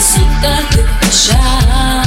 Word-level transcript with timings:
disfrutar 0.00 0.64
ya. 1.28 1.40
La 1.68 1.99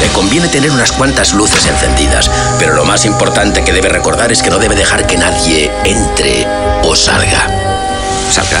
Le 0.00 0.08
conviene 0.08 0.48
tener 0.48 0.70
unas 0.70 0.92
cuantas 0.92 1.34
luces 1.34 1.66
encendidas, 1.66 2.30
pero 2.58 2.74
lo 2.74 2.84
más 2.84 3.04
importante 3.04 3.64
que 3.64 3.72
debe 3.72 3.88
recordar 3.88 4.32
es 4.32 4.42
que 4.42 4.50
no 4.50 4.58
debe 4.58 4.74
dejar 4.74 5.06
que 5.06 5.16
nadie 5.16 5.70
entre 5.84 6.46
o 6.82 6.94
salga. 6.94 7.46
¿Salga? 8.30 8.60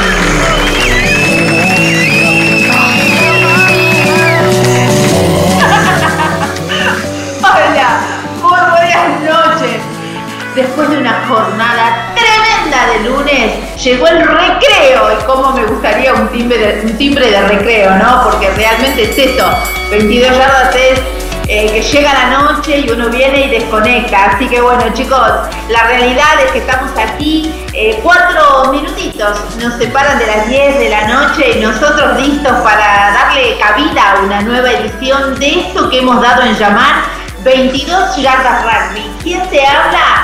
Después 10.81 10.97
de 10.97 11.07
una 11.07 11.27
jornada 11.27 12.11
tremenda 12.15 12.87
de 12.91 13.07
lunes, 13.07 13.83
llegó 13.83 14.07
el 14.07 14.27
recreo 14.27 15.11
y 15.13 15.23
cómo 15.25 15.51
me 15.51 15.63
gustaría 15.65 16.11
un 16.11 16.27
timbre 16.29 16.57
de, 16.57 16.81
un 16.87 16.97
timbre 16.97 17.29
de 17.29 17.39
recreo, 17.39 17.95
¿no? 17.97 18.23
Porque 18.23 18.49
realmente 18.49 19.03
es 19.03 19.15
eso, 19.15 19.45
22 19.91 20.35
yardas 20.35 20.75
es 20.75 20.99
eh, 21.47 21.67
que 21.71 21.81
llega 21.83 22.11
la 22.13 22.29
noche 22.31 22.79
y 22.79 22.89
uno 22.89 23.09
viene 23.09 23.45
y 23.45 23.49
desconecta. 23.51 24.31
Así 24.31 24.47
que 24.47 24.59
bueno 24.59 24.85
chicos, 24.95 25.21
la 25.69 25.83
realidad 25.83 26.41
es 26.43 26.51
que 26.51 26.57
estamos 26.57 26.89
aquí, 26.97 27.53
eh, 27.73 27.99
cuatro 28.01 28.71
minutitos 28.71 29.37
nos 29.61 29.75
separan 29.75 30.17
de 30.17 30.25
las 30.25 30.49
10 30.49 30.79
de 30.79 30.89
la 30.89 31.07
noche 31.07 31.59
y 31.59 31.61
nosotros 31.61 32.19
listos 32.19 32.53
para 32.63 33.11
darle 33.13 33.59
cabida 33.59 34.13
a 34.13 34.21
una 34.21 34.41
nueva 34.41 34.71
edición 34.71 35.39
de 35.39 35.59
esto 35.59 35.91
que 35.91 35.99
hemos 35.99 36.19
dado 36.23 36.41
en 36.41 36.55
llamar 36.55 37.03
22 37.43 38.17
yardas 38.17 38.63
rugby. 38.63 39.11
¿Quién 39.21 39.47
te 39.51 39.63
habla? 39.63 40.20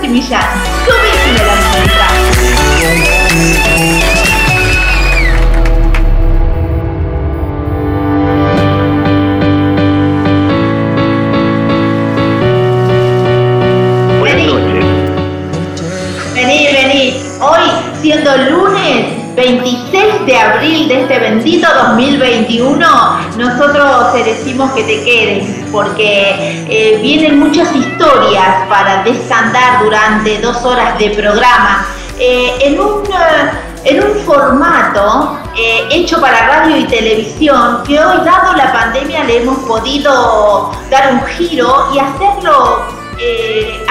Patri 0.00 0.12
Millán. 0.14 0.40
Subísime 0.86 1.44
la 1.44 1.56
música. 1.60 2.08
Vení. 14.22 14.48
Vení, 16.34 16.58
vení. 16.72 17.04
Hoy, 17.40 17.68
siendo 18.00 18.30
lunes 18.48 19.04
26 20.00 20.26
de 20.26 20.36
abril 20.36 20.88
de 20.88 21.02
este 21.02 21.18
bendito 21.18 21.68
2021, 21.74 22.78
nosotros 23.36 24.12
te 24.12 24.24
decimos 24.24 24.70
que 24.72 24.82
te 24.84 25.04
quedes 25.04 25.66
porque 25.70 26.64
eh, 26.68 26.98
vienen 27.02 27.38
muchas 27.38 27.74
historias 27.74 28.66
para 28.68 29.02
desandar 29.02 29.82
durante 29.82 30.38
dos 30.38 30.64
horas 30.64 30.98
de 30.98 31.10
programa. 31.10 31.86
Eh, 32.18 32.58
en, 32.62 32.80
un, 32.80 33.02
eh, 33.04 33.50
en 33.84 34.04
un 34.04 34.14
formato 34.24 35.38
hecho 35.90 36.20
para 36.20 36.46
radio 36.46 36.76
y 36.78 36.84
televisión 36.84 37.82
que 37.86 37.98
hoy, 37.98 38.18
dado 38.24 38.54
la 38.56 38.72
pandemia, 38.72 39.24
le 39.24 39.42
hemos 39.42 39.58
podido 39.60 40.72
dar 40.90 41.12
un 41.12 41.26
giro 41.26 41.88
y 41.92 41.98
hacerlo 41.98 42.84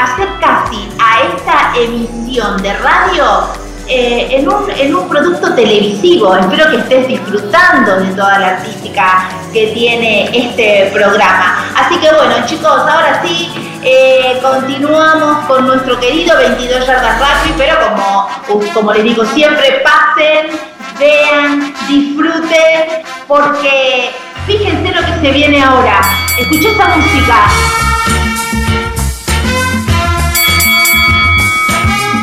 hacer 0.02 0.28
casi 0.40 0.90
a 0.98 1.22
esta 1.36 1.74
emisión 1.80 2.60
de 2.64 2.74
radio 2.74 3.69
eh, 3.90 4.28
en, 4.30 4.48
un, 4.48 4.70
en 4.70 4.96
un 4.96 5.10
producto 5.10 5.54
televisivo. 5.56 6.36
Espero 6.36 6.70
que 6.70 6.78
estés 6.78 7.08
disfrutando 7.08 7.96
de 8.00 8.14
toda 8.14 8.38
la 8.38 8.48
artística 8.50 9.30
que 9.52 9.68
tiene 9.74 10.30
este 10.32 10.92
programa. 10.94 11.66
Así 11.76 11.98
que 11.98 12.14
bueno 12.14 12.36
chicos, 12.46 12.72
ahora 12.72 13.20
sí, 13.26 13.52
eh, 13.84 14.40
continuamos 14.44 15.46
con 15.48 15.66
nuestro 15.66 16.00
querido 16.00 16.38
22 16.38 16.86
yardas 16.86 17.18
rugby, 17.18 17.56
pero 17.58 17.78
como, 17.90 18.30
como 18.76 18.94
les 18.94 19.04
digo 19.06 19.26
siempre, 19.26 19.84
pasen, 19.84 20.52
vean, 21.00 21.74
disfruten, 21.88 23.04
porque 23.28 24.12
fíjense 24.46 24.94
lo 24.94 25.02
que 25.02 25.20
se 25.20 25.32
viene 25.32 25.64
ahora. 25.64 26.00
Escucha 26.38 26.70
esta 26.70 26.96
música. 26.96 27.50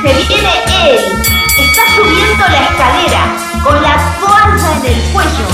se 0.03 0.29
viene 0.29 0.51
él. 0.89 1.16
Subiendo 2.17 2.49
la 2.49 2.63
escalera 2.65 3.37
con 3.63 3.83
la 3.83 3.95
toalla 4.19 4.71
en 4.79 4.87
el 4.87 5.01
cuello, 5.13 5.47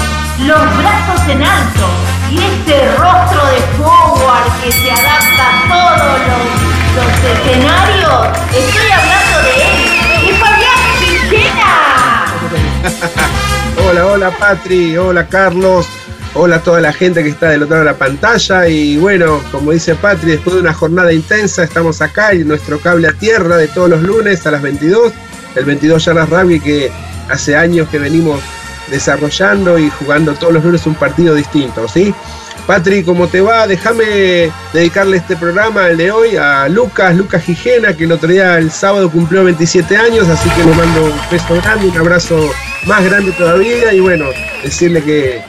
los 0.46 0.78
brazos 0.78 1.28
en 1.28 1.42
alto 1.42 1.88
y 2.30 2.36
ese 2.36 2.86
rostro 2.98 3.44
de 3.46 3.58
forward 3.78 4.46
que 4.62 4.70
se 4.70 4.92
adapta 4.92 5.44
a 5.48 5.66
todos 5.68 6.20
los, 6.94 7.08
escenarios. 7.32 8.38
Estoy 8.54 8.90
hablando 8.92 9.42
de 9.42 9.54
él. 9.58 10.30
¡Es 10.30 10.38
Fabián 10.38 10.82
Quintena! 11.00 11.72
Hola, 13.88 14.06
hola 14.06 14.30
Patri, 14.38 14.96
hola 14.96 15.26
Carlos, 15.26 15.88
hola 16.34 16.56
a 16.56 16.62
toda 16.62 16.80
la 16.80 16.92
gente 16.92 17.24
que 17.24 17.30
está 17.30 17.48
del 17.48 17.64
otro 17.64 17.74
lado 17.74 17.86
de 17.86 17.92
la 17.92 17.98
pantalla 17.98 18.68
y 18.68 18.98
bueno, 18.98 19.42
como 19.50 19.72
dice 19.72 19.96
Patri, 19.96 20.30
después 20.30 20.54
de 20.54 20.60
una 20.62 20.74
jornada 20.74 21.12
intensa 21.12 21.64
estamos 21.64 22.00
acá 22.00 22.30
en 22.30 22.46
nuestro 22.46 22.78
cable 22.78 23.08
a 23.08 23.12
tierra 23.14 23.56
de 23.56 23.66
todos 23.66 23.90
los 23.90 24.02
lunes 24.02 24.46
a 24.46 24.52
las 24.52 24.62
22, 24.62 25.12
el 25.54 25.64
22 25.64 26.04
Yardas 26.04 26.28
Rugby 26.28 26.60
que 26.60 26.90
hace 27.28 27.56
años 27.56 27.88
que 27.88 27.98
venimos 27.98 28.40
desarrollando 28.90 29.78
y 29.78 29.90
jugando 29.90 30.34
todos 30.34 30.52
los 30.52 30.64
lunes 30.64 30.86
un 30.86 30.94
partido 30.94 31.34
distinto, 31.34 31.88
¿sí? 31.88 32.14
Patri, 32.66 33.02
¿cómo 33.02 33.26
te 33.26 33.40
va? 33.40 33.66
Déjame 33.66 34.52
dedicarle 34.72 35.16
este 35.16 35.36
programa, 35.36 35.88
el 35.88 35.96
de 35.96 36.12
hoy, 36.12 36.36
a 36.36 36.68
Lucas, 36.68 37.14
Lucas 37.16 37.42
Gijena, 37.42 37.96
que 37.96 38.04
el 38.04 38.12
otro 38.12 38.28
día, 38.28 38.56
el 38.58 38.70
sábado, 38.70 39.10
cumplió 39.10 39.42
27 39.42 39.96
años, 39.96 40.28
así 40.28 40.48
que 40.50 40.64
le 40.64 40.72
mando 40.72 41.04
un 41.06 41.12
beso 41.30 41.56
grande, 41.60 41.88
un 41.88 41.96
abrazo 41.96 42.52
más 42.86 43.04
grande 43.04 43.32
todavía 43.32 43.92
y 43.92 44.00
bueno, 44.00 44.26
decirle 44.62 45.02
que, 45.02 45.42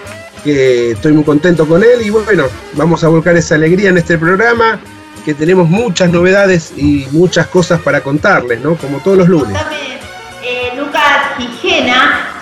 que 0.44 0.92
estoy 0.92 1.14
muy 1.14 1.24
contento 1.24 1.68
con 1.68 1.84
él 1.84 2.02
y 2.04 2.10
bueno, 2.10 2.46
vamos 2.74 3.04
a 3.04 3.10
volcar 3.10 3.38
esa 3.38 3.56
alegría 3.56 3.90
en 3.90 4.00
este 4.00 4.18
programa, 4.18 4.80
que 5.24 5.36
tenemos 5.36 5.70
muchas 5.70 6.10
novedades 6.10 6.74
y 6.76 7.08
muchas 7.12 7.48
cosas 7.48 7.80
para 7.82 8.02
contarles, 8.02 8.60
¿no? 8.62 8.76
Como 8.76 9.00
todos 9.00 9.20
los 9.20 9.30
lunes. 9.30 9.58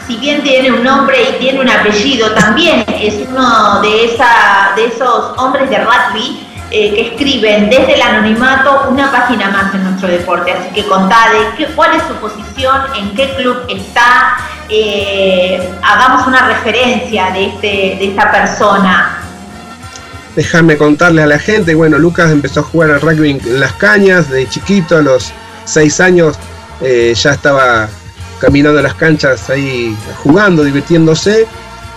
Si 0.08 0.18
bien 0.18 0.42
tiene 0.44 0.72
un 0.72 0.84
nombre 0.84 1.18
y 1.22 1.40
tiene 1.40 1.62
un 1.62 1.70
apellido, 1.70 2.32
también 2.32 2.84
es 3.02 3.16
uno 3.30 3.82
de, 3.82 4.06
esa, 4.06 4.74
de 4.76 4.88
esos 4.88 5.38
hombres 5.38 5.70
de 5.70 5.78
rugby 5.78 6.46
eh, 6.70 6.94
que 6.94 7.02
escriben 7.10 7.70
desde 7.70 7.96
el 7.96 8.02
anonimato 8.02 8.88
una 8.90 9.12
página 9.12 9.50
más 9.50 9.74
en 9.74 9.84
nuestro 9.84 10.10
deporte. 10.10 10.52
Así 10.52 10.70
que 10.74 10.86
contá 10.88 11.28
qué, 11.58 11.66
cuál 11.68 11.96
es 11.96 12.04
su 12.04 12.14
posición, 12.16 12.82
en 12.98 13.16
qué 13.16 13.34
club 13.36 13.58
está, 13.70 14.38
eh, 14.70 15.72
hagamos 15.82 16.28
una 16.28 16.48
referencia 16.48 17.32
de, 17.32 17.46
este, 17.46 17.68
de 17.68 18.08
esta 18.10 18.32
persona. 18.32 19.18
Déjame 20.36 20.78
contarle 20.78 21.24
a 21.24 21.28
la 21.28 21.40
gente, 21.40 21.76
bueno, 21.76 22.00
Lucas 22.00 22.32
empezó 22.32 22.62
a 22.62 22.64
jugar 22.64 22.92
al 22.92 23.02
rugby 23.02 23.32
en 23.32 23.60
Las 23.60 23.74
Cañas, 23.74 24.30
de 24.30 24.48
chiquito, 24.50 24.98
a 24.98 25.02
los 25.02 25.32
seis 25.66 26.00
años 26.00 26.38
eh, 26.82 27.14
ya 27.16 27.32
estaba 27.32 27.88
caminando 28.42 28.82
las 28.82 28.96
canchas 28.96 29.50
ahí 29.50 29.96
jugando, 30.24 30.64
divirtiéndose. 30.64 31.48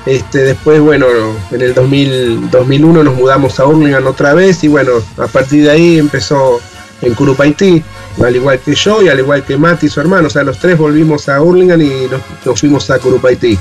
Este, 0.05 0.41
después, 0.41 0.81
bueno, 0.81 1.07
en 1.51 1.63
el 1.63 1.73
2000, 1.73 2.51
2001 2.51 3.03
nos 3.03 3.15
mudamos 3.15 3.59
a 3.59 3.65
Hurlingham 3.65 4.07
otra 4.07 4.35
vez 4.35 4.63
y 4.63 4.69
bueno, 4.69 4.93
a 5.17 5.27
partir 5.27 5.65
de 5.65 5.71
ahí 5.71 5.99
empezó 5.99 6.61
en 7.01 7.15
Curupaití, 7.15 7.83
al 8.23 8.37
igual 8.37 8.59
que 8.59 8.75
yo 8.75 9.03
y 9.03 9.09
al 9.09 9.19
igual 9.19 9.43
que 9.45 9.57
Mati, 9.57 9.89
su 9.89 10.01
hermano. 10.01 10.27
O 10.27 10.31
sea, 10.31 10.45
los 10.45 10.59
tres 10.59 10.77
volvimos 10.77 11.29
a 11.31 11.41
Hurlingham 11.41 11.81
y 11.81 12.07
nos, 12.45 12.61
fuimos 12.61 12.91
a 12.91 12.99
Curupaití. 12.99 13.59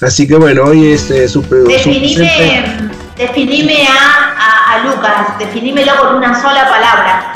Así 0.00 0.26
que 0.26 0.34
bueno, 0.34 0.64
hoy 0.64 0.92
es 0.92 1.08
eh, 1.12 1.28
su, 1.28 1.42
Definime, 1.42 2.90
definime 3.16 3.86
a, 3.86 4.74
a 4.74 4.84
Lucas, 4.84 5.38
definímelo 5.38 5.92
con 6.00 6.16
una 6.16 6.42
sola 6.42 6.68
palabra 6.68 7.33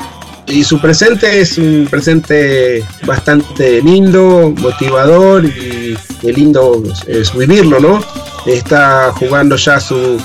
y 0.48 0.64
su 0.64 0.80
presente 0.80 1.40
es 1.40 1.58
un 1.58 1.86
presente 1.90 2.84
bastante 3.04 3.82
lindo, 3.82 4.52
motivador 4.58 5.44
y, 5.44 5.96
lindo 6.22 6.82
es 7.06 7.36
vivirlo, 7.36 7.78
¿no? 7.80 8.02
Está 8.46 9.12
jugando 9.12 9.56
ya 9.56 9.78
su, 9.78 10.20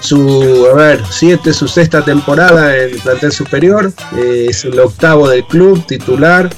su, 0.00 0.66
a 0.70 0.74
ver, 0.74 1.00
siete, 1.10 1.52
su 1.52 1.68
sexta 1.68 2.04
temporada 2.04 2.76
en 2.76 2.94
el 2.94 2.98
plantel 3.00 3.32
superior, 3.32 3.92
es 4.18 4.64
el 4.64 4.78
octavo 4.78 5.28
del 5.28 5.44
club, 5.44 5.84
titular, 5.86 6.50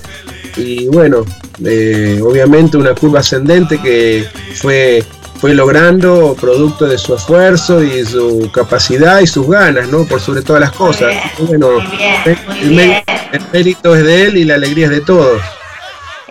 y 0.56 0.87
bueno, 0.88 1.25
eh, 1.64 2.20
obviamente 2.23 2.76
una 2.76 2.94
curva 2.94 3.20
ascendente 3.20 3.79
que 3.79 4.26
fue 4.55 5.05
fue 5.43 5.55
logrando 5.55 6.37
producto 6.41 6.87
de 6.87 6.97
su 6.97 7.17
esfuerzo 7.17 7.83
y 7.83 8.06
su 8.06 8.49
capacidad 8.53 9.19
y 9.19 9.27
sus 9.27 9.49
ganas, 9.49 9.89
¿no? 9.89 10.05
Por 10.05 10.21
sobre 10.21 10.41
todas 10.41 10.61
las 10.61 10.71
cosas. 10.71 11.12
bueno, 11.41 11.67
el, 12.25 13.43
mérito 13.53 13.97
es 13.97 14.05
de 14.05 14.23
él 14.27 14.37
y 14.37 14.44
la 14.44 14.55
alegría 14.55 14.85
es 14.85 14.93
de 14.93 15.00
todos. 15.00 15.43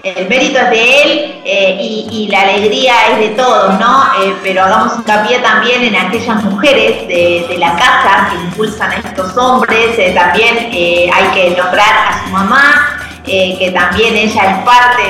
El 0.01 0.29
mérito 0.29 0.59
es 0.59 0.69
de 0.69 1.01
él 1.01 1.41
eh, 1.43 2.07
y, 2.09 2.29
la 2.29 2.43
alegría 2.43 2.93
es 3.11 3.19
de 3.19 3.29
todos, 3.35 3.77
¿no? 3.81 4.01
Eh, 4.23 4.33
pero 4.43 4.63
hagamos 4.63 4.93
hincapié 4.99 5.39
también 5.39 5.83
en 5.83 5.95
aquellas 5.97 6.41
mujeres 6.45 7.05
de, 7.09 7.57
la 7.59 7.75
casa 7.75 8.29
que 8.31 8.37
impulsan 8.37 8.91
a 8.91 8.95
estos 8.95 9.35
hombres. 9.35 9.99
Eh, 9.99 10.13
también 10.15 10.55
hay 10.55 11.27
que 11.33 11.49
nombrar 11.57 12.07
a 12.07 12.23
su 12.23 12.29
mamá, 12.31 13.00
eh, 13.25 13.55
que 13.59 13.69
también 13.69 14.15
ella 14.15 14.43
es 14.51 14.65
parte 14.65 15.03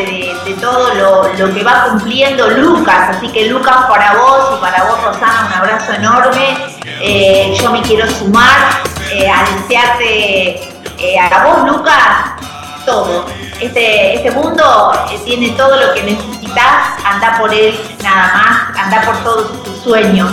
de, 0.45 0.53
todo 0.59 0.93
lo, 0.93 1.53
que 1.53 1.63
va 1.63 1.85
cumpliendo 1.89 2.49
Lucas. 2.49 3.15
Así 3.15 3.29
que 3.29 3.45
Lucas, 3.45 3.85
para 3.87 4.15
vos 4.15 4.57
y 4.57 4.61
para 4.61 4.83
vos, 4.83 5.01
Rosana, 5.01 5.47
un 5.47 5.53
abrazo 5.53 5.93
enorme. 5.93 6.57
Eh, 7.01 7.57
yo 7.59 7.71
me 7.71 7.81
quiero 7.81 8.09
sumar 8.11 8.81
eh, 9.11 9.29
a 9.29 9.45
desearte 9.55 10.69
a 11.31 11.43
vos, 11.45 11.71
Lucas, 11.71 11.95
todo. 12.85 13.25
Este, 13.61 14.15
este 14.15 14.31
mundo 14.31 14.91
tiene 15.23 15.49
todo 15.51 15.77
lo 15.77 15.93
que 15.93 16.03
necesitas, 16.03 16.99
anda 17.05 17.37
por 17.37 17.53
él 17.53 17.79
nada 18.03 18.33
más, 18.33 18.77
anda 18.77 19.01
por 19.01 19.17
todos 19.23 19.63
tus 19.63 19.83
sueños, 19.83 20.31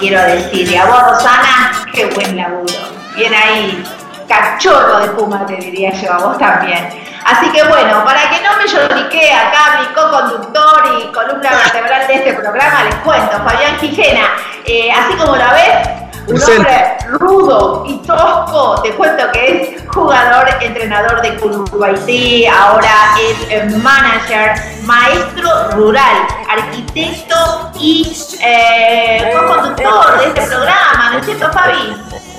quiero 0.00 0.20
decir. 0.22 0.68
Y 0.68 0.76
a 0.76 0.86
vos, 0.86 1.02
Rosana, 1.02 1.86
qué 1.92 2.06
buen 2.06 2.36
laburo. 2.36 2.74
Bien 3.14 3.32
ahí, 3.34 3.84
cachorro 4.32 4.98
de 5.00 5.08
puma, 5.08 5.44
te 5.46 5.56
diría 5.56 5.90
yo, 5.92 6.12
a 6.12 6.18
vos 6.18 6.38
también. 6.38 6.88
Así 7.24 7.50
que 7.52 7.62
bueno, 7.64 8.04
para 8.04 8.30
que 8.30 8.42
no 8.42 8.56
me 8.56 8.66
llorique 8.66 9.32
acá 9.32 9.80
mi 9.80 9.94
co-conductor 9.94 10.98
y 10.98 11.12
columna 11.12 11.50
vertebral 11.50 12.06
de 12.06 12.14
este 12.14 12.32
programa, 12.32 12.84
les 12.84 12.94
cuento, 12.96 13.36
Fabián 13.44 13.76
Quijena, 13.78 14.22
eh, 14.64 14.90
así 14.90 15.14
como 15.14 15.36
la 15.36 15.52
ves, 15.52 15.88
un 16.26 16.42
hombre 16.42 16.96
rudo 17.08 17.84
y 17.86 17.98
tosco, 17.98 18.80
te 18.82 18.92
cuento 18.92 19.24
que 19.32 19.74
es 19.74 19.88
jugador, 19.88 20.48
entrenador 20.60 21.20
de 21.20 21.36
Curubaití, 21.36 22.46
ahora 22.46 23.14
es 23.20 23.50
eh, 23.50 23.68
manager, 23.82 24.54
maestro 24.84 25.70
rural, 25.72 26.26
arquitecto 26.48 27.70
y 27.78 28.16
eh, 28.40 29.32
co-conductor 29.34 30.18
de 30.18 30.26
este 30.26 30.42
programa, 30.42 30.81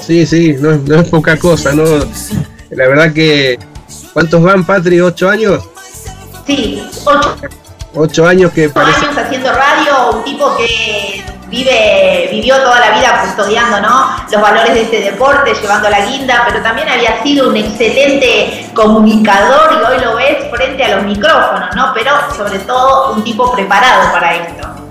Sí, 0.06 0.26
sí, 0.26 0.56
no, 0.60 0.76
no 0.78 1.02
es 1.02 1.10
poca 1.10 1.38
cosa, 1.38 1.74
¿no? 1.74 1.84
La 2.72 2.88
verdad 2.88 3.14
que 3.14 3.58
¿Cuántos 4.14 4.44
van, 4.44 4.64
Patri? 4.64 5.02
¿Ocho 5.02 5.28
años? 5.28 5.64
Sí, 6.46 6.88
ocho. 7.04 7.36
Ocho 7.96 8.28
años 8.28 8.52
que 8.52 8.70
parece... 8.70 9.06
años 9.06 9.18
haciendo 9.18 9.52
radio, 9.52 10.18
un 10.18 10.24
tipo 10.24 10.56
que 10.56 11.24
vive, 11.48 12.28
vivió 12.32 12.56
toda 12.58 12.80
la 12.80 12.98
vida 12.98 13.22
custodiando 13.24 13.82
¿no? 13.82 14.16
los 14.32 14.42
valores 14.42 14.74
de 14.74 14.82
este 14.84 15.02
deporte, 15.02 15.54
llevando 15.54 15.90
la 15.90 16.06
guinda, 16.06 16.44
pero 16.48 16.62
también 16.62 16.90
había 16.90 17.22
sido 17.24 17.50
un 17.50 17.58
excelente 17.58 18.70
comunicador 18.74 19.74
y 19.74 19.92
hoy 19.92 20.04
lo 20.04 20.16
ves 20.16 20.38
frente 20.52 20.84
a 20.84 20.96
los 20.96 21.06
micrófonos, 21.06 21.76
¿no? 21.76 21.92
Pero 21.94 22.12
sobre 22.36 22.60
todo 22.60 23.14
un 23.14 23.24
tipo 23.24 23.52
preparado 23.52 24.12
para 24.12 24.36
esto. 24.36 24.83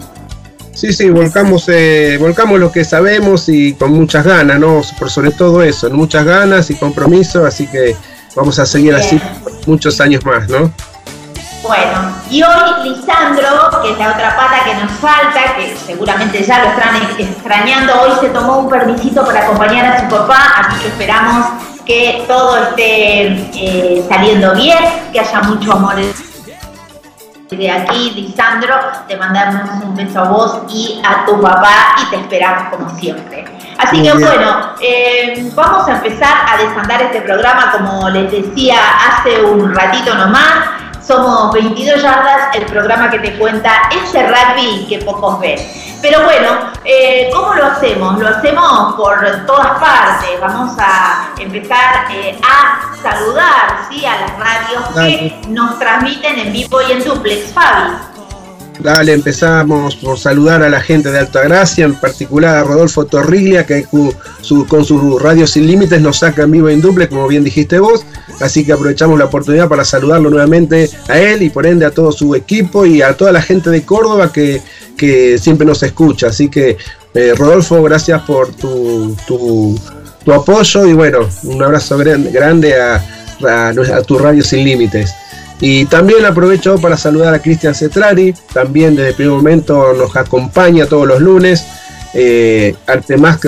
Sí, 0.75 0.93
sí, 0.93 1.11
volcamos, 1.11 1.69
eh, 1.69 2.17
volcamos 2.19 2.59
lo 2.59 2.73
que 2.73 2.85
sabemos 2.85 3.49
y 3.49 3.75
con 3.75 3.93
muchas 3.93 4.25
ganas, 4.25 4.59
¿no? 4.59 4.81
Por 4.99 5.11
sobre 5.11 5.31
todo 5.31 5.63
eso, 5.63 5.91
muchas 5.91 6.25
ganas 6.25 6.71
y 6.71 6.77
compromiso, 6.77 7.45
así 7.45 7.67
que 7.67 7.95
vamos 8.35 8.59
a 8.59 8.67
seguir 8.67 8.95
así 8.95 9.21
muchos 9.67 10.01
años 10.01 10.25
más, 10.25 10.49
¿no? 10.49 10.73
Bueno, 11.63 12.13
y 12.29 12.43
hoy 12.43 12.89
Lisandro, 12.89 13.83
que 13.83 13.93
es 13.93 13.99
la 13.99 14.13
otra 14.13 14.37
pata 14.37 14.65
que 14.65 14.75
nos 14.75 14.91
falta, 14.93 15.55
que 15.57 15.77
seguramente 15.77 16.43
ya 16.43 16.65
lo 16.65 16.71
están 16.71 16.97
extrañando, 17.19 17.93
hoy 18.03 18.11
se 18.21 18.31
tomó 18.31 18.59
un 18.59 18.69
permisito 18.69 19.25
para 19.25 19.45
acompañar 19.45 19.87
a 19.87 20.01
su 20.01 20.09
papá, 20.09 20.67
así 20.67 20.81
que 20.83 20.89
esperamos 20.89 21.47
que 21.87 22.25
todo 22.27 22.57
esté 22.69 23.27
eh, 23.55 24.05
saliendo 24.09 24.55
bien, 24.55 24.79
que 25.13 25.21
haya 25.21 25.41
mucho 25.43 25.73
amor 25.73 25.97
de 27.57 27.71
aquí, 27.71 28.11
Lisandro, 28.11 28.75
te 29.07 29.17
mandamos 29.17 29.85
un 29.85 29.95
beso 29.95 30.21
a 30.21 30.25
vos 30.25 30.63
y 30.69 31.01
a 31.05 31.25
tu 31.25 31.41
papá 31.41 31.97
y 32.03 32.11
te 32.11 32.17
esperamos 32.17 32.65
como 32.71 32.91
siempre. 32.99 33.45
Así 33.79 34.03
que 34.03 34.13
bueno, 34.13 34.75
eh, 34.81 35.51
vamos 35.55 35.89
a 35.89 35.93
empezar 35.93 36.35
a 36.49 36.57
desandar 36.57 37.03
este 37.03 37.23
programa, 37.23 37.73
como 37.73 38.09
les 38.11 38.31
decía 38.31 38.77
hace 39.09 39.43
un 39.43 39.75
ratito 39.75 40.15
nomás. 40.15 40.83
Somos 41.07 41.53
22 41.53 42.01
yardas, 42.01 42.55
el 42.55 42.65
programa 42.67 43.11
que 43.11 43.19
te 43.19 43.37
cuenta 43.37 43.91
ese 43.91 44.27
rugby 44.27 44.87
que 44.89 44.99
pocos 44.99 45.41
ven. 45.41 45.59
Pero 46.01 46.23
bueno, 46.25 46.73
eh, 46.85 47.31
¿cómo 47.33 47.55
lo 47.55 47.67
hacemos? 47.67 48.19
Lo 48.19 48.29
hacemos 48.29 48.95
por 48.95 49.47
todas 49.47 49.79
partes. 49.79 50.41
Vamos 50.41 50.77
a 50.79 51.31
empezar 51.39 52.07
eh, 52.11 52.41
a 52.43 52.95
saludar 53.01 53.87
¿sí? 53.89 54.05
a 54.05 54.21
las 54.21 54.39
radios 54.39 54.89
que 54.95 55.49
nos 55.49 55.79
transmiten 55.79 56.39
en 56.39 56.53
vivo 56.53 56.81
y 56.83 56.93
en 56.93 57.05
duplex. 57.05 57.53
Fabi. 57.53 58.12
Dale, 58.83 59.13
empezamos 59.13 59.95
por 59.95 60.19
saludar 60.19 60.61
a 60.65 60.69
la 60.69 60.81
gente 60.81 61.13
de 61.13 61.21
Altagracia, 61.21 61.85
en 61.85 61.95
particular 61.95 62.57
a 62.57 62.65
Rodolfo 62.65 63.07
Torriglia, 63.07 63.65
que 63.65 63.87
con 63.87 64.85
sus 64.85 65.23
radios 65.23 65.51
sin 65.51 65.69
límites 65.69 66.01
nos 66.01 66.19
saca 66.19 66.43
en 66.43 66.51
vivo 66.51 66.69
en 66.69 66.81
duplex, 66.81 67.09
como 67.09 67.29
bien 67.29 67.45
dijiste 67.45 67.79
vos. 67.79 68.05
Así 68.41 68.65
que 68.65 68.73
aprovechamos 68.73 69.17
la 69.21 69.27
oportunidad 69.27 69.69
para 69.69 69.85
saludarlo 69.85 70.31
nuevamente 70.31 70.91
a 71.09 71.17
él 71.17 71.43
y 71.43 71.51
por 71.51 71.65
ende 71.65 71.87
a 71.87 71.93
todo 71.93 72.11
su 72.11 72.35
equipo 72.35 72.85
y 72.85 73.03
a 73.03 73.17
toda 73.17 73.31
la 73.31 73.41
gente 73.41 73.71
de 73.71 73.83
Córdoba 73.83 74.33
que, 74.33 74.61
siempre 75.39 75.65
nos 75.65 75.83
escucha. 75.85 76.29
Así 76.29 76.49
que, 76.49 76.77
eh, 77.15 77.35
Rodolfo, 77.37 77.81
gracias 77.85 78.23
por 78.23 78.53
tu, 78.53 79.17
tu, 79.27 79.79
apoyo 80.33 80.87
y 80.87 80.93
bueno, 80.93 81.29
un 81.45 81.63
abrazo 81.63 81.99
grande 81.99 82.81
a, 82.81 83.05
a 83.47 84.03
tu 84.03 84.19
radio 84.19 84.43
sin 84.43 84.65
límites. 84.65 85.13
Y 85.65 85.85
también 85.85 86.27
aprovecho 86.27 86.77
para 86.79 86.97
saludar 86.97 87.33
a 87.33 87.39
Cristian 87.39 87.73
Cetrari, 87.73 88.35
también 88.53 88.97
desde 88.97 89.11
el 89.11 89.15
primer 89.15 89.37
momento 89.37 89.93
nos 89.97 90.17
acompaña 90.17 90.87
todos 90.87 91.07
los 91.07 91.21
lunes. 91.21 91.65
Eh, 92.15 92.75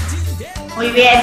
Muy 0.76 0.90
bien. 0.90 1.22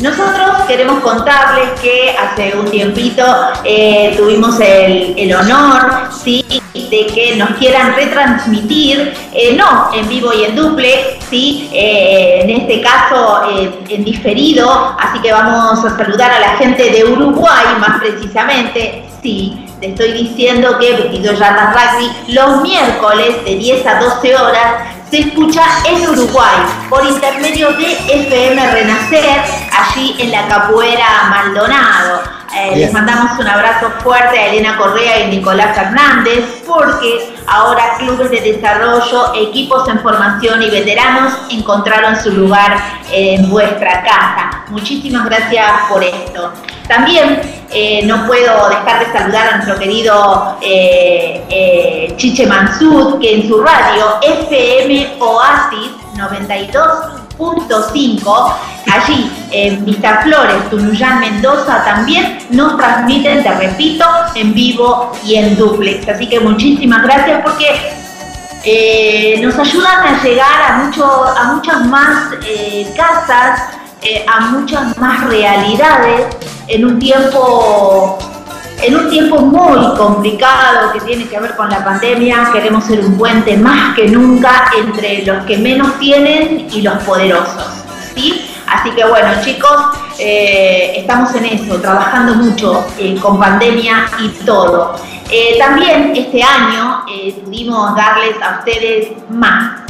Nosotros 0.00 0.62
queremos 0.66 1.02
contarles 1.02 1.78
que 1.80 2.16
hace 2.18 2.56
un 2.56 2.70
tiempito 2.70 3.22
eh, 3.64 4.14
tuvimos 4.16 4.58
el, 4.60 5.14
el 5.18 5.34
honor, 5.34 6.08
¿sí? 6.24 6.42
De 6.84 7.06
que 7.06 7.36
nos 7.36 7.50
quieran 7.50 7.94
retransmitir, 7.94 9.14
eh, 9.32 9.54
no 9.56 9.90
en 9.94 10.08
vivo 10.08 10.32
y 10.32 10.44
en 10.44 10.56
duplex, 10.56 11.24
¿sí? 11.28 11.68
Eh, 11.72 12.40
en 12.42 12.50
este 12.50 12.80
caso 12.80 13.42
eh, 13.50 13.70
en 13.88 14.04
diferido, 14.04 14.96
así 14.98 15.20
que 15.20 15.32
vamos 15.32 15.84
a 15.84 15.96
saludar 15.96 16.30
a 16.30 16.40
la 16.40 16.56
gente 16.56 16.90
de 16.90 17.04
Uruguay 17.04 17.66
más 17.80 18.00
precisamente, 18.00 19.04
sí. 19.22 19.62
Te 19.80 19.88
estoy 19.88 20.12
diciendo 20.12 20.78
que 20.78 20.94
22 20.94 21.38
Yardas 21.38 21.74
Rugby 21.74 22.34
los 22.34 22.62
miércoles 22.62 23.44
de 23.44 23.56
10 23.56 23.86
a 23.86 24.00
12 24.00 24.34
horas 24.34 24.96
se 25.10 25.20
escucha 25.20 25.62
en 25.84 26.08
Uruguay 26.08 26.56
por 26.88 27.04
intermedio 27.04 27.72
de 27.72 27.92
FM 27.92 28.72
Renacer, 28.72 29.42
allí 29.70 30.16
en 30.18 30.32
la 30.32 30.48
Capuera 30.48 31.28
Maldonado. 31.28 32.35
Eh, 32.56 32.74
les 32.74 32.92
mandamos 32.92 33.38
un 33.38 33.46
abrazo 33.46 33.90
fuerte 34.02 34.38
a 34.38 34.46
Elena 34.46 34.78
Correa 34.78 35.20
y 35.20 35.36
Nicolás 35.36 35.76
Fernández 35.76 36.62
porque 36.66 37.34
ahora 37.46 37.96
clubes 37.98 38.30
de 38.30 38.40
desarrollo, 38.40 39.34
equipos 39.34 39.86
en 39.88 40.00
formación 40.00 40.62
y 40.62 40.70
veteranos 40.70 41.34
encontraron 41.50 42.16
su 42.16 42.30
lugar 42.30 42.78
en 43.12 43.50
vuestra 43.50 44.02
casa. 44.02 44.64
Muchísimas 44.68 45.26
gracias 45.26 45.66
por 45.90 46.02
esto. 46.02 46.52
También 46.88 47.42
eh, 47.70 48.06
no 48.06 48.26
puedo 48.26 48.70
dejar 48.70 49.06
de 49.06 49.12
saludar 49.12 49.48
a 49.48 49.56
nuestro 49.56 49.78
querido 49.78 50.56
eh, 50.62 52.14
Chiche 52.16 52.46
Mansud, 52.46 53.20
que 53.20 53.34
en 53.34 53.48
su 53.48 53.62
radio 53.62 54.18
FM 54.22 55.16
Oasis 55.20 55.90
92.5, 57.38 58.54
allí 58.90 59.30
en 59.50 59.84
Vistaflores, 59.84 60.70
Tunuyán, 60.70 61.20
Mendoza, 61.20 61.84
también 61.84 62.38
nos 62.50 62.76
transmiten, 62.76 63.42
te 63.42 63.52
repito, 63.52 64.04
en 64.34 64.54
vivo 64.54 65.12
y 65.24 65.36
en 65.36 65.56
duplex. 65.56 66.08
Así 66.08 66.28
que 66.28 66.40
muchísimas 66.40 67.02
gracias 67.02 67.42
porque 67.42 67.92
eh, 68.64 69.40
nos 69.42 69.58
ayudan 69.58 70.06
a 70.06 70.22
llegar 70.22 70.62
a, 70.70 70.78
mucho, 70.84 71.04
a 71.04 71.54
muchas 71.54 71.84
más 71.86 72.30
casas, 72.96 73.60
a 74.28 74.40
muchas 74.40 74.96
más 74.98 75.24
realidades 75.28 76.26
en 76.68 76.84
un 76.84 76.98
tiempo 76.98 78.18
en 78.82 78.96
un 78.96 79.08
tiempo 79.08 79.38
muy 79.38 79.96
complicado 79.96 80.92
que 80.92 81.00
tiene 81.00 81.26
que 81.28 81.38
ver 81.40 81.56
con 81.56 81.68
la 81.70 81.84
pandemia, 81.84 82.50
queremos 82.52 82.84
ser 82.84 83.00
un 83.00 83.16
puente 83.16 83.56
más 83.56 83.94
que 83.94 84.08
nunca 84.08 84.70
entre 84.78 85.24
los 85.24 85.44
que 85.44 85.56
menos 85.58 85.98
tienen 85.98 86.68
y 86.70 86.82
los 86.82 87.02
poderosos. 87.04 87.84
¿sí? 88.14 88.50
Así 88.66 88.90
que 88.90 89.04
bueno, 89.04 89.28
chicos, 89.42 89.76
eh, 90.18 90.94
estamos 90.96 91.34
en 91.34 91.46
eso, 91.46 91.80
trabajando 91.80 92.34
mucho 92.34 92.86
eh, 92.98 93.16
con 93.20 93.38
pandemia 93.38 94.06
y 94.20 94.28
todo. 94.44 94.94
Eh, 95.30 95.56
también 95.58 96.12
este 96.14 96.42
año 96.42 97.04
pudimos 97.44 97.96
darles 97.96 98.36
a 98.42 98.58
ustedes 98.58 99.08
más 99.30 99.85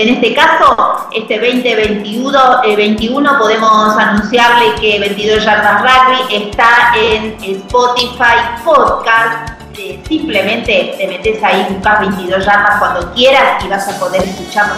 en 0.00 0.08
este 0.14 0.34
caso, 0.34 1.08
este 1.12 1.38
2021 1.38 2.62
21 2.76 3.38
podemos 3.38 3.96
anunciarle 3.98 4.74
que 4.80 4.98
22 4.98 5.44
Yardas 5.44 5.82
Rugby 5.82 6.34
está 6.34 6.94
en 6.96 7.36
Spotify 7.42 8.62
Podcast. 8.64 9.50
Eh, 9.78 10.00
simplemente 10.08 10.94
te 10.98 11.06
metes 11.06 11.42
ahí, 11.42 11.66
buscas 11.70 12.00
22 12.00 12.44
yardas 12.44 12.78
cuando 12.78 13.12
quieras 13.12 13.64
y 13.64 13.68
vas 13.68 13.88
a 13.88 13.98
poder 13.98 14.22
escucharlo 14.22 14.74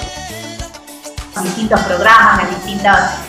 los 1.34 1.44
distintos 1.44 1.80
programas, 1.80 2.42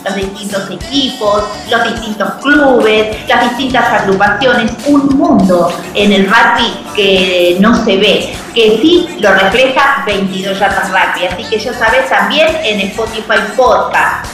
los 0.04 0.16
distintos 0.16 0.70
equipos, 0.70 1.44
los 1.70 1.84
distintos 1.84 2.30
clubes, 2.42 3.28
las 3.28 3.50
distintas 3.50 4.02
agrupaciones, 4.02 4.72
un 4.88 5.08
mundo 5.18 5.72
en 5.94 6.12
el 6.12 6.26
rugby 6.26 6.86
que 6.96 7.58
no 7.62 7.76
se 7.84 7.98
ve, 7.98 8.36
que 8.54 8.80
sí 8.82 9.18
lo 9.20 9.34
refleja 9.34 10.04
22 10.06 10.60
yardas 10.60 10.90
rugby. 10.90 11.28
Así 11.28 11.44
que 11.46 11.60
ya 11.60 11.74
sabes 11.74 12.10
también 12.10 12.48
en 12.64 12.82
Spotify 12.90 13.40
Podcast. 13.56 14.26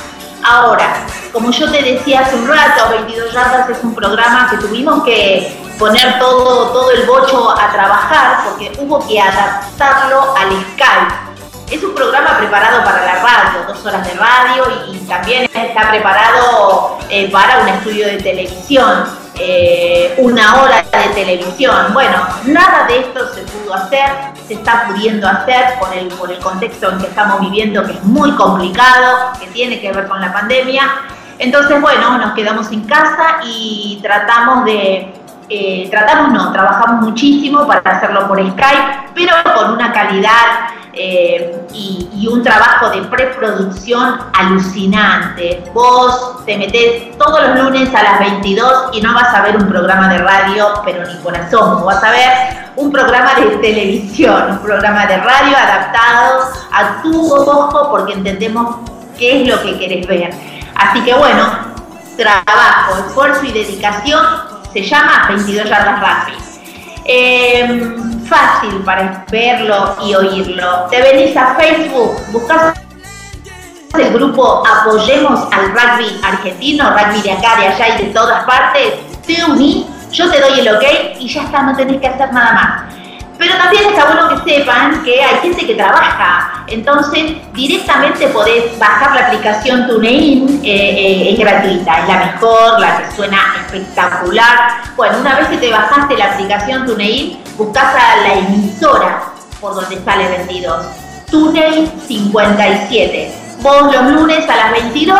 Ahora, 0.43 1.05
como 1.31 1.51
yo 1.51 1.69
te 1.69 1.83
decía 1.83 2.21
hace 2.21 2.35
un 2.35 2.47
rato, 2.47 2.89
22 2.89 3.33
yardas 3.33 3.69
es 3.69 3.83
un 3.83 3.93
programa 3.93 4.49
que 4.49 4.57
tuvimos 4.57 5.03
que 5.03 5.59
poner 5.77 6.17
todo, 6.17 6.69
todo 6.69 6.91
el 6.91 7.05
bocho 7.05 7.51
a 7.51 7.71
trabajar 7.71 8.45
porque 8.45 8.71
hubo 8.79 9.05
que 9.07 9.19
adaptarlo 9.19 10.35
al 10.35 10.49
Skype 10.73 11.28
es 11.71 11.83
un 11.83 11.93
programa 11.93 12.37
preparado 12.37 12.83
para 12.83 13.05
la 13.05 13.15
radio, 13.15 13.63
dos 13.67 13.85
horas 13.85 14.05
de 14.05 14.13
radio 14.15 14.63
y, 14.91 14.99
también 15.09 15.49
está 15.51 15.89
preparado 15.89 16.99
eh, 17.09 17.31
para 17.31 17.61
un 17.61 17.67
estudio 17.67 18.05
de 18.05 18.17
televisión, 18.17 19.05
eh, 19.39 20.13
una 20.19 20.61
hora 20.61 20.83
de 20.83 21.09
televisión. 21.15 21.93
Bueno, 21.93 22.27
nada 22.45 22.85
de 22.87 22.99
esto 22.99 23.33
se 23.33 23.41
pudo 23.41 23.73
hacer, 23.73 24.07
se 24.47 24.53
está 24.53 24.85
pudiendo 24.87 25.27
hacer 25.27 25.79
por 25.79 25.91
el, 25.93 26.09
por 26.09 26.31
el 26.31 26.37
contexto 26.37 26.91
en 26.91 26.99
que 26.99 27.07
estamos 27.07 27.39
viviendo, 27.41 27.83
que 27.83 27.93
es 27.93 28.03
muy 28.03 28.31
complicado, 28.33 29.31
que 29.39 29.47
tiene 29.47 29.81
que 29.81 29.91
ver 29.91 30.07
con 30.07 30.21
la 30.21 30.31
pandemia. 30.31 30.83
Entonces, 31.39 31.81
bueno, 31.81 32.19
nos 32.19 32.33
quedamos 32.33 32.71
en 32.71 32.81
casa 32.85 33.39
y 33.43 33.99
tratamos 34.03 34.65
de 34.65 35.11
eh, 35.51 35.87
tratamos 35.89 36.31
no, 36.31 36.51
trabajamos 36.51 37.01
muchísimo 37.01 37.65
para 37.65 37.97
hacerlo 37.97 38.27
por 38.27 38.37
Skype, 38.37 39.09
pero 39.15 39.33
con 39.55 39.71
una 39.71 39.91
calidad 39.91 40.69
eh, 40.93 41.67
y, 41.73 42.27
un 42.29 42.43
trabajo 42.43 42.89
de 42.89 43.01
preproducción 43.03 44.19
alucinante. 44.33 45.63
Vos 45.73 46.45
te 46.45 46.57
metés 46.57 47.17
todos 47.17 47.41
los 47.41 47.63
lunes 47.63 47.93
a 47.95 48.03
las 48.03 48.19
22 48.19 48.89
y 48.93 49.01
no 49.01 49.13
vas 49.13 49.33
a 49.33 49.41
ver 49.41 49.57
un 49.57 49.67
programa 49.67 50.09
de 50.09 50.19
radio, 50.19 50.67
pero 50.85 51.07
ni 51.07 51.15
por 51.15 51.35
asomo, 51.35 51.85
vas 51.85 52.03
a 52.03 52.11
ver 52.11 52.29
un 52.75 52.91
programa 52.91 53.33
de 53.35 53.57
televisión, 53.57 54.51
un 54.51 54.59
programa 54.59 55.07
de 55.07 55.17
radio 55.17 55.57
adaptado 55.57 56.43
a 56.71 57.01
tu 57.01 57.33
ojo 57.33 57.89
porque 57.89 58.13
entendemos 58.13 58.75
qué 59.17 59.41
es 59.41 59.47
lo 59.47 59.61
que 59.63 59.79
querés 59.79 60.05
ver. 60.05 60.31
Así 60.75 61.01
que 61.01 61.13
bueno, 61.13 61.49
trabajo, 62.15 63.05
esfuerzo 63.07 63.45
y 63.45 63.51
dedicación 63.51 64.23
se 64.71 64.81
llama 64.83 65.25
22 65.29 65.67
yardas 65.67 65.99
rápidas. 65.99 66.59
Eh, 67.05 67.95
fácil 68.29 68.81
para 68.85 69.25
verlo 69.31 69.95
y 70.03 70.15
oírlo. 70.15 70.87
Te 70.89 71.01
venís 71.01 71.35
a 71.35 71.55
Facebook, 71.55 72.15
buscas 72.31 72.79
el 73.97 74.13
grupo 74.13 74.63
Apoyemos 74.65 75.47
al 75.51 75.71
Rugby 75.71 76.19
Argentino, 76.23 76.91
rugby 76.91 77.21
de 77.21 77.31
acá, 77.31 77.59
de 77.59 77.67
allá 77.67 77.97
y 77.97 78.05
de 78.05 78.13
todas 78.13 78.45
partes, 78.45 78.93
te 79.25 79.43
unís, 79.45 79.85
yo 80.11 80.29
te 80.29 80.39
doy 80.39 80.59
el 80.59 80.75
ok 80.75 80.83
y 81.19 81.27
ya 81.27 81.43
está, 81.43 81.63
no 81.63 81.75
tenés 81.75 81.99
que 81.99 82.07
hacer 82.07 82.31
nada 82.31 82.53
más. 82.53 82.98
Pero 83.39 83.55
también 83.55 83.85
está 83.85 84.03
bueno 84.03 84.27
que 84.27 84.51
sepan 84.51 85.01
que 85.01 85.23
hay 85.23 85.39
gente 85.39 85.65
que 85.65 85.75
trabaja, 85.75 86.65
entonces 86.67 87.37
directamente 87.53 88.27
podés 88.27 88.77
bajar 88.77 89.15
la 89.15 89.27
aplicación 89.27 89.87
TuneIn, 89.87 90.59
eh, 90.61 90.67
eh, 90.67 91.31
es 91.31 91.39
gratuita, 91.39 91.99
es 91.99 92.07
la 92.09 92.17
mejor, 92.17 92.81
la 92.81 92.97
que 92.97 93.15
suena 93.15 93.37
espectacular. 93.65 94.81
Bueno, 94.97 95.19
una 95.19 95.39
vez 95.39 95.47
que 95.47 95.57
te 95.57 95.71
bajaste 95.71 96.17
la 96.17 96.33
aplicación 96.33 96.85
TuneIn, 96.85 97.41
buscas 97.57 97.95
a 97.95 98.17
la 98.27 98.33
emisora 98.33 99.21
por 99.61 99.73
donde 99.73 100.03
sale 100.03 100.27
22, 100.27 100.85
TuneIn 101.31 101.89
57. 102.07 103.31
Vos 103.61 103.95
los 103.95 104.03
lunes 104.11 104.49
a 104.49 104.55
las 104.57 104.71
22 104.73 105.19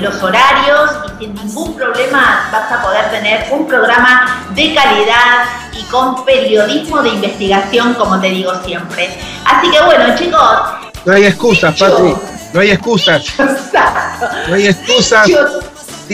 los 0.00 0.22
horarios 0.22 0.90
y 1.06 1.24
sin 1.24 1.34
ningún 1.34 1.74
problema 1.74 2.48
vas 2.52 2.72
a 2.72 2.82
poder 2.82 3.10
tener 3.10 3.46
un 3.50 3.66
programa 3.66 4.44
de 4.50 4.74
calidad 4.74 5.44
y 5.72 5.82
con 5.84 6.24
periodismo 6.24 7.02
de 7.02 7.10
investigación, 7.10 7.94
como 7.94 8.20
te 8.20 8.28
digo 8.28 8.52
siempre. 8.64 9.16
Así 9.44 9.70
que 9.70 9.80
bueno, 9.80 10.14
chicos. 10.16 10.60
No 11.04 11.12
hay 11.14 11.26
excusas, 11.26 11.74
Patri, 11.78 12.14
no 12.52 12.60
hay 12.60 12.70
excusas. 12.70 13.24
No 14.48 14.54
hay 14.54 14.68
excusas. 14.68 15.28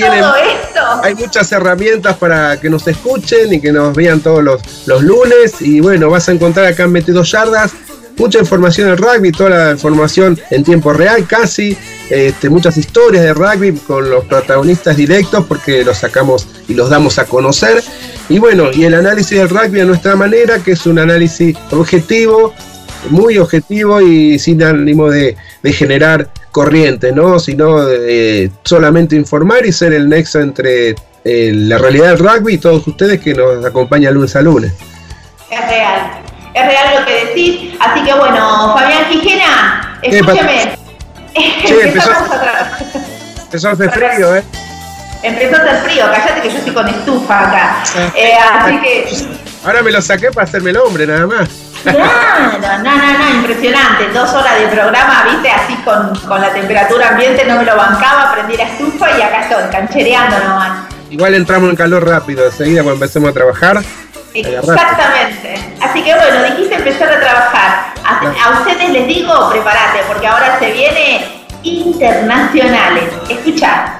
Todo 0.01 0.37
esto. 0.37 0.81
Hay 1.03 1.15
muchas 1.15 1.51
herramientas 1.53 2.17
para 2.17 2.61
que 2.61 2.71
nos 2.71 2.87
escuchen 2.87 3.53
y 3.53 3.61
que 3.61 3.73
nos 3.73 3.95
vean 3.95 4.21
todos 4.21 4.43
los, 4.43 4.87
los 4.87 5.03
lunes. 5.03 5.61
Y 5.61 5.81
bueno, 5.81 6.11
vas 6.11 6.29
a 6.29 6.33
encontrar 6.33 6.67
acá 6.67 6.85
en 6.85 6.93
22 6.93 7.31
Yardas 7.31 7.73
mucha 8.19 8.39
información 8.39 8.89
del 8.89 8.99
rugby, 8.99 9.33
toda 9.33 9.51
la 9.51 9.71
información 9.73 10.39
en 10.51 10.65
tiempo 10.65 10.93
real 10.93 11.27
casi, 11.27 11.77
este, 12.11 12.49
muchas 12.49 12.77
historias 12.77 13.25
de 13.25 13.35
rugby 13.35 13.73
con 13.73 14.09
los 14.11 14.25
protagonistas 14.25 14.97
directos 14.97 15.45
porque 15.47 15.85
los 15.85 15.99
sacamos 15.99 16.47
y 16.69 16.75
los 16.75 16.91
damos 16.91 17.19
a 17.19 17.25
conocer. 17.25 17.83
Y 18.29 18.39
bueno, 18.39 18.71
y 18.73 18.85
el 18.85 18.95
análisis 18.95 19.39
del 19.39 19.49
rugby 19.49 19.81
a 19.81 19.85
nuestra 19.85 20.17
manera, 20.17 20.59
que 20.59 20.73
es 20.73 20.87
un 20.87 20.99
análisis 20.99 21.57
objetivo, 21.71 22.55
muy 23.11 23.39
objetivo 23.39 24.01
y 24.01 24.39
sin 24.39 24.63
ánimo 24.63 25.11
de, 25.11 25.37
generar 25.65 26.29
corriente, 26.53 27.13
¿no? 27.13 27.41
Sino 27.41 27.85
de, 27.85 28.51
solamente 28.63 29.17
informar 29.17 29.67
y 29.67 29.73
ser 29.73 29.93
el 29.95 30.09
nexo 30.09 30.39
entre 30.39 30.91
eh, 31.25 31.53
la 31.55 31.79
realidad 31.79 32.11
del 32.11 32.19
rugby 32.19 32.55
y 32.55 32.59
todos 32.59 32.87
ustedes 32.87 33.21
que 33.21 33.35
nos 33.35 33.65
acompañan 33.65 34.15
lunes 34.15 34.37
a 34.37 34.43
lunes. 34.43 34.73
Es 35.51 35.61
real, 35.69 36.11
es 36.55 36.67
real 36.67 37.01
lo 37.01 37.07
que 37.07 37.27
decís. 37.27 37.75
Así 37.81 38.05
que 38.05 38.15
bueno, 38.15 38.75
Fabián 38.77 39.09
Quijena, 39.11 39.99
escúcheme. 40.03 40.77
Sí, 41.35 41.75
empezó, 41.83 42.11
empezó 43.45 43.69
a 43.69 43.73
hacer 43.73 43.91
frío, 43.91 44.37
¿eh? 44.37 44.43
Empezó 45.23 45.57
a 45.57 45.65
hacer 45.65 45.77
frío, 45.91 46.05
cállate 46.13 46.43
que 46.43 46.51
yo 46.51 46.59
estoy 46.59 46.75
con 46.75 46.89
estufa 46.89 47.49
acá. 47.49 47.83
Eh, 48.15 48.35
así 48.37 48.79
que. 48.81 49.42
Ahora 49.65 49.83
me 49.83 49.93
lo 49.93 50.03
saqué 50.03 50.31
para 50.31 50.45
hacerme 50.45 50.71
el 50.71 50.77
hombre, 50.79 51.07
nada 51.07 51.27
más. 51.27 51.49
Claro, 51.83 52.59
no, 52.61 52.79
no, 52.79 53.19
no, 53.19 53.37
impresionante. 53.37 54.09
Dos 54.13 54.33
horas 54.33 54.61
de 54.61 54.69
programa, 54.69 55.25
viste, 55.31 55.51
así 55.51 55.75
con, 55.85 56.15
con 56.27 56.41
la 56.41 56.53
temperatura 56.53 57.11
ambiente, 57.11 57.45
no 57.45 57.57
me 57.57 57.65
lo 57.65 57.77
bancaba, 57.77 58.33
prendí 58.33 58.57
la 58.57 58.65
estufa 58.65 59.19
y 59.19 59.23
acá 59.23 59.43
estoy, 59.43 59.71
canchereando 59.71 60.39
nomás. 60.41 60.87
Igual 61.11 61.35
entramos 61.35 61.71
en 61.71 61.77
calor 61.77 62.09
rápido, 62.09 62.47
enseguida 62.47 62.83
cuando 62.83 63.05
empecemos 63.05 63.31
a 63.31 63.33
trabajar. 63.33 63.83
Exactamente. 64.35 65.55
Así 65.81 66.03
que 66.03 66.15
bueno, 66.15 66.43
dijiste 66.45 66.75
empezar 66.75 67.13
a 67.13 67.21
trabajar. 67.21 67.95
A, 68.05 68.59
ustedes 68.59 68.91
les 68.91 69.07
digo, 69.07 69.51
prepárate, 69.51 70.01
porque 70.09 70.27
ahora 70.27 70.59
se 70.59 70.73
viene 70.73 71.47
internacionales. 71.63 73.05
Escucha. 73.29 73.99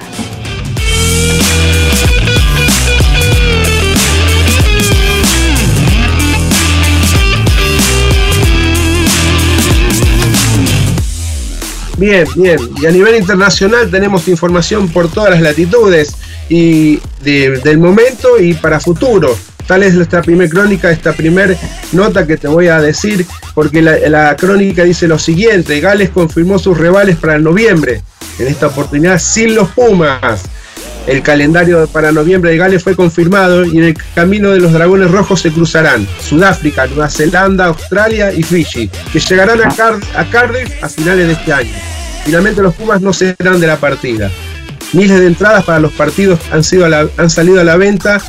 Bien, 12.03 12.27
bien. 12.35 12.59
Y 12.81 12.85
a 12.85 12.91
nivel 12.91 13.15
internacional 13.15 13.89
tenemos 13.89 14.27
información 14.27 14.89
por 14.89 15.09
todas 15.09 15.29
las 15.29 15.41
latitudes 15.41 16.13
y 16.49 16.99
del 17.21 17.77
momento 17.77 18.37
y 18.41 18.55
para 18.55 18.81
futuro. 18.81 19.33
Tal 19.65 19.83
es 19.83 19.93
nuestra 19.93 20.21
primera 20.21 20.49
crónica, 20.49 20.91
esta 20.91 21.13
primera 21.13 21.55
nota 21.93 22.27
que 22.27 22.35
te 22.35 22.49
voy 22.49 22.67
a 22.67 22.81
decir, 22.81 23.25
porque 23.55 23.81
la, 23.81 24.35
crónica 24.35 24.83
dice 24.83 25.07
lo 25.07 25.17
siguiente, 25.17 25.79
Gales 25.79 26.09
confirmó 26.09 26.59
sus 26.59 26.77
rivales 26.77 27.15
para 27.15 27.39
noviembre, 27.39 28.01
en 28.37 28.47
esta 28.47 28.67
oportunidad 28.67 29.17
sin 29.17 29.55
los 29.55 29.69
Pumas. 29.69 30.41
El 31.07 31.21
calendario 31.21 31.87
para 31.87 32.11
noviembre 32.11 32.51
de 32.51 32.57
Gales 32.57 32.83
fue 32.83 32.97
confirmado 32.97 33.63
y 33.63 33.77
en 33.77 33.83
el 33.85 33.97
camino 34.13 34.51
de 34.51 34.59
los 34.59 34.73
Dragones 34.73 35.09
Rojos 35.09 35.39
se 35.39 35.51
cruzarán 35.51 36.05
Sudáfrica, 36.19 36.85
Nueva 36.87 37.09
Zelanda, 37.09 37.67
Australia 37.67 38.33
y 38.33 38.43
Fiji, 38.43 38.89
que 39.13 39.19
llegarán 39.21 39.61
a 39.61 40.29
Cardiff 40.29 40.83
a 40.83 40.89
finales 40.89 41.27
de 41.27 41.33
este 41.33 41.53
año. 41.53 41.92
Finalmente 42.25 42.61
los 42.61 42.73
Pumas 42.75 43.01
no 43.01 43.13
serán 43.13 43.59
de 43.59 43.67
la 43.67 43.77
partida. 43.77 44.31
Miles 44.93 45.19
de 45.19 45.27
entradas 45.27 45.65
para 45.65 45.79
los 45.79 45.91
partidos 45.91 46.39
han, 46.51 46.63
sido 46.63 46.85
han 46.85 47.29
salido 47.29 47.59
a 47.59 47.63
la 47.63 47.77
venta 47.77 48.21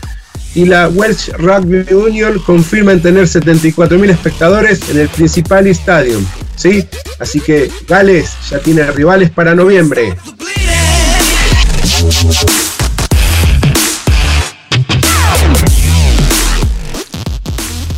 y 0.55 0.65
la 0.65 0.89
Welsh 0.89 1.33
Rugby 1.33 1.93
Union 1.93 2.39
confirma 2.39 2.93
en 2.93 3.03
tener 3.03 3.25
74.000 3.25 4.11
espectadores 4.11 4.89
en 4.89 5.01
el 5.01 5.09
Principal 5.09 5.67
Stadium. 5.67 6.25
¿sí? 6.57 6.87
Así 7.19 7.41
que 7.41 7.71
Gales 7.89 8.31
ya 8.51 8.59
tiene 8.61 8.91
rivales 8.93 9.31
para 9.31 9.55
noviembre. 9.55 10.17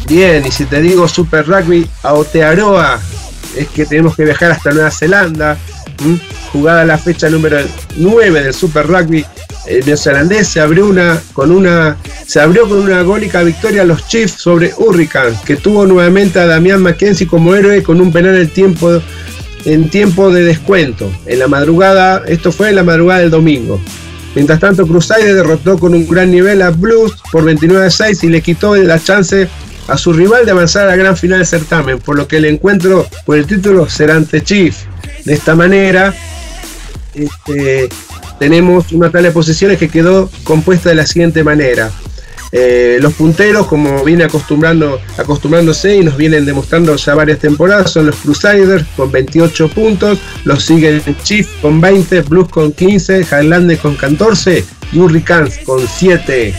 Bien, 0.09 0.47
y 0.47 0.51
si 0.51 0.64
te 0.64 0.81
digo 0.81 1.09
Super 1.09 1.47
Rugby 1.47 1.88
Aotearoa, 2.03 3.01
es 3.57 3.68
que 3.68 3.85
tenemos 3.85 4.14
que 4.16 4.25
viajar 4.25 4.53
hasta 4.53 4.71
Nueva 4.71 4.90
Zelanda. 4.90 5.59
Jugada 6.53 6.85
la 6.85 6.99
fecha 6.99 7.29
número 7.29 7.59
9 7.97 8.43
del 8.43 8.55
Super 8.55 8.87
Rugby 8.87 9.25
el 9.67 9.85
neozelandés 9.85 10.49
se 10.49 10.61
abrió 10.61 10.87
una 10.87 11.21
con 11.33 11.51
una 11.51 11.97
se 12.27 12.41
abrió 12.41 12.69
con 12.69 12.79
una 12.79 13.03
gólica 13.03 13.43
victoria 13.43 13.83
a 13.83 13.85
los 13.85 14.07
Chiefs 14.07 14.41
sobre 14.41 14.73
Hurricane, 14.77 15.37
que 15.45 15.57
tuvo 15.57 15.87
nuevamente 15.87 16.39
a 16.39 16.47
Damián 16.47 16.83
McKenzie 16.83 17.27
como 17.27 17.55
héroe 17.55 17.83
con 17.83 18.01
un 18.01 18.13
penal 18.13 18.37
en 18.37 18.49
tiempo 18.49 19.01
en 19.65 19.91
tiempo 19.91 20.31
de 20.31 20.45
descuento. 20.45 21.11
En 21.27 21.41
la 21.41 21.49
madrugada, 21.49 22.23
esto 22.27 22.53
fue 22.53 22.69
en 22.69 22.77
la 22.77 22.85
madrugada 22.85 23.21
del 23.21 23.31
domingo. 23.31 23.81
Mientras 24.37 24.61
tanto, 24.61 24.87
Crusader 24.87 25.35
derrotó 25.35 25.79
con 25.79 25.95
un 25.95 26.07
gran 26.07 26.31
nivel 26.31 26.63
a 26.63 26.71
Blues 26.71 27.15
por 27.33 27.45
29 27.45 27.87
a 27.87 27.91
6 27.91 28.23
y 28.23 28.29
le 28.29 28.43
quitó 28.43 28.77
la 28.77 29.03
chance 29.03 29.49
a 29.88 29.96
su 29.96 30.12
rival 30.12 30.44
de 30.44 30.53
avanzar 30.53 30.85
a 30.85 30.90
la 30.90 30.96
gran 30.96 31.16
final 31.16 31.38
del 31.38 31.46
certamen, 31.46 31.99
por 31.99 32.16
lo 32.16 32.27
que 32.27 32.38
el 32.38 32.44
encuentro 32.46 33.07
por 33.25 33.37
el 33.37 33.46
título 33.46 33.88
será 33.88 34.16
ante 34.16 34.42
Chiefs. 34.42 34.87
De 35.25 35.35
esta 35.35 35.55
manera, 35.55 36.14
este, 37.14 37.88
tenemos 38.38 38.92
una 38.92 39.11
tabla 39.11 39.29
de 39.29 39.35
posiciones 39.35 39.79
que 39.79 39.88
quedó 39.88 40.31
compuesta 40.44 40.88
de 40.88 40.96
la 40.96 41.07
siguiente 41.07 41.42
manera. 41.42 41.90
Eh, 42.53 42.99
los 43.01 43.12
punteros, 43.14 43.66
como 43.66 44.05
viene 44.05 44.25
acostumbrando, 44.25 45.01
acostumbrándose 45.18 45.96
y 45.96 46.05
nos 46.05 46.16
vienen 46.16 46.46
demostrando 46.46 46.94
ya 46.96 47.14
varias 47.14 47.40
temporadas, 47.40 47.90
son 47.90 48.07
los 48.07 48.16
Crusaders 48.16 48.85
con 48.96 49.11
28 49.11 49.68
puntos, 49.68 50.18
los 50.44 50.64
siguen 50.64 51.03
Chiefs 51.22 51.51
con 51.61 51.81
20, 51.81 52.22
Blues 52.22 52.49
con 52.49 52.72
15, 52.72 53.22
Highlanders 53.22 53.81
con 53.81 53.96
14 53.96 54.64
y 54.92 54.99
Hurricanes 54.99 55.59
con 55.64 55.87
7. 55.87 56.55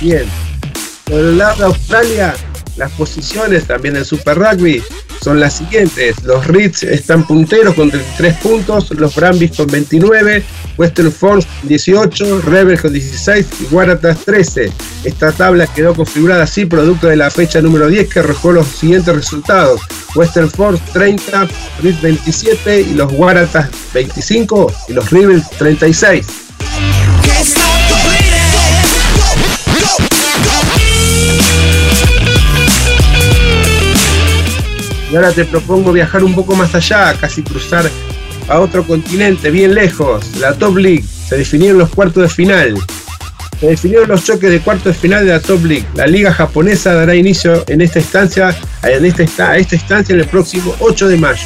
Bien, 0.00 0.24
por 1.04 1.18
el 1.18 1.38
lado 1.38 1.56
de 1.56 1.64
Australia, 1.64 2.34
las 2.76 2.92
posiciones 2.92 3.66
también 3.66 3.94
del 3.94 4.04
Super 4.04 4.38
Rugby 4.38 4.82
son 5.20 5.40
las 5.40 5.54
siguientes. 5.54 6.22
Los 6.22 6.46
Reds 6.46 6.84
están 6.84 7.26
punteros 7.26 7.74
con 7.74 7.90
33 7.90 8.36
puntos, 8.36 8.90
los 8.92 9.14
Brambis 9.16 9.56
con 9.56 9.66
29, 9.66 10.44
Western 10.76 11.10
Force 11.10 11.48
18, 11.64 12.42
Rebels 12.42 12.82
con 12.82 12.92
16 12.92 13.46
y 13.60 13.74
Waratahs 13.74 14.24
13. 14.24 14.72
Esta 15.02 15.32
tabla 15.32 15.66
quedó 15.66 15.94
configurada 15.94 16.44
así 16.44 16.64
producto 16.64 17.08
de 17.08 17.16
la 17.16 17.30
fecha 17.30 17.60
número 17.60 17.88
10 17.88 18.08
que 18.08 18.20
arrojó 18.20 18.52
los 18.52 18.68
siguientes 18.68 19.12
resultados. 19.14 19.80
Western 20.14 20.48
Force 20.48 20.82
30, 20.92 21.48
Reds 21.82 22.00
27 22.02 22.80
y 22.82 22.94
los 22.94 23.12
Waratahs 23.12 23.70
25 23.92 24.72
y 24.88 24.92
los 24.92 25.10
Rebels 25.10 25.50
36. 25.58 26.47
Y 35.10 35.16
ahora 35.16 35.32
te 35.32 35.44
propongo 35.44 35.92
viajar 35.92 36.22
un 36.22 36.34
poco 36.34 36.54
más 36.54 36.74
allá, 36.74 37.14
casi 37.14 37.42
cruzar 37.42 37.88
a 38.48 38.60
otro 38.60 38.84
continente, 38.84 39.50
bien 39.50 39.74
lejos, 39.74 40.36
la 40.36 40.54
Top 40.54 40.76
League. 40.76 41.04
Se 41.28 41.36
definieron 41.36 41.78
los 41.78 41.90
cuartos 41.90 42.22
de 42.22 42.28
final. 42.28 42.74
Se 43.60 43.66
definieron 43.66 44.08
los 44.08 44.24
choques 44.24 44.50
de 44.50 44.60
cuartos 44.60 44.94
de 44.94 44.94
final 44.94 45.26
de 45.26 45.32
la 45.32 45.40
Top 45.40 45.64
League. 45.64 45.86
La 45.94 46.06
liga 46.06 46.32
japonesa 46.32 46.94
dará 46.94 47.14
inicio 47.14 47.64
en 47.68 47.80
esta 47.80 47.98
instancia, 47.98 48.56
en 48.82 49.04
esta, 49.04 49.50
a 49.50 49.56
esta 49.56 49.74
instancia 49.74 50.14
en 50.14 50.20
el 50.20 50.28
próximo 50.28 50.74
8 50.80 51.08
de 51.08 51.16
mayo. 51.16 51.42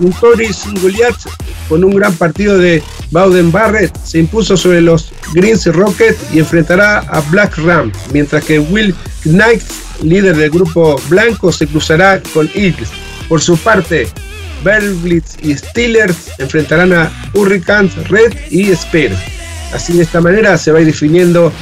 Un 0.00 0.12
Tori 0.12 0.48
Goliath 0.82 1.28
con 1.68 1.84
un 1.84 1.94
gran 1.94 2.14
partido 2.14 2.58
de 2.58 2.82
Bowden 3.10 3.50
Barrett 3.50 3.96
se 4.04 4.18
impuso 4.18 4.56
sobre 4.56 4.80
los 4.80 5.12
Greens 5.32 5.66
Rockets 5.66 6.18
y 6.32 6.40
enfrentará 6.40 6.98
a 6.98 7.20
Black 7.30 7.56
Ram, 7.58 7.92
mientras 8.12 8.44
que 8.44 8.58
Will 8.58 8.94
Knight 9.22 9.62
líder 10.02 10.36
del 10.36 10.50
grupo 10.50 11.00
blanco, 11.08 11.52
se 11.52 11.66
cruzará 11.66 12.20
con 12.32 12.50
Eagles. 12.54 12.90
Por 13.28 13.40
su 13.40 13.56
parte, 13.56 14.08
Berlitz 14.62 15.36
y 15.42 15.54
Steelers 15.54 16.30
enfrentarán 16.38 16.92
a 16.92 17.10
Hurricanes, 17.34 18.08
Red 18.08 18.34
y 18.50 18.74
Spear. 18.74 19.12
Así 19.72 19.92
de 19.94 20.02
esta 20.02 20.20
manera 20.20 20.56
se 20.56 20.72
va 20.72 20.80
definiendo 20.80 21.52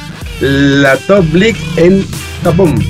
la 0.41 0.97
Top 0.97 1.25
League 1.33 1.59
en 1.77 2.05
Japón. 2.43 2.83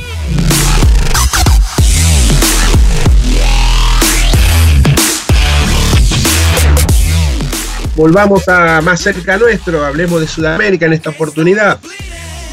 Volvamos 7.96 8.48
a 8.50 8.82
más 8.82 9.02
cerca 9.02 9.38
nuestro, 9.38 9.86
hablemos 9.86 10.20
de 10.20 10.28
Sudamérica 10.28 10.88
en 10.88 10.94
esta 10.94 11.12
oportunidad. 11.12 11.80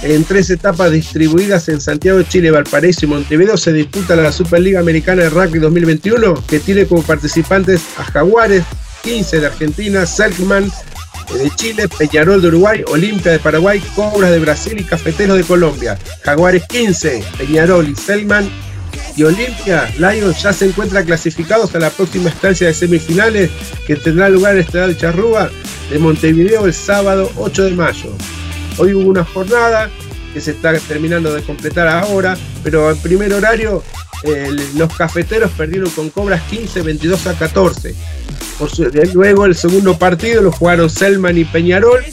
En 0.02 0.24
tres 0.24 0.50
etapas 0.50 0.90
distribuidas 0.92 1.68
en 1.68 1.80
Santiago, 1.80 2.22
Chile, 2.22 2.50
Valparaíso 2.50 3.06
y 3.06 3.08
Montevideo 3.08 3.56
se 3.56 3.72
disputa 3.72 4.16
la 4.16 4.32
Superliga 4.32 4.80
Americana 4.80 5.22
de 5.22 5.30
Rugby 5.30 5.58
2021, 5.58 6.34
que 6.46 6.60
tiene 6.60 6.86
como 6.86 7.02
participantes 7.02 7.82
a 7.98 8.04
Jaguares, 8.04 8.64
15 9.02 9.40
de 9.40 9.46
Argentina, 9.46 10.06
Selkman 10.06 10.70
de 11.34 11.50
Chile, 11.56 11.88
Peñarol 11.88 12.42
de 12.42 12.48
Uruguay, 12.48 12.84
Olimpia 12.88 13.32
de 13.32 13.38
Paraguay, 13.38 13.80
Cobras 13.94 14.30
de 14.30 14.40
Brasil 14.40 14.78
y 14.78 14.84
Cafeteros 14.84 15.36
de 15.38 15.44
Colombia. 15.44 15.98
Jaguares 16.22 16.64
15, 16.68 17.22
Peñarol 17.38 17.88
y 17.88 17.96
Selman 17.96 18.50
y 19.16 19.22
Olimpia 19.22 19.92
Lions 19.98 20.42
ya 20.42 20.52
se 20.52 20.66
encuentran 20.66 21.04
clasificados 21.04 21.74
a 21.74 21.78
la 21.78 21.90
próxima 21.90 22.28
estancia 22.28 22.66
de 22.68 22.74
semifinales 22.74 23.50
que 23.86 23.96
tendrá 23.96 24.28
lugar 24.28 24.54
en 24.54 24.62
Estadio 24.62 24.94
Charrúa 24.94 25.50
de 25.90 25.98
Montevideo 25.98 26.66
el 26.66 26.74
sábado 26.74 27.30
8 27.36 27.64
de 27.64 27.70
mayo. 27.72 28.12
Hoy 28.78 28.94
hubo 28.94 29.10
una 29.10 29.24
jornada 29.24 29.90
que 30.32 30.40
se 30.40 30.52
está 30.52 30.78
terminando 30.78 31.34
de 31.34 31.42
completar 31.42 31.88
ahora, 31.88 32.36
pero 32.62 32.90
en 32.90 32.98
primer 32.98 33.32
horario 33.32 33.82
los 34.74 34.94
cafeteros 34.96 35.50
perdieron 35.52 35.90
con 35.90 36.10
Cobras 36.10 36.42
15, 36.50 36.82
22 36.82 37.26
a 37.26 37.34
14. 37.34 37.94
luego 39.14 39.46
el 39.46 39.54
segundo 39.54 39.98
partido 39.98 40.42
lo 40.42 40.52
jugaron 40.52 40.90
Selman 40.90 41.38
y 41.38 41.44
Peñarol. 41.44 42.04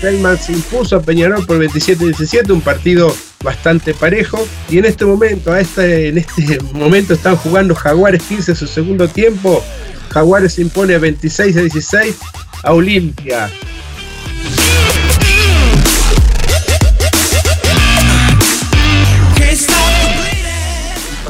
Selman 0.00 0.38
se 0.38 0.52
impuso 0.52 0.96
a 0.96 1.02
Peñarol 1.02 1.46
por 1.46 1.58
27-17, 1.58 2.50
un 2.50 2.60
partido 2.60 3.14
bastante 3.42 3.94
parejo. 3.94 4.46
Y 4.70 4.78
en 4.78 4.86
este 4.86 5.04
momento, 5.04 5.52
a 5.52 5.60
este, 5.60 6.08
en 6.08 6.18
este 6.18 6.58
momento 6.72 7.14
están 7.14 7.36
jugando 7.36 7.74
Jaguares 7.74 8.22
15 8.22 8.54
su 8.54 8.66
segundo 8.66 9.08
tiempo. 9.08 9.64
Jaguares 10.10 10.58
impone 10.58 10.98
26 10.98 11.54
16 11.54 12.16
a 12.62 12.72
Olimpia. 12.72 13.50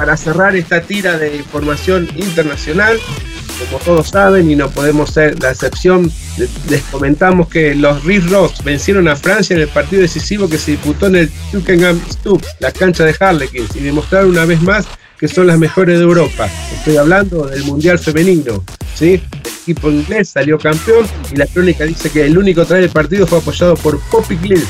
para 0.02 0.16
cerrar 0.16 0.56
esta 0.56 0.80
tira 0.80 1.16
de 1.16 1.36
información 1.36 2.08
internacional, 2.16 2.98
como 3.66 3.78
todos 3.78 4.08
saben 4.08 4.50
y 4.50 4.56
no 4.56 4.70
podemos 4.70 5.10
ser 5.10 5.40
la 5.42 5.50
excepción, 5.50 6.10
les 6.68 6.82
comentamos 6.90 7.48
que 7.48 7.74
los 7.74 8.04
Red 8.04 8.30
Rocks 8.30 8.62
vencieron 8.64 9.08
a 9.08 9.16
Francia 9.16 9.54
en 9.54 9.62
el 9.62 9.68
partido 9.68 10.02
decisivo 10.02 10.48
que 10.48 10.58
se 10.58 10.72
disputó 10.72 11.06
en 11.06 11.16
el 11.16 11.30
Twickenham 11.50 12.00
Stoop, 12.10 12.42
la 12.60 12.72
cancha 12.72 13.04
de 13.04 13.14
Harlequins, 13.18 13.74
y 13.76 13.80
demostraron 13.80 14.30
una 14.30 14.44
vez 14.44 14.62
más 14.62 14.86
que 15.22 15.28
son 15.28 15.46
las 15.46 15.56
mejores 15.56 15.98
de 15.98 16.04
Europa. 16.04 16.48
Estoy 16.74 16.96
hablando 16.96 17.46
del 17.46 17.62
Mundial 17.62 17.98
Femenino. 17.98 18.64
¿sí? 18.94 19.22
El 19.44 19.52
equipo 19.62 19.88
inglés 19.88 20.30
salió 20.30 20.58
campeón 20.58 21.06
y 21.30 21.36
la 21.36 21.46
crónica 21.46 21.84
dice 21.84 22.10
que 22.10 22.26
el 22.26 22.36
único 22.36 22.64
traer 22.64 22.82
del 22.82 22.90
partido 22.90 23.24
fue 23.26 23.38
apoyado 23.38 23.76
por 23.76 24.00
Poppy 24.10 24.36
Gill, 24.38 24.64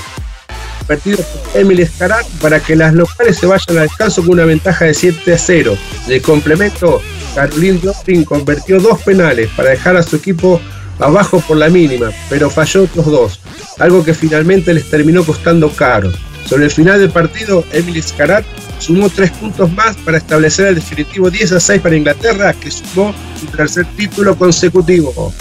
partido 0.87 1.18
por 1.18 1.61
Emily 1.61 1.83
Escarat 1.83 2.26
para 2.42 2.61
que 2.61 2.76
las 2.76 2.92
locales 2.92 3.38
se 3.38 3.46
vayan 3.46 3.78
al 3.78 3.88
descanso 3.88 4.20
con 4.20 4.33
una 4.33 4.44
ventaja 4.44 4.85
de 4.85 4.92
7 4.92 5.33
a 5.33 5.38
0. 5.38 5.76
De 6.07 6.20
complemento, 6.20 7.00
Caroline 7.35 7.79
Dobbin 7.79 8.25
convirtió 8.25 8.81
dos 8.81 9.01
penales 9.03 9.49
para 9.57 9.71
dejar 9.71 9.97
a 9.97 10.03
su 10.03 10.16
equipo 10.16 10.61
abajo 10.99 11.40
por 11.40 11.57
la 11.57 11.68
mínima, 11.68 12.11
pero 12.29 12.51
falló 12.51 12.85
otros 12.85 13.07
dos, 13.07 13.40
algo 13.79 14.05
que 14.05 14.14
finalmente 14.14 14.73
les 14.75 14.88
terminó 14.88 15.25
costando 15.25 15.71
caro. 15.71 16.12
Sobre 16.47 16.64
el 16.64 16.71
final 16.71 17.01
del 17.01 17.11
partido, 17.11 17.64
Emily 17.73 18.03
Scarat 18.03 18.45
sumó 18.79 19.09
tres 19.09 19.31
puntos 19.31 19.71
más 19.73 19.97
para 19.97 20.18
establecer 20.18 20.66
el 20.68 20.75
definitivo 20.75 21.31
10 21.31 21.53
a 21.53 21.61
6 21.61 21.81
para 21.81 21.97
Inglaterra, 21.97 22.53
que 22.53 22.71
sumó 22.71 23.14
su 23.40 23.47
tercer 23.47 23.87
título 23.97 24.37
consecutivo. 24.37 25.33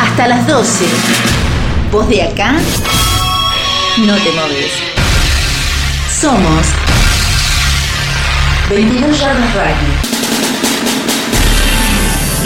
Hasta 0.00 0.28
las 0.28 0.46
12. 0.46 0.84
¿Vos 1.90 2.08
de 2.08 2.22
acá? 2.22 2.54
No 3.98 4.14
te 4.14 4.32
moves. 4.32 4.72
Somos 6.08 6.66
22 8.70 9.20
Yardas 9.20 9.54
Rugby. 9.54 9.92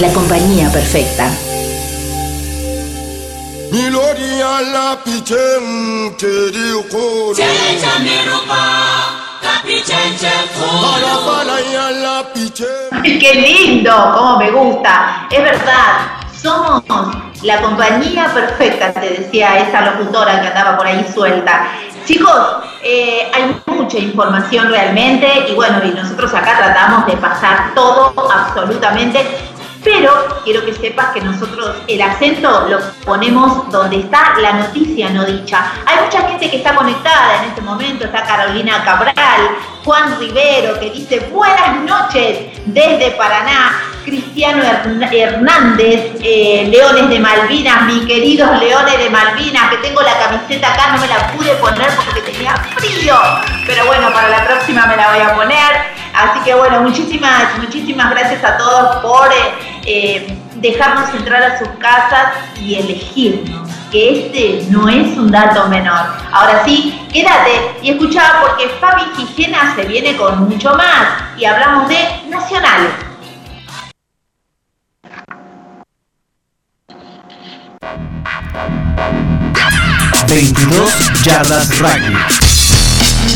La 0.00 0.12
compañía 0.12 0.68
perfecta. 0.72 1.30
Qué 13.02 13.34
lindo, 13.34 14.12
cómo 14.16 14.38
me 14.38 14.50
gusta. 14.50 15.28
Es 15.30 15.42
verdad, 15.42 16.08
somos 16.42 16.82
la 17.42 17.60
compañía 17.60 18.26
perfecta, 18.32 18.92
te 18.92 19.10
decía 19.10 19.58
esa 19.58 19.80
locutora 19.82 20.40
que 20.40 20.48
andaba 20.48 20.76
por 20.76 20.86
ahí 20.86 21.06
suelta. 21.12 21.68
Chicos, 22.04 22.56
eh, 22.82 23.30
hay 23.34 23.60
mucha 23.66 23.98
información 23.98 24.68
realmente 24.68 25.26
y 25.48 25.54
bueno, 25.54 25.84
y 25.84 25.90
nosotros 25.90 26.32
acá 26.34 26.56
tratamos 26.56 27.06
de 27.06 27.16
pasar 27.16 27.74
todo 27.74 28.14
absolutamente 28.30 29.26
pero 29.86 30.42
quiero 30.42 30.64
que 30.64 30.74
sepas 30.74 31.12
que 31.12 31.20
nosotros 31.20 31.76
el 31.86 32.02
acento 32.02 32.66
lo 32.68 32.80
ponemos 33.04 33.70
donde 33.70 34.00
está 34.00 34.36
la 34.40 34.54
noticia 34.54 35.10
no 35.10 35.24
dicha. 35.24 35.72
Hay 35.86 36.04
mucha 36.04 36.28
gente 36.28 36.50
que 36.50 36.56
está 36.56 36.74
conectada 36.74 37.44
en 37.44 37.50
este 37.50 37.60
momento, 37.60 38.04
está 38.04 38.24
Carolina 38.24 38.82
Cabral, 38.84 39.14
Juan 39.84 40.18
Rivero 40.18 40.80
que 40.80 40.90
dice 40.90 41.20
buenas 41.32 41.76
noches 41.84 42.48
desde 42.64 43.12
Paraná, 43.12 43.80
Cristiano 44.04 44.64
Hernández, 44.64 46.16
eh, 46.20 46.66
Leones 46.68 47.08
de 47.08 47.20
Malvinas, 47.20 47.82
mis 47.84 48.06
queridos 48.06 48.58
Leones 48.58 48.98
de 48.98 49.08
Malvinas, 49.08 49.70
que 49.70 49.76
tengo 49.76 50.02
la 50.02 50.18
camiseta 50.18 50.74
acá, 50.74 50.94
no 50.94 51.00
me 51.00 51.06
la 51.06 51.28
pude 51.28 51.54
poner 51.56 51.90
porque 51.94 52.22
tenía 52.22 52.56
frío, 52.56 53.14
pero 53.64 53.86
bueno, 53.86 54.12
para 54.12 54.30
la 54.30 54.44
próxima 54.44 54.84
me 54.86 54.96
la 54.96 55.12
voy 55.12 55.20
a 55.20 55.34
poner. 55.36 55.96
Así 56.16 56.40
que 56.44 56.54
bueno, 56.54 56.80
muchísimas, 56.80 57.58
muchísimas 57.58 58.10
gracias 58.10 58.42
a 58.42 58.56
todos 58.56 58.96
por 59.02 59.30
eh, 59.30 59.75
eh, 59.86 60.36
dejarnos 60.56 61.14
entrar 61.14 61.42
a 61.42 61.58
sus 61.58 61.68
casas 61.78 62.32
y 62.60 62.74
elegirnos, 62.74 63.70
que 63.90 64.26
este 64.26 64.66
no 64.70 64.88
es 64.88 65.16
un 65.16 65.30
dato 65.30 65.68
menor. 65.68 66.06
Ahora 66.32 66.64
sí, 66.64 67.00
quédate 67.12 67.76
y 67.82 67.90
escucha 67.90 68.40
porque 68.42 68.68
Fabi 68.80 69.02
Gigena 69.16 69.74
se 69.76 69.84
viene 69.84 70.16
con 70.16 70.48
mucho 70.48 70.74
más 70.74 71.22
y 71.38 71.44
hablamos 71.44 71.88
de 71.88 71.96
nacionales. 72.28 72.90
...22 80.28 81.22
yardas 81.22 81.78
rugby. 81.78 82.16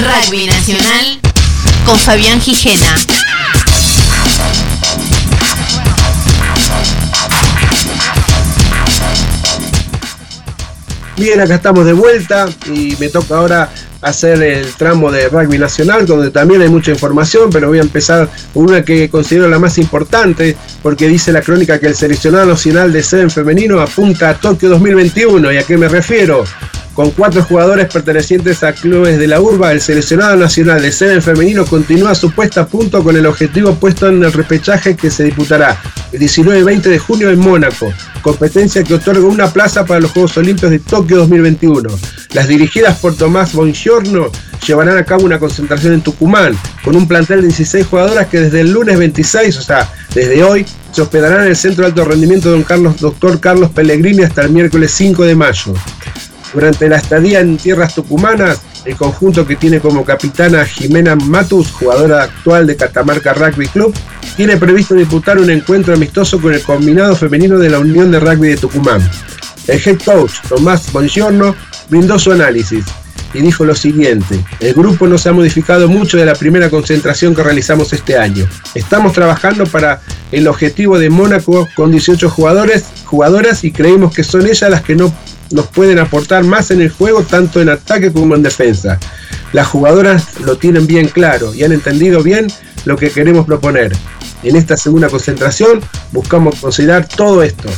Rugby 0.00 0.46
nacional 0.46 1.20
con 1.86 1.96
Fabián 1.98 2.40
Gijena. 2.40 3.19
Bien, 11.20 11.38
acá 11.38 11.56
estamos 11.56 11.84
de 11.84 11.92
vuelta 11.92 12.48
y 12.64 12.96
me 12.98 13.10
toca 13.10 13.36
ahora 13.36 13.68
hacer 14.00 14.42
el 14.42 14.72
tramo 14.72 15.12
de 15.12 15.28
rugby 15.28 15.58
nacional, 15.58 16.06
donde 16.06 16.30
también 16.30 16.62
hay 16.62 16.70
mucha 16.70 16.92
información, 16.92 17.50
pero 17.52 17.68
voy 17.68 17.76
a 17.76 17.82
empezar 17.82 18.26
una 18.54 18.82
que 18.82 19.10
considero 19.10 19.46
la 19.46 19.58
más 19.58 19.76
importante, 19.76 20.56
porque 20.82 21.08
dice 21.08 21.30
la 21.30 21.42
crónica 21.42 21.78
que 21.78 21.88
el 21.88 21.94
seleccionado 21.94 22.46
nacional 22.46 22.90
de 22.90 23.02
Seven 23.02 23.30
femenino 23.30 23.80
apunta 23.80 24.30
a 24.30 24.34
Tokio 24.34 24.70
2021. 24.70 25.52
¿Y 25.52 25.58
a 25.58 25.62
qué 25.62 25.76
me 25.76 25.88
refiero? 25.88 26.42
Con 27.00 27.12
cuatro 27.12 27.42
jugadores 27.42 27.90
pertenecientes 27.90 28.62
a 28.62 28.74
clubes 28.74 29.18
de 29.18 29.26
la 29.26 29.40
urba, 29.40 29.72
el 29.72 29.80
seleccionado 29.80 30.36
nacional 30.36 30.82
de 30.82 30.92
Seven 30.92 31.22
femenino 31.22 31.64
continúa 31.64 32.14
su 32.14 32.30
puesta 32.30 32.60
a 32.60 32.66
punto 32.66 33.02
con 33.02 33.16
el 33.16 33.24
objetivo 33.24 33.74
puesto 33.74 34.08
en 34.08 34.22
el 34.22 34.30
repechaje 34.30 34.94
que 34.94 35.10
se 35.10 35.24
disputará 35.24 35.80
el 36.12 36.18
19 36.18 36.60
y 36.60 36.62
20 36.62 36.90
de 36.90 36.98
junio 36.98 37.30
en 37.30 37.38
Mónaco, 37.38 37.90
competencia 38.20 38.84
que 38.84 38.92
otorga 38.92 39.26
una 39.26 39.50
plaza 39.50 39.86
para 39.86 40.00
los 40.00 40.10
Juegos 40.10 40.36
Olímpicos 40.36 40.72
de 40.72 40.78
Tokio 40.78 41.16
2021. 41.16 41.88
Las 42.34 42.48
dirigidas 42.48 42.98
por 42.98 43.16
Tomás 43.16 43.54
Bongiorno 43.54 44.30
llevarán 44.66 44.98
a 44.98 45.04
cabo 45.06 45.24
una 45.24 45.38
concentración 45.38 45.94
en 45.94 46.02
Tucumán, 46.02 46.54
con 46.84 46.96
un 46.96 47.08
plantel 47.08 47.40
de 47.40 47.46
16 47.46 47.86
jugadoras 47.86 48.26
que 48.26 48.40
desde 48.40 48.60
el 48.60 48.72
lunes 48.72 48.98
26, 48.98 49.56
o 49.56 49.62
sea, 49.62 49.90
desde 50.14 50.44
hoy, 50.44 50.66
se 50.92 51.00
hospedarán 51.00 51.42
en 51.42 51.48
el 51.48 51.56
Centro 51.56 51.84
de 51.84 51.88
Alto 51.88 52.04
Rendimiento 52.04 52.50
Don 52.50 52.62
Carlos, 52.62 53.00
Dr. 53.00 53.40
Carlos 53.40 53.70
Pellegrini 53.70 54.22
hasta 54.22 54.42
el 54.42 54.50
miércoles 54.50 54.90
5 54.90 55.24
de 55.24 55.34
mayo. 55.34 55.72
Durante 56.52 56.88
la 56.88 56.96
estadía 56.96 57.40
en 57.40 57.56
tierras 57.56 57.94
tucumanas, 57.94 58.60
el 58.84 58.96
conjunto 58.96 59.46
que 59.46 59.56
tiene 59.56 59.80
como 59.80 60.04
capitana 60.04 60.64
Jimena 60.64 61.14
Matus, 61.14 61.70
jugadora 61.70 62.24
actual 62.24 62.66
de 62.66 62.76
Catamarca 62.76 63.34
Rugby 63.34 63.68
Club, 63.68 63.94
tiene 64.36 64.56
previsto 64.56 64.94
disputar 64.94 65.38
un 65.38 65.50
encuentro 65.50 65.94
amistoso 65.94 66.40
con 66.40 66.54
el 66.54 66.62
combinado 66.62 67.14
femenino 67.14 67.58
de 67.58 67.70
la 67.70 67.78
Unión 67.78 68.10
de 68.10 68.20
Rugby 68.20 68.48
de 68.48 68.56
Tucumán. 68.56 69.08
El 69.66 69.80
head 69.84 69.98
coach 70.04 70.32
Tomás 70.48 70.90
Bongiorno 70.92 71.54
brindó 71.88 72.18
su 72.18 72.32
análisis 72.32 72.84
y 73.32 73.40
dijo 73.40 73.64
lo 73.64 73.74
siguiente, 73.74 74.40
el 74.58 74.74
grupo 74.74 75.06
no 75.06 75.16
se 75.18 75.28
ha 75.28 75.32
modificado 75.32 75.88
mucho 75.88 76.16
de 76.16 76.24
la 76.24 76.34
primera 76.34 76.68
concentración 76.68 77.34
que 77.34 77.42
realizamos 77.42 77.92
este 77.92 78.16
año. 78.16 78.48
Estamos 78.74 79.12
trabajando 79.12 79.66
para 79.66 80.00
el 80.32 80.48
objetivo 80.48 80.98
de 80.98 81.10
Mónaco 81.10 81.68
con 81.76 81.92
18 81.92 82.28
jugadores, 82.28 82.86
jugadoras 83.04 83.62
y 83.62 83.70
creemos 83.70 84.12
que 84.12 84.24
son 84.24 84.46
ellas 84.46 84.68
las 84.70 84.82
que 84.82 84.96
no 84.96 85.12
nos 85.50 85.66
pueden 85.66 85.98
aportar 85.98 86.44
más 86.44 86.70
en 86.70 86.80
el 86.80 86.90
juego, 86.90 87.22
tanto 87.22 87.60
en 87.60 87.68
ataque 87.68 88.12
como 88.12 88.34
en 88.34 88.42
defensa. 88.42 88.98
Las 89.52 89.66
jugadoras 89.66 90.40
lo 90.40 90.56
tienen 90.56 90.86
bien 90.86 91.08
claro 91.08 91.54
y 91.54 91.64
han 91.64 91.72
entendido 91.72 92.22
bien 92.22 92.46
lo 92.84 92.96
que 92.96 93.10
queremos 93.10 93.46
proponer. 93.46 93.92
En 94.42 94.56
esta 94.56 94.76
segunda 94.76 95.08
concentración 95.08 95.80
buscamos 96.12 96.56
considerar 96.60 97.06
todo 97.06 97.42
esto. 97.42 97.68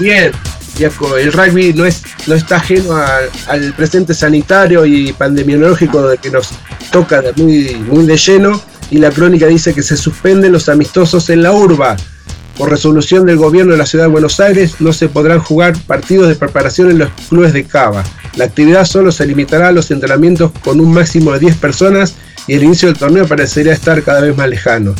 Bien, 0.00 0.32
el 0.86 1.32
rugby 1.32 1.72
no, 1.74 1.84
es, 1.84 2.02
no 2.26 2.34
está 2.34 2.56
ajeno 2.56 2.96
al 3.46 3.72
presente 3.74 4.14
sanitario 4.14 4.86
y 4.86 5.12
pandemiológico 5.12 6.08
de 6.08 6.18
que 6.18 6.30
nos 6.30 6.50
toca 6.92 7.22
muy, 7.36 7.74
muy 7.74 8.06
de 8.06 8.16
lleno 8.16 8.60
y 8.90 8.98
la 8.98 9.10
crónica 9.10 9.46
dice 9.46 9.74
que 9.74 9.82
se 9.82 9.96
suspenden 9.96 10.52
los 10.52 10.68
amistosos 10.68 11.28
en 11.30 11.42
la 11.42 11.52
urba. 11.52 11.96
Por 12.56 12.70
resolución 12.70 13.24
del 13.26 13.36
gobierno 13.36 13.72
de 13.72 13.78
la 13.78 13.86
ciudad 13.86 14.06
de 14.06 14.10
Buenos 14.10 14.40
Aires 14.40 14.80
no 14.80 14.92
se 14.92 15.08
podrán 15.08 15.38
jugar 15.38 15.78
partidos 15.86 16.28
de 16.28 16.34
preparación 16.34 16.90
en 16.90 16.98
los 16.98 17.10
clubes 17.28 17.52
de 17.52 17.64
Cava. 17.64 18.02
La 18.36 18.46
actividad 18.46 18.84
solo 18.84 19.12
se 19.12 19.26
limitará 19.26 19.68
a 19.68 19.72
los 19.72 19.90
entrenamientos 19.90 20.50
con 20.64 20.80
un 20.80 20.92
máximo 20.92 21.32
de 21.32 21.38
10 21.38 21.56
personas 21.56 22.14
y 22.48 22.54
el 22.54 22.64
inicio 22.64 22.88
del 22.88 22.98
torneo 22.98 23.28
parecería 23.28 23.72
estar 23.72 24.02
cada 24.02 24.22
vez 24.22 24.36
más 24.36 24.48
lejano. 24.48 24.94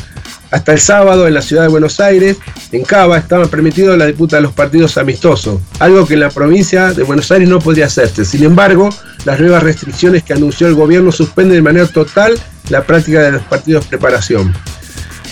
Hasta 0.51 0.73
el 0.73 0.81
sábado 0.81 1.27
en 1.27 1.35
la 1.35 1.43
ciudad 1.43 1.63
de 1.63 1.69
Buenos 1.69 2.01
Aires, 2.01 2.39
en 2.73 2.83
Cava, 2.85 3.19
estaba 3.19 3.47
permitido 3.47 3.97
la 3.97 4.07
disputa 4.07 4.37
de 4.37 4.43
los 4.43 4.53
partidos 4.53 4.97
amistosos, 4.97 5.61
algo 5.79 6.07
que 6.07 6.15
en 6.15 6.21
la 6.21 6.31
provincia 6.31 6.93
de 6.95 7.03
Buenos 7.03 7.31
Aires 7.31 7.49
no 7.49 7.59
podía 7.59 7.87
hacerse. 7.87 8.25
Sin 8.25 8.45
embargo, 8.45 8.89
las 9.25 9.39
nuevas 9.41 9.63
restricciones 9.63 10.23
que 10.23 10.33
anunció 10.33 10.67
el 10.67 10.75
gobierno 10.75 11.13
suspenden 11.13 11.57
de 11.57 11.63
manera 11.63 11.87
total 11.87 12.39
la 12.71 12.83
práctica 12.83 13.23
de 13.23 13.33
los 13.33 13.43
partidos 13.43 13.87
preparación. 13.87 14.55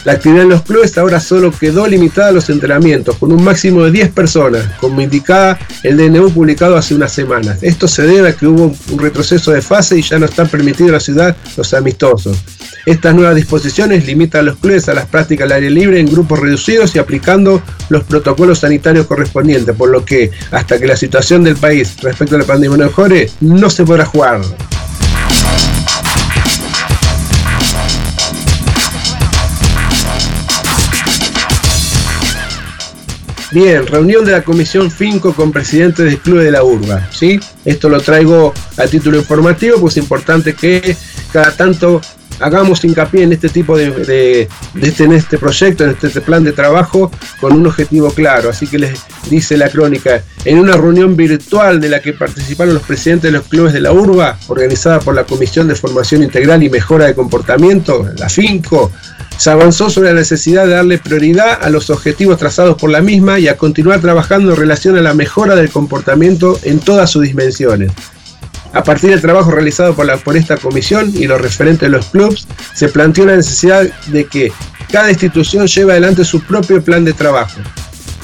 La 0.06 0.12
actividad 0.12 0.44
en 0.44 0.50
los 0.50 0.62
clubes 0.62 0.96
ahora 0.98 1.18
solo 1.18 1.50
quedó 1.50 1.84
limitada 1.88 2.28
a 2.28 2.32
los 2.32 2.48
entrenamientos, 2.48 3.16
con 3.16 3.32
un 3.32 3.42
máximo 3.42 3.82
de 3.82 3.90
10 3.90 4.10
personas, 4.10 4.64
como 4.78 5.00
indicaba 5.00 5.58
el 5.82 5.96
DNU 5.96 6.30
publicado 6.30 6.76
hace 6.76 6.94
unas 6.94 7.10
semanas. 7.10 7.60
Esto 7.60 7.88
se 7.88 8.02
debe 8.02 8.28
a 8.28 8.32
que 8.32 8.46
hubo 8.46 8.72
un 8.92 8.98
retroceso 9.00 9.50
de 9.50 9.60
fase 9.60 9.98
y 9.98 10.02
ya 10.02 10.20
no 10.20 10.26
están 10.26 10.46
permitidos 10.46 10.86
en 10.86 10.92
la 10.92 11.00
ciudad 11.00 11.36
los 11.56 11.74
amistosos. 11.74 12.38
Estas 12.86 13.16
nuevas 13.16 13.34
disposiciones 13.34 14.06
limitan 14.06 14.42
a 14.42 14.44
los 14.44 14.58
clubes 14.58 14.88
a 14.88 14.94
las 14.94 15.06
prácticas 15.06 15.46
al 15.46 15.56
aire 15.56 15.70
libre 15.70 15.98
en 15.98 16.06
grupos 16.06 16.38
reducidos 16.38 16.94
y 16.94 17.00
aplicando 17.00 17.60
los 17.88 18.04
protocolos 18.04 18.60
sanitarios 18.60 19.06
correspondientes, 19.06 19.74
por 19.74 19.90
lo 19.90 20.04
que 20.04 20.30
hasta 20.52 20.78
que 20.78 20.86
la 20.86 20.96
situación 20.96 21.42
del 21.42 21.56
país 21.56 21.96
respecto 22.00 22.36
a 22.36 22.38
la 22.38 22.44
pandemia 22.44 22.78
mejore, 22.78 23.28
no 23.40 23.68
se 23.70 23.82
podrá 23.82 24.04
jugar. 24.04 24.40
Bien, 33.52 33.86
reunión 33.86 34.24
de 34.24 34.32
la 34.32 34.42
Comisión 34.42 34.90
Finco 34.90 35.32
con 35.32 35.52
presidentes 35.52 36.04
del 36.04 36.18
Club 36.18 36.40
de 36.40 36.50
la 36.50 36.64
Urba. 36.64 37.08
¿sí? 37.12 37.38
Esto 37.64 37.88
lo 37.88 38.00
traigo 38.00 38.52
a 38.76 38.86
título 38.86 39.18
informativo, 39.18 39.78
pues 39.78 39.96
es 39.96 40.02
importante 40.02 40.54
que 40.54 40.96
cada 41.32 41.52
tanto 41.52 42.00
hagamos 42.40 42.84
hincapié 42.84 43.24
en 43.24 43.32
este 43.32 43.48
tipo 43.48 43.76
de, 43.76 44.48
este, 44.80 45.04
en 45.04 45.12
este 45.12 45.38
proyecto, 45.38 45.84
en 45.84 45.90
este, 45.90 46.20
plan 46.20 46.44
de 46.44 46.52
trabajo, 46.52 47.10
con 47.40 47.52
un 47.52 47.66
objetivo 47.66 48.10
claro. 48.10 48.50
Así 48.50 48.66
que 48.66 48.78
les 48.78 49.00
dice 49.30 49.56
la 49.56 49.68
crónica, 49.68 50.22
en 50.44 50.58
una 50.58 50.76
reunión 50.76 51.16
virtual 51.16 51.80
de 51.80 51.88
la 51.88 52.00
que 52.00 52.12
participaron 52.12 52.74
los 52.74 52.82
presidentes 52.82 53.32
de 53.32 53.38
los 53.38 53.46
clubes 53.46 53.72
de 53.72 53.80
la 53.80 53.92
urba, 53.92 54.38
organizada 54.48 55.00
por 55.00 55.14
la 55.14 55.24
Comisión 55.24 55.68
de 55.68 55.74
Formación 55.74 56.22
Integral 56.22 56.62
y 56.62 56.70
Mejora 56.70 57.06
de 57.06 57.14
Comportamiento, 57.14 58.08
la 58.16 58.28
FINCO, 58.28 58.92
se 59.36 59.50
avanzó 59.50 59.90
sobre 59.90 60.10
la 60.10 60.20
necesidad 60.20 60.66
de 60.66 60.72
darle 60.72 60.98
prioridad 60.98 61.58
a 61.62 61.68
los 61.68 61.90
objetivos 61.90 62.38
trazados 62.38 62.76
por 62.76 62.90
la 62.90 63.02
misma 63.02 63.38
y 63.38 63.48
a 63.48 63.56
continuar 63.56 64.00
trabajando 64.00 64.52
en 64.52 64.56
relación 64.56 64.96
a 64.96 65.02
la 65.02 65.12
mejora 65.12 65.54
del 65.54 65.70
comportamiento 65.70 66.58
en 66.62 66.80
todas 66.80 67.10
sus 67.10 67.24
dimensiones. 67.24 67.92
A 68.76 68.84
partir 68.84 69.08
del 69.08 69.22
trabajo 69.22 69.50
realizado 69.50 69.94
por, 69.94 70.36
esta 70.36 70.58
comisión 70.58 71.10
y 71.14 71.26
los 71.26 71.40
referentes 71.40 71.80
de 71.80 71.88
los 71.88 72.04
clubes, 72.08 72.46
se 72.74 72.90
planteó 72.90 73.24
la 73.24 73.34
necesidad 73.34 73.84
de 74.08 74.26
que 74.26 74.52
cada 74.92 75.10
institución 75.10 75.66
lleve 75.66 75.92
adelante 75.92 76.26
su 76.26 76.42
propio 76.42 76.82
plan 76.82 77.02
de 77.02 77.14
trabajo, 77.14 77.58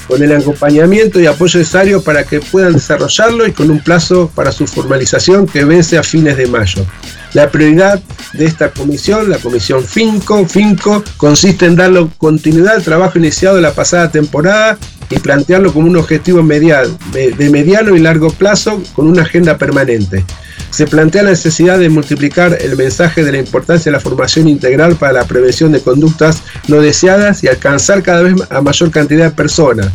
con 0.06 0.22
el 0.22 0.30
acompañamiento 0.30 1.18
y 1.18 1.26
apoyo 1.26 1.58
necesario 1.58 2.02
para 2.02 2.24
que 2.24 2.40
puedan 2.40 2.74
desarrollarlo 2.74 3.46
y 3.46 3.52
con 3.52 3.70
un 3.70 3.80
plazo 3.80 4.30
para 4.34 4.52
su 4.52 4.66
formalización 4.66 5.46
que 5.46 5.64
vence 5.64 5.96
a 5.96 6.02
fines 6.02 6.36
de 6.36 6.46
mayo. 6.46 6.84
La 7.32 7.50
prioridad 7.50 8.02
de 8.34 8.44
esta 8.44 8.72
comisión, 8.72 9.30
la 9.30 9.38
comisión 9.38 9.82
FINCO, 9.82 10.44
FINCO, 10.46 11.02
consiste 11.16 11.64
en 11.64 11.76
darle 11.76 12.06
continuidad 12.18 12.74
al 12.74 12.82
trabajo 12.82 13.18
iniciado 13.18 13.58
la 13.58 13.72
pasada 13.72 14.10
temporada 14.10 14.76
y 15.14 15.18
plantearlo 15.18 15.72
como 15.72 15.88
un 15.88 15.96
objetivo 15.96 16.42
de 16.42 17.50
mediano 17.50 17.94
y 17.94 18.00
largo 18.00 18.30
plazo 18.30 18.82
con 18.94 19.06
una 19.06 19.22
agenda 19.22 19.58
permanente. 19.58 20.24
Se 20.70 20.86
plantea 20.86 21.22
la 21.22 21.30
necesidad 21.30 21.78
de 21.78 21.90
multiplicar 21.90 22.56
el 22.58 22.76
mensaje 22.76 23.22
de 23.22 23.32
la 23.32 23.38
importancia 23.38 23.90
de 23.90 23.98
la 23.98 24.00
formación 24.00 24.48
integral 24.48 24.96
para 24.96 25.12
la 25.12 25.24
prevención 25.24 25.70
de 25.70 25.80
conductas 25.80 26.42
no 26.66 26.80
deseadas 26.80 27.44
y 27.44 27.48
alcanzar 27.48 28.02
cada 28.02 28.22
vez 28.22 28.34
a 28.48 28.62
mayor 28.62 28.90
cantidad 28.90 29.26
de 29.26 29.30
personas, 29.32 29.88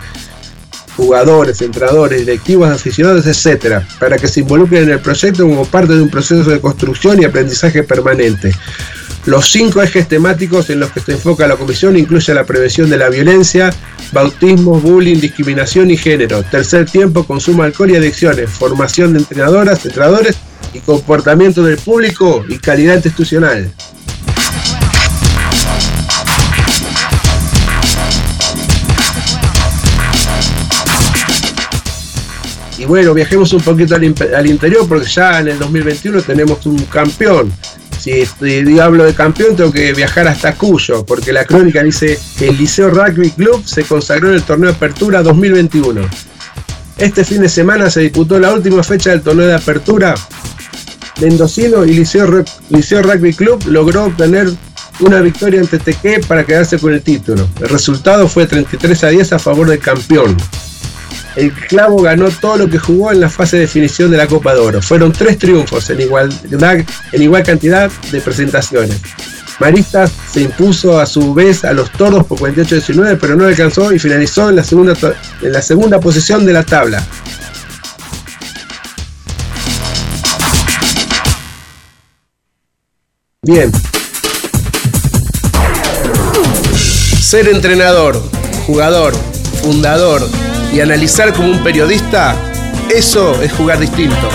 jugadores, 0.96 1.62
entrenadores, 1.62 2.20
directivos, 2.20 2.70
aficionados, 2.70 3.26
etcétera, 3.26 3.88
para 4.00 4.18
que 4.18 4.28
se 4.28 4.42
involucren 4.42 4.84
en 4.84 4.92
el 4.92 5.00
proyecto 5.00 5.44
como 5.44 5.66
parte 5.66 5.94
de 5.94 6.02
un 6.02 6.10
proceso 6.10 6.50
de 6.50 6.62
construcción 6.62 7.22
y 7.22 7.26
aprendizaje 7.26 7.84
permanente. 7.84 8.54
Los 9.28 9.52
cinco 9.52 9.82
ejes 9.82 10.08
temáticos 10.08 10.70
en 10.70 10.80
los 10.80 10.90
que 10.90 11.02
se 11.02 11.12
enfoca 11.12 11.46
la 11.48 11.58
comisión 11.58 11.98
incluyen 11.98 12.36
la 12.36 12.46
prevención 12.46 12.90
de 12.90 12.96
la 12.96 13.10
violencia, 13.10 13.74
bautismo, 14.14 14.80
bullying, 14.80 15.20
discriminación 15.20 15.92
y 15.92 15.98
género. 15.98 16.44
Tercer 16.44 16.86
tiempo, 16.86 17.26
consumo, 17.26 17.64
alcohol 17.64 17.92
y 17.92 17.98
adicciones. 17.98 18.50
Formación 18.50 19.12
de 19.12 19.20
entrenadoras, 19.20 19.86
entrenadores 19.86 20.38
y 20.74 20.80
comportamiento 20.80 21.62
del 21.62 21.78
público 21.78 22.46
y 22.48 22.58
calidad 22.58 22.96
institucional. 22.96 23.70
Y 32.78 32.86
bueno, 32.86 33.14
viajemos 33.14 33.52
un 33.52 33.62
poquito 33.62 33.94
al, 33.94 34.06
interior 34.46 34.88
porque 34.88 35.08
ya 35.08 35.42
en 35.42 35.50
el 35.50 35.60
2021 35.60 36.22
tenemos 36.22 36.66
un 36.66 36.78
campeón. 36.86 37.52
Si, 38.00 38.80
hablo 38.80 39.04
de 39.04 39.14
campeón, 39.14 39.56
tengo 39.56 39.72
que 39.72 39.94
viajar 39.94 40.28
hasta 40.28 40.56
Cuyo, 40.56 41.06
porque 41.06 41.34
la 41.34 41.46
crónica 41.46 41.84
dice 41.84 42.20
que 42.38 42.50
el 42.50 42.58
Liceo 42.58 42.90
Rugby 42.90 43.32
Club 43.32 43.64
se 43.66 43.84
consagró 43.84 44.30
en 44.30 44.36
el 44.36 44.44
torneo 44.44 44.70
de 44.70 44.76
apertura 44.76 45.24
2021. 45.24 46.02
Este 46.98 47.24
fin 47.24 47.42
de 47.42 47.50
semana 47.50 47.90
se 47.90 48.02
disputó 48.02 48.40
la 48.40 48.54
última 48.54 48.84
fecha 48.84 49.12
del 49.12 49.22
torneo 49.22 49.48
de 49.48 49.56
apertura. 49.56 50.16
Mendocino 51.22 51.86
y 51.86 51.94
Liceo, 51.94 52.44
Liceo 52.70 53.02
Rugby 53.02 53.34
Club 53.34 53.64
logró 53.68 54.06
obtener 54.06 54.52
una 55.00 55.22
victoria 55.22 55.62
ante 55.62 55.80
Teque 55.80 56.22
para 56.28 56.44
quedarse 56.44 56.80
con 56.80 56.94
el 56.94 57.02
título. 57.02 57.48
El 57.60 57.70
resultado 57.70 58.28
fue 58.28 58.46
33 58.46 59.04
a 59.04 59.08
10 59.10 59.34
a 59.34 59.40
favor 59.40 59.68
del 59.68 59.80
campeón 59.80 60.38
el 61.36 61.52
Clavo 61.52 62.02
ganó 62.02 62.30
todo 62.30 62.58
lo 62.58 62.70
que 62.70 62.80
jugó 62.80 63.12
en 63.12 63.22
la 63.22 63.30
fase 63.30 63.58
de 63.58 63.64
definición 63.64 64.12
de 64.12 64.18
la 64.18 64.28
Copa 64.28 64.54
de 64.54 64.60
Oro. 64.60 64.82
Fueron 64.82 65.12
tres 65.12 65.38
triunfos 65.38 65.90
en 65.90 66.02
igual, 66.02 66.30
en 67.12 67.22
igual 67.22 67.44
cantidad 67.44 67.92
de 68.12 68.22
presentaciones. 68.22 69.02
Maristas 69.60 70.12
se 70.32 70.42
impuso 70.42 71.00
a 71.00 71.06
su 71.06 71.34
vez 71.34 71.66
a 71.66 71.74
los 71.74 71.92
Tordos 71.92 72.26
por 72.26 72.40
48-19, 72.40 73.18
pero 73.20 73.36
no 73.36 73.46
alcanzó 73.46 73.92
y 73.92 74.00
finalizó 74.00 74.50
en 74.50 74.58
la 74.58 74.64
segunda, 74.64 74.94
en 75.42 75.52
la 75.52 75.62
segunda 75.62 76.00
posición 76.00 76.46
de 76.46 76.54
la 76.54 76.64
tabla. 76.64 77.04
Bien. 83.42 83.72
Ser 87.22 87.48
entrenador, 87.48 88.22
jugador, 88.66 89.14
fundador, 89.62 90.22
y 90.72 90.80
analizar 90.82 91.34
como 91.34 91.52
un 91.52 91.64
periodista, 91.64 92.36
eso 92.94 93.42
es 93.42 93.52
jugar 93.54 93.80
distinto. 93.80 94.30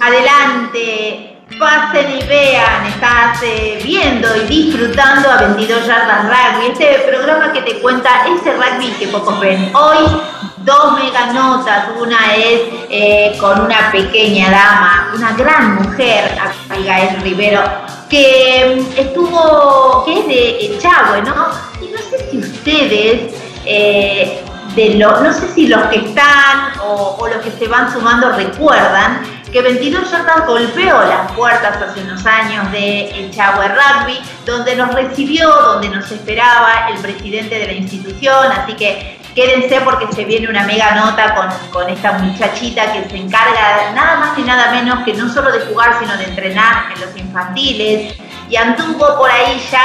Adelante, 0.00 1.40
pasen 1.58 2.18
y 2.18 2.26
vean, 2.26 2.86
estás 2.86 3.42
eh, 3.42 3.80
viendo 3.84 4.34
y 4.36 4.40
disfrutando 4.46 5.30
a 5.30 5.36
22 5.42 5.86
yardas 5.86 6.24
rugby, 6.24 6.72
este 6.72 7.06
programa 7.08 7.52
que 7.52 7.62
te 7.62 7.80
cuenta 7.80 8.26
ese 8.26 8.52
rugby 8.54 8.90
que 8.98 9.08
pocos 9.08 9.38
ven. 9.40 9.70
Hoy 9.74 10.06
dos 10.60 10.94
mega 10.94 11.32
notas, 11.32 11.88
una 11.98 12.34
es 12.34 12.60
eh, 12.90 13.36
con 13.38 13.60
una 13.60 13.90
pequeña 13.90 14.50
dama, 14.50 15.12
una 15.14 15.32
gran 15.32 15.76
mujer, 15.76 16.38
Abigail 16.68 17.20
Rivero, 17.22 17.62
que 18.08 18.76
mm, 18.76 18.98
estuvo, 18.98 20.04
que 20.04 20.20
es 20.20 20.26
de 20.26 20.76
Echagüe, 20.76 21.22
¿no? 21.22 21.48
Y 21.80 21.90
no 21.90 21.98
sé 21.98 22.30
si 22.30 22.38
ustedes... 22.38 23.34
Eh, 23.64 24.44
de 24.74 24.94
lo, 24.94 25.20
no 25.20 25.32
sé 25.32 25.48
si 25.52 25.66
los 25.66 25.82
que 25.88 25.96
están 25.96 26.78
o, 26.84 27.16
o, 27.18 27.26
los 27.26 27.38
que 27.38 27.50
se 27.50 27.66
van 27.66 27.92
sumando 27.92 28.30
recuerdan 28.30 29.20
que 29.50 29.62
22 29.62 30.10
Yardas 30.10 30.46
golpeó 30.46 31.02
las 31.02 31.32
puertas 31.32 31.82
hace 31.82 32.02
unos 32.02 32.24
años 32.24 32.70
de 32.70 33.26
Echagüe 33.26 33.66
Rugby, 33.68 34.20
donde 34.46 34.76
nos 34.76 34.94
recibió, 34.94 35.50
donde 35.50 35.88
nos 35.88 36.10
esperaba 36.10 36.88
el 36.90 37.00
presidente 37.00 37.58
de 37.58 37.66
la 37.66 37.72
institución, 37.72 38.52
así 38.52 38.74
que 38.74 39.19
quédense 39.34 39.80
porque 39.82 40.12
se 40.12 40.24
viene 40.24 40.48
una 40.48 40.64
mega 40.64 40.94
nota 40.94 41.34
con, 41.34 41.48
con 41.70 41.88
esta 41.90 42.12
muchachita 42.12 42.92
que 42.92 43.08
se 43.08 43.16
encarga 43.16 43.92
nada 43.94 44.16
más 44.16 44.38
y 44.38 44.42
nada 44.42 44.70
menos 44.70 45.04
que 45.04 45.14
no 45.14 45.32
solo 45.32 45.50
de 45.52 45.60
jugar, 45.60 45.98
sino 45.98 46.16
de 46.16 46.24
entrenar 46.24 46.92
en 46.94 47.00
los 47.00 47.16
infantiles 47.16 48.16
y 48.48 48.56
anduvo 48.56 49.16
por 49.16 49.30
ahí 49.30 49.60
ya 49.70 49.80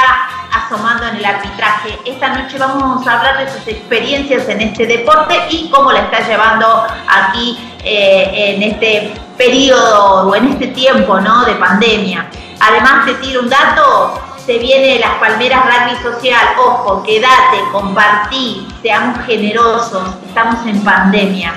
asomando 0.52 1.06
en 1.06 1.16
el 1.16 1.24
arbitraje. 1.24 1.98
Esta 2.04 2.28
noche 2.30 2.58
vamos 2.58 3.06
a 3.06 3.18
hablar 3.18 3.38
de 3.38 3.52
sus 3.52 3.66
experiencias 3.68 4.48
en 4.48 4.60
este 4.60 4.86
deporte 4.86 5.36
y 5.50 5.70
cómo 5.70 5.92
la 5.92 6.00
está 6.00 6.26
llevando 6.26 6.86
aquí 7.08 7.58
eh, 7.84 8.30
en 8.34 8.62
este 8.62 9.12
periodo 9.36 10.28
o 10.28 10.34
en 10.34 10.48
este 10.48 10.68
tiempo 10.68 11.20
¿no? 11.20 11.44
de 11.44 11.54
pandemia. 11.54 12.28
Además 12.58 13.06
te 13.06 13.14
tiro 13.14 13.42
un 13.42 13.50
dato, 13.50 14.20
se 14.46 14.58
viene 14.58 15.00
las 15.00 15.14
Palmeras 15.18 15.64
Rugby 15.64 16.00
Social, 16.02 16.46
ojo, 16.56 17.02
quédate, 17.02 17.58
compartí, 17.72 18.68
seamos 18.80 19.26
generosos, 19.26 20.14
estamos 20.28 20.64
en 20.66 20.80
pandemia. 20.84 21.52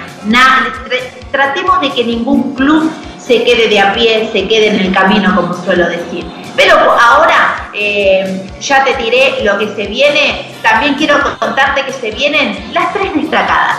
tratemos 1.32 1.80
de 1.82 1.91
que 1.91 2.04
ningún 2.04 2.56
club 2.56 2.91
se 3.19 3.43
quede 3.43 3.69
de 3.69 3.80
a 3.80 3.93
pie, 3.93 4.28
se 4.34 4.47
quede 4.47 4.69
en 4.69 4.80
el 4.80 4.91
camino, 4.91 5.36
como 5.36 5.54
suelo 5.54 5.88
decir. 5.88 6.25
Pero 6.56 6.75
ahora 6.75 7.69
eh, 7.73 8.49
ya 8.60 8.84
te 8.84 8.93
tiré 8.95 9.43
lo 9.43 9.60
que 9.60 9.67
se 9.75 9.86
viene. 9.86 10.52
También 10.63 10.95
quiero 10.95 11.15
contarte 11.38 11.86
que 11.86 11.93
se 11.93 12.10
vienen 12.10 12.73
las 12.73 12.91
tres 12.91 13.13
destacadas. 13.13 13.78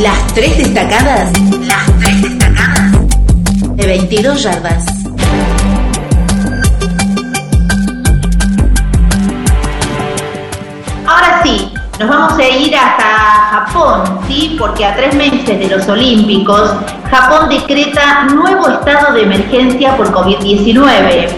Las 0.00 0.34
tres 0.34 0.56
destacadas. 0.56 1.32
Las 1.60 1.86
tres 2.00 2.22
destacadas. 2.22 2.92
De 3.76 3.86
22 3.86 4.42
yardas. 4.42 5.05
Ahora 11.06 11.40
sí, 11.44 11.72
nos 12.00 12.08
vamos 12.08 12.36
a 12.36 12.48
ir 12.48 12.74
hasta 12.74 13.04
Japón, 13.04 14.18
¿sí? 14.26 14.56
Porque 14.58 14.84
a 14.84 14.96
tres 14.96 15.14
meses 15.14 15.46
de 15.46 15.68
los 15.68 15.88
Olímpicos, 15.88 16.72
Japón 17.08 17.48
decreta 17.48 18.24
nuevo 18.24 18.68
estado 18.68 19.14
de 19.14 19.22
emergencia 19.22 19.96
por 19.96 20.12
COVID-19. 20.12 21.28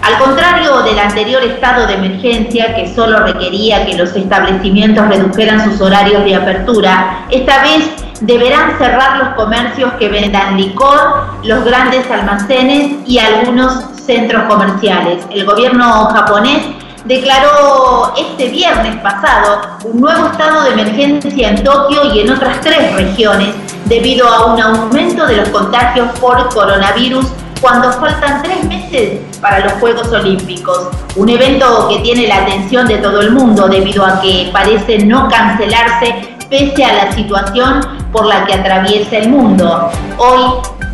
Al 0.00 0.18
contrario 0.18 0.80
del 0.82 0.98
anterior 0.98 1.42
estado 1.42 1.86
de 1.86 1.94
emergencia 1.94 2.74
que 2.74 2.94
solo 2.94 3.18
requería 3.18 3.84
que 3.84 3.98
los 3.98 4.16
establecimientos 4.16 5.06
redujeran 5.08 5.70
sus 5.70 5.80
horarios 5.82 6.24
de 6.24 6.34
apertura, 6.34 7.26
esta 7.30 7.62
vez 7.62 7.90
deberán 8.22 8.78
cerrar 8.78 9.18
los 9.18 9.28
comercios 9.34 9.92
que 9.94 10.08
vendan 10.08 10.56
licor, 10.56 11.26
los 11.44 11.64
grandes 11.64 12.10
almacenes 12.10 12.96
y 13.06 13.18
algunos 13.18 13.84
centros 14.06 14.44
comerciales. 14.44 15.22
El 15.30 15.44
gobierno 15.44 16.06
japonés 16.06 16.62
declaró 17.04 18.12
este 18.16 18.48
viernes 18.48 18.96
pasado 18.96 19.60
un 19.84 20.00
nuevo 20.00 20.26
estado 20.26 20.64
de 20.64 20.70
emergencia 20.70 21.50
en 21.50 21.62
Tokio 21.62 22.12
y 22.12 22.20
en 22.20 22.30
otras 22.30 22.60
tres 22.60 22.94
regiones 22.94 23.54
debido 23.86 24.28
a 24.28 24.52
un 24.52 24.60
aumento 24.60 25.26
de 25.26 25.36
los 25.36 25.48
contagios 25.48 26.08
por 26.18 26.48
coronavirus 26.52 27.26
cuando 27.60 27.92
faltan 27.92 28.42
tres 28.42 28.64
meses 28.64 29.20
para 29.40 29.60
los 29.60 29.72
Juegos 29.74 30.08
Olímpicos. 30.12 30.88
Un 31.16 31.28
evento 31.28 31.88
que 31.88 31.98
tiene 32.00 32.28
la 32.28 32.42
atención 32.42 32.86
de 32.86 32.98
todo 32.98 33.20
el 33.20 33.32
mundo 33.32 33.68
debido 33.68 34.04
a 34.04 34.20
que 34.20 34.50
parece 34.52 34.98
no 34.98 35.28
cancelarse 35.28 36.36
pese 36.48 36.84
a 36.84 37.04
la 37.04 37.12
situación 37.12 37.80
por 38.12 38.26
la 38.26 38.44
que 38.46 38.54
atraviesa 38.54 39.18
el 39.18 39.28
mundo. 39.28 39.90
Hoy 40.16 40.40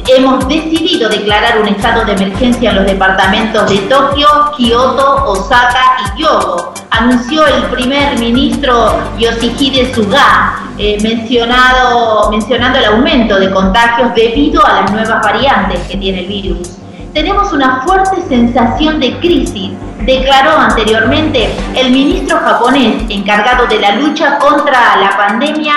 hemos 0.09 0.47
decidido 0.49 1.09
declarar 1.09 1.61
un 1.61 1.69
estado 1.69 2.05
de 2.05 2.13
emergencia 2.13 2.71
en 2.71 2.77
los 2.77 2.87
departamentos 2.87 3.69
de 3.71 3.79
Tokio, 3.79 4.27
Kioto, 4.57 5.25
Osaka 5.27 5.97
y 6.05 6.17
Kyoto, 6.17 6.75
anunció 6.91 7.47
el 7.47 7.65
primer 7.65 8.19
ministro 8.19 8.97
Yoshihide 9.19 9.95
Suga, 9.95 10.61
eh, 10.79 10.99
mencionando 11.01 12.79
el 12.79 12.85
aumento 12.85 13.39
de 13.39 13.51
contagios 13.51 14.15
debido 14.15 14.65
a 14.65 14.83
las 14.83 14.93
nuevas 14.93 15.23
variantes 15.23 15.81
que 15.89 15.97
tiene 15.97 16.21
el 16.21 16.27
virus. 16.27 16.71
Tenemos 17.13 17.53
una 17.53 17.83
fuerte 17.83 18.23
sensación 18.29 18.99
de 19.01 19.19
crisis, 19.21 19.71
declaró 20.05 20.59
anteriormente 20.59 21.55
el 21.75 21.93
ministro 21.93 22.39
japonés 22.41 23.05
encargado 23.09 23.67
de 23.67 23.79
la 23.79 23.95
lucha 23.97 24.39
contra 24.39 24.97
la 24.97 25.17
pandemia, 25.17 25.75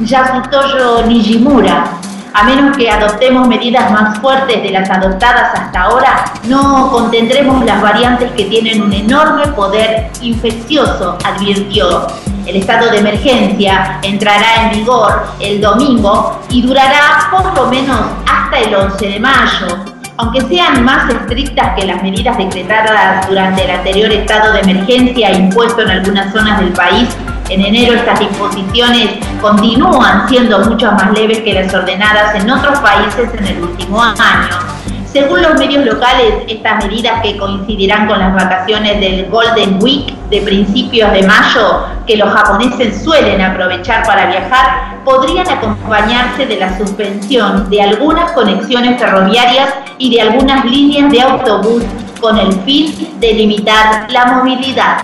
Yasutoyo 0.00 1.04
Nijimura. 1.06 1.84
A 2.38 2.44
menos 2.44 2.76
que 2.76 2.88
adoptemos 2.88 3.48
medidas 3.48 3.90
más 3.90 4.16
fuertes 4.20 4.62
de 4.62 4.70
las 4.70 4.88
adoptadas 4.88 5.58
hasta 5.58 5.82
ahora, 5.82 6.24
no 6.44 6.88
contendremos 6.88 7.64
las 7.64 7.82
variantes 7.82 8.30
que 8.36 8.44
tienen 8.44 8.80
un 8.80 8.92
enorme 8.92 9.48
poder 9.48 10.08
infeccioso, 10.20 11.18
advirtió. 11.24 12.06
El 12.46 12.54
estado 12.54 12.92
de 12.92 12.98
emergencia 12.98 13.98
entrará 14.02 14.62
en 14.62 14.78
vigor 14.78 15.26
el 15.40 15.60
domingo 15.60 16.38
y 16.48 16.62
durará 16.62 17.28
por 17.28 17.52
lo 17.56 17.66
menos 17.66 17.98
hasta 18.30 18.60
el 18.60 18.72
11 18.72 19.08
de 19.08 19.18
mayo. 19.18 19.97
Aunque 20.20 20.40
sean 20.40 20.84
más 20.84 21.08
estrictas 21.08 21.76
que 21.76 21.86
las 21.86 22.02
medidas 22.02 22.36
decretadas 22.36 23.28
durante 23.28 23.64
el 23.64 23.70
anterior 23.70 24.10
estado 24.10 24.52
de 24.52 24.60
emergencia 24.60 25.32
impuesto 25.32 25.82
en 25.82 25.90
algunas 25.90 26.32
zonas 26.32 26.58
del 26.58 26.72
país, 26.72 27.08
en 27.48 27.64
enero 27.64 27.94
estas 27.94 28.18
disposiciones 28.18 29.10
continúan 29.40 30.28
siendo 30.28 30.58
mucho 30.58 30.90
más 30.90 31.12
leves 31.12 31.38
que 31.42 31.54
las 31.54 31.72
ordenadas 31.72 32.34
en 32.34 32.50
otros 32.50 32.80
países 32.80 33.32
en 33.32 33.46
el 33.46 33.62
último 33.62 34.02
año. 34.02 34.77
Según 35.18 35.42
los 35.42 35.58
medios 35.58 35.84
locales, 35.84 36.44
estas 36.46 36.84
medidas 36.84 37.20
que 37.22 37.36
coincidirán 37.36 38.06
con 38.06 38.20
las 38.20 38.32
vacaciones 38.32 39.00
del 39.00 39.28
Golden 39.28 39.82
Week 39.82 40.14
de 40.30 40.42
principios 40.42 41.10
de 41.10 41.24
mayo, 41.24 41.86
que 42.06 42.16
los 42.16 42.30
japoneses 42.30 43.02
suelen 43.02 43.40
aprovechar 43.40 44.06
para 44.06 44.26
viajar, 44.26 45.02
podrían 45.04 45.50
acompañarse 45.50 46.46
de 46.46 46.60
la 46.60 46.78
suspensión 46.78 47.68
de 47.68 47.82
algunas 47.82 48.30
conexiones 48.30 49.00
ferroviarias 49.00 49.74
y 49.98 50.14
de 50.14 50.20
algunas 50.20 50.64
líneas 50.64 51.10
de 51.10 51.20
autobús 51.20 51.82
con 52.20 52.38
el 52.38 52.52
fin 52.60 53.16
de 53.18 53.32
limitar 53.32 54.08
la 54.12 54.26
movilidad. 54.26 54.98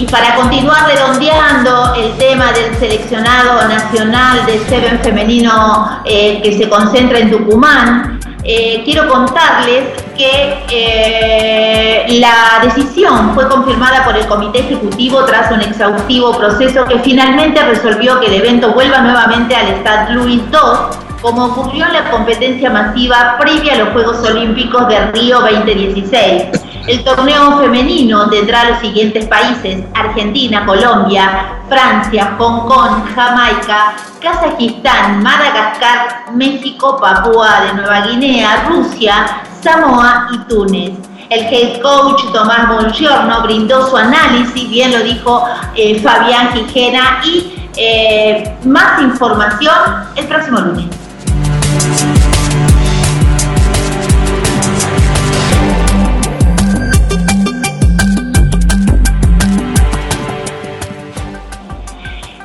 Y 0.00 0.06
para 0.06 0.34
continuar 0.34 0.86
redondeando 0.86 1.92
el 1.94 2.16
tema 2.16 2.52
del 2.52 2.74
seleccionado 2.76 3.68
nacional 3.68 4.46
de 4.46 4.58
Seven 4.60 4.98
femenino 5.00 6.00
eh, 6.06 6.40
que 6.42 6.56
se 6.56 6.70
concentra 6.70 7.18
en 7.18 7.30
Tucumán, 7.30 8.18
eh, 8.42 8.80
quiero 8.86 9.06
contarles 9.10 9.88
que 10.16 10.64
eh, 10.70 12.06
la 12.18 12.60
decisión 12.62 13.34
fue 13.34 13.46
confirmada 13.46 14.02
por 14.02 14.16
el 14.16 14.26
Comité 14.26 14.60
Ejecutivo 14.60 15.26
tras 15.26 15.52
un 15.52 15.60
exhaustivo 15.60 16.34
proceso 16.34 16.86
que 16.86 16.98
finalmente 17.00 17.62
resolvió 17.62 18.18
que 18.20 18.28
el 18.28 18.34
evento 18.36 18.72
vuelva 18.72 19.02
nuevamente 19.02 19.54
al 19.54 19.66
Stade 19.80 20.14
Louis 20.14 20.40
II 20.50 21.10
como 21.20 21.44
ocurrió 21.44 21.84
en 21.84 21.92
la 21.92 22.10
competencia 22.10 22.70
masiva 22.70 23.36
previa 23.38 23.74
a 23.74 23.78
los 23.80 23.88
Juegos 23.90 24.26
Olímpicos 24.26 24.88
de 24.88 25.10
Río 25.12 25.40
2016. 25.40 26.69
El 26.90 27.04
torneo 27.04 27.56
femenino 27.58 28.28
tendrá 28.28 28.68
los 28.68 28.80
siguientes 28.80 29.24
países, 29.26 29.84
Argentina, 29.94 30.66
Colombia, 30.66 31.60
Francia, 31.68 32.34
Hong 32.36 32.66
Kong, 32.66 33.04
Jamaica, 33.14 33.94
Kazajistán, 34.20 35.22
Madagascar, 35.22 36.32
México, 36.34 36.98
Papúa 37.00 37.60
de 37.60 37.74
Nueva 37.74 38.00
Guinea, 38.08 38.64
Rusia, 38.68 39.44
Samoa 39.62 40.30
y 40.32 40.38
Túnez. 40.48 40.94
El 41.28 41.42
head 41.44 41.80
coach 41.80 42.24
Tomás 42.32 42.68
Bongiorno 42.68 43.40
brindó 43.42 43.88
su 43.88 43.96
análisis, 43.96 44.68
bien 44.68 44.90
lo 44.90 44.98
dijo 45.04 45.44
eh, 45.76 46.00
Fabián 46.00 46.52
Gijena, 46.52 47.20
y 47.22 47.56
Eh, 47.76 48.56
más 48.64 49.00
información 49.00 49.72
el 50.16 50.26
próximo 50.26 50.58
lunes. 50.58 50.86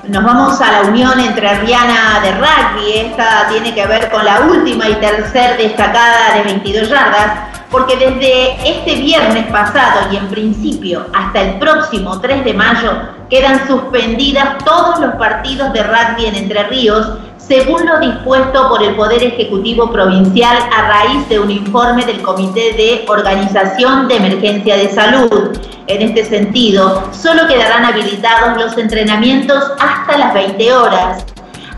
Nos 0.08 0.24
vamos 0.24 0.62
a 0.62 0.72
la 0.72 0.82
unión 0.90 1.20
entre 1.20 1.62
Riana 1.62 2.20
de 2.22 2.32
rugby. 2.34 2.94
Esta 2.94 3.48
tiene 3.50 3.74
que 3.74 3.88
ver 3.88 4.12
con 4.12 4.24
la 4.24 4.42
última 4.42 4.88
y 4.88 4.94
tercer 4.96 5.58
destacada 5.58 6.36
de 6.36 6.44
22 6.44 6.90
yardas, 6.90 7.40
porque 7.72 7.98
desde 7.98 8.70
este 8.70 8.96
viernes 8.96 9.48
pasado 9.48 10.12
y 10.12 10.18
en 10.18 10.28
principio 10.28 11.08
hasta 11.12 11.42
el 11.42 11.60
próximo 11.60 12.22
3 12.22 12.46
de 12.46 12.54
mayo 12.54 12.92
quedan 13.32 13.68
suspendidas 13.68 14.60
todos 14.64 15.00
los 15.00 15.16
partidos 15.16 15.74
de 15.74 15.82
rugby 15.82 16.28
en 16.28 16.36
Entre 16.36 16.64
Ríos 16.66 17.08
según 17.48 17.86
lo 17.86 18.00
dispuesto 18.00 18.70
por 18.70 18.82
el 18.82 18.96
Poder 18.96 19.22
Ejecutivo 19.24 19.92
Provincial 19.92 20.58
a 20.76 20.88
raíz 20.88 21.30
de 21.30 21.40
un 21.40 21.52
informe 21.52 22.04
del 22.06 22.22
Comité 22.24 22.74
de 22.74 23.06
Organización 23.08 24.08
de 24.08 24.16
Emergencia 24.18 24.76
de 24.78 24.90
Salud. 24.90 25.58
En 25.88 26.02
este 26.02 26.26
sentido, 26.26 27.04
solo 27.12 27.48
quedarán 27.48 27.86
habilitados 27.86 28.58
los 28.60 28.78
entrenamientos 28.78 29.64
hasta 29.80 30.18
las 30.18 30.34
20 30.34 30.74
horas. 30.74 31.26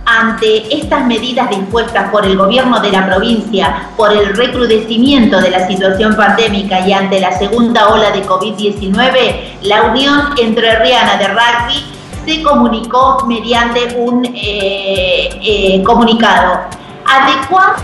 Ante 0.05 0.73
estas 0.73 1.05
medidas 1.05 1.49
dispuestas 1.49 2.09
por 2.11 2.25
el 2.25 2.37
gobierno 2.37 2.79
de 2.79 2.91
la 2.93 3.05
provincia 3.05 3.89
por 3.97 4.13
el 4.13 4.37
recrudecimiento 4.37 5.41
de 5.41 5.49
la 5.49 5.67
situación 5.67 6.15
pandémica 6.15 6.87
y 6.87 6.93
ante 6.93 7.19
la 7.19 7.37
segunda 7.37 7.89
ola 7.89 8.11
de 8.11 8.25
COVID-19, 8.25 9.63
la 9.63 9.83
Unión 9.83 10.29
Entrerriana 10.37 11.17
de 11.17 11.27
Rugby 11.27 11.96
se 12.27 12.43
comunicó 12.43 13.23
mediante 13.25 13.95
un 13.97 14.25
eh, 14.25 15.29
eh, 15.41 15.83
comunicado. 15.85 16.59
Adecuar 17.05 17.75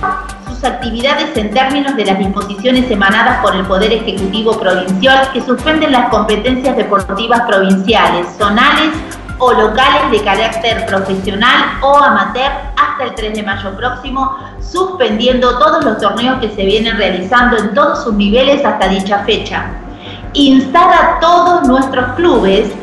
sus 0.45 0.61
actividades 0.65 1.35
en 1.37 1.51
términos 1.51 1.95
de 1.95 2.05
las 2.05 2.19
disposiciones 2.19 2.91
emanadas 2.91 3.41
por 3.41 3.55
el 3.55 3.65
Poder 3.65 3.93
Ejecutivo 3.93 4.59
Provincial 4.59 5.29
que 5.31 5.41
suspenden 5.41 5.93
las 5.93 6.09
competencias 6.09 6.75
deportivas 6.75 7.41
provinciales, 7.47 8.27
zonales 8.37 8.91
o 9.39 9.53
locales 9.53 10.11
de 10.11 10.21
carácter 10.21 10.85
profesional 10.87 11.79
o 11.81 11.97
amateur 11.97 12.51
hasta 12.75 13.05
el 13.05 13.15
3 13.15 13.35
de 13.35 13.43
mayo 13.43 13.77
próximo, 13.77 14.37
suspendiendo 14.59 15.57
todos 15.57 15.85
los 15.85 15.99
torneos 15.99 16.39
que 16.41 16.49
se 16.49 16.65
vienen 16.65 16.97
realizando 16.97 17.57
en 17.57 17.73
todos 17.73 18.03
sus 18.03 18.13
niveles 18.13 18.63
hasta 18.65 18.89
dicha 18.89 19.19
fecha. 19.19 19.67
Instar 20.33 20.91
a 20.91 21.19
todos 21.21 21.65
nuestros 21.65 22.13
clubes 22.15 22.73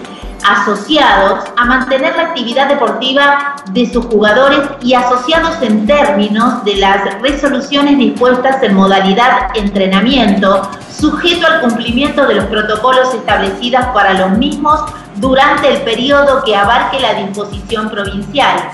asociados 0.45 1.45
a 1.57 1.65
mantener 1.65 2.17
la 2.17 2.23
actividad 2.23 2.69
deportiva 2.69 3.57
de 3.73 3.91
sus 3.91 4.07
jugadores 4.07 4.61
y 4.83 4.95
asociados 4.95 5.61
en 5.63 5.87
términos 5.87 6.65
de 6.65 6.77
las 6.77 7.21
resoluciones 7.21 7.99
dispuestas 7.99 8.63
en 8.63 8.75
modalidad 8.75 9.49
entrenamiento, 9.55 10.69
sujeto 10.91 11.47
al 11.47 11.61
cumplimiento 11.63 12.27
de 12.27 12.37
los 12.37 12.45
protocolos 12.47 13.15
establecidos 13.15 13.85
para 13.95 14.15
los 14.15 14.39
mismos 14.39 14.81
durante 15.17 15.75
el 15.75 15.83
periodo 15.83 16.43
que 16.45 16.57
abarque 16.57 17.01
la 17.01 17.15
disposición 17.15 17.91
provincial. 17.91 18.71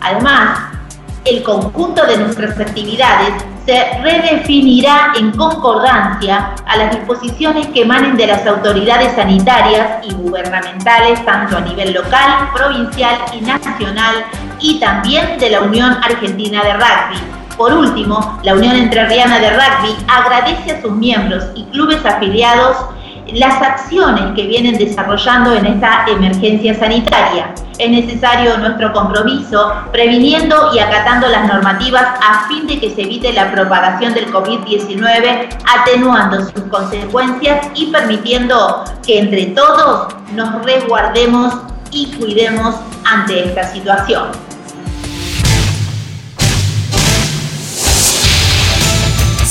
Además, 0.00 0.58
el 1.24 1.42
conjunto 1.42 2.04
de 2.06 2.18
nuestras 2.18 2.58
actividades 2.60 3.32
se 3.66 3.98
redefinirá 4.02 5.14
en 5.16 5.30
concordancia 5.32 6.54
a 6.66 6.76
las 6.76 6.90
disposiciones 6.90 7.66
que 7.68 7.82
emanen 7.82 8.16
de 8.16 8.26
las 8.26 8.46
autoridades 8.46 9.14
sanitarias 9.14 10.06
y 10.06 10.12
gubernamentales, 10.12 11.24
tanto 11.24 11.56
a 11.56 11.60
nivel 11.60 11.94
local, 11.94 12.50
provincial 12.54 13.16
y 13.32 13.40
nacional, 13.40 14.16
y 14.60 14.78
también 14.78 15.38
de 15.38 15.50
la 15.50 15.60
Unión 15.62 15.98
Argentina 16.02 16.62
de 16.62 16.74
Rugby. 16.74 17.18
Por 17.56 17.72
último, 17.72 18.38
la 18.42 18.54
Unión 18.54 18.76
Entrerriana 18.76 19.38
de 19.38 19.50
Rugby 19.50 19.96
agradece 20.08 20.72
a 20.72 20.82
sus 20.82 20.92
miembros 20.92 21.44
y 21.54 21.64
clubes 21.64 22.04
afiliados 22.04 22.76
las 23.32 23.60
acciones 23.62 24.34
que 24.34 24.46
vienen 24.46 24.78
desarrollando 24.78 25.54
en 25.54 25.66
esta 25.66 26.04
emergencia 26.08 26.74
sanitaria. 26.74 27.54
Es 27.78 27.90
necesario 27.90 28.56
nuestro 28.58 28.92
compromiso 28.92 29.72
previniendo 29.90 30.70
y 30.74 30.78
acatando 30.78 31.28
las 31.28 31.46
normativas 31.46 32.04
a 32.20 32.46
fin 32.48 32.66
de 32.66 32.78
que 32.78 32.90
se 32.90 33.02
evite 33.02 33.32
la 33.32 33.50
propagación 33.50 34.14
del 34.14 34.32
COVID-19, 34.32 35.48
atenuando 35.80 36.42
sus 36.42 36.62
consecuencias 36.70 37.66
y 37.74 37.86
permitiendo 37.86 38.84
que 39.04 39.20
entre 39.20 39.46
todos 39.46 40.14
nos 40.34 40.62
resguardemos 40.64 41.54
y 41.90 42.12
cuidemos 42.16 42.76
ante 43.04 43.48
esta 43.48 43.64
situación. 43.64 44.53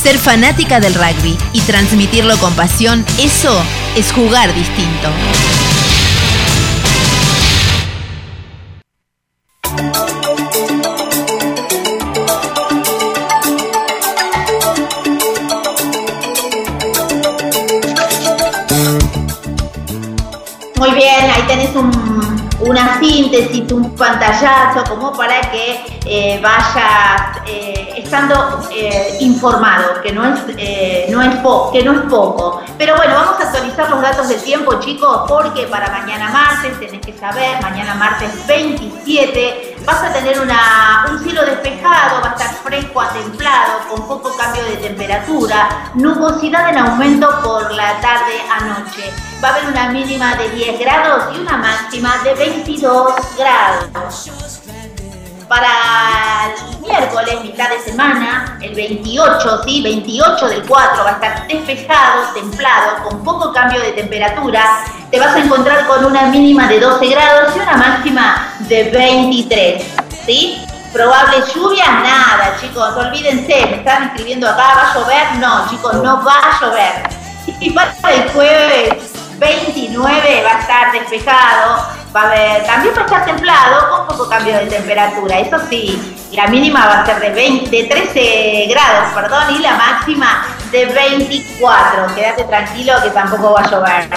Ser 0.03 0.17
fanática 0.17 0.81
del 0.81 0.95
rugby 0.95 1.37
y 1.53 1.61
transmitirlo 1.61 2.37
con 2.39 2.53
pasión, 2.55 3.05
eso 3.17 3.63
es 3.95 4.11
jugar 4.11 4.53
distinto. 4.53 5.09
Muy 20.75 20.91
bien, 20.95 21.31
ahí 21.33 21.43
tenés 21.47 21.73
una 22.65 22.99
síntesis, 22.99 23.71
un 23.71 23.95
pantallazo, 23.95 24.83
como 24.89 25.13
para 25.13 25.41
que 25.51 25.99
eh, 26.05 26.39
vayas 26.41 27.41
eh, 27.45 27.93
estando 27.97 28.61
eh, 28.71 29.17
informado, 29.21 30.01
que 30.01 30.11
no 30.11 30.25
es, 30.25 30.39
no 31.09 31.21
es 31.21 31.35
que 31.71 31.83
no 31.83 31.93
es 31.93 32.01
poco. 32.09 32.61
Pero 32.77 32.95
bueno, 32.95 33.15
vamos 33.15 33.39
a 33.39 33.43
actualizar 33.43 33.89
los 33.89 34.01
datos 34.01 34.29
del 34.29 34.41
tiempo, 34.41 34.79
chicos, 34.79 35.23
porque 35.27 35.67
para 35.67 35.89
mañana 35.89 36.29
martes, 36.29 36.79
tenés 36.79 37.05
que 37.05 37.13
saber, 37.17 37.61
mañana 37.61 37.95
martes 37.95 38.31
27, 38.47 39.77
vas 39.85 40.03
a 40.03 40.13
tener 40.13 40.39
un 40.39 41.23
cielo 41.23 41.45
despejado, 41.45 42.21
va 42.21 42.29
a 42.29 42.33
estar 42.33 42.53
fresco 42.63 43.01
a 43.01 43.09
templado, 43.09 43.79
con 43.89 44.07
poco 44.07 44.35
cambio 44.37 44.63
de 44.63 44.77
temperatura, 44.77 45.91
nubosidad 45.95 46.69
en 46.69 46.77
aumento 46.77 47.29
por 47.43 47.71
la 47.73 47.99
tarde 48.01 48.41
a 48.49 48.65
noche. 48.65 49.32
Va 49.43 49.49
a 49.49 49.55
haber 49.55 49.69
una 49.71 49.89
mínima 49.89 50.35
de 50.37 50.47
10 50.51 50.79
grados 50.79 51.35
y 51.35 51.41
una 51.41 51.57
máxima 51.57 52.15
de 52.23 52.33
22 52.33 53.13
grados. 53.37 54.29
Para 55.49 55.67
el 56.71 56.79
miércoles, 56.79 57.41
mitad 57.43 57.69
de 57.69 57.79
semana, 57.79 58.57
el 58.61 58.73
28, 58.73 59.63
¿sí? 59.65 59.81
28 59.81 60.47
del 60.47 60.65
4, 60.65 61.03
va 61.03 61.09
a 61.09 61.13
estar 61.13 61.47
despejado, 61.47 62.33
templado, 62.33 63.03
con 63.03 63.21
poco 63.21 63.51
cambio 63.51 63.81
de 63.81 63.91
temperatura. 63.91 64.85
Te 65.11 65.19
vas 65.19 65.35
a 65.35 65.39
encontrar 65.39 65.87
con 65.87 66.05
una 66.05 66.27
mínima 66.27 66.67
de 66.67 66.79
12 66.79 67.05
grados 67.07 67.53
y 67.53 67.59
una 67.59 67.75
máxima 67.75 68.55
de 68.59 68.91
23, 68.91 69.83
¿sí? 70.25 70.63
Probable 70.93 71.43
lluvia, 71.53 71.85
nada, 71.85 72.55
chicos, 72.61 72.95
olvídense, 72.95 73.65
me 73.65 73.75
están 73.75 74.03
escribiendo 74.03 74.47
acá, 74.47 74.73
¿va 74.73 74.91
a 74.91 74.93
llover? 74.93 75.35
No, 75.39 75.69
chicos, 75.69 75.95
no 75.95 76.23
va 76.23 76.37
a 76.37 76.61
llover. 76.61 77.09
Y 77.59 77.71
para 77.71 77.91
el 78.09 78.29
jueves 78.29 79.12
29 79.43 80.43
va 80.43 80.55
a 80.55 80.59
estar 80.59 80.91
despejado, 80.91 81.87
va 82.15 82.21
a 82.21 82.25
haber, 82.27 82.65
también 82.65 82.95
va 82.95 83.01
a 83.01 83.05
estar 83.05 83.25
templado 83.25 83.89
con 83.89 84.07
poco 84.07 84.29
cambio 84.29 84.53
de 84.53 84.65
temperatura, 84.67 85.39
eso 85.39 85.57
sí, 85.69 86.15
la 86.31 86.47
mínima 86.47 86.85
va 86.85 87.01
a 87.01 87.05
ser 87.05 87.19
de, 87.19 87.29
20, 87.29 87.83
13 87.83 88.67
grados, 88.69 89.13
perdón, 89.13 89.55
y 89.55 89.59
la 89.59 89.75
máxima 89.75 90.47
de 90.71 90.85
24, 90.85 92.15
quédate 92.15 92.43
tranquilo 92.45 92.93
que 93.03 93.09
tampoco 93.09 93.53
va 93.53 93.61
a 93.61 93.69
llover. 93.69 94.09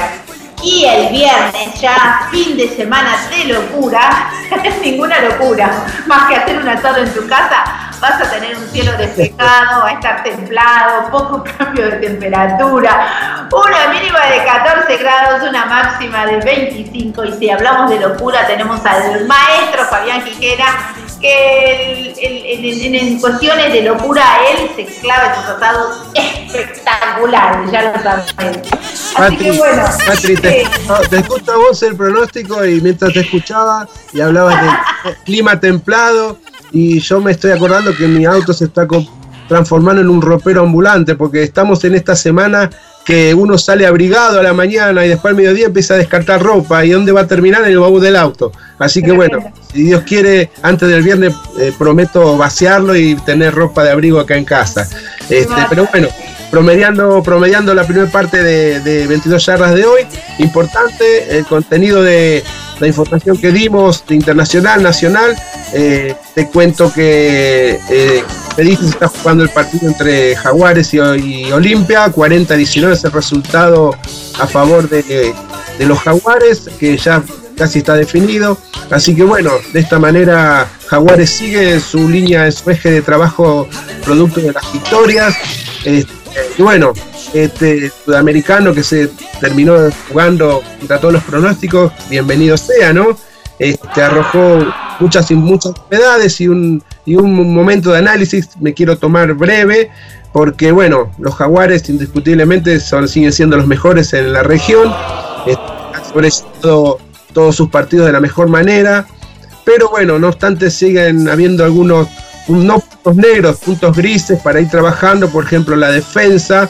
Y 0.63 0.85
el 0.85 1.09
viernes, 1.11 1.81
ya 1.81 2.29
fin 2.31 2.57
de 2.57 2.69
semana 2.75 3.17
de 3.29 3.45
locura, 3.53 4.31
ninguna 4.83 5.21
locura, 5.21 5.87
más 6.07 6.29
que 6.29 6.37
hacer 6.37 6.59
un 6.59 6.69
asado 6.69 6.99
en 6.99 7.13
tu 7.13 7.27
casa, 7.29 7.87
vas 8.01 8.21
a 8.21 8.31
tener 8.31 8.57
un 8.57 8.67
cielo 8.69 8.93
despejado, 8.97 9.83
va 9.83 9.89
a 9.89 9.93
estar 9.93 10.23
templado, 10.23 11.11
poco 11.11 11.45
cambio 11.59 11.91
de 11.91 11.97
temperatura, 11.99 13.49
una 13.53 13.93
mínima 13.93 14.27
de 14.27 14.45
14 14.45 14.97
grados, 14.97 15.49
una 15.49 15.67
máxima 15.67 16.27
de 16.27 16.39
25 16.39 17.25
y 17.25 17.33
si 17.35 17.51
hablamos 17.51 17.91
de 17.91 18.01
locura 18.01 18.47
tenemos 18.47 18.85
al 18.85 19.27
maestro 19.27 19.85
Fabián 19.87 20.25
Quiquera 20.25 20.67
que 21.27 22.97
en, 22.97 23.21
cuestiones 23.21 23.73
de 23.73 23.83
locura 23.83 24.23
él 24.51 24.71
se 24.77 25.01
clava 25.01 25.35
sus 25.35 25.45
asados 25.45 25.97
espectaculares, 26.15 27.71
ya 27.73 27.83
lo 27.83 27.93
que 27.93 29.53
bueno. 29.53 29.83
Patri, 30.07 30.37
te, 30.37 30.67
te 31.11 31.17
escucho 31.19 31.53
a 31.53 31.57
vos 31.57 31.83
el 31.83 31.97
pronóstico 31.97 32.65
y 32.65 32.81
mientras 32.81 33.13
te 33.13 33.21
escuchaba 33.21 33.89
y 34.13 34.21
hablabas 34.21 34.63
de 34.63 35.15
clima 35.25 35.59
templado, 35.59 36.39
y 36.73 37.01
yo 37.01 37.21
me 37.21 37.33
estoy 37.33 37.53
acordando 37.53 37.95
que 37.97 38.07
mi 38.07 38.25
auto 38.25 38.53
se 38.53 38.67
está 38.67 38.87
transformando 39.49 40.03
en 40.03 40.09
un 40.09 40.21
ropero 40.21 40.63
ambulante 40.63 41.15
porque 41.15 41.43
estamos 41.43 41.83
en 41.85 41.95
esta 41.95 42.15
semana 42.17 42.71
que 43.05 43.33
uno 43.35 43.57
sale 43.57 43.87
abrigado 43.87 44.41
a 44.41 44.43
la 44.43 44.53
mañana 44.53 45.07
y 45.07 45.09
después 45.09 45.31
al 45.31 45.37
mediodía 45.37 45.67
empieza 45.67 45.95
a 45.95 45.97
descartar 45.97 46.43
ropa 46.43 46.85
y 46.85 46.91
dónde 46.91 47.13
va 47.13 47.21
a 47.21 47.27
terminar 47.27 47.63
en 47.63 47.71
el 47.71 47.79
baúl 47.79 48.03
del 48.03 48.17
auto. 48.17 48.53
Así 48.79 49.03
que 49.03 49.13
bueno, 49.13 49.39
si 49.73 49.85
Dios 49.85 50.03
quiere, 50.03 50.51
antes 50.63 50.89
del 50.89 51.03
viernes 51.03 51.35
eh, 51.59 51.73
prometo 51.79 52.37
vaciarlo 52.37 52.95
y 52.95 53.15
tener 53.17 53.55
ropa 53.55 53.83
de 53.83 53.91
abrigo 53.91 54.21
acá 54.21 54.37
en 54.37 54.45
casa. 54.45 54.89
Este, 55.31 55.55
pero 55.69 55.89
bueno, 55.91 56.09
promediando, 56.51 57.23
promediando 57.23 57.75
la 57.75 57.85
primera 57.85 58.11
parte 58.11 58.43
de, 58.43 58.81
de 58.81 59.07
22 59.07 59.45
yardas 59.47 59.75
de 59.75 59.85
hoy, 59.85 60.03
importante 60.39 61.39
el 61.39 61.47
contenido 61.47 62.03
de 62.03 62.45
la 62.81 62.87
información 62.87 63.39
que 63.39 63.51
dimos 63.51 64.05
de 64.07 64.15
internacional, 64.15 64.83
nacional. 64.83 65.37
Eh, 65.73 66.15
te 66.35 66.49
cuento 66.49 66.93
que 66.93 67.79
eh, 67.91 68.25
se 68.57 68.63
está 68.73 69.09
jugando 69.09 69.43
el 69.43 69.51
partido 69.51 69.89
entre 69.89 70.37
Jaguares 70.37 70.93
y, 70.95 70.99
y 70.99 71.53
Olimpia, 71.53 72.07
40-19 72.13 72.93
es 72.93 73.05
el 73.05 73.13
resultado 73.13 73.97
a 74.39 74.47
favor 74.47 74.89
de, 74.89 75.35
de 75.79 75.87
los 75.87 75.99
Jaguares, 75.99 76.69
que 76.79 76.97
ya 76.97 77.23
casi 77.57 77.79
está 77.81 77.95
definido. 77.95 78.59
Así 78.91 79.15
que 79.15 79.25
bueno, 79.25 79.51
de 79.73 79.81
esta 79.81 79.99
manera 79.99 80.69
Jaguares 80.87 81.31
sigue 81.31 81.81
su 81.81 82.09
línea, 82.09 82.51
su 82.53 82.71
eje 82.71 82.91
de 82.91 83.03
trabajo 83.03 83.69
producto 84.05 84.41
de 84.41 84.53
las 84.53 84.73
victorias. 84.73 85.35
Este, 85.85 86.13
y 86.59 86.63
bueno, 86.63 86.93
este 87.35 87.91
sudamericano 88.05 88.73
que 88.73 88.83
se 88.83 89.11
terminó 89.41 89.77
jugando 90.09 90.63
contra 90.79 91.01
todos 91.01 91.15
los 91.15 91.25
pronósticos, 91.25 91.93
bienvenido 92.09 92.57
sea, 92.57 92.93
¿no? 92.93 93.17
Este, 93.59 94.03
arrojó 94.03 94.59
muchas 95.01 95.31
muchas 95.31 95.73
novedades 95.91 96.41
y 96.41 96.49
un, 96.49 96.83
y 97.05 97.17
un 97.17 97.55
momento 97.55 97.91
de 97.91 97.99
análisis 97.99 98.49
me 98.61 98.75
quiero 98.75 98.99
tomar 98.99 99.33
breve 99.35 99.91
porque 100.33 100.71
bueno, 100.71 101.11
los 101.19 101.35
jaguares 101.35 101.89
indiscutiblemente 101.89 102.79
son, 102.81 103.09
siguen 103.09 103.33
siendo 103.33 103.57
los 103.57 103.67
mejores 103.67 104.13
en 104.13 104.35
la 104.35 104.43
región, 104.43 104.93
han 104.93 106.05
sobrevivido 106.05 106.99
todos 107.37 107.55
sus 107.55 107.69
partidos 107.69 108.07
de 108.07 108.13
la 108.13 108.21
mejor 108.21 108.49
manera, 108.49 109.07
pero 109.63 109.91
bueno, 109.91 110.19
no 110.19 110.29
obstante 110.29 110.71
siguen 110.71 111.29
habiendo 111.29 111.67
algunos 111.67 112.09
no 112.49 112.79
puntos 112.81 113.17
negros, 113.17 113.59
puntos 113.59 113.95
grises 113.95 114.41
para 114.41 114.59
ir 114.59 114.71
trabajando, 114.71 115.29
por 115.29 115.45
ejemplo 115.45 115.77
la 115.77 115.91
defensa, 115.91 116.67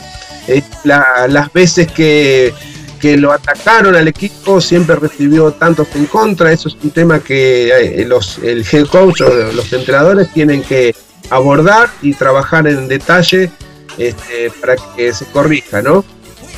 eh, 0.48 0.64
las 0.82 1.52
veces 1.52 1.86
que, 1.92 2.52
lo 3.00 3.30
atacaron 3.30 3.94
al 3.94 4.08
equipo 4.08 4.60
siempre 4.60 4.96
recibió 4.96 5.52
tantos 5.52 5.86
en 5.94 6.06
contra, 6.06 6.50
eso 6.50 6.68
es 6.68 6.76
un 6.82 6.90
tema 6.90 7.20
que 7.20 7.68
eh, 7.68 8.04
los, 8.04 8.38
el 8.38 8.66
head 8.68 8.86
coach 8.86 9.20
o 9.20 9.28
los 9.52 9.72
entrenadores 9.72 10.32
tienen 10.32 10.64
que 10.64 10.92
abordar 11.30 11.88
y 12.02 12.14
trabajar 12.14 12.66
en 12.66 12.88
detalle 12.88 13.48
este, 13.96 14.50
para 14.60 14.74
que 14.96 15.12
se 15.12 15.24
corrija, 15.26 15.80
¿no? 15.80 16.04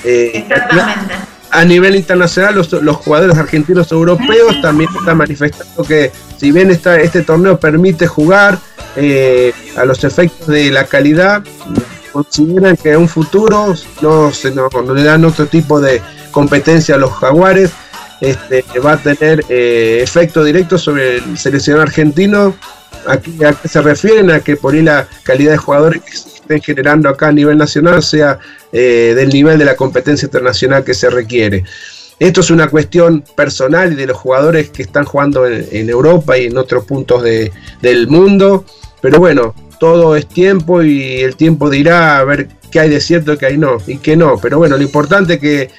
Eh, 0.02 0.30
Exactamente. 0.32 1.14
A 1.50 1.64
nivel 1.64 1.96
internacional, 1.96 2.54
los, 2.54 2.72
los, 2.72 2.96
jugadores 2.96 3.36
argentinos 3.36 3.90
europeos 3.90 4.60
también 4.60 4.90
están 4.98 5.16
manifestando 5.16 5.82
que 5.82 6.12
si 6.36 6.52
bien 6.52 6.70
esta, 6.70 7.00
este 7.00 7.22
torneo 7.22 7.58
permite 7.58 8.06
jugar 8.06 8.58
a 9.76 9.84
los 9.84 10.02
efectos 10.04 10.48
de 10.48 10.70
la 10.70 10.84
calidad, 10.84 11.42
consideran 12.12 12.76
que 12.76 12.92
en 12.92 12.98
un 12.98 13.08
futuro 13.08 13.74
no, 14.02 14.32
se, 14.32 14.50
no, 14.50 14.68
le 14.94 15.02
dan 15.04 15.24
otro 15.24 15.46
tipo 15.46 15.80
de 15.80 16.02
competencia 16.30 16.96
a 16.96 16.98
los 16.98 17.12
jaguares, 17.12 17.70
este, 18.20 18.64
va 18.84 18.92
a 18.92 18.96
tener 18.96 19.44
eh, 19.48 20.00
efecto 20.02 20.42
directo 20.42 20.78
sobre 20.78 21.18
el 21.18 21.38
seleccionado 21.38 21.82
argentino. 21.82 22.54
Aquí, 23.06 23.42
¿A 23.44 23.52
qué 23.52 23.68
se 23.68 23.80
refieren? 23.80 24.30
A 24.30 24.40
que 24.40 24.56
por 24.56 24.74
ahí 24.74 24.82
la 24.82 25.06
calidad 25.22 25.52
de 25.52 25.58
jugadores 25.58 26.37
estén 26.48 26.62
generando 26.62 27.10
acá 27.10 27.28
a 27.28 27.32
nivel 27.32 27.58
nacional 27.58 28.02
sea 28.02 28.38
eh, 28.72 29.12
del 29.14 29.28
nivel 29.28 29.58
de 29.58 29.66
la 29.66 29.76
competencia 29.76 30.26
internacional 30.26 30.82
que 30.82 30.94
se 30.94 31.10
requiere. 31.10 31.64
Esto 32.18 32.40
es 32.40 32.50
una 32.50 32.68
cuestión 32.68 33.22
personal 33.36 33.92
y 33.92 33.96
de 33.96 34.06
los 34.06 34.16
jugadores 34.16 34.70
que 34.70 34.82
están 34.82 35.04
jugando 35.04 35.46
en, 35.46 35.88
Europa 35.88 36.36
y 36.36 36.46
en 36.46 36.56
otros 36.56 36.84
puntos 36.84 37.22
de, 37.22 37.52
del 37.80 38.08
mundo. 38.08 38.64
Pero 39.00 39.18
bueno, 39.20 39.54
todo 39.78 40.16
es 40.16 40.26
tiempo 40.26 40.82
y 40.82 41.20
el 41.20 41.36
tiempo 41.36 41.70
dirá 41.70 42.18
a 42.18 42.24
ver 42.24 42.48
qué 42.72 42.80
hay 42.80 42.90
de 42.90 43.00
cierto 43.00 43.34
y 43.34 43.36
qué 43.36 43.46
hay 43.46 43.58
no, 43.58 43.76
y 43.86 43.98
qué 43.98 44.16
no. 44.16 44.38
Pero 44.38 44.58
bueno, 44.58 44.76
lo 44.76 44.82
importante 44.82 45.34
es 45.34 45.40
que, 45.40 45.70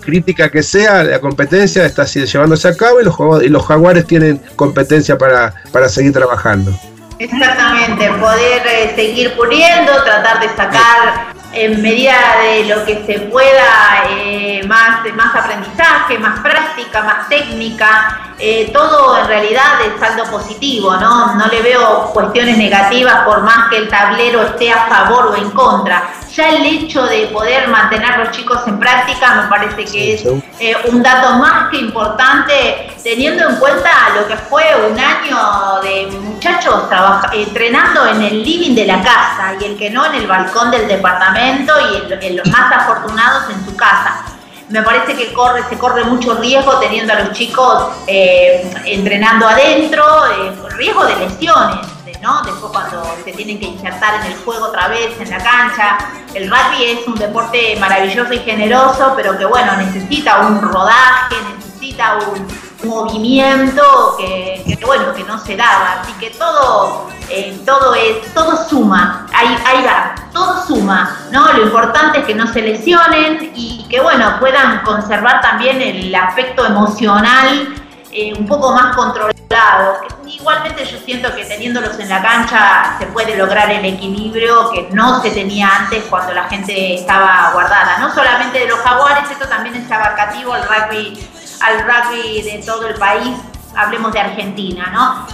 crítica 0.00 0.48
que 0.48 0.62
sea, 0.62 1.02
la 1.02 1.18
competencia 1.18 1.84
está 1.84 2.04
llevándose 2.04 2.68
a 2.68 2.76
cabo 2.76 3.00
y 3.00 3.04
los, 3.04 3.16
y 3.42 3.48
los 3.48 3.66
jaguares 3.66 4.06
tienen 4.06 4.40
competencia 4.54 5.18
para, 5.18 5.54
para 5.72 5.88
seguir 5.88 6.12
trabajando. 6.12 6.72
Exactamente, 7.18 8.10
poder 8.12 8.66
eh, 8.66 8.92
seguir 8.94 9.34
puliendo, 9.36 10.04
tratar 10.04 10.40
de 10.40 10.48
sacar 10.50 11.32
en 11.52 11.82
medida 11.82 12.14
de 12.42 12.64
lo 12.66 12.84
que 12.84 13.04
se 13.06 13.18
pueda 13.20 14.04
eh, 14.10 14.62
más, 14.68 15.00
más 15.14 15.34
aprendizaje, 15.34 16.18
más 16.18 16.38
práctica, 16.40 17.02
más 17.02 17.28
técnica, 17.28 18.27
eh, 18.40 18.70
todo 18.72 19.18
en 19.18 19.26
realidad 19.26 19.80
es 19.84 19.98
saldo 19.98 20.24
positivo, 20.30 20.96
¿no? 20.96 21.34
No 21.34 21.46
le 21.46 21.60
veo 21.60 22.10
cuestiones 22.12 22.56
negativas 22.56 23.24
por 23.24 23.42
más 23.42 23.68
que 23.68 23.78
el 23.78 23.88
tablero 23.88 24.42
esté 24.42 24.70
a 24.70 24.86
favor 24.86 25.26
o 25.26 25.36
en 25.36 25.50
contra. 25.50 26.10
Ya 26.32 26.50
el 26.50 26.64
hecho 26.64 27.04
de 27.06 27.26
poder 27.28 27.66
mantener 27.68 28.12
a 28.12 28.18
los 28.18 28.30
chicos 28.30 28.60
en 28.66 28.78
práctica 28.78 29.34
me 29.34 29.48
parece 29.48 29.84
que 29.84 30.14
es 30.14 30.24
eh, 30.60 30.76
un 30.88 31.02
dato 31.02 31.34
más 31.34 31.68
que 31.70 31.78
importante 31.78 32.94
teniendo 33.02 33.48
en 33.48 33.56
cuenta 33.56 33.90
lo 34.14 34.28
que 34.28 34.36
fue 34.36 34.64
un 34.88 34.98
año 34.98 35.80
de 35.82 36.06
muchachos 36.20 36.84
entrenando 37.32 38.06
en 38.06 38.22
el 38.22 38.44
living 38.44 38.74
de 38.74 38.86
la 38.86 39.02
casa 39.02 39.54
y 39.60 39.64
el 39.64 39.76
que 39.76 39.90
no 39.90 40.06
en 40.06 40.14
el 40.14 40.26
balcón 40.26 40.70
del 40.70 40.86
departamento 40.86 41.72
y 41.90 42.12
en, 42.12 42.36
los 42.36 42.46
más 42.48 42.72
afortunados 42.72 43.50
en 43.50 43.64
su 43.64 43.74
casa 43.76 44.37
me 44.68 44.82
parece 44.82 45.16
que 45.16 45.32
corre, 45.32 45.62
se 45.68 45.78
corre 45.78 46.04
mucho 46.04 46.34
riesgo 46.34 46.78
teniendo 46.78 47.12
a 47.12 47.20
los 47.20 47.32
chicos 47.32 47.88
eh, 48.06 48.70
entrenando 48.84 49.48
adentro, 49.48 50.04
eh, 50.26 50.52
riesgo 50.76 51.06
de 51.06 51.16
lesiones, 51.16 51.86
¿no? 52.20 52.42
Después 52.42 52.72
cuando 52.72 53.02
se 53.24 53.32
tienen 53.32 53.58
que 53.58 53.66
insertar 53.66 54.20
en 54.20 54.32
el 54.32 54.38
juego 54.38 54.66
otra 54.66 54.88
vez, 54.88 55.18
en 55.20 55.30
la 55.30 55.38
cancha. 55.38 55.98
El 56.34 56.50
rugby 56.50 56.84
es 56.84 57.06
un 57.06 57.14
deporte 57.14 57.76
maravilloso 57.80 58.32
y 58.32 58.38
generoso, 58.40 59.14
pero 59.16 59.38
que 59.38 59.44
bueno, 59.44 59.76
necesita 59.76 60.46
un 60.46 60.60
rodaje, 60.60 61.36
necesita 61.56 62.18
un 62.18 62.67
movimiento 62.84 64.16
que, 64.18 64.78
bueno, 64.84 65.12
que 65.14 65.24
no 65.24 65.38
se 65.38 65.56
daba. 65.56 66.00
Así 66.00 66.12
que 66.14 66.30
todo, 66.30 67.08
eh, 67.28 67.60
todo 67.64 67.94
es, 67.94 68.32
todo 68.34 68.56
suma, 68.68 69.26
ahí, 69.32 69.58
ahí 69.66 69.84
va, 69.84 70.14
todo 70.32 70.64
suma, 70.66 71.16
¿no? 71.30 71.52
Lo 71.52 71.64
importante 71.64 72.20
es 72.20 72.24
que 72.24 72.34
no 72.34 72.46
se 72.52 72.62
lesionen 72.62 73.52
y 73.54 73.86
que 73.88 74.00
bueno, 74.00 74.38
puedan 74.38 74.82
conservar 74.82 75.40
también 75.40 75.80
el 75.82 76.14
aspecto 76.14 76.64
emocional 76.64 77.74
eh, 78.10 78.32
un 78.38 78.46
poco 78.46 78.72
más 78.72 78.96
controlado. 78.96 80.00
Igualmente 80.26 80.84
yo 80.84 80.98
siento 81.04 81.34
que 81.34 81.44
teniéndolos 81.44 81.98
en 81.98 82.08
la 82.08 82.22
cancha 82.22 82.96
se 82.98 83.06
puede 83.06 83.36
lograr 83.36 83.70
el 83.70 83.84
equilibrio 83.84 84.70
que 84.70 84.88
no 84.92 85.20
se 85.20 85.30
tenía 85.30 85.68
antes 85.68 86.04
cuando 86.04 86.32
la 86.32 86.44
gente 86.44 86.94
estaba 86.94 87.50
guardada. 87.52 87.98
No 87.98 88.14
solamente 88.14 88.60
de 88.60 88.68
los 88.68 88.78
jaguares, 88.78 89.30
esto 89.30 89.46
también 89.46 89.74
es 89.74 89.90
abarcativo 89.90 90.54
al 90.54 90.62
rugby, 90.62 91.18
al 91.60 91.80
rugby 91.82 92.42
de 92.42 92.62
todo 92.64 92.86
el 92.88 92.94
país, 92.94 93.36
hablemos 93.76 94.12
de 94.12 94.20
Argentina, 94.20 94.90
¿no? 94.92 95.26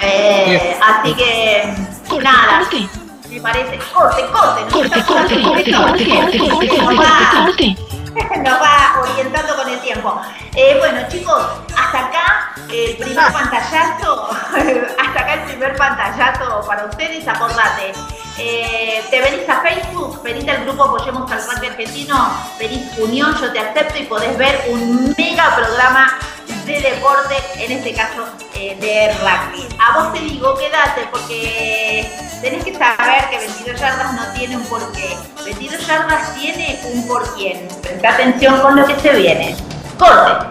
Eh, 0.00 0.78
así 0.80 1.14
que 1.14 1.74
nada. 2.22 2.62
Me 3.28 3.40
parece. 3.40 3.78
Corte, 3.92 4.26
corte, 4.26 4.62
corte, 4.70 5.04
corte, 5.04 5.42
corte, 5.42 5.72
corte, 5.72 6.10
corte, 6.12 6.68
corte, 6.68 7.76
nos 8.42 8.60
va 8.60 9.00
orientando 9.00 9.56
con 9.56 9.68
el 9.68 9.80
tiempo. 9.80 10.20
Eh, 10.54 10.76
bueno, 10.78 11.00
chicos, 11.08 11.42
hasta 11.76 11.98
acá 12.06 12.54
el 12.70 12.96
primer 12.96 13.32
pantallazo, 13.32 14.30
hasta 15.00 15.20
acá 15.20 15.34
el 15.34 15.42
primer 15.44 15.76
pantallazo 15.76 16.62
para 16.66 16.84
ustedes, 16.86 17.26
acordate. 17.26 17.92
Eh, 18.38 19.02
te 19.10 19.20
venís 19.20 19.48
a 19.48 19.60
Facebook, 19.60 20.22
venís 20.22 20.48
al 20.48 20.64
grupo 20.64 20.84
Apoyemos 20.84 21.30
al 21.30 21.42
Rugby 21.44 21.66
Argentino, 21.66 22.32
venís 22.58 22.98
Unión, 22.98 23.36
yo 23.40 23.52
te 23.52 23.58
acepto 23.58 23.98
y 23.98 24.04
podés 24.04 24.36
ver 24.38 24.68
un 24.70 25.14
mega 25.18 25.54
programa 25.54 26.18
de 26.66 26.80
deporte, 26.80 27.34
en 27.56 27.72
este 27.72 27.92
caso 27.92 28.24
eh, 28.54 28.76
de 28.80 29.12
rugby. 29.18 29.68
A 29.78 29.98
vos 29.98 30.12
te 30.12 30.20
digo, 30.20 30.54
quédate 30.56 31.08
porque 31.10 32.08
tenés 32.40 32.64
que 32.64 32.72
saber 32.72 33.28
que 33.30 33.38
22 33.38 33.80
yardas 33.80 34.14
no 34.14 34.32
tiene 34.32 34.56
un 34.56 34.64
porqué. 34.64 35.16
22 35.44 35.86
yardas 35.86 36.34
tiene 36.34 36.80
un 36.92 37.06
porqué. 37.06 37.68
Presta 37.82 38.10
atención 38.10 38.60
con 38.60 38.76
lo 38.76 38.86
que 38.86 38.98
se 39.00 39.12
viene. 39.12 39.56
Corte. 39.98 40.46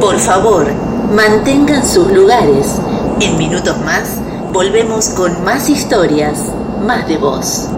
Por 0.00 0.18
favor, 0.18 0.72
mantengan 1.12 1.86
sus 1.86 2.10
lugares. 2.10 2.80
En 3.20 3.38
minutos 3.38 3.78
más, 3.78 4.18
volvemos 4.52 5.08
con 5.10 5.44
más 5.44 5.68
historias, 5.68 6.52
más 6.84 7.06
de 7.08 7.18
voz. 7.18 7.68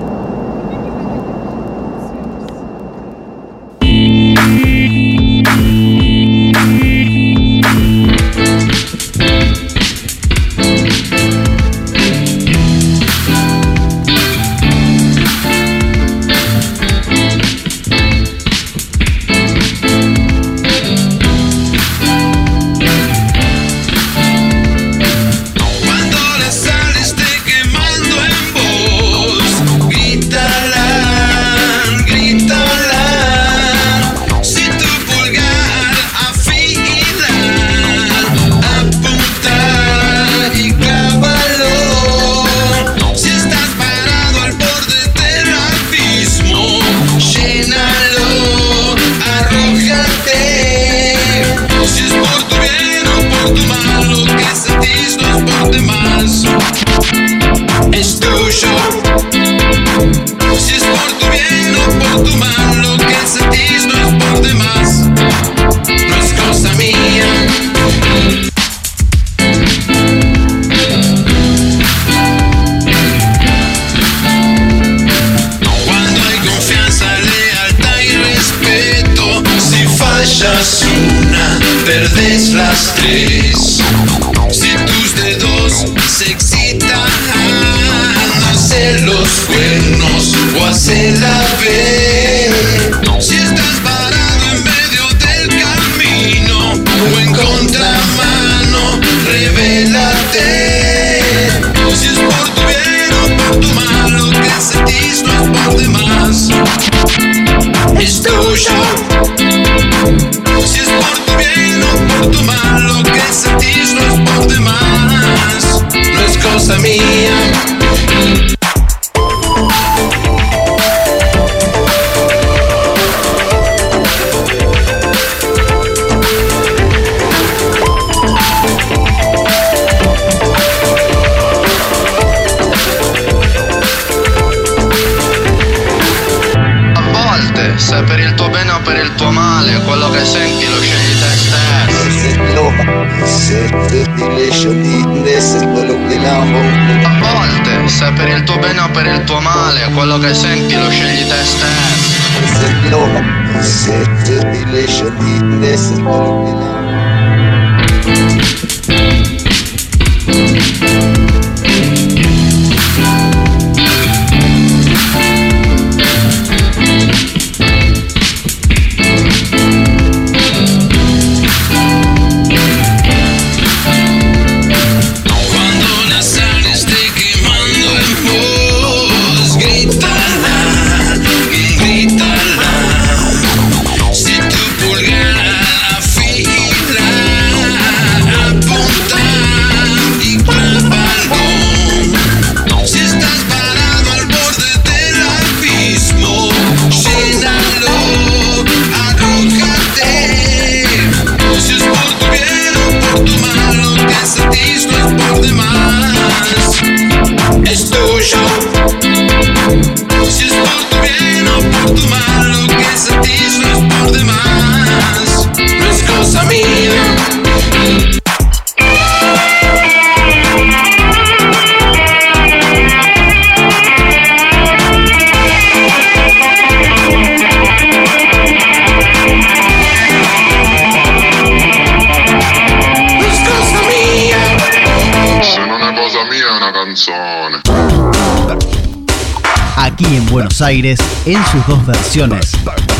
Aires, 240.60 241.00
en 241.26 241.44
sus 241.46 241.66
dos 241.66 241.84
versiones, 241.86 242.52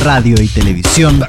radio 0.05 0.35
y 0.41 0.49
televisión. 0.49 1.25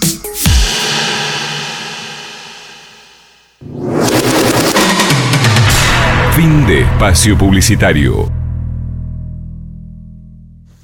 De 6.67 6.81
espacio 6.81 7.37
publicitario. 7.37 8.31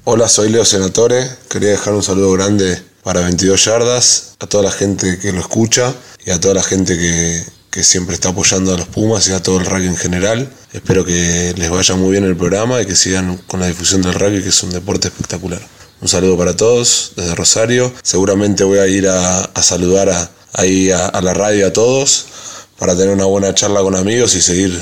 Hola, 0.04 0.28
soy 0.28 0.48
Leo 0.50 0.64
Senatore. 0.64 1.28
Quería 1.48 1.70
dejar 1.70 1.94
un 1.94 2.02
saludo 2.02 2.32
grande 2.32 2.82
para 3.02 3.20
22 3.20 3.64
yardas, 3.64 4.36
a 4.40 4.46
toda 4.46 4.64
la 4.64 4.70
gente 4.72 5.18
que 5.18 5.32
lo 5.32 5.40
escucha 5.40 5.94
y 6.24 6.30
a 6.30 6.40
toda 6.40 6.54
la 6.54 6.62
gente 6.62 6.96
que, 6.96 7.44
que 7.70 7.84
siempre 7.84 8.14
está 8.14 8.30
apoyando 8.30 8.74
a 8.74 8.78
los 8.78 8.88
Pumas 8.88 9.28
y 9.28 9.32
a 9.32 9.42
todo 9.42 9.58
el 9.58 9.66
rugby 9.66 9.86
en 9.86 9.96
general. 9.96 10.50
Espero 10.72 11.04
que 11.04 11.54
les 11.56 11.70
vaya 11.70 11.94
muy 11.94 12.10
bien 12.10 12.24
el 12.24 12.36
programa 12.36 12.80
y 12.80 12.86
que 12.86 12.96
sigan 12.96 13.36
con 13.46 13.60
la 13.60 13.66
difusión 13.66 14.02
del 14.02 14.14
rugby, 14.14 14.42
que 14.42 14.48
es 14.48 14.62
un 14.62 14.70
deporte 14.70 15.08
espectacular. 15.08 15.60
Un 16.00 16.08
saludo 16.08 16.36
para 16.36 16.56
todos 16.56 17.12
desde 17.16 17.34
Rosario. 17.34 17.92
Seguramente 18.02 18.64
voy 18.64 18.78
a 18.78 18.86
ir 18.86 19.08
a, 19.08 19.50
saludar 19.62 20.30
ahí 20.54 20.90
a 20.90 21.20
la 21.20 21.34
radio 21.34 21.66
a 21.66 21.72
todos 21.72 22.26
para 22.78 22.96
tener 22.96 23.14
una 23.14 23.26
buena 23.26 23.54
charla 23.54 23.80
con 23.80 23.94
amigos 23.96 24.34
y 24.34 24.40
seguir 24.40 24.80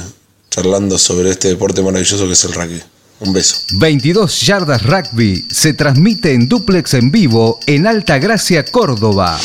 charlando 0.50 0.98
sobre 0.98 1.30
este 1.30 1.48
deporte 1.48 1.82
maravilloso 1.82 2.26
que 2.26 2.32
es 2.32 2.44
el 2.44 2.52
rugby. 2.52 2.82
Un 3.20 3.32
beso. 3.32 3.56
22 3.78 4.42
Yardas 4.42 4.82
Rugby 4.82 5.46
se 5.50 5.72
transmite 5.72 6.34
en 6.34 6.48
duplex 6.48 6.94
en 6.94 7.10
vivo 7.10 7.58
en 7.66 7.86
Alta 7.86 8.18
Gracia, 8.18 8.64
Córdoba. 8.64 9.38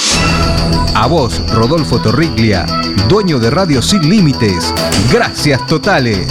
A 0.94 1.08
vos, 1.08 1.42
Rodolfo 1.54 2.02
Torriglia, 2.02 2.66
dueño 3.08 3.40
de 3.40 3.50
Radio 3.50 3.82
Sin 3.82 4.10
Límites. 4.10 4.74
Gracias 5.12 5.66
totales. 5.68 6.28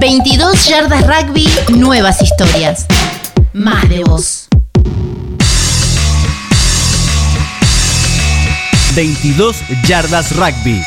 ...22 0.00 0.66
yardas 0.66 1.06
rugby, 1.06 1.46
nuevas 1.76 2.22
historias. 2.22 2.86
Más 3.52 3.86
de 3.90 4.02
vos. 4.02 4.49
22 8.94 9.62
yardas 9.86 10.34
rugby. 10.34 10.82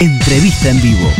Entrevista 0.00 0.70
en 0.70 0.82
vivo. 0.82 1.12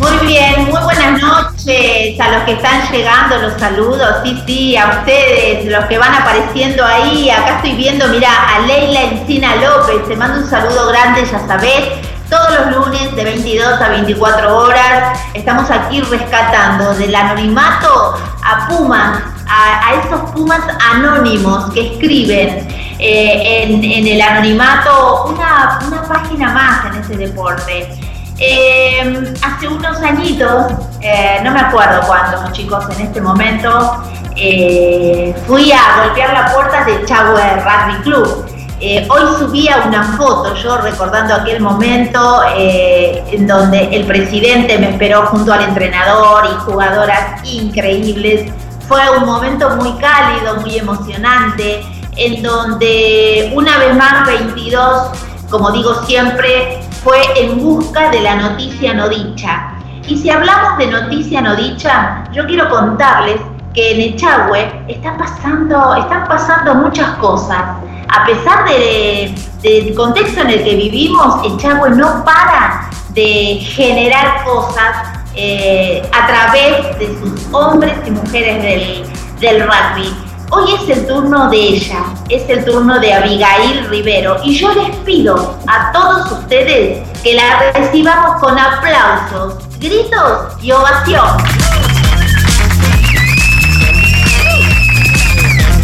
Muy 0.00 0.26
bien, 0.26 0.64
muy 0.70 0.82
buenas 0.82 1.22
noches 1.22 2.20
a 2.20 2.30
los 2.30 2.42
que 2.44 2.52
están 2.52 2.90
llegando, 2.90 3.38
los 3.38 3.60
saludos, 3.60 4.16
sí, 4.24 4.42
sí, 4.46 4.76
a 4.76 4.98
ustedes, 5.00 5.64
los 5.66 5.84
que 5.84 5.98
van 5.98 6.14
apareciendo 6.14 6.84
ahí. 6.84 7.30
Acá 7.30 7.56
estoy 7.56 7.76
viendo, 7.76 8.08
mira, 8.08 8.30
a 8.56 8.60
Leila 8.66 9.02
Encina 9.02 9.54
López, 9.56 10.08
te 10.08 10.16
mando 10.16 10.40
un 10.40 10.50
saludo 10.50 10.88
grande, 10.88 11.24
ya 11.24 11.46
sabés. 11.46 12.07
Todos 12.28 12.50
los 12.50 12.76
lunes 12.76 13.16
de 13.16 13.24
22 13.24 13.80
a 13.80 13.88
24 13.88 14.58
horas 14.58 15.18
estamos 15.32 15.70
aquí 15.70 16.02
rescatando 16.02 16.92
del 16.94 17.14
anonimato 17.14 18.16
a 18.44 18.68
Pumas, 18.68 19.22
a, 19.48 19.94
esos 19.94 20.30
Pumas 20.32 20.60
anónimos 20.92 21.72
que 21.72 21.94
escriben 21.94 22.68
eh, 22.98 23.62
en, 23.62 24.06
el 24.06 24.20
anonimato 24.20 25.24
una, 25.26 25.78
página 26.06 26.52
más 26.52 26.84
en 26.86 27.00
ese 27.00 27.16
deporte. 27.16 27.98
Eh, 28.38 29.34
hace 29.42 29.66
unos 29.66 29.96
añitos, 30.02 30.72
eh, 31.00 31.40
no 31.42 31.50
me 31.50 31.60
acuerdo 31.60 32.06
cuántos 32.06 32.52
chicos 32.52 32.84
en 32.90 33.06
este 33.06 33.22
momento, 33.22 34.04
eh, 34.36 35.34
fui 35.46 35.72
a 35.72 36.04
golpear 36.04 36.32
la 36.32 36.52
puerta 36.52 36.84
de 36.84 37.04
Chagüe 37.06 37.56
Rugby 37.56 38.02
Club. 38.02 38.57
Eh, 38.80 39.08
hoy 39.10 39.22
subía 39.40 39.82
una 39.88 40.16
foto, 40.16 40.54
yo 40.54 40.78
recordando 40.78 41.34
aquel 41.34 41.60
momento 41.60 42.42
eh, 42.56 43.24
en 43.32 43.44
donde 43.44 43.88
el 43.92 44.06
presidente 44.06 44.78
me 44.78 44.90
esperó 44.90 45.26
junto 45.26 45.52
al 45.52 45.62
entrenador 45.62 46.44
y 46.46 46.54
jugadoras 46.60 47.42
increíbles. 47.42 48.52
Fue 48.86 49.00
un 49.18 49.26
momento 49.26 49.70
muy 49.70 49.92
cálido, 49.94 50.60
muy 50.60 50.78
emocionante, 50.78 51.84
en 52.16 52.40
donde 52.40 53.50
una 53.52 53.78
vez 53.78 53.96
más 53.96 54.24
22, 54.28 55.08
como 55.50 55.72
digo 55.72 55.94
siempre, 56.04 56.80
fue 57.02 57.20
en 57.36 57.60
busca 57.60 58.10
de 58.10 58.20
la 58.20 58.36
noticia 58.36 58.94
no 58.94 59.08
dicha. 59.08 59.72
Y 60.06 60.16
si 60.16 60.30
hablamos 60.30 60.78
de 60.78 60.86
noticia 60.86 61.40
no 61.40 61.56
dicha, 61.56 62.22
yo 62.32 62.46
quiero 62.46 62.70
contarles 62.70 63.40
que 63.74 63.92
en 63.92 64.12
Echagüe 64.12 64.84
está 64.86 65.16
pasando, 65.16 65.96
están 65.96 66.28
pasando 66.28 66.76
muchas 66.76 67.10
cosas. 67.16 67.87
A 68.08 68.24
pesar 68.24 68.64
de- 68.68 69.34
del 69.62 69.94
contexto 69.94 70.40
en 70.40 70.50
el 70.50 70.64
que 70.64 70.74
vivimos, 70.76 71.44
Echagüe 71.44 71.90
no 71.90 72.24
para 72.24 72.88
de 73.10 73.60
generar 73.74 74.44
cosas 74.44 75.08
eh, 75.34 76.02
a 76.12 76.26
través 76.26 76.98
de 76.98 77.06
sus 77.20 77.52
hombres 77.52 77.92
y 78.06 78.10
mujeres 78.10 78.62
del, 78.62 79.04
del 79.40 79.62
rugby. 79.62 80.14
Hoy 80.50 80.72
es 80.74 80.96
el 80.96 81.06
turno 81.06 81.50
de 81.50 81.58
ella, 81.58 81.98
es 82.30 82.48
el 82.48 82.64
turno 82.64 82.98
de 82.98 83.12
Abigail 83.12 83.86
Rivero 83.90 84.38
y 84.42 84.56
yo 84.58 84.72
les 84.72 84.96
pido 84.98 85.58
a 85.66 85.92
todos 85.92 86.32
ustedes 86.32 87.06
que 87.22 87.34
la 87.34 87.70
recibamos 87.74 88.40
con 88.40 88.58
aplausos, 88.58 89.54
gritos 89.78 90.54
y 90.62 90.72
ovación. 90.72 91.36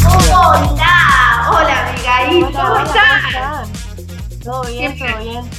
Hola, 0.07 0.84
hola 2.37 2.47
Abigail, 2.47 2.53
¿cómo 2.55 2.79
estás? 2.79 3.69
Todo 4.45 4.63
bien, 4.65 4.99
todo 4.99 5.19
bien. 5.23 5.51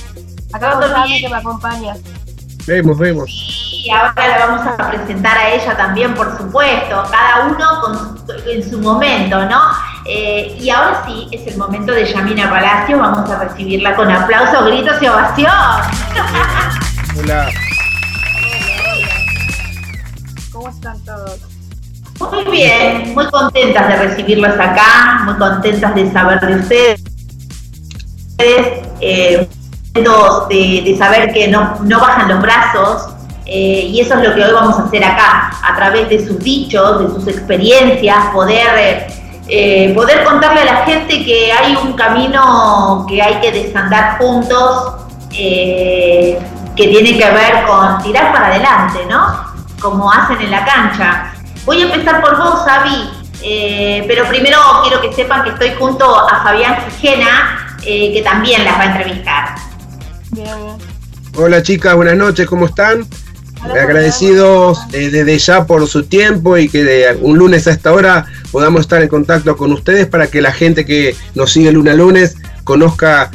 Acá 0.54 0.80
que 1.20 1.30
me 1.30 1.36
acompaña. 1.36 1.94
Vemos, 2.68 2.98
vemos. 2.98 3.30
Y 3.86 3.90
ahora 3.92 4.14
la 4.28 4.46
vamos 4.48 4.68
a 4.80 4.90
presentar 4.90 5.38
a 5.38 5.50
ella 5.52 5.78
también, 5.78 6.14
por 6.16 6.36
supuesto, 6.38 7.04
cada 7.12 7.46
uno 7.48 7.82
con 7.82 8.18
su- 8.26 8.50
en 8.50 8.68
su 8.70 8.80
momento, 8.80 9.46
¿no? 9.46 9.62
Eh, 10.08 10.58
y 10.60 10.70
ahora 10.70 11.04
sí, 11.06 11.28
es 11.32 11.46
el 11.48 11.58
momento 11.58 11.92
de 11.92 12.06
Yamina 12.12 12.50
Palacio, 12.50 12.98
vamos 12.98 13.30
a 13.30 13.40
recibirla 13.44 13.96
con 13.96 14.10
aplausos, 14.12 14.66
gritos 14.66 15.02
y 15.02 15.08
ovación. 15.08 15.52
Hola. 17.20 17.50
¿Cómo 20.52 20.70
están 20.70 21.00
todos? 21.06 21.40
Muy 22.32 22.44
bien, 22.52 23.14
muy 23.14 23.26
contentas 23.30 23.88
de 23.88 23.96
recibirlos 23.98 24.54
acá, 24.60 25.22
muy 25.26 25.36
contentas 25.36 25.96
de 25.96 26.12
saber 26.12 26.40
de 26.40 26.56
ustedes, 26.56 27.02
eh, 28.38 29.48
de, 29.94 30.82
de 30.86 30.96
saber 30.98 31.32
que 31.34 31.48
no, 31.48 31.78
no 31.84 32.00
bajan 32.00 32.28
los 32.30 32.42
brazos. 32.42 33.08
eh, 33.46 33.90
y 33.92 34.00
eso 34.02 34.16
es 34.16 34.28
lo 34.28 34.36
que 34.36 34.44
hoy 34.44 34.52
vamos 34.54 34.78
a 34.80 34.84
hacer 34.84 35.04
acá, 35.04 35.52
a 35.64 35.76
través 35.76 36.10
de 36.10 36.26
sus 36.26 36.40
dichos, 36.40 37.00
de 37.00 37.08
sus 37.14 37.28
experiencias, 37.28 38.26
poder, 38.34 39.08
eh, 39.48 39.94
poder 39.94 40.24
contarle 40.24 40.62
a 40.62 40.66
la 40.66 40.86
gente 40.86 41.24
que 41.24 41.52
hay 41.52 41.76
un 41.76 41.94
camino 41.94 43.06
que 43.08 43.22
hay 43.22 43.40
que 43.42 43.52
desandar 43.52 44.18
juntos, 44.18 44.96
eh, 45.32 46.40
que 46.76 46.88
tiene 46.88 47.18
que 47.18 47.32
ver 47.32 47.66
con 47.68 48.02
tirar 48.02 48.34
para 48.34 48.48
adelante, 48.48 49.00
¿no? 49.10 49.28
Como 49.80 50.12
hacen 50.12 50.42
en 50.42 50.52
la 50.52 50.66
cancha. 50.66 51.32
Voy 51.66 51.82
a 51.82 51.86
empezar 51.86 52.22
por 52.22 52.38
vos, 52.38 52.60
Avi, 52.68 53.10
eh, 53.42 54.04
pero 54.08 54.28
primero 54.28 54.58
quiero 54.84 55.02
que 55.02 55.14
sepan 55.14 55.44
que 55.44 55.50
estoy 55.50 55.72
junto 55.80 56.06
a 56.18 56.44
Fabián 56.44 56.76
Gijena, 57.00 57.78
eh, 57.84 58.14
que 58.14 58.22
también 58.22 58.64
las 58.64 58.78
va 58.78 58.82
a 58.84 58.86
entrevistar. 58.98 59.56
Bien. 60.32 60.48
Hola 61.36 61.64
chicas, 61.64 61.96
buenas 61.96 62.16
noches, 62.16 62.48
¿cómo 62.48 62.66
están? 62.68 63.06
Agradecidos 63.64 64.80
eh, 64.94 65.10
desde 65.10 65.40
ya 65.40 65.66
por 65.66 65.88
su 65.88 66.04
tiempo 66.04 66.56
y 66.58 66.70
que 66.70 66.84
de 66.84 67.18
un 67.20 67.38
lunes 67.40 67.66
a 67.66 67.72
esta 67.72 67.94
hora 67.94 68.26
podamos 68.52 68.82
estar 68.82 69.02
en 69.02 69.08
contacto 69.08 69.58
con 69.58 69.72
ustedes 69.74 70.06
para 70.06 70.28
que 70.28 70.40
la 70.42 70.52
gente 70.52 70.86
que 70.86 71.16
nos 71.34 71.52
sigue 71.52 71.72
lunes 71.72 71.94
a 71.94 71.98
lunes 71.98 72.36
conozca 72.64 73.32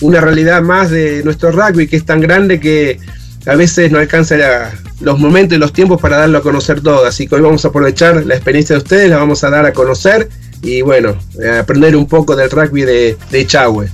una 0.00 0.22
realidad 0.22 0.62
más 0.62 0.90
de 0.90 1.22
nuestro 1.22 1.52
rugby 1.52 1.86
que 1.86 1.96
es 1.96 2.06
tan 2.06 2.20
grande 2.20 2.60
que 2.60 2.98
a 3.46 3.54
veces 3.56 3.92
no 3.92 3.98
alcanza 3.98 4.36
la- 4.36 4.72
los 5.04 5.18
momentos 5.18 5.56
y 5.56 5.60
los 5.60 5.72
tiempos 5.72 6.00
para 6.00 6.18
darlo 6.18 6.38
a 6.38 6.42
conocer 6.42 6.80
todo. 6.80 7.06
Así 7.06 7.26
que 7.28 7.34
hoy 7.36 7.42
vamos 7.42 7.64
a 7.64 7.68
aprovechar 7.68 8.24
la 8.26 8.34
experiencia 8.34 8.74
de 8.76 8.82
ustedes, 8.82 9.10
la 9.10 9.18
vamos 9.18 9.44
a 9.44 9.50
dar 9.50 9.66
a 9.66 9.72
conocer 9.72 10.28
y 10.62 10.82
bueno, 10.82 11.14
eh, 11.42 11.58
aprender 11.58 11.94
un 11.94 12.06
poco 12.06 12.34
del 12.34 12.50
rugby 12.50 12.82
de, 12.82 13.16
de 13.30 13.46
Chahue. 13.46 13.88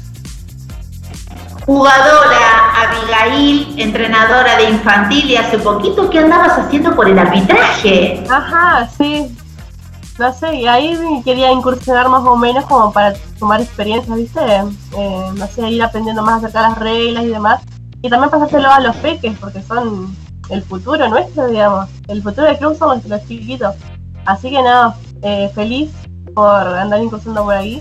Jugadora 1.67 2.73
Abigail, 2.83 3.75
entrenadora 3.77 4.57
de 4.57 4.71
infantil 4.71 5.31
y 5.31 5.37
hace 5.37 5.59
poquito, 5.59 6.09
¿qué 6.11 6.21
andabas 6.21 6.59
haciendo 6.59 6.95
por 6.97 7.09
el 7.09 7.19
arbitraje? 7.19 8.25
Ajá, 8.29 8.89
sí. 8.97 9.37
No 10.19 10.35
sé, 10.35 10.55
y 10.55 10.67
ahí 10.67 10.99
quería 11.25 11.51
incursionar 11.51 12.09
más 12.09 12.23
o 12.25 12.37
menos 12.37 12.67
como 12.67 12.93
para 12.93 13.15
tomar 13.39 13.61
experiencias, 13.61 14.17
¿viste? 14.17 14.41
Eh, 14.41 15.31
no 15.35 15.47
sé, 15.47 15.69
ir 15.71 15.83
aprendiendo 15.83 16.23
más 16.23 16.39
acerca 16.39 16.63
de 16.63 16.69
las 16.69 16.79
reglas 16.79 17.25
y 17.25 17.29
demás. 17.29 17.63
Y 18.03 18.11
también 18.11 18.31
pasárselo 18.31 18.71
a 18.71 18.81
los 18.81 18.97
peques, 18.97 19.37
porque 19.39 19.63
son 19.63 20.15
el 20.51 20.63
futuro 20.63 21.09
nuestro, 21.09 21.49
digamos. 21.49 21.89
El 22.09 22.23
futuro 22.23 22.47
del 22.47 22.59
club 22.59 22.77
son 22.79 23.03
los, 23.07 23.27
chiquitos. 23.27 23.75
Así 24.27 24.51
que 24.51 24.63
nada, 24.63 24.97
eh, 25.23 25.51
feliz 25.55 25.91
por 26.35 26.67
andar 26.67 27.03
incursionando 27.03 27.45
por 27.45 27.55
ahí. 27.55 27.81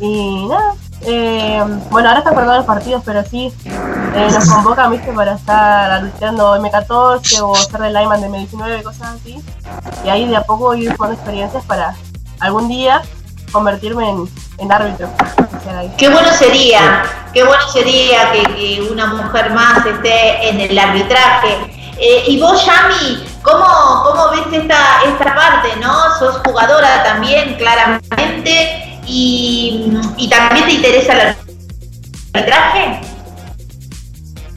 Y 0.00 0.46
nada, 0.48 0.74
eh, 1.06 1.62
bueno, 1.90 2.08
ahora 2.08 2.18
están 2.18 2.34
perdiendo 2.34 2.56
los 2.56 2.66
partidos, 2.66 3.02
pero 3.04 3.22
sí, 3.24 3.52
eh, 3.66 4.28
nos 4.32 4.48
convocan, 4.48 4.90
viste, 4.90 5.12
para 5.12 5.34
estar 5.34 5.90
arbitrando 5.90 6.56
M14 6.56 7.40
o 7.42 7.54
hacer 7.54 7.82
el 7.82 7.92
Lyman 7.92 8.20
de 8.20 8.28
M19, 8.28 8.82
cosas 8.82 9.16
así. 9.20 9.42
Y 10.04 10.08
ahí 10.08 10.26
de 10.26 10.36
a 10.36 10.42
poco 10.42 10.74
ir 10.74 10.96
con 10.96 11.12
experiencias 11.12 11.64
para 11.64 11.94
algún 12.40 12.68
día 12.68 13.02
convertirme 13.52 14.08
en, 14.58 14.72
árbitro. 14.72 15.08
Qué 15.96 16.08
bueno 16.08 16.28
sería, 16.32 17.04
qué 17.32 17.44
bueno 17.44 17.62
sería 17.72 18.32
que 18.32 18.86
una 18.90 19.06
mujer 19.06 19.50
más 19.52 19.84
esté 19.86 20.48
en 20.48 20.60
el 20.60 20.78
arbitraje. 20.78 21.83
Eh, 22.06 22.22
y 22.26 22.38
vos, 22.38 22.66
Yami, 22.66 23.24
¿cómo, 23.40 23.64
¿cómo 24.04 24.28
ves 24.28 24.60
esta, 24.60 25.02
esta 25.06 25.34
parte, 25.34 25.74
no? 25.80 25.90
Sos 26.18 26.36
jugadora 26.44 27.02
también, 27.02 27.54
claramente, 27.54 29.00
y, 29.06 29.90
y 30.18 30.28
también 30.28 30.66
te 30.66 30.72
interesa 30.72 31.12
el 31.14 31.36
arbitraje. 32.34 33.00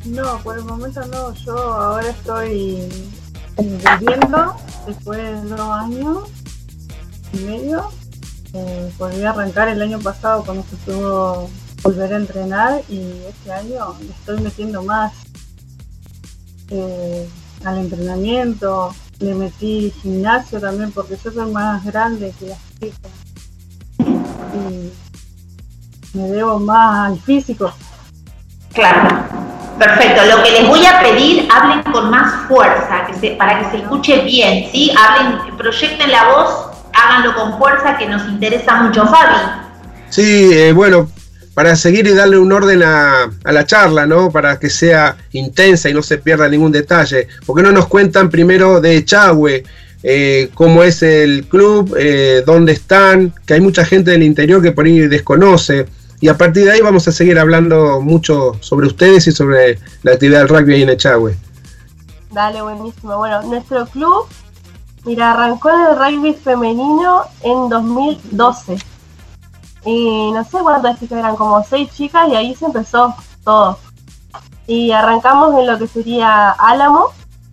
No, 0.03 0.39
por 0.39 0.57
el 0.57 0.65
momento 0.65 1.05
no. 1.05 1.33
Yo 1.35 1.57
ahora 1.57 2.09
estoy 2.09 2.89
viviendo 3.57 4.53
después 4.85 5.17
de 5.17 5.41
dos 5.43 5.69
años 5.69 6.17
y 7.31 7.37
medio. 7.37 7.89
Eh, 8.51 8.91
volví 8.97 9.23
a 9.23 9.29
arrancar 9.29 9.69
el 9.69 9.81
año 9.81 9.99
pasado 9.99 10.43
cuando 10.43 10.65
se 10.69 10.75
pudo 10.77 11.49
volver 11.81 12.13
a 12.13 12.17
entrenar 12.17 12.81
y 12.89 13.21
este 13.29 13.53
año 13.53 13.95
le 14.01 14.09
estoy 14.09 14.41
metiendo 14.41 14.83
más 14.83 15.13
eh, 16.69 17.27
al 17.65 17.77
entrenamiento. 17.79 18.93
Le 19.19 19.33
metí 19.33 19.93
gimnasio 20.01 20.59
también 20.59 20.91
porque 20.91 21.17
yo 21.23 21.31
soy 21.31 21.51
más 21.51 21.83
grande 21.83 22.33
que 22.39 22.47
las 22.47 22.59
chicas. 22.79 23.11
Y 24.53 24.91
me 26.17 26.29
debo 26.29 26.59
más 26.59 27.11
al 27.11 27.19
físico. 27.19 27.71
Claro. 28.73 29.25
Perfecto. 29.77 30.21
Lo 30.25 30.43
que 30.43 30.51
les 30.51 30.67
voy 30.67 30.85
a 30.85 30.99
pedir, 30.99 31.47
hablen 31.53 31.83
con 31.83 32.09
más 32.09 32.47
fuerza, 32.47 33.05
que 33.05 33.13
se, 33.13 33.29
para 33.31 33.59
que 33.59 33.71
se 33.71 33.77
escuche 33.83 34.21
bien, 34.21 34.69
¿sí? 34.71 34.91
Hablen, 34.97 35.55
proyecten 35.55 36.11
la 36.11 36.29
voz, 36.29 36.69
háganlo 36.93 37.35
con 37.35 37.57
fuerza, 37.59 37.97
que 37.97 38.07
nos 38.07 38.27
interesa 38.27 38.81
mucho, 38.81 39.05
Fabi. 39.05 39.35
Sí, 40.09 40.49
eh, 40.51 40.71
bueno, 40.71 41.07
para 41.57 41.75
seguir 41.75 42.05
y 42.05 42.13
darle 42.13 42.37
un 42.37 42.51
orden 42.51 42.83
a, 42.83 43.31
a, 43.43 43.51
la 43.51 43.65
charla, 43.65 44.05
¿no? 44.05 44.29
Para 44.29 44.59
que 44.59 44.69
sea 44.69 45.17
intensa 45.31 45.89
y 45.89 45.93
no 45.95 46.03
se 46.03 46.19
pierda 46.19 46.47
ningún 46.47 46.71
detalle. 46.71 47.27
¿Por 47.47 47.55
qué 47.55 47.63
no 47.63 47.71
nos 47.71 47.87
cuentan 47.87 48.29
primero 48.29 48.79
de 48.79 49.03
Chagüe? 49.03 49.63
Eh, 50.03 50.51
cómo 50.53 50.83
es 50.83 51.01
el 51.01 51.47
club, 51.47 51.95
eh, 51.97 52.43
dónde 52.45 52.73
están, 52.73 53.33
que 53.47 53.55
hay 53.55 53.61
mucha 53.61 53.83
gente 53.85 54.11
del 54.11 54.21
interior 54.21 54.61
que 54.61 54.71
por 54.71 54.85
ahí 54.85 54.99
desconoce. 55.07 55.87
Y 56.19 56.27
a 56.27 56.37
partir 56.37 56.65
de 56.65 56.73
ahí 56.73 56.81
vamos 56.81 57.07
a 57.07 57.11
seguir 57.11 57.39
hablando 57.39 58.01
mucho 58.01 58.55
sobre 58.59 58.85
ustedes 58.85 59.25
y 59.25 59.31
sobre 59.31 59.79
la 60.03 60.11
actividad 60.11 60.41
del 60.41 60.49
rugby 60.49 60.83
en 60.83 60.89
Echagüe. 60.89 61.35
Dale, 62.31 62.61
buenísimo. 62.61 63.17
Bueno, 63.17 63.41
nuestro 63.41 63.87
club, 63.87 64.27
mira, 65.05 65.31
arrancó 65.31 65.71
el 65.71 65.97
rugby 65.97 66.35
femenino 66.35 67.23
en 67.41 67.67
2012. 67.67 68.77
Y 69.87 70.31
no 70.31 70.43
sé 70.43 70.59
cuántas 70.59 70.99
chicas 70.99 71.19
eran, 71.19 71.37
como 71.37 71.63
seis 71.63 71.89
chicas, 71.95 72.27
y 72.29 72.35
ahí 72.35 72.53
se 72.53 72.65
empezó 72.65 73.15
todo. 73.43 73.79
Y 74.67 74.91
arrancamos 74.91 75.57
en 75.57 75.65
lo 75.65 75.79
que 75.79 75.87
sería 75.87 76.49
Álamo, 76.49 77.05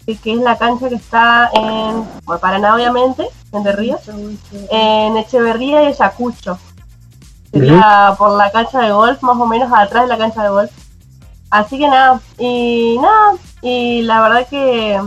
que 0.04 0.32
es 0.32 0.38
la 0.38 0.58
cancha 0.58 0.88
que 0.88 0.96
está 0.96 1.48
en 1.54 2.04
bueno, 2.24 2.40
Paraná, 2.40 2.74
obviamente, 2.74 3.28
en 3.52 3.62
De 3.62 3.72
Río, 3.72 3.98
en 4.70 5.16
Echeverría 5.16 5.84
y 5.84 5.86
Ayacucho 5.86 6.58
sería 7.52 8.14
por 8.18 8.36
la 8.36 8.50
cancha 8.50 8.80
de 8.80 8.90
golf, 8.90 9.22
más 9.22 9.36
o 9.36 9.46
menos 9.46 9.72
atrás 9.72 10.02
de 10.02 10.08
la 10.08 10.18
cancha 10.18 10.42
de 10.42 10.48
golf. 10.48 10.70
Así 11.50 11.78
que 11.78 11.86
nada, 11.86 12.20
y 12.36 12.98
nada, 13.00 13.34
y 13.62 14.02
la 14.02 14.20
verdad 14.22 14.48
que 14.48 15.00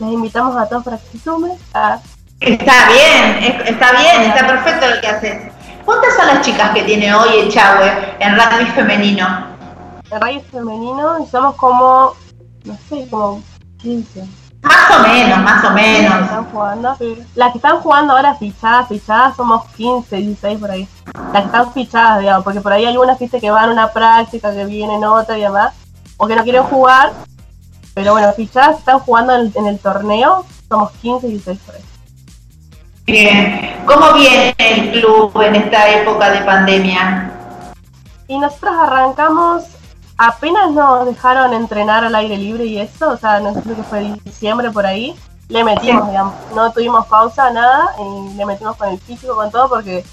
les 0.00 0.12
invitamos 0.12 0.56
a 0.56 0.68
todos 0.68 0.82
para 0.82 0.98
que 0.98 1.06
se 1.12 1.18
sumen. 1.20 1.52
A... 1.74 2.00
Está 2.40 2.88
bien, 2.88 3.52
está 3.66 3.92
bien, 3.92 4.22
está 4.22 4.46
perfecto 4.46 4.86
lo 4.88 5.00
que 5.00 5.06
haces. 5.06 5.52
¿Cuántas 5.90 6.14
son 6.14 6.26
las 6.28 6.46
chicas 6.46 6.70
que 6.70 6.84
tiene 6.84 7.12
hoy 7.12 7.40
el 7.40 7.50
Chagüe 7.50 8.14
en 8.20 8.36
rugby 8.36 8.64
femenino? 8.76 9.26
En 10.08 10.20
rugby 10.20 10.40
femenino 10.40 11.26
somos 11.28 11.56
como, 11.56 12.14
no 12.64 12.78
sé, 12.88 13.08
como 13.10 13.42
15. 13.78 14.24
Más 14.62 14.90
o 14.96 15.02
menos, 15.02 15.38
más 15.40 15.64
o 15.64 15.70
menos. 15.72 16.14
Las 16.14 16.20
que 16.20 16.24
están 16.26 16.44
jugando, 16.44 16.96
las 17.34 17.50
que 17.50 17.58
están 17.58 17.80
jugando 17.80 18.12
ahora 18.12 18.34
fichadas, 18.36 18.86
fichadas 18.86 19.34
somos 19.34 19.64
15, 19.76 20.16
16 20.16 20.60
por 20.60 20.70
ahí. 20.70 20.88
Las 21.32 21.42
que 21.42 21.46
están 21.46 21.72
fichadas, 21.72 22.20
digamos, 22.20 22.44
porque 22.44 22.60
por 22.60 22.72
ahí 22.72 22.84
hay 22.84 22.92
algunas 22.92 23.18
viste 23.18 23.40
que 23.40 23.50
van 23.50 23.70
a 23.70 23.72
una 23.72 23.92
práctica, 23.92 24.52
que 24.52 24.64
vienen 24.66 25.02
otra 25.02 25.36
y 25.38 25.40
demás, 25.40 25.74
o 26.18 26.28
que 26.28 26.36
no 26.36 26.44
quieren 26.44 26.62
jugar, 26.62 27.10
pero 27.94 28.12
bueno, 28.12 28.32
fichadas 28.34 28.78
están 28.78 29.00
jugando 29.00 29.34
en, 29.34 29.52
en 29.56 29.66
el 29.66 29.80
torneo, 29.80 30.46
somos 30.68 30.92
15, 31.02 31.26
16 31.26 31.58
por 31.66 31.74
ahí. 31.74 31.89
Bien, 33.10 33.74
¿cómo 33.86 34.12
viene 34.12 34.54
el 34.58 34.92
club 34.92 35.32
en 35.42 35.56
esta 35.56 35.90
época 35.90 36.30
de 36.30 36.42
pandemia? 36.42 37.32
Y 38.28 38.38
nosotros 38.38 38.72
arrancamos 38.78 39.64
apenas 40.16 40.70
nos 40.70 41.06
dejaron 41.06 41.52
entrenar 41.52 42.04
al 42.04 42.14
aire 42.14 42.36
libre 42.36 42.66
y 42.66 42.78
eso, 42.78 43.10
o 43.10 43.16
sea, 43.16 43.40
no 43.40 43.52
sé 43.52 43.62
que 43.62 43.82
fue 43.82 44.14
diciembre 44.24 44.70
por 44.70 44.86
ahí, 44.86 45.16
le 45.48 45.64
metimos, 45.64 46.06
digamos, 46.06 46.34
no 46.54 46.70
tuvimos 46.70 47.04
pausa, 47.06 47.50
nada, 47.50 47.96
y 47.98 48.36
le 48.36 48.46
metimos 48.46 48.76
con 48.76 48.90
el 48.90 49.00
físico, 49.00 49.34
con 49.34 49.50
todo, 49.50 49.68
porque 49.68 50.04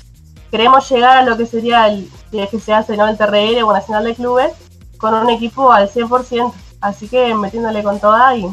queremos 0.50 0.90
llegar 0.90 1.20
a 1.20 1.24
lo 1.24 1.38
que 1.38 1.46
sería 1.46 1.86
el 1.90 2.10
que 2.32 2.60
se 2.60 2.74
hace, 2.74 2.98
¿no? 2.98 3.08
El 3.08 3.16
TRL 3.16 3.62
o 3.62 3.74
Nacional 3.74 4.06
de 4.06 4.16
Clubes, 4.16 4.54
con 4.98 5.14
un 5.14 5.30
equipo 5.30 5.72
al 5.72 5.88
100%, 5.88 6.52
así 6.82 7.08
que 7.08 7.36
metiéndole 7.36 7.84
con 7.84 8.00
toda 8.00 8.36
y 8.36 8.48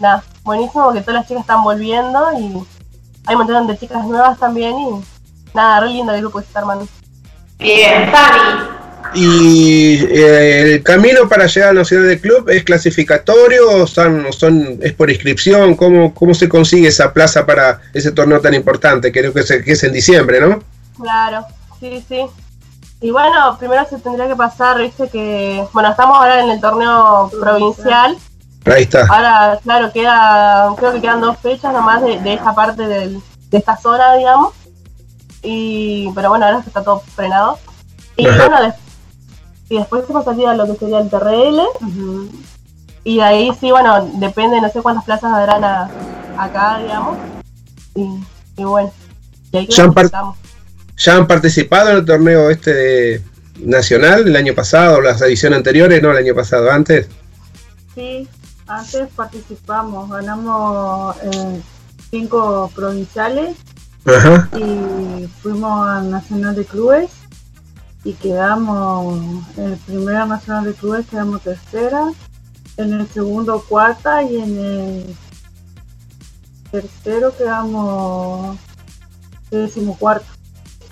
nada, 0.00 0.24
buenísimo 0.42 0.86
porque 0.86 1.02
todas 1.02 1.20
las 1.20 1.28
chicas 1.28 1.42
están 1.42 1.62
volviendo 1.62 2.32
y 2.36 2.66
hay 3.26 3.34
un 3.34 3.42
montón 3.42 3.66
de 3.66 3.78
chicas 3.78 4.04
nuevas 4.06 4.38
también 4.38 4.78
y 4.78 5.04
nada, 5.54 5.80
re 5.80 5.88
lindo 5.88 6.12
el 6.14 6.20
grupo 6.20 6.38
que 6.38 6.44
se 6.44 6.48
está 6.48 6.60
armando. 6.60 6.86
Bien, 7.58 8.10
Fabi, 8.10 8.76
y 9.14 10.04
eh, 10.04 10.74
el 10.74 10.82
camino 10.82 11.28
para 11.28 11.46
llegar 11.46 11.70
a 11.70 11.72
la 11.72 11.80
Nacional 11.80 12.08
del 12.08 12.20
Club 12.20 12.48
es 12.50 12.64
clasificatorio 12.64 13.82
o 13.82 13.86
son, 13.86 14.26
son, 14.32 14.78
es 14.82 14.92
por 14.92 15.10
inscripción. 15.10 15.74
¿Cómo, 15.74 16.12
¿Cómo 16.12 16.34
se 16.34 16.48
consigue 16.48 16.88
esa 16.88 17.12
plaza 17.12 17.46
para 17.46 17.80
ese 17.94 18.12
torneo 18.12 18.40
tan 18.40 18.54
importante? 18.54 19.12
Creo 19.12 19.32
que 19.32 19.40
es, 19.40 19.48
que 19.64 19.72
es 19.72 19.84
en 19.84 19.92
diciembre, 19.92 20.40
¿no? 20.40 20.62
Claro, 21.00 21.46
sí, 21.80 22.04
sí. 22.06 22.26
Y 23.00 23.10
bueno, 23.10 23.56
primero 23.58 23.86
se 23.88 23.98
tendría 23.98 24.26
que 24.26 24.36
pasar, 24.36 24.78
viste 24.78 25.08
que, 25.08 25.64
bueno, 25.72 25.90
estamos 25.90 26.16
ahora 26.16 26.42
en 26.42 26.50
el 26.50 26.60
torneo 26.60 27.30
provincial. 27.40 28.16
Ahí 28.66 28.82
está. 28.82 29.06
Ahora, 29.06 29.58
claro, 29.62 29.92
queda, 29.92 30.74
creo 30.76 30.92
que 30.92 31.00
quedan 31.00 31.20
dos 31.20 31.38
fechas 31.38 31.72
nomás 31.72 32.02
de, 32.02 32.20
de 32.20 32.34
esta 32.34 32.54
parte 32.54 32.86
del, 32.86 33.22
de 33.50 33.58
esta 33.58 33.76
zona, 33.76 34.14
digamos. 34.16 34.54
Y, 35.42 36.10
pero 36.14 36.30
bueno, 36.30 36.46
ahora 36.46 36.62
está 36.66 36.82
todo 36.82 37.00
frenado. 37.14 37.58
Y 38.16 38.24
bueno, 38.24 38.62
después 38.62 38.86
y 39.68 39.78
después 39.78 40.06
se 40.06 40.12
pasaría 40.12 40.50
a 40.50 40.54
lo 40.54 40.66
que 40.66 40.78
sería 40.78 41.00
el 41.00 41.10
TRL. 41.10 41.60
Y 43.04 43.16
de 43.16 43.22
ahí 43.22 43.52
sí, 43.60 43.70
bueno, 43.70 44.08
depende, 44.14 44.60
no 44.60 44.68
sé 44.68 44.80
cuántas 44.80 45.04
plazas 45.04 45.32
habrán 45.32 45.64
a, 45.64 45.90
acá, 46.38 46.78
digamos. 46.80 47.18
Y, 47.94 48.20
y 48.56 48.64
bueno, 48.64 48.92
y 49.52 49.56
ahí 49.56 49.68
¿Ya, 49.68 49.84
han 49.84 49.94
¿Ya 50.96 51.16
han 51.16 51.26
participado 51.26 51.90
en 51.90 51.96
el 51.98 52.04
torneo 52.04 52.50
este 52.50 52.74
de 52.74 53.22
nacional 53.60 54.26
el 54.26 54.36
año 54.36 54.54
pasado, 54.54 55.00
las 55.00 55.20
ediciones 55.22 55.56
anteriores, 55.56 56.02
no 56.02 56.10
el 56.10 56.18
año 56.18 56.34
pasado, 56.34 56.70
antes? 56.70 57.08
Sí, 57.94 58.28
antes 58.66 59.08
participamos, 59.14 60.10
ganamos 60.10 61.16
eh, 61.22 61.62
cinco 62.10 62.70
provinciales 62.74 63.56
Ajá. 64.04 64.48
y 64.56 65.26
fuimos 65.42 65.88
al 65.88 66.10
Nacional 66.10 66.54
de 66.54 66.64
Clubes 66.64 67.10
y 68.04 68.12
quedamos 68.12 69.18
en 69.56 69.64
el 69.72 69.76
primer 69.78 70.26
nacional 70.28 70.64
de 70.64 70.74
clubes 70.74 71.06
quedamos 71.08 71.42
tercera, 71.42 72.12
en 72.76 72.92
el 72.92 73.08
segundo 73.08 73.64
cuarta 73.68 74.22
y 74.22 74.36
en 74.36 74.58
el 74.58 75.16
tercero 76.70 77.36
quedamos 77.36 78.56
décimo 79.50 79.96
cuarto. 79.98 80.26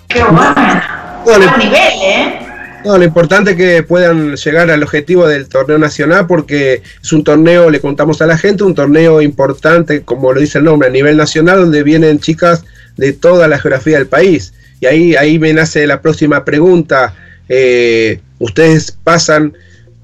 Qué 0.09 0.25
bueno. 0.25 1.57
Nivel, 1.57 2.03
¿eh? 2.03 2.54
No, 2.85 2.99
lo 2.99 3.05
importante 3.05 3.53
es 3.53 3.57
que 3.57 3.82
puedan 3.82 4.37
llegar 4.37 4.70
al 4.70 4.82
objetivo 4.82 5.26
del 5.26 5.49
torneo 5.49 5.78
nacional 5.78 6.26
porque 6.26 6.82
es 7.03 7.12
un 7.14 7.24
torneo, 7.24 7.70
le 7.70 7.80
contamos 7.80 8.20
a 8.20 8.26
la 8.26 8.37
gente, 8.37 8.62
un 8.62 8.74
torneo 8.74 9.22
importante, 9.22 10.03
como 10.03 10.35
lo 10.35 10.41
dice 10.41 10.59
el 10.59 10.64
nombre, 10.64 10.89
a 10.89 10.91
nivel 10.91 11.16
nacional, 11.16 11.61
donde 11.61 11.82
vienen 11.82 12.20
chicas 12.20 12.64
de 12.99 13.14
toda 13.14 13.49
la 13.49 13.59
geografía 13.59 13.97
del 13.97 14.07
país. 14.07 14.53
Y 14.80 14.87
ahí, 14.87 15.16
ahí 15.16 15.39
me 15.39 15.55
nace 15.55 15.87
la 15.87 16.03
próxima 16.03 16.45
pregunta. 16.45 17.14
Eh, 17.49 18.20
ustedes 18.39 18.93
pasan 19.03 19.55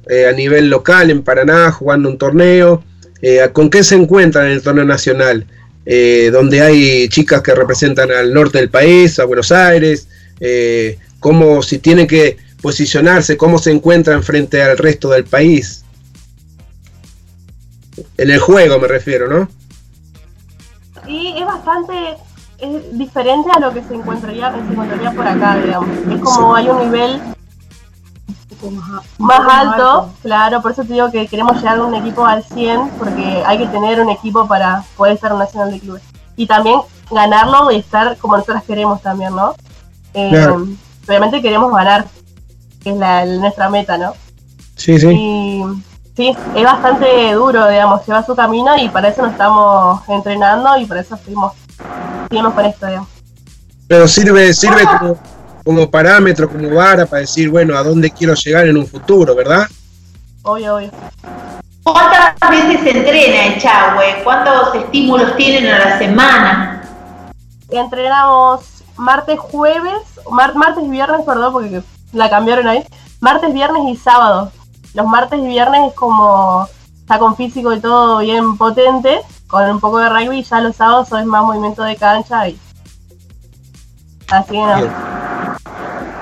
eh, 0.09 0.27
a 0.27 0.33
nivel 0.33 0.71
local 0.71 1.11
en 1.11 1.23
Paraná 1.23 1.71
jugando 1.73 2.09
un 2.09 2.17
torneo. 2.17 2.83
Eh, 3.21 3.47
¿Con 3.53 3.69
qué 3.69 3.85
se 3.85 3.97
encuentran 3.97 4.47
en 4.47 4.53
el 4.53 4.63
torneo 4.63 4.87
nacional? 4.87 5.47
Donde 6.33 6.61
hay 6.61 7.09
chicas 7.09 7.43
que 7.43 7.53
representan 7.53 8.13
al 8.13 8.33
norte 8.33 8.59
del 8.59 8.69
país, 8.69 9.19
a 9.19 9.25
Buenos 9.25 9.51
Aires. 9.51 10.07
¿Cómo 11.19 11.63
si 11.63 11.79
tienen 11.79 12.07
que 12.07 12.37
posicionarse? 12.63 13.37
¿Cómo 13.37 13.59
se 13.59 13.71
encuentran 13.71 14.23
frente 14.23 14.63
al 14.63 14.79
resto 14.79 15.11
del 15.11 15.25
país? 15.25 15.85
En 18.17 18.31
el 18.31 18.39
juego 18.39 18.79
me 18.79 18.89
refiero, 18.89 19.29
¿no? 19.29 19.49
Y 21.07 21.39
es 21.39 21.45
bastante 21.45 22.17
es 22.61 22.99
diferente 22.99 23.51
a 23.55 23.61
lo 23.61 23.73
que 23.73 23.83
se 23.83 23.95
encontraría, 23.95 24.53
se 24.53 24.59
encontraría 24.59 25.13
por 25.13 25.27
acá, 25.27 25.57
digamos. 25.57 25.89
Es 26.11 26.21
como 26.21 26.55
hay 26.55 26.69
un 26.69 26.91
nivel 26.91 27.21
más 29.19 29.41
alto, 29.49 30.13
claro, 30.23 30.61
por 30.61 30.73
eso 30.73 30.83
te 30.85 30.93
digo 30.93 31.11
que 31.11 31.27
queremos 31.27 31.57
llegar 31.57 31.79
a 31.79 31.85
un 31.85 31.95
equipo 31.95 32.27
al 32.27 32.45
100, 32.45 32.91
porque 32.99 33.43
hay 33.47 33.59
que 33.59 33.67
tener 33.69 34.01
un 34.01 34.11
equipo 34.11 34.47
para 34.47 34.85
poder 34.97 35.15
estar 35.15 35.33
en 35.33 35.39
Nacional 35.39 35.73
de 35.73 35.81
Clubes. 35.81 36.03
Y 36.37 36.47
también 36.47 36.81
ganarlo 37.11 37.71
y 37.71 37.77
estar 37.77 38.17
como 38.19 38.37
nosotras 38.37 38.63
queremos 38.65 39.01
también, 39.01 39.35
¿no? 39.35 39.55
Eh, 40.15 40.29
Claro. 40.31 40.67
Obviamente 41.09 41.43
queremos 41.43 41.73
ganar, 41.73 42.07
que 42.83 42.91
es 42.91 42.97
la, 42.97 43.25
nuestra 43.27 43.69
meta, 43.69 43.97
¿no? 43.99 44.15
Sí, 44.77 44.99
sí. 44.99 45.09
Y 45.09 45.65
sí, 46.17 46.37
es 46.57 46.65
bastante 46.65 47.33
duro, 47.35 47.69
digamos, 47.69 48.07
lleva 48.07 48.25
su 48.25 48.35
camino 48.35 48.77
y 48.77 48.89
para 48.89 49.09
eso 49.09 49.23
nos 49.23 49.33
estamos 49.33 50.03
entrenando 50.09 50.77
y 50.79 50.87
para 50.87 51.01
eso 51.01 51.17
seguimos, 51.17 51.53
seguimos 52.29 52.55
con 52.55 52.65
esto, 52.65 52.87
digamos. 52.87 53.09
Pero 53.89 54.07
sirve, 54.09 54.55
sirve 54.55 54.85
como, 54.85 55.19
como 55.65 55.91
parámetro, 55.91 56.49
como 56.49 56.75
vara 56.75 57.07
para 57.07 57.21
decir, 57.21 57.51
bueno, 57.51 57.77
a 57.77 57.83
dónde 57.83 58.11
quiero 58.11 58.35
llegar 58.35 58.67
en 58.69 58.77
un 58.77 58.87
futuro, 58.87 59.35
¿verdad? 59.35 59.67
Obvio, 60.43 60.77
obvio. 60.77 60.91
¿Cuántas 61.83 62.35
veces 62.51 62.81
se 62.83 62.91
entrena 62.97 63.47
el 63.47 63.61
Chahue? 63.61 64.23
¿Cuántos 64.23 64.75
estímulos 64.75 65.37
tienen 65.37 65.67
a 65.73 65.79
la 65.79 65.99
semana? 65.99 66.83
Entrenamos 67.69 68.61
martes, 68.97 69.39
jueves, 69.39 70.01
mar- 70.31 70.55
martes 70.55 70.85
y 70.85 70.89
viernes, 70.89 71.23
perdón, 71.27 71.53
porque 71.53 71.83
la 72.13 72.31
cambiaron 72.31 72.67
ahí. 72.69 72.85
Martes, 73.21 73.53
viernes 73.53 73.83
y 73.89 73.97
sábado. 73.97 74.51
Los 74.95 75.07
martes 75.07 75.39
y 75.39 75.47
viernes 75.47 75.89
es 75.89 75.95
como 75.95 76.67
está 77.01 77.19
con 77.19 77.37
físico 77.37 77.73
y 77.73 77.81
todo 77.81 78.19
bien 78.19 78.57
potente, 78.57 79.21
con 79.47 79.69
un 79.69 79.81
poco 79.81 79.99
de 79.99 80.09
rugby, 80.09 80.39
y 80.39 80.43
ya 80.43 80.61
los 80.61 80.77
sábados 80.77 81.11
es 81.13 81.27
más 81.27 81.43
movimiento 81.43 81.83
de 81.83 81.97
cancha 81.97 82.49
y. 82.49 82.59
Así 84.31 84.53
que 84.53 84.59
no. 84.59 84.77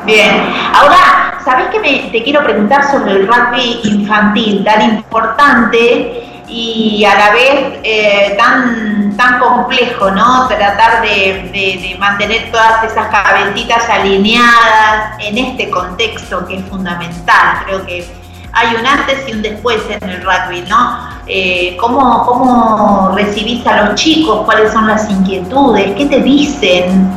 Bien, 0.06 0.54
ahora, 0.74 1.40
¿sabés 1.44 1.68
que 1.68 1.80
me, 1.80 2.08
te 2.10 2.22
quiero 2.22 2.42
preguntar 2.42 2.90
sobre 2.90 3.12
el 3.12 3.28
rugby 3.28 3.80
infantil, 3.84 4.64
tan 4.64 4.82
importante 4.82 6.27
y 6.48 7.04
a 7.04 7.14
la 7.14 7.30
vez 7.32 7.78
eh, 7.82 8.34
tan, 8.38 9.16
tan 9.16 9.38
complejo, 9.38 10.10
¿no? 10.10 10.48
Tratar 10.48 11.02
de, 11.02 11.50
de- 11.52 11.96
mantener 11.98 12.50
todas 12.50 12.84
esas 12.84 13.08
cabecitas 13.08 13.88
alineadas 13.88 15.18
en 15.20 15.36
este 15.38 15.68
contexto 15.70 16.46
que 16.46 16.56
es 16.58 16.64
fundamental. 16.66 17.62
Creo 17.66 17.84
que 17.84 18.06
hay 18.52 18.74
un 18.76 18.86
antes 18.86 19.28
y 19.28 19.32
un 19.32 19.42
después 19.42 19.82
en 19.90 20.08
el 20.08 20.22
rugby, 20.22 20.62
¿no? 20.68 21.08
Eh, 21.26 21.76
¿cómo, 21.78 22.24
¿Cómo 22.24 23.12
recibís 23.14 23.66
a 23.66 23.82
los 23.82 23.94
chicos? 23.96 24.44
¿Cuáles 24.44 24.72
son 24.72 24.86
las 24.86 25.08
inquietudes? 25.10 25.94
¿Qué 25.96 26.06
te 26.06 26.20
dicen? 26.20 27.10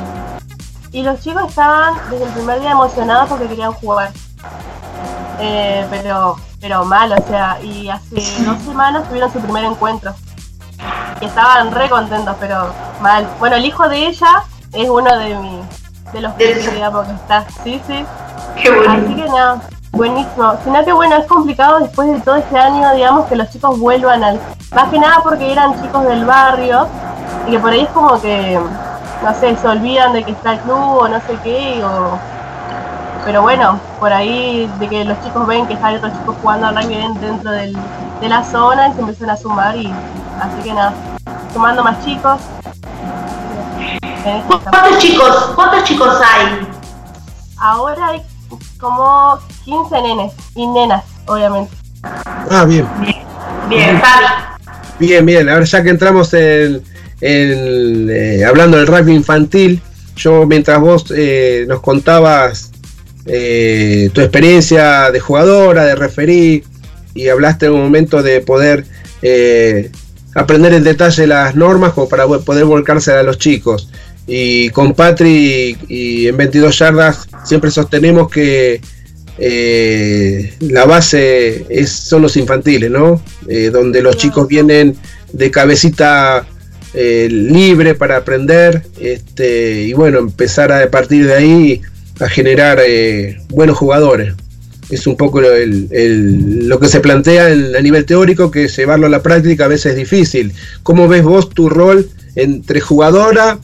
Y 0.91 1.03
los 1.03 1.21
chicos 1.21 1.47
estaban 1.47 1.93
desde 2.09 2.25
el 2.25 2.31
primer 2.31 2.59
día 2.59 2.71
emocionados 2.71 3.29
porque 3.29 3.47
querían 3.47 3.71
jugar. 3.71 4.11
Eh, 5.39 5.85
pero, 5.89 6.35
pero 6.61 6.85
mal, 6.85 7.11
o 7.11 7.27
sea, 7.27 7.57
y 7.61 7.89
hace 7.89 8.15
dos 8.45 8.59
semanas 8.59 9.07
tuvieron 9.09 9.33
su 9.33 9.39
primer 9.39 9.65
encuentro. 9.65 10.13
Y 11.19 11.25
estaban 11.25 11.71
re 11.71 11.89
contentos, 11.89 12.35
pero 12.39 12.71
mal. 13.01 13.27
Bueno, 13.39 13.55
el 13.55 13.65
hijo 13.65 13.89
de 13.89 14.07
ella 14.07 14.43
es 14.71 14.87
uno 14.87 15.17
de 15.17 15.35
mi, 15.35 15.59
de 16.13 16.21
los 16.21 16.33
que 16.35 16.55
digamos 16.55 17.07
que 17.07 17.13
está. 17.13 17.45
Sí, 17.63 17.81
sí. 17.87 18.05
Qué 18.61 18.69
bonito. 18.69 18.91
Así 18.91 19.15
que 19.15 19.29
nada, 19.29 19.61
buenísimo. 19.91 20.53
Sino 20.63 20.85
que 20.85 20.93
bueno, 20.93 21.15
es 21.17 21.25
complicado 21.25 21.79
después 21.79 22.07
de 22.11 22.19
todo 22.21 22.35
este 22.35 22.57
año, 22.57 22.93
digamos, 22.93 23.25
que 23.25 23.35
los 23.35 23.49
chicos 23.49 23.79
vuelvan 23.79 24.23
al. 24.23 24.39
Más 24.71 24.89
que 24.89 24.99
nada 24.99 25.19
porque 25.23 25.51
eran 25.51 25.81
chicos 25.81 26.05
del 26.05 26.25
barrio 26.25 26.87
y 27.47 27.51
que 27.51 27.59
por 27.59 27.71
ahí 27.71 27.81
es 27.81 27.89
como 27.89 28.21
que, 28.21 28.59
no 29.23 29.33
sé, 29.39 29.55
se 29.57 29.67
olvidan 29.67 30.13
de 30.13 30.23
que 30.23 30.31
está 30.31 30.53
el 30.53 30.59
club 30.59 30.77
o 30.77 31.07
no 31.07 31.19
sé 31.21 31.37
qué, 31.43 31.83
o. 31.83 32.19
Pero 33.25 33.41
bueno, 33.43 33.79
por 33.99 34.11
ahí 34.11 34.69
de 34.79 34.87
que 34.89 35.05
los 35.05 35.21
chicos 35.23 35.45
ven 35.47 35.67
que 35.67 35.77
hay 35.81 35.95
otros 35.95 36.11
chicos 36.13 36.35
jugando 36.41 36.67
al 36.67 36.75
rugby 36.75 36.95
den- 36.95 37.19
dentro 37.21 37.51
del- 37.51 37.77
de 38.19 38.29
la 38.29 38.43
zona 38.43 38.87
y 38.89 38.93
se 38.93 38.99
empiezan 39.01 39.29
a 39.29 39.37
sumar 39.37 39.75
y 39.77 39.87
así 40.39 40.61
que 40.63 40.73
nada, 40.73 40.93
sumando 41.53 41.83
más 41.83 42.03
chicos. 42.03 42.39
¿Cuántos 44.47 44.97
chicos, 44.99 45.51
cuántos 45.55 45.83
chicos 45.83 46.09
hay? 46.23 46.67
Ahora 47.57 48.07
hay 48.09 48.21
como 48.79 49.37
15 49.65 50.01
nenes 50.01 50.33
y 50.55 50.65
nenas, 50.67 51.03
obviamente. 51.27 51.71
Ah, 52.49 52.65
bien. 52.65 52.87
Bien, 53.69 53.99
Fabi. 54.01 54.25
Bien, 54.99 55.25
bien. 55.25 55.49
Ahora 55.49 55.63
ya 55.65 55.83
que 55.83 55.89
entramos 55.89 56.33
en, 56.33 56.83
en, 57.21 58.09
eh, 58.11 58.43
hablando 58.45 58.77
del 58.77 58.87
rugby 58.87 59.13
infantil, 59.15 59.81
yo 60.15 60.45
mientras 60.45 60.79
vos 60.79 61.05
eh, 61.15 61.65
nos 61.67 61.81
contabas 61.81 62.70
eh, 63.25 64.09
tu 64.13 64.21
experiencia 64.21 65.11
de 65.11 65.19
jugadora, 65.19 65.85
de 65.85 65.95
referí, 65.95 66.63
y 67.13 67.27
hablaste 67.27 67.67
en 67.67 67.73
un 67.73 67.81
momento 67.81 68.23
de 68.23 68.41
poder 68.41 68.85
eh, 69.21 69.91
aprender 70.35 70.73
en 70.73 70.83
detalle 70.83 71.27
las 71.27 71.55
normas 71.55 71.93
como 71.93 72.07
para 72.07 72.25
poder 72.27 72.65
volcarse 72.65 73.11
a 73.11 73.23
los 73.23 73.37
chicos. 73.37 73.89
Y 74.27 74.69
con 74.69 74.93
Patri 74.93 75.77
y 75.87 76.27
en 76.27 76.37
22 76.37 76.77
yardas 76.77 77.27
siempre 77.43 77.71
sostenemos 77.71 78.29
que 78.29 78.79
eh, 79.37 80.53
la 80.59 80.85
base 80.85 81.65
es, 81.69 81.91
son 81.91 82.21
los 82.21 82.37
infantiles, 82.37 82.89
¿no? 82.89 83.21
Donde 83.71 84.01
los 84.01 84.15
chicos 84.15 84.47
vienen 84.47 84.95
de 85.33 85.51
cabecita 85.51 86.45
eh, 86.93 87.29
libre 87.31 87.95
para 87.95 88.17
aprender 88.17 88.83
este, 88.99 89.83
y 89.83 89.93
bueno, 89.93 90.19
empezar 90.19 90.73
a, 90.73 90.91
partir 90.91 91.25
de 91.25 91.33
ahí 91.33 91.81
a 92.21 92.29
generar 92.29 92.79
eh, 92.85 93.37
buenos 93.49 93.77
jugadores. 93.77 94.33
Es 94.89 95.07
un 95.07 95.15
poco 95.15 95.41
el- 95.41 96.67
lo 96.67 96.79
que 96.79 96.87
se 96.87 96.99
plantea 96.99 97.47
a 97.47 97.81
nivel 97.81 98.05
teórico, 98.05 98.51
que 98.51 98.67
llevarlo 98.67 99.07
a 99.07 99.09
la 99.09 99.23
práctica 99.23 99.65
a 99.65 99.69
veces 99.69 99.91
es 99.93 99.97
difícil. 99.97 100.53
¿Cómo 100.83 101.07
ves 101.07 101.23
vos 101.23 101.49
tu 101.49 101.69
rol 101.69 102.09
entre 102.35 102.79
jugadora, 102.81 103.57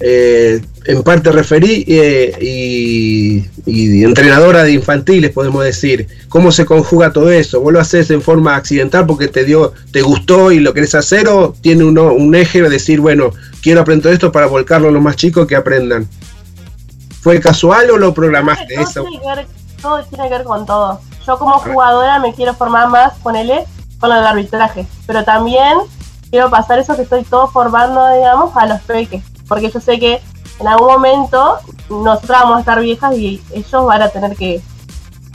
eh, 0.00 0.60
en 0.84 1.02
parte 1.02 1.32
referí 1.32 1.84
eh, 1.88 2.32
y, 2.40 3.44
y 3.64 4.04
entrenadora 4.04 4.62
de 4.62 4.72
infantiles, 4.72 5.30
podemos 5.32 5.64
decir. 5.64 6.06
¿Cómo 6.28 6.52
se 6.52 6.64
conjuga 6.64 7.12
todo 7.12 7.30
eso? 7.30 7.60
¿Vos 7.60 7.72
lo 7.72 7.80
haces 7.80 8.10
en 8.10 8.20
forma 8.22 8.54
accidental 8.56 9.06
porque 9.06 9.26
te 9.28 9.44
dio, 9.44 9.72
te 9.90 10.02
gustó 10.02 10.52
y 10.52 10.60
lo 10.60 10.74
querés 10.74 10.94
hacer 10.94 11.28
o 11.28 11.54
tiene 11.60 11.82
uno, 11.84 12.12
un 12.12 12.34
eje 12.34 12.62
de 12.62 12.68
decir, 12.68 13.00
bueno, 13.00 13.32
quiero 13.62 13.80
aprender 13.80 14.12
esto 14.12 14.30
para 14.30 14.46
volcarlo 14.46 14.88
a 14.88 14.92
los 14.92 15.02
más 15.02 15.16
chicos 15.16 15.46
que 15.46 15.56
aprendan? 15.56 16.06
¿Fue 17.26 17.40
casual 17.40 17.90
o 17.90 17.96
lo 17.98 18.14
programaste 18.14 18.72
todo, 18.76 18.84
eso? 18.84 19.02
tiene 19.02 19.20
que 19.20 19.26
ver, 19.26 19.46
todo 19.82 20.04
tiene 20.04 20.28
que 20.28 20.34
ver 20.36 20.44
con 20.44 20.64
todo. 20.64 21.00
Yo 21.26 21.36
como 21.40 21.58
jugadora 21.58 22.20
me 22.20 22.32
quiero 22.32 22.54
formar 22.54 22.88
más, 22.88 23.14
ponele, 23.14 23.64
con 23.98 24.10
lo 24.10 24.14
del 24.14 24.26
arbitraje. 24.28 24.86
Pero 25.08 25.24
también 25.24 25.76
quiero 26.30 26.48
pasar 26.50 26.78
eso 26.78 26.94
que 26.94 27.02
estoy 27.02 27.24
todo 27.24 27.48
formando, 27.48 28.06
digamos, 28.14 28.56
a 28.56 28.66
los 28.66 28.80
peques. 28.82 29.24
Porque 29.48 29.72
yo 29.72 29.80
sé 29.80 29.98
que 29.98 30.22
en 30.60 30.68
algún 30.68 30.86
momento 30.86 31.58
nosotras 31.90 32.42
vamos 32.42 32.58
a 32.58 32.60
estar 32.60 32.80
viejas 32.80 33.16
y 33.16 33.42
ellos 33.52 33.84
van 33.86 34.02
a 34.02 34.08
tener 34.08 34.36
que, 34.36 34.62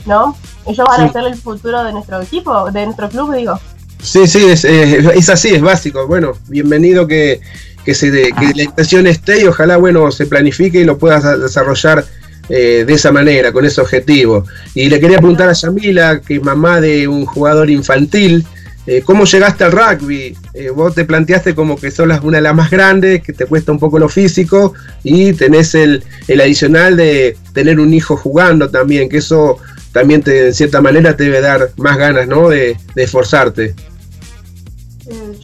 ¿no? 0.06 0.34
Ellos 0.64 0.88
van 0.88 1.00
Sí. 1.00 1.04
a 1.10 1.12
ser 1.12 1.24
el 1.26 1.36
futuro 1.36 1.84
de 1.84 1.92
nuestro 1.92 2.22
equipo, 2.22 2.70
de 2.70 2.86
nuestro 2.86 3.10
club, 3.10 3.34
digo. 3.34 3.60
Sí, 4.02 4.26
sí, 4.26 4.46
es, 4.46 4.64
es 4.64 5.28
así, 5.28 5.54
es 5.54 5.60
básico. 5.60 6.06
Bueno, 6.06 6.32
bienvenido 6.48 7.06
que, 7.06 7.42
que, 7.84 7.94
se 7.94 8.10
de- 8.10 8.32
que 8.38 8.52
la 8.54 8.62
intención 8.64 9.06
esté 9.06 9.42
y 9.42 9.46
ojalá, 9.46 9.76
bueno, 9.76 10.10
se 10.10 10.26
planifique 10.26 10.80
y 10.80 10.84
lo 10.84 10.98
puedas 10.98 11.40
desarrollar 11.40 12.04
eh, 12.48 12.84
de 12.86 12.92
esa 12.92 13.12
manera, 13.12 13.52
con 13.52 13.64
ese 13.64 13.80
objetivo. 13.80 14.44
Y 14.74 14.88
le 14.88 15.00
quería 15.00 15.18
preguntar 15.18 15.48
a 15.48 15.52
Yamila, 15.52 16.20
que 16.20 16.36
es 16.36 16.42
mamá 16.42 16.80
de 16.80 17.06
un 17.08 17.24
jugador 17.24 17.70
infantil, 17.70 18.44
eh, 18.84 19.00
¿cómo 19.04 19.24
llegaste 19.24 19.62
al 19.62 19.70
rugby? 19.72 20.36
Eh, 20.54 20.70
vos 20.70 20.92
te 20.92 21.04
planteaste 21.04 21.54
como 21.54 21.76
que 21.76 21.92
sos 21.92 22.08
una 22.24 22.38
de 22.38 22.42
las 22.42 22.54
más 22.54 22.68
grandes, 22.68 23.22
que 23.22 23.32
te 23.32 23.46
cuesta 23.46 23.70
un 23.70 23.78
poco 23.78 23.98
lo 24.00 24.08
físico 24.08 24.74
y 25.04 25.32
tenés 25.34 25.76
el, 25.76 26.02
el 26.26 26.40
adicional 26.40 26.96
de 26.96 27.36
tener 27.54 27.78
un 27.78 27.94
hijo 27.94 28.16
jugando 28.16 28.68
también, 28.70 29.08
que 29.08 29.18
eso 29.18 29.58
también 29.92 30.20
te, 30.22 30.48
en 30.48 30.54
cierta 30.54 30.80
manera 30.80 31.16
te 31.16 31.24
debe 31.24 31.40
dar 31.40 31.70
más 31.76 31.96
ganas, 31.96 32.26
¿no? 32.26 32.48
De, 32.48 32.76
de 32.96 33.02
esforzarte. 33.04 33.74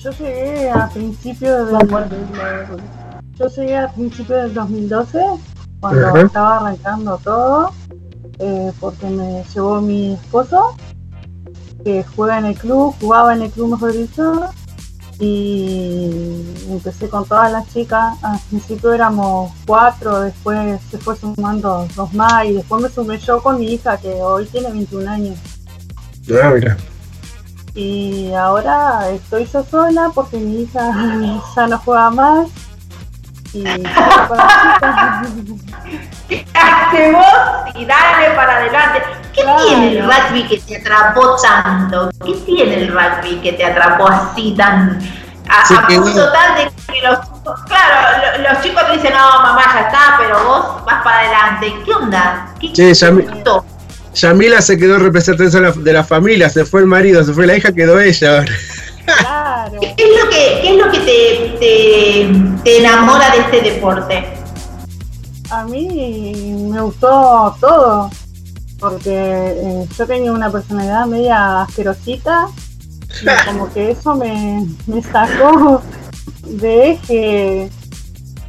Yo 0.03 0.11
llegué 0.13 0.71
a 0.71 0.89
principios 0.89 1.71
del 1.71 1.89
yo 3.39 3.47
llegué 3.47 3.77
a 3.77 3.89
principios 3.93 4.43
del 4.43 4.55
2012 4.55 5.19
cuando 5.81 6.07
Ajá. 6.09 6.21
estaba 6.23 6.57
arrancando 6.57 7.19
todo 7.19 7.71
eh, 8.41 8.73
porque 8.81 9.07
me 9.07 9.45
llevó 9.55 9.81
mi 9.81 10.15
esposo 10.15 10.77
que 11.85 12.05
juega 12.17 12.39
en 12.39 12.47
el 12.47 12.59
club 12.59 12.95
jugaba 13.01 13.35
en 13.35 13.43
el 13.43 13.51
club 13.51 13.71
mejor 13.71 13.93
dicho 13.93 14.41
y 15.21 16.45
empecé 16.69 17.09
con 17.09 17.25
todas 17.27 17.53
las 17.53 17.69
chicas 17.73 18.17
al 18.23 18.39
principio 18.51 18.93
éramos 18.93 19.53
cuatro 19.67 20.21
después 20.21 20.81
se 20.91 20.99
fue 20.99 21.17
sumando 21.17 21.87
dos 21.95 22.13
más 22.15 22.45
y 22.45 22.55
después 22.55 22.83
me 22.83 22.89
sumé 22.89 23.19
yo 23.19 23.41
con 23.41 23.61
mi 23.61 23.73
hija 23.75 23.97
que 23.99 24.15
hoy 24.15 24.47
tiene 24.47 24.71
21 24.71 25.11
años 25.11 25.39
Ah, 26.43 26.51
mira. 26.55 26.77
Y 27.75 28.33
ahora 28.35 29.09
estoy 29.11 29.47
yo 29.47 29.65
sola 29.71 30.11
porque 30.15 30.37
mi 30.39 30.63
hija 30.63 30.81
ya 31.57 31.67
no 31.67 31.79
juega 31.79 32.11
más. 32.11 32.49
Y 33.55 33.65
Hace 36.55 37.13
vos 37.13 37.25
y 37.75 37.85
dale 37.85 38.31
para 38.37 38.57
adelante. 38.57 39.03
¿Qué 39.33 39.45
tiene 39.67 39.99
el 39.99 40.05
rugby 40.05 40.47
que 40.49 40.59
te 40.61 40.77
atrapó 40.79 41.37
tanto? 41.37 42.11
¿Qué 42.25 42.33
tiene 42.45 42.75
el 42.83 42.89
rugby 42.93 43.37
que 43.41 43.53
te 43.53 43.65
atrapó 43.65 44.09
así 44.09 44.55
tan 44.57 44.99
a, 45.49 45.65
punto 46.03 46.33
tal 46.33 46.57
de 46.57 46.65
que 46.93 47.01
los 47.07 47.21
chicos, 47.23 47.61
claro, 47.69 48.19
lo- 48.43 48.51
los 48.53 48.63
chicos 48.63 48.85
te 48.87 48.93
dicen, 48.93 49.15
no, 49.15 49.43
mamá, 49.43 49.63
ya 49.75 49.81
está, 49.87 50.01
pero 50.19 50.45
vos 50.45 50.85
vas 50.85 51.03
para 51.03 51.21
adelante. 51.21 51.75
¿Qué 51.87 51.93
onda? 51.95 52.49
¿Qué 52.61 52.71
gustó? 53.33 53.65
Yamila 54.15 54.63
se 54.63 54.79
quedó 54.79 54.99
representante 54.99 55.81
de 55.81 55.93
la, 55.93 56.05
familia, 56.05 56.49
se 56.49 56.65
fue 56.65 56.81
el 56.81 56.87
marido, 56.87 57.23
se 57.25 57.33
fue 57.33 57.47
la 57.47 57.57
hija, 57.57 57.73
quedó 57.73 58.01
ella 58.01 58.39
ahora. 58.39 58.53
claro. 59.05 59.81
¿Qué 59.81 59.95
es 59.97 60.25
lo 60.25 60.31
que, 60.31 60.61
qué 60.63 60.71
es 60.71 60.85
lo 60.85 60.91
que 60.91 60.99
te, 61.01 61.57
te, 61.59 62.63
te 62.65 62.79
enamora 62.79 63.31
de 63.31 63.39
este 63.39 63.71
deporte? 63.75 64.25
A 65.51 65.65
mí 65.65 66.69
me 66.71 66.81
gustó 66.81 67.57
todo, 67.61 68.11
porque 68.79 69.15
eh, 69.15 69.87
yo 69.97 70.07
tenía 70.07 70.33
una 70.33 70.51
personalidad 70.51 71.07
media 71.07 71.63
asquerosita 71.63 72.49
y 73.23 73.27
como 73.47 73.73
que 73.73 73.93
eso 73.93 74.15
me, 74.15 74.67
me 74.87 75.03
sacó 75.03 75.83
de 76.45 76.91
eje, 76.91 77.71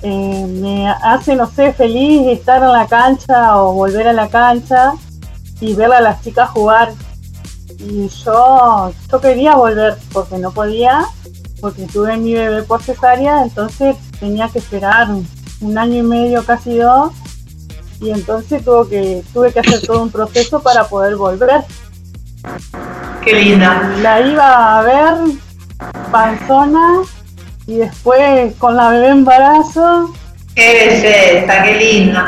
eh, 0.01 0.45
me 0.61 0.89
hace, 0.89 1.35
no 1.35 1.49
sé, 1.49 1.73
feliz 1.73 2.27
estar 2.27 2.61
en 2.61 2.71
la 2.71 2.87
cancha 2.87 3.57
o 3.57 3.73
volver 3.73 4.07
a 4.07 4.13
la 4.13 4.29
cancha 4.29 4.93
y 5.59 5.73
ver 5.73 5.91
a 5.91 6.01
las 6.01 6.21
chicas 6.21 6.49
jugar. 6.49 6.93
Y 7.79 8.09
yo, 8.09 8.91
yo 9.11 9.21
quería 9.21 9.55
volver 9.55 9.97
porque 10.11 10.37
no 10.37 10.51
podía, 10.51 11.05
porque 11.61 11.83
tuve 11.87 12.17
mi 12.17 12.33
bebé 12.33 12.63
por 12.63 12.81
cesárea, 12.81 13.43
entonces 13.43 13.95
tenía 14.19 14.49
que 14.49 14.59
esperar 14.59 15.07
un 15.61 15.77
año 15.77 15.97
y 15.97 16.03
medio, 16.03 16.43
casi 16.45 16.77
dos, 16.77 17.13
y 18.01 18.11
entonces 18.11 18.63
tuve 18.63 18.89
que, 18.89 19.23
tuve 19.33 19.53
que 19.53 19.59
hacer 19.59 19.81
todo 19.81 20.03
un 20.03 20.11
proceso 20.11 20.61
para 20.61 20.85
poder 20.87 21.15
volver. 21.15 21.63
Qué 23.23 23.33
linda. 23.33 23.95
La 24.01 24.21
iba 24.21 24.79
a 24.79 24.81
ver 24.81 25.15
panzona 26.11 27.01
y 27.67 27.77
después 27.77 28.55
con 28.57 28.75
la 28.75 28.89
bebé 28.89 29.09
embarazo. 29.09 30.13
Qué 30.55 31.01
belleza, 31.01 31.63
qué 31.63 31.75
lindo. 31.75 32.19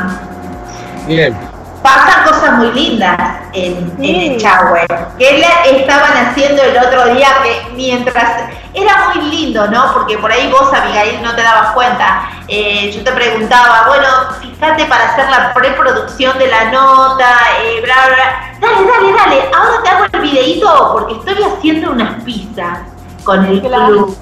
Bien. 1.07 1.50
Pasan 1.81 2.23
cosas 2.25 2.51
muy 2.57 2.71
lindas 2.73 3.17
en, 3.53 3.91
en 3.99 4.33
Echagüe. 4.33 4.85
Que 5.17 5.33
le 5.33 5.79
estaban 5.79 6.11
haciendo 6.27 6.61
el 6.61 6.77
otro 6.77 7.13
día 7.13 7.27
que 7.43 7.71
mientras 7.75 8.49
era 8.73 9.09
muy 9.09 9.23
lindo, 9.29 9.67
¿no? 9.67 9.93
Porque 9.93 10.17
por 10.17 10.31
ahí 10.31 10.49
vos, 10.51 10.71
Abigail, 10.73 11.21
no 11.23 11.35
te 11.35 11.41
dabas 11.41 11.71
cuenta. 11.71 12.29
Eh, 12.47 12.91
yo 12.91 13.03
te 13.03 13.11
preguntaba, 13.11 13.87
bueno, 13.87 14.07
fíjate 14.39 14.85
para 14.85 15.09
hacer 15.09 15.29
la 15.29 15.53
preproducción 15.53 16.37
de 16.37 16.47
la 16.47 16.71
nota, 16.71 17.35
eh, 17.63 17.81
bla, 17.83 17.95
bla, 17.95 18.15
bla. 18.15 18.57
Dale, 18.59 18.87
dale, 18.87 19.13
dale. 19.13 19.51
Ahora 19.55 19.83
te 19.83 19.89
hago 19.89 20.05
el 20.11 20.21
videíto 20.21 20.89
porque 20.93 21.13
estoy 21.13 21.43
haciendo 21.43 21.91
unas 21.91 22.23
pizzas 22.23 22.79
con 23.23 23.45
el 23.45 23.61
club. 23.61 24.17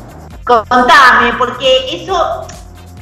Contame, 0.46 1.34
porque 1.38 2.02
eso 2.04 2.48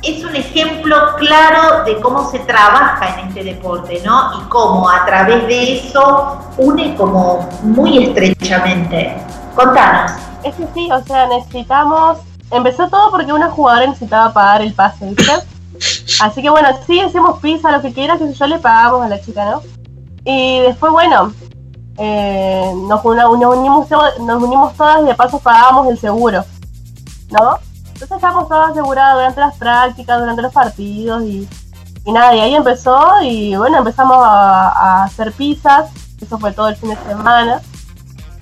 es 0.04 0.24
un 0.24 0.36
ejemplo 0.36 0.96
claro 1.18 1.84
de 1.86 2.00
cómo 2.00 2.30
se 2.30 2.40
trabaja 2.40 3.20
en 3.20 3.28
este 3.28 3.44
deporte, 3.44 4.02
¿no? 4.06 4.40
Y 4.40 4.44
cómo 4.50 4.90
a 4.90 5.06
través 5.06 5.46
de 5.48 5.78
eso 5.78 6.38
une 6.58 6.96
como 6.96 7.48
muy 7.64 8.04
estrechamente. 8.06 9.16
Contanos. 9.56 10.12
Es 10.44 10.56
que 10.56 10.68
sí, 10.74 10.90
o 10.92 11.04
sea, 11.04 11.28
necesitamos. 11.28 12.20
Empezó 12.52 12.88
todo 12.90 13.12
porque 13.12 13.34
una 13.34 13.50
jugadora 13.52 13.88
necesitaba 13.88 14.32
pagar 14.32 14.62
el 14.62 14.74
pase, 14.74 15.06
¿viste? 15.06 15.34
Así 16.22 16.42
que 16.42 16.50
bueno, 16.50 16.70
sí, 16.86 17.00
hacemos 17.02 17.40
pizza, 17.40 17.72
lo 17.72 17.82
que 17.82 17.92
quieras, 17.94 18.20
que 18.20 18.32
yo 18.34 18.48
le 18.48 18.60
pagamos 18.60 19.06
a 19.06 19.10
la 19.10 19.20
chica, 19.22 19.46
¿no? 19.46 19.62
Y 20.24 20.60
después, 20.62 20.92
bueno, 20.92 21.34
eh, 21.98 22.72
nos, 22.88 23.04
una- 23.04 23.24
nos 23.24 23.56
unimos, 23.58 23.88
nos 24.22 24.44
unimos 24.44 24.74
todas 24.76 25.02
y 25.02 25.06
de 25.06 25.16
paso 25.16 25.40
pagamos 25.40 25.88
el 25.90 25.98
seguro, 26.00 26.44
¿no? 27.32 27.58
Entonces 27.98 28.18
estábamos 28.18 28.48
todas 28.48 28.70
aseguradas 28.70 29.16
durante 29.16 29.40
las 29.40 29.56
prácticas, 29.56 30.20
durante 30.20 30.42
los 30.44 30.54
partidos 30.54 31.24
y, 31.24 31.50
y 32.06 32.12
nada, 32.12 32.36
y 32.36 32.42
ahí 32.42 32.54
empezó 32.54 33.10
y 33.24 33.56
bueno, 33.56 33.80
empezamos 33.80 34.18
a, 34.20 34.70
a 34.70 35.04
hacer 35.06 35.32
pizzas, 35.34 35.90
eso 36.22 36.38
fue 36.38 36.52
todo 36.52 36.68
el 36.68 36.76
fin 36.76 36.90
de 36.90 36.96
semana. 36.98 37.60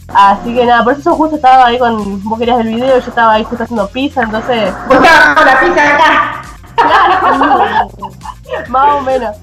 Así 0.10 0.54
que 0.54 0.66
nada, 0.66 0.84
por 0.84 0.92
eso 0.92 1.04
yo 1.04 1.16
justo 1.16 1.38
estaba 1.38 1.68
ahí 1.68 1.80
con, 1.80 2.22
vos 2.26 2.38
querías 2.38 2.60
el 2.60 2.68
video, 2.68 3.00
yo 3.00 3.10
estaba 3.10 3.32
ahí 3.32 3.46
justo 3.46 3.64
haciendo 3.64 3.88
pizza, 3.88 4.24
entonces... 4.24 4.74
Con 4.90 5.02
la 5.02 5.60
pizza 5.62 5.74
de 5.74 5.88
acá. 5.88 6.42
Claro, 6.76 7.90
más 8.68 8.96
o 8.96 9.02
menos. 9.04 9.38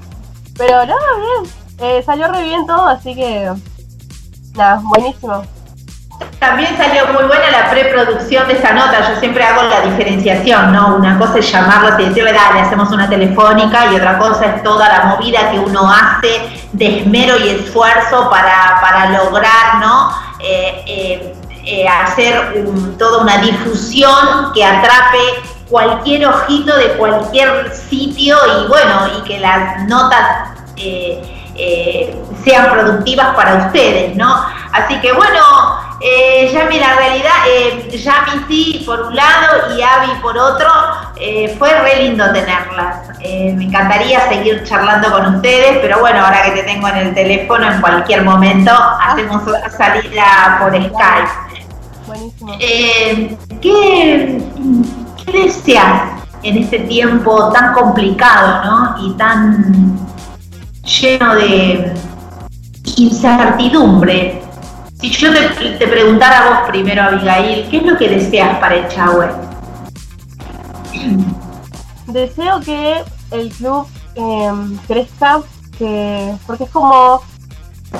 Pero 0.58 0.84
nada, 0.84 1.00
bien, 1.16 1.52
eh, 1.78 2.02
salió 2.04 2.28
re 2.28 2.44
bien 2.44 2.66
todo, 2.66 2.86
así 2.86 3.14
que... 3.14 3.50
Nada, 4.56 4.78
buenísimo. 4.84 5.42
También 6.42 6.76
salió 6.76 7.06
muy 7.12 7.22
buena 7.22 7.52
la 7.52 7.70
preproducción 7.70 8.48
de 8.48 8.54
esa 8.54 8.72
nota. 8.72 8.98
Yo 9.14 9.20
siempre 9.20 9.44
hago 9.44 9.62
la 9.62 9.82
diferenciación, 9.82 10.72
¿no? 10.72 10.96
Una 10.96 11.16
cosa 11.16 11.38
es 11.38 11.48
llamarlos 11.52 12.00
y 12.00 12.06
decirle, 12.06 12.32
dale, 12.32 12.60
hacemos 12.62 12.90
una 12.90 13.08
telefónica, 13.08 13.86
y 13.92 13.94
otra 13.94 14.18
cosa 14.18 14.46
es 14.46 14.62
toda 14.64 14.88
la 14.88 15.04
movida 15.04 15.52
que 15.52 15.60
uno 15.60 15.88
hace 15.88 16.40
de 16.72 16.98
esmero 17.02 17.36
y 17.38 17.48
esfuerzo 17.50 18.28
para, 18.28 18.76
para 18.80 19.10
lograr, 19.10 19.76
¿no? 19.80 20.10
Eh, 20.40 20.82
eh, 20.88 21.34
eh, 21.64 21.86
hacer 21.88 22.64
un- 22.66 22.98
toda 22.98 23.22
una 23.22 23.38
difusión 23.38 24.52
que 24.52 24.64
atrape 24.64 25.18
cualquier 25.70 26.26
ojito 26.26 26.76
de 26.76 26.88
cualquier 26.94 27.72
sitio 27.72 28.36
y 28.64 28.66
bueno, 28.66 29.06
y 29.16 29.22
que 29.22 29.38
las 29.38 29.84
notas 29.86 30.50
eh, 30.76 31.22
sean 32.44 32.68
productivas 32.72 33.28
para 33.36 33.66
ustedes, 33.66 34.16
¿no? 34.16 34.44
Así 34.72 34.98
que 35.00 35.12
bueno, 35.12 35.38
eh, 36.02 36.50
Yami, 36.52 36.78
la 36.78 36.96
realidad, 36.96 37.30
eh, 37.48 37.88
Yami 37.96 38.44
sí 38.48 38.82
por 38.84 39.02
un 39.02 39.14
lado 39.14 39.76
y 39.76 39.82
Avi 39.82 40.20
por 40.20 40.36
otro, 40.36 40.68
eh, 41.16 41.54
fue 41.58 41.70
re 41.80 42.02
lindo 42.02 42.24
tenerlas. 42.32 43.10
Eh, 43.20 43.54
me 43.56 43.64
encantaría 43.64 44.28
seguir 44.28 44.64
charlando 44.64 45.10
con 45.10 45.36
ustedes, 45.36 45.78
pero 45.80 46.00
bueno, 46.00 46.24
ahora 46.24 46.42
que 46.42 46.50
te 46.50 46.62
tengo 46.64 46.88
en 46.88 46.96
el 46.96 47.14
teléfono, 47.14 47.70
en 47.70 47.80
cualquier 47.80 48.24
momento 48.24 48.72
hacemos 48.72 49.42
una 49.46 49.70
salida 49.70 50.58
por 50.60 50.72
Skype. 50.72 51.62
Buenísimo. 52.06 52.56
Eh, 52.58 53.36
¿qué, 53.60 54.42
¿Qué 55.24 55.32
deseas 55.32 56.02
en 56.42 56.58
este 56.58 56.80
tiempo 56.80 57.52
tan 57.52 57.74
complicado 57.74 58.64
¿no? 58.64 59.06
y 59.06 59.12
tan 59.14 59.96
lleno 60.84 61.34
de 61.36 61.94
incertidumbre? 62.96 64.42
Si 65.02 65.10
yo 65.10 65.32
te, 65.32 65.88
preguntara 65.88 66.38
a 66.38 66.48
vos 66.48 66.68
primero, 66.68 67.02
Abigail, 67.02 67.68
¿qué 67.68 67.78
es 67.78 67.82
lo 67.82 67.98
que 67.98 68.08
deseas 68.08 68.60
para 68.60 68.76
Echagüe? 68.76 69.32
Deseo 72.06 72.60
que 72.60 73.02
el 73.32 73.50
club 73.50 73.88
eh, 74.14 74.52
crezca, 74.86 75.40
que 75.76 76.32
porque 76.46 76.62
es 76.62 76.70
como 76.70 77.20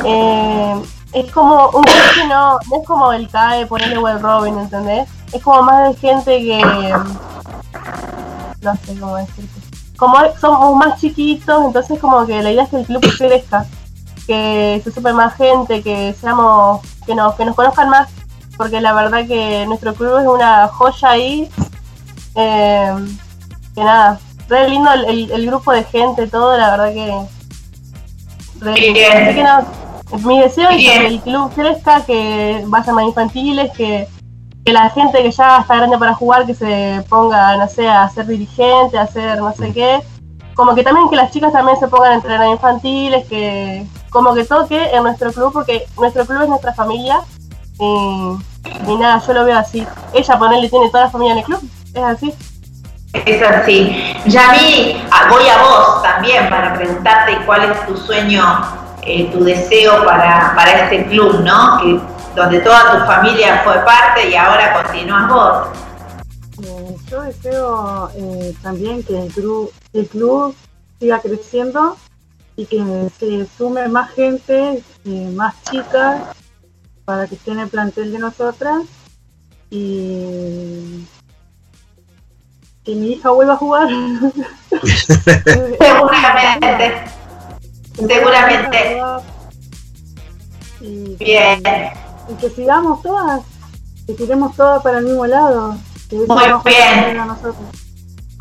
eh, 0.05 0.81
es 1.12 1.33
como 1.33 1.70
un 1.70 1.83
club 1.83 2.15
que 2.15 2.24
no, 2.29 2.61
no 2.70 2.81
es 2.81 2.87
como 2.87 3.12
el 3.12 3.29
CAE, 3.29 3.66
ponerle 3.66 3.99
web 3.99 4.23
Robin, 4.23 4.57
¿entendés? 4.61 5.09
Es 5.33 5.43
como 5.43 5.65
más 5.65 5.89
de 5.89 5.97
gente 5.97 6.39
que 6.39 6.62
no 8.61 8.77
sé 8.77 8.97
cómo 9.01 9.16
decirte. 9.16 9.61
Como 9.97 10.19
somos 10.41 10.77
más 10.77 11.01
chiquitos, 11.01 11.65
entonces 11.65 11.99
como 11.99 12.24
que 12.27 12.41
la 12.41 12.53
idea 12.53 12.62
es 12.62 12.70
que 12.70 12.77
el 12.77 12.87
club 12.87 13.03
crezca, 13.19 13.66
que 14.27 14.81
se 14.85 14.93
supe 14.93 15.12
más 15.12 15.35
gente, 15.36 15.82
que 15.82 16.15
seamos, 16.20 16.81
que 17.07 17.15
nos, 17.15 17.35
que 17.35 17.44
nos 17.44 17.55
conozcan 17.57 17.89
más, 17.90 18.09
porque 18.57 18.81
la 18.81 18.93
verdad 18.93 19.27
que 19.27 19.65
nuestro 19.66 19.94
club 19.94 20.19
es 20.19 20.27
una 20.27 20.69
joya 20.69 21.11
ahí. 21.11 21.51
eh, 22.35 22.94
que 23.74 23.82
nada, 23.85 24.19
re 24.49 24.69
lindo 24.69 24.90
el, 24.93 25.05
el- 25.07 25.31
el 25.32 25.47
grupo 25.47 25.73
de 25.73 25.85
gente, 25.85 26.27
todo, 26.27 26.57
la 26.59 26.70
verdad 26.77 26.93
que. 26.93 27.27
re. 28.61 28.74
Así 29.28 29.35
que 29.35 29.43
no, 29.43 30.19
mi 30.28 30.39
deseo 30.40 30.69
es 30.70 30.77
que 30.77 31.07
el 31.07 31.20
club 31.20 31.53
crezca, 31.55 32.05
que 32.05 32.62
vayan 32.66 32.94
más 32.94 33.05
infantiles, 33.07 33.73
que, 33.73 34.07
que 34.65 34.73
la 34.73 34.90
gente 34.90 35.23
que 35.23 35.31
ya 35.31 35.59
está 35.61 35.77
grande 35.77 35.99
para 35.99 36.15
jugar, 36.15 36.47
que 36.47 36.55
se 36.55 37.05
ponga, 37.09 37.57
no 37.57 37.69
sé, 37.69 37.89
a 37.89 38.09
ser 38.11 38.27
dirigente, 38.27 38.99
a 38.99 39.03
hacer 39.03 39.39
no 39.39 39.53
sé 39.55 39.73
qué. 39.73 40.01
Como 40.55 40.74
que 40.74 40.82
también 40.85 41.09
que 41.09 41.16
las 41.16 41.31
chicas 41.32 41.53
también 41.53 41.78
se 41.78 41.89
pongan 41.89 42.12
a 42.12 42.15
entrenar 42.16 42.49
infantiles, 42.49 43.27
que 43.27 43.86
como 44.12 44.34
que 44.34 44.44
toque 44.44 44.90
en 44.93 45.02
nuestro 45.02 45.32
club, 45.32 45.52
porque 45.52 45.86
nuestro 45.98 46.26
club 46.26 46.43
es 46.43 46.48
nuestra 46.48 46.74
familia. 46.74 47.20
Y, 47.80 48.36
y 48.86 48.97
nada, 48.97 49.20
yo 49.26 49.32
lo 49.32 49.44
veo 49.44 49.59
así. 49.59 49.86
Ella, 50.12 50.39
ponerle, 50.39 50.68
tiene 50.68 50.90
toda 50.90 51.05
la 51.05 51.10
familia 51.10 51.32
en 51.32 51.39
el 51.39 51.44
club. 51.44 51.62
Es 51.94 52.02
así. 52.02 52.34
Es 53.26 53.43
así. 53.43 54.14
Yami, 54.26 55.05
ah, 55.10 55.28
voy 55.30 55.48
a 55.48 55.62
vos 55.62 56.02
también 56.02 56.48
para 56.48 56.74
preguntarte 56.74 57.39
cuál 57.44 57.70
es 57.70 57.86
tu 57.86 57.97
sueño, 57.97 58.43
eh, 59.02 59.30
tu 59.32 59.44
deseo 59.44 60.05
para, 60.05 60.55
para 60.55 60.84
este 60.84 61.06
club, 61.06 61.40
¿no? 61.40 61.78
Que 61.78 62.01
donde 62.34 62.60
toda 62.60 62.93
tu 62.93 63.06
familia 63.06 63.60
fue 63.64 63.74
parte 63.80 64.30
y 64.30 64.34
ahora 64.34 64.82
continúas 64.82 65.28
vos. 65.28 65.68
Eh, 66.62 66.97
yo 67.10 67.22
deseo 67.22 68.10
eh, 68.16 68.55
también 68.62 69.02
que 69.02 69.20
el, 69.20 69.32
club, 69.32 69.72
el 69.93 70.06
club 70.06 70.55
siga 70.98 71.20
creciendo 71.20 71.97
y 72.62 72.66
que 72.66 73.09
se 73.18 73.47
sume 73.59 73.89
más 73.89 74.10
gente, 74.12 74.84
eh, 75.05 75.32
más 75.34 75.60
chicas, 75.64 76.22
para 77.05 77.26
que 77.26 77.34
estén 77.34 77.55
en 77.55 77.60
el 77.60 77.68
plantel 77.68 78.12
de 78.12 78.18
nosotras 78.20 78.82
y 79.68 81.05
que 82.84 82.94
mi 82.94 83.12
hija 83.12 83.30
vuelva 83.30 83.55
a 83.55 83.56
jugar. 83.56 83.89
Seguramente. 85.80 86.94
Seguramente. 87.97 89.02
Y, 90.80 91.16
Bien. 91.16 91.62
y 92.28 92.34
que 92.34 92.51
sigamos 92.51 93.02
todas, 93.02 93.43
que 94.06 94.14
tiremos 94.14 94.55
todas 94.55 94.80
para 94.84 94.98
el 94.98 95.06
mismo 95.06 95.26
lado. 95.26 95.76
Que 96.09 96.16
Muy 96.16 96.26
bien. 96.64 97.18
a 97.18 97.24
nosotros. 97.26 97.56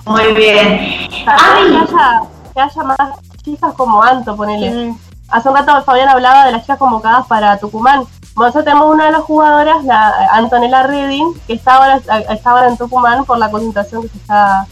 Muy 0.06 0.34
bien. 0.34 1.10
Que 1.10 1.26
haya, 1.28 2.22
que 2.54 2.60
haya 2.60 2.84
más 2.84 3.31
chicas 3.44 3.74
como 3.76 4.02
Anto, 4.02 4.36
ponele. 4.36 4.94
Hace 5.30 5.50
un 5.50 5.56
rato 5.56 5.84
Fabián 5.84 6.10
hablaba 6.10 6.46
de 6.46 6.52
las 6.52 6.62
chicas 6.62 6.78
convocadas 6.78 7.26
para 7.28 7.58
Tucumán. 7.58 8.04
Bueno, 8.34 8.48
nosotros 8.48 8.66
tenemos 8.66 8.94
una 8.94 9.06
de 9.06 9.12
las 9.12 9.22
jugadoras, 9.22 9.84
la 9.84 10.28
Antonella 10.34 10.84
Redding, 10.84 11.34
que 11.48 11.54
está 11.54 11.76
ahora, 11.76 12.02
está 12.30 12.52
ahora 12.52 12.68
en 12.68 12.78
Tucumán 12.78 13.26
por 13.26 13.38
la 13.38 13.50
concentración 13.50 14.04
que 14.04 14.10
se 14.10 14.18
está 14.18 14.66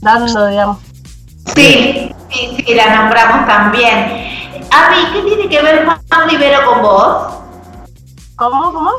dando, 0.00 0.46
digamos. 0.46 0.78
Sí, 1.54 2.14
sí, 2.30 2.56
sí, 2.66 2.74
la 2.74 2.96
nombramos 2.96 3.46
también. 3.46 4.32
Avi, 4.70 5.12
¿qué 5.12 5.22
tiene 5.22 5.48
que 5.48 5.62
ver 5.62 5.86
Juan 5.86 6.28
Rivero 6.28 6.64
con 6.66 6.82
vos? 6.82 7.34
¿Cómo, 8.36 8.72
cómo? 8.72 8.90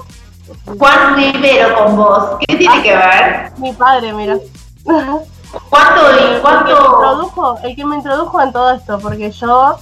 Juan 0.77 1.15
Rivero 1.15 1.75
con 1.75 1.95
vos, 1.95 2.37
¿qué 2.47 2.55
tiene 2.55 2.81
que 2.83 2.95
ver? 2.95 3.51
Mi 3.57 3.73
padre, 3.73 4.13
mira. 4.13 4.37
¿Cuánto 5.69 6.01
y 6.11 6.13
El 6.13 6.19
que 6.19 6.33
me 6.33 6.41
cuánto? 6.41 6.71
introdujo, 6.71 7.57
el 7.63 7.75
que 7.75 7.85
me 7.85 7.95
introdujo 7.95 8.41
en 8.41 8.53
todo 8.53 8.71
esto, 8.71 8.99
porque 8.99 9.31
yo, 9.31 9.75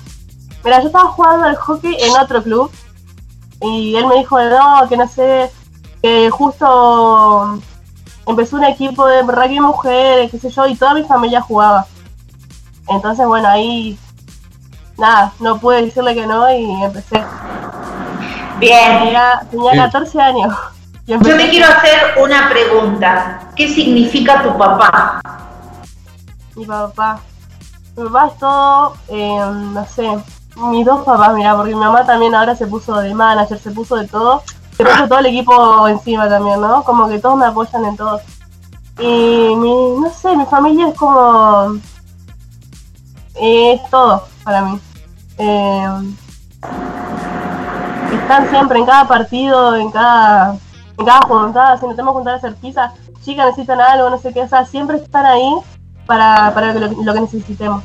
mira, 0.64 0.81
yo 0.81 0.88
estaba 0.88 1.10
jugando 1.10 1.45
al 1.45 1.56
hockey 1.56 1.95
en 1.99 2.18
otro 2.19 2.43
club 2.43 2.72
y 3.61 3.95
él 3.95 4.07
me 4.07 4.15
dijo, 4.15 4.41
no, 4.41 4.88
que 4.89 4.98
no 4.98 5.07
sé, 5.07 5.52
que 6.02 6.30
justo 6.30 7.60
empezó 8.26 8.57
un 8.57 8.64
equipo 8.64 9.06
de 9.06 9.22
rugby 9.23 9.60
mujeres, 9.60 10.31
qué 10.31 10.39
sé 10.39 10.49
yo, 10.49 10.65
y 10.68 10.76
toda 10.76 10.93
mi 10.93 11.03
familia 11.03 11.41
jugaba. 11.41 11.85
Entonces, 12.88 13.26
bueno, 13.26 13.48
ahí, 13.48 13.98
nada, 14.98 15.31
no 15.39 15.57
pude 15.57 15.84
decirle 15.84 16.15
que 16.15 16.26
no 16.27 16.52
y 16.53 16.84
empecé. 16.84 17.23
Bien. 18.60 18.99
Tenía, 18.99 19.41
tenía 19.49 19.72
Bien. 19.72 19.84
14 19.85 20.22
años. 20.22 20.53
Yo 21.07 21.19
te 21.19 21.49
quiero 21.49 21.68
hacer 21.68 22.15
una 22.22 22.49
pregunta. 22.49 23.41
¿Qué 23.56 23.68
significa 23.68 24.43
tu 24.43 24.57
papá? 24.57 25.22
Mi 26.56 26.65
papá. 26.65 27.19
Mi 27.95 28.03
papá 28.06 28.28
es 28.28 28.38
todo, 28.38 28.94
eh, 29.10 29.40
no 29.73 29.86
sé, 29.86 30.18
mis 30.56 30.86
dos 30.86 31.03
papás, 31.06 31.34
mira, 31.34 31.56
porque 31.56 31.73
mi 31.73 31.80
mamá 31.80 32.06
también 32.06 32.36
ahora 32.36 32.56
se 32.56 32.68
puso 32.68 32.95
de 32.98 33.14
manager, 33.14 33.57
se 33.57 33.72
puso 33.72 33.95
de 33.95 34.07
todo, 34.07 34.44
se 34.78 34.84
puso 34.84 35.07
todo 35.07 35.19
el 35.19 35.28
equipo 35.28 35.88
encima 35.88 36.30
también, 36.30 36.61
¿no? 36.61 36.84
Como 36.84 37.07
que 37.07 37.19
todos 37.19 37.38
me 37.38 37.45
apoyan 37.45 37.86
en 37.86 37.98
todo. 37.98 38.19
Y 38.99 39.56
mi, 39.56 39.99
no 39.99 40.10
sé, 40.10 40.36
mi 40.36 40.45
familia 40.45 40.90
es 40.90 40.98
como, 40.98 41.76
es 43.36 43.90
todo 43.90 44.23
para 44.44 44.61
mí. 44.61 44.80
Eh, 45.38 46.15
están 48.14 48.49
siempre 48.49 48.80
en 48.80 48.86
cada 48.86 49.07
partido, 49.07 49.76
en 49.76 49.91
cada, 49.91 50.57
en 50.98 51.06
cada 51.06 51.22
juntada, 51.22 51.78
si 51.78 51.86
nos 51.86 51.95
tenemos 51.95 52.14
que 52.14 52.18
juntar 52.18 52.34
a 52.36 52.38
hacer 52.38 52.56
chicas 52.61 52.94
necesitan 53.26 53.80
algo, 53.80 54.10
no 54.10 54.18
sé 54.18 54.34
qué, 54.34 54.41
o 54.41 54.48
sea, 54.48 54.65
siempre 54.65 54.98
están 54.98 55.26
ahí 55.26 55.53
para, 56.12 56.54
para 56.54 56.74
lo, 56.74 57.14
que 57.14 57.22
necesitemos. 57.22 57.84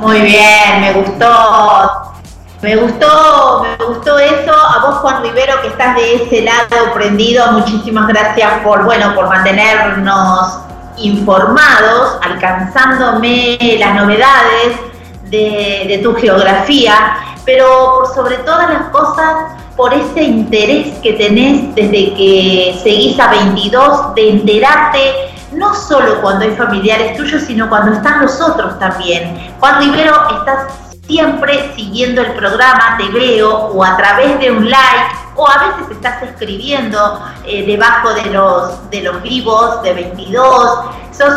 Muy 0.00 0.20
bien, 0.22 0.80
me 0.80 0.92
gustó. 0.94 2.14
Me 2.62 2.74
gustó, 2.74 3.62
me 3.62 3.84
gustó 3.84 4.18
eso. 4.18 4.50
A 4.50 4.86
vos, 4.86 4.94
Juan 5.00 5.22
Rivero, 5.22 5.60
que 5.60 5.68
estás 5.68 5.94
de 5.94 6.14
ese 6.14 6.40
lado 6.40 6.94
prendido, 6.94 7.52
muchísimas 7.52 8.08
gracias 8.08 8.50
por, 8.64 8.84
bueno, 8.84 9.14
por 9.14 9.28
mantenernos 9.28 10.60
informados, 10.96 12.16
alcanzándome 12.22 13.58
las 13.78 13.94
novedades 13.94 14.80
de, 15.24 15.84
de 15.86 16.00
tu 16.02 16.14
geografía, 16.14 17.18
pero 17.44 17.96
por 17.98 18.14
sobre 18.14 18.36
todas 18.38 18.70
las 18.70 18.88
cosas, 18.88 19.52
por 19.76 19.92
ese 19.92 20.22
interés 20.22 20.96
que 21.02 21.12
tenés 21.12 21.74
desde 21.74 22.14
que 22.14 22.80
seguís 22.82 23.20
a 23.20 23.28
22 23.28 24.14
de 24.14 24.30
enterarte 24.30 25.35
no 25.56 25.74
solo 25.74 26.20
cuando 26.20 26.44
hay 26.44 26.54
familiares 26.54 27.16
tuyos, 27.16 27.42
sino 27.42 27.68
cuando 27.68 27.92
están 27.92 28.22
los 28.22 28.40
otros 28.40 28.78
también. 28.78 29.54
Juan 29.58 29.80
Rivero, 29.80 30.38
estás 30.38 30.72
siempre 31.06 31.72
siguiendo 31.76 32.20
el 32.20 32.32
programa, 32.32 32.96
te 32.98 33.08
veo, 33.08 33.50
o 33.50 33.84
a 33.84 33.96
través 33.96 34.38
de 34.40 34.50
un 34.50 34.68
like, 34.68 35.16
o 35.36 35.48
a 35.48 35.58
veces 35.66 35.92
estás 35.92 36.22
escribiendo 36.22 37.20
eh, 37.44 37.64
debajo 37.66 38.12
de 38.14 38.26
los, 38.26 38.90
de 38.90 39.02
los 39.02 39.22
vivos 39.22 39.82
de 39.82 39.92
22. 39.92 40.80
Sos, 41.12 41.34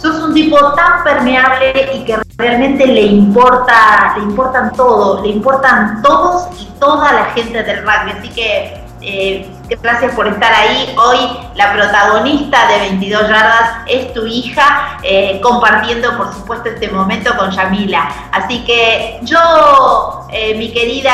sos 0.00 0.22
un 0.22 0.34
tipo 0.34 0.58
tan 0.74 1.04
permeable 1.04 1.90
y 1.94 2.04
que 2.04 2.18
realmente 2.38 2.86
le 2.86 3.02
importa, 3.02 4.14
le 4.16 4.24
importan 4.24 4.72
todo, 4.72 5.22
le 5.22 5.28
importan 5.28 6.02
todos 6.02 6.48
y 6.60 6.66
toda 6.78 7.12
la 7.12 7.24
gente 7.26 7.62
del 7.62 7.82
rugby. 7.82 8.12
Así 8.18 8.28
que 8.30 8.81
eh, 9.02 9.50
gracias 9.80 10.14
por 10.14 10.28
estar 10.28 10.52
ahí. 10.52 10.94
Hoy 10.96 11.18
la 11.54 11.72
protagonista 11.72 12.68
de 12.68 12.78
22 12.78 13.28
yardas 13.28 13.70
es 13.86 14.12
tu 14.12 14.26
hija, 14.26 14.98
eh, 15.02 15.40
compartiendo 15.42 16.16
por 16.16 16.32
supuesto 16.32 16.68
este 16.68 16.88
momento 16.88 17.36
con 17.36 17.50
Yamila. 17.50 18.08
Así 18.32 18.64
que 18.64 19.18
yo, 19.22 20.26
eh, 20.32 20.54
mi 20.56 20.72
querida 20.72 21.12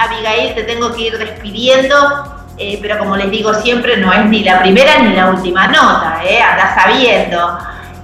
Abigail, 0.00 0.54
te 0.54 0.64
tengo 0.64 0.92
que 0.92 1.02
ir 1.02 1.18
despidiendo. 1.18 2.34
pero 2.82 2.98
como 2.98 3.16
les 3.16 3.30
digo 3.30 3.54
siempre, 3.54 3.98
no 3.98 4.12
es 4.12 4.24
ni 4.26 4.42
la 4.42 4.58
primera 4.58 4.98
ni 4.98 5.14
la 5.14 5.30
última 5.30 5.68
nota, 5.68 6.20
eh, 6.24 6.42
anda 6.42 6.74
sabiendo. 6.74 7.56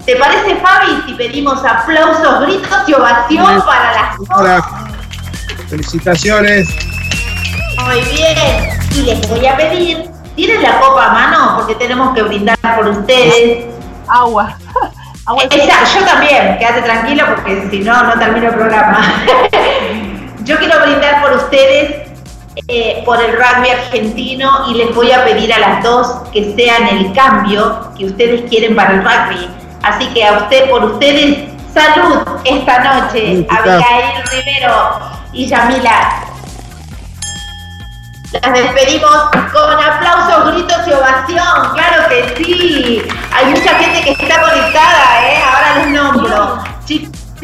¿Te 0.07 0.15
parece, 0.15 0.55
Fabi, 0.57 1.03
si 1.07 1.15
pedimos 1.15 1.65
aplausos, 1.65 2.41
gritos 2.43 2.89
y 2.89 2.93
ovación 2.95 3.63
para 3.65 3.95
las 3.95 4.31
Ahora, 4.31 4.63
felicitaciones. 5.69 6.94
Muy 7.83 8.01
bien. 8.03 8.69
Y 8.95 9.03
les 9.03 9.29
voy 9.29 9.47
a 9.47 9.57
pedir, 9.57 10.11
¿tienen 10.37 10.63
la 10.63 10.81
copa 10.81 11.07
a 11.07 11.13
mano? 11.13 11.57
Porque 11.57 11.75
tenemos 11.75 12.15
que 12.15 12.23
brindar 12.23 12.57
por 12.77 12.89
ustedes. 12.89 13.67
Agua. 14.09 14.57
Agua. 15.27 15.43
Exacto, 15.45 16.01
yo 16.01 16.07
también. 16.07 16.59
Quédate 16.59 16.83
tranquilo 16.83 17.25
porque 17.35 17.69
si 17.71 17.81
no, 17.81 18.03
no 18.05 18.19
termino 18.19 18.49
el 18.49 18.55
programa. 18.55 19.01
yo 20.45 20.59
quiero 20.59 20.81
brindar 20.81 21.23
por 21.23 21.33
ustedes, 21.33 22.09
eh, 22.69 23.03
por 23.05 23.21
el 23.21 23.33
rugby 23.33 23.71
argentino 23.71 24.67
y 24.69 24.75
les 24.75 24.95
voy 24.95 25.11
a 25.11 25.25
pedir 25.25 25.53
a 25.53 25.59
las 25.59 25.83
dos 25.83 26.07
que 26.33 26.55
sean 26.55 26.87
el 26.89 27.13
cambio 27.13 27.93
que 27.97 28.07
ustedes 28.07 28.49
quieren 28.49 28.77
para 28.77 28.95
el 28.95 29.03
rugby. 29.03 29.49
Así 29.83 30.07
que 30.09 30.25
a 30.25 30.39
usted, 30.39 30.71
por 30.71 30.85
ustedes, 30.85 31.51
salud 31.73 32.23
esta 32.45 32.79
noche. 32.79 33.47
Abigail 33.51 34.23
Rivero 34.31 35.01
y 35.33 35.47
Yamila. 35.47 36.34
Las 38.43 38.53
despedimos 38.53 39.15
con 39.53 39.81
aplausos, 39.81 40.53
gritos 40.53 40.89
y 40.89 40.93
ovación, 40.93 41.73
claro 41.73 42.09
que 42.09 42.35
sí. 42.37 43.03
Hay 43.33 43.47
mucha 43.47 43.79
gente 43.79 44.03
que 44.03 44.11
está 44.11 44.41
conectada, 44.41 45.31
¿eh? 45.31 45.43
Ahora 45.45 45.79
les 45.79 45.89
nombro. 45.89 46.65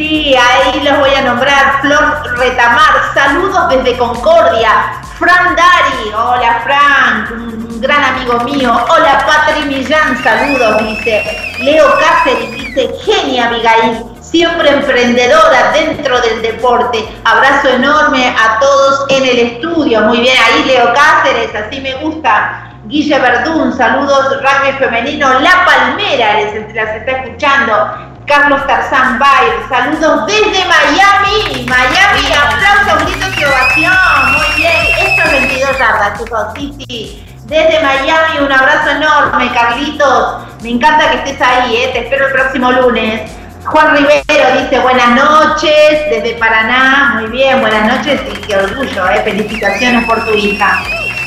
Sí, 0.00 0.34
ahí 0.34 0.80
los 0.82 0.98
voy 0.98 1.14
a 1.14 1.20
nombrar. 1.22 1.80
Flor 1.82 2.38
Retamar, 2.38 3.12
saludos 3.12 3.68
desde 3.68 3.98
Concordia. 3.98 4.70
Fran 5.18 5.54
Dari, 5.54 6.14
hola 6.14 6.62
Fran, 6.64 7.28
un 7.34 7.80
gran 7.82 8.02
amigo 8.02 8.40
mío. 8.40 8.72
Hola 8.88 9.26
Patri 9.26 9.66
Millán, 9.66 10.22
saludos, 10.22 10.78
dice. 10.78 11.22
Leo 11.58 11.86
Cáceres 11.98 12.50
dice, 12.52 12.90
genia 13.04 13.48
Abigail, 13.48 14.02
siempre 14.22 14.70
emprendedora 14.70 15.72
dentro 15.72 16.18
del 16.22 16.40
deporte. 16.40 17.06
Abrazo 17.24 17.68
enorme 17.68 18.28
a 18.28 18.58
todos 18.58 19.04
en 19.10 19.22
el 19.22 19.38
estudio. 19.38 20.00
Muy 20.02 20.20
bien, 20.20 20.36
ahí 20.42 20.64
Leo 20.64 20.94
Cáceres, 20.94 21.54
así 21.54 21.78
me 21.82 21.94
gusta. 21.96 22.68
Guille 22.86 23.18
Verdún, 23.18 23.76
saludos, 23.76 24.38
rugby 24.40 24.72
femenino. 24.78 25.38
La 25.40 25.66
Palmera, 25.66 26.40
les, 26.40 26.74
las 26.74 26.96
está 26.96 27.10
escuchando. 27.12 28.09
Carlos 28.30 28.64
Tarzán 28.64 29.18
Bayer, 29.18 29.56
saludos 29.68 30.24
desde 30.28 30.64
Miami. 30.64 31.66
Miami, 31.66 32.32
aplausos, 32.32 33.04
gritos 33.04 33.36
y 33.36 33.44
ovación. 33.44 34.32
Muy 34.32 34.56
bien, 34.56 34.86
esto 35.00 35.22
es 35.24 35.32
22 35.32 35.78
yardas, 35.78 36.16
chicos. 36.16 36.46
Sí, 36.54 36.74
sí. 36.78 37.26
Desde 37.46 37.82
Miami, 37.82 38.38
un 38.46 38.52
abrazo 38.52 38.90
enorme, 38.90 39.52
Carlitos. 39.52 40.44
Me 40.62 40.70
encanta 40.70 41.10
que 41.10 41.16
estés 41.16 41.40
ahí, 41.44 41.76
¿eh? 41.76 41.90
te 41.92 42.04
espero 42.04 42.28
el 42.28 42.32
próximo 42.32 42.70
lunes. 42.70 43.32
Juan 43.64 43.96
Rivero 43.96 44.62
dice 44.62 44.78
buenas 44.78 45.08
noches 45.08 46.08
desde 46.08 46.36
Paraná. 46.38 47.16
Muy 47.18 47.30
bien, 47.30 47.60
buenas 47.60 47.96
noches 47.96 48.20
y 48.32 48.36
qué 48.42 48.56
orgullo, 48.56 49.08
¿eh? 49.08 49.22
felicitaciones 49.24 50.04
por 50.04 50.24
tu 50.24 50.34
hija. 50.34 50.80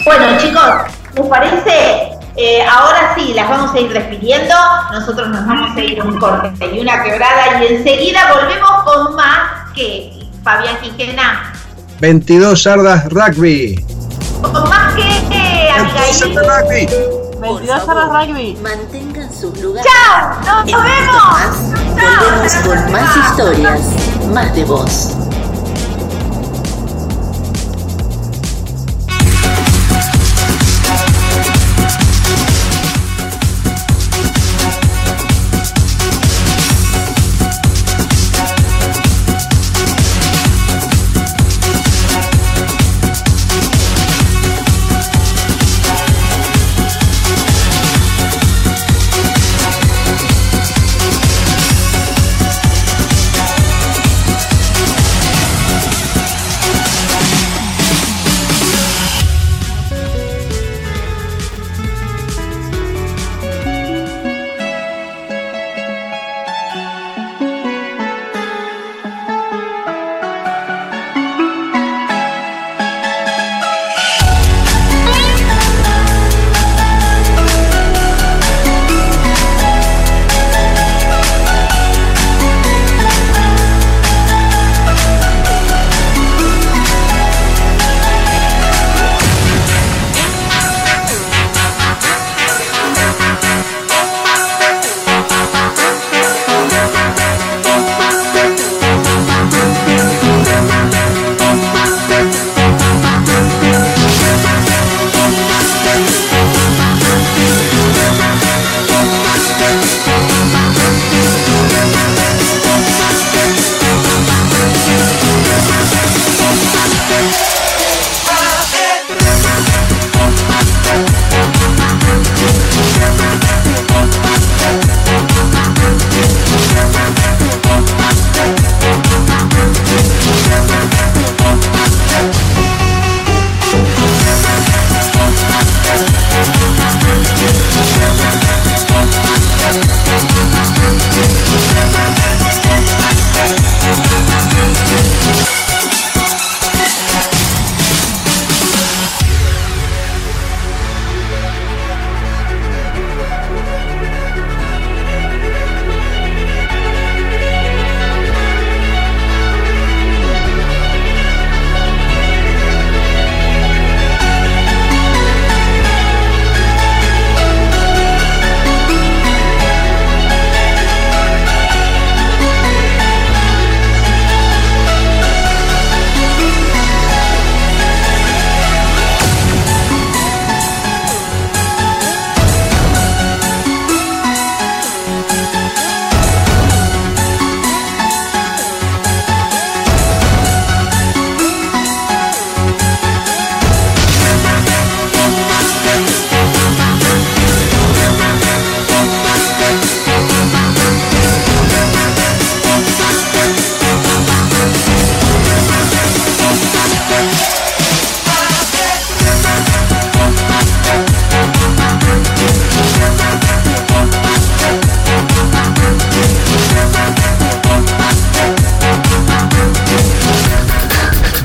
Bueno, 0.05 0.37
chicos, 0.37 0.71
¿les 1.15 1.27
parece? 1.27 2.12
Eh, 2.35 2.65
ahora 2.65 3.13
sí, 3.15 3.33
las 3.33 3.47
vamos 3.47 3.73
a 3.75 3.79
ir 3.79 3.93
despidiendo. 3.93 4.55
Nosotros 4.91 5.29
nos 5.29 5.45
vamos 5.45 5.75
a 5.75 5.79
ir 5.79 5.99
a 6.01 6.03
un 6.03 6.17
corte 6.19 6.65
y 6.73 6.79
una 6.79 7.03
quebrada 7.03 7.63
y 7.63 7.75
enseguida 7.75 8.33
volvemos 8.33 8.83
con 8.83 9.15
más 9.15 9.71
que 9.75 10.11
Fabián 10.43 10.77
Quijena. 10.81 11.53
22 11.99 12.63
yardas 12.63 13.05
rugby. 13.09 13.85
Con 14.41 14.51
más 14.69 14.93
que 14.95 15.03
eh, 15.31 15.69
Abigail. 15.69 16.35
rugby. 16.35 17.23
22 17.39 17.87
horas 17.87 18.09
rugby. 18.09 18.57
Mantengan 18.61 19.33
sus 19.33 19.57
lugares. 19.59 19.91
¡Chao! 19.91 20.63
¡Nos 20.63 20.83
vemos! 20.83 21.73
volvemos 21.93 22.55
con 22.55 22.91
más 22.91 23.17
historias, 23.17 23.81
más 24.33 24.55
de 24.55 24.65
vos. 24.65 25.09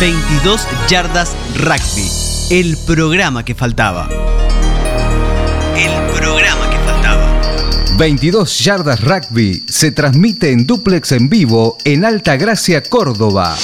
22 0.00 0.66
Yardas 0.88 1.36
Rugby 1.54 2.10
El 2.50 2.76
programa 2.84 3.44
que 3.44 3.54
faltaba 3.54 4.08
22 7.98 8.60
Yardas 8.60 9.00
Rugby 9.00 9.64
se 9.68 9.90
transmite 9.90 10.52
en 10.52 10.68
duplex 10.68 11.10
en 11.10 11.28
vivo 11.28 11.78
en 11.84 12.04
Alta 12.04 12.36
Gracia, 12.36 12.80
Córdoba. 12.80 13.56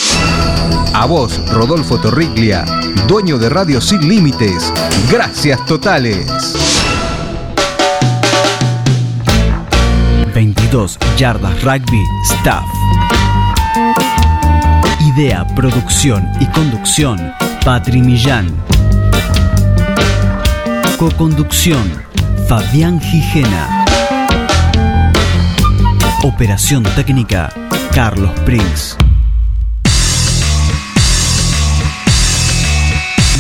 A 0.93 1.07
vos, 1.07 1.41
Rodolfo 1.53 2.01
Torriglia, 2.01 2.65
dueño 3.07 3.39
de 3.39 3.49
Radio 3.49 3.81
Sin 3.81 4.09
Límites. 4.09 4.73
Gracias 5.09 5.65
totales. 5.67 6.27
22 10.35 10.99
Yardas 11.17 11.63
Rugby 11.63 12.03
Staff. 12.33 12.65
Idea, 15.15 15.47
producción 15.55 16.27
y 16.41 16.47
conducción, 16.47 17.21
Patri 17.65 18.03
Millán. 18.03 18.49
Coconducción, 20.99 22.03
Fabián 22.49 23.01
Gijena. 23.01 23.84
Operación 26.25 26.83
técnica, 26.97 27.53
Carlos 27.93 28.31
Prince. 28.47 28.97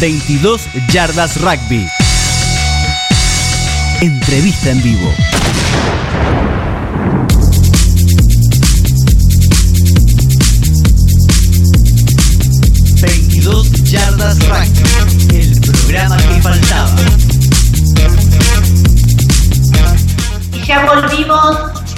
22 0.00 0.68
Yardas 0.92 1.40
Rugby. 1.40 1.88
Entrevista 4.02 4.70
en 4.70 4.82
vivo. 4.82 5.10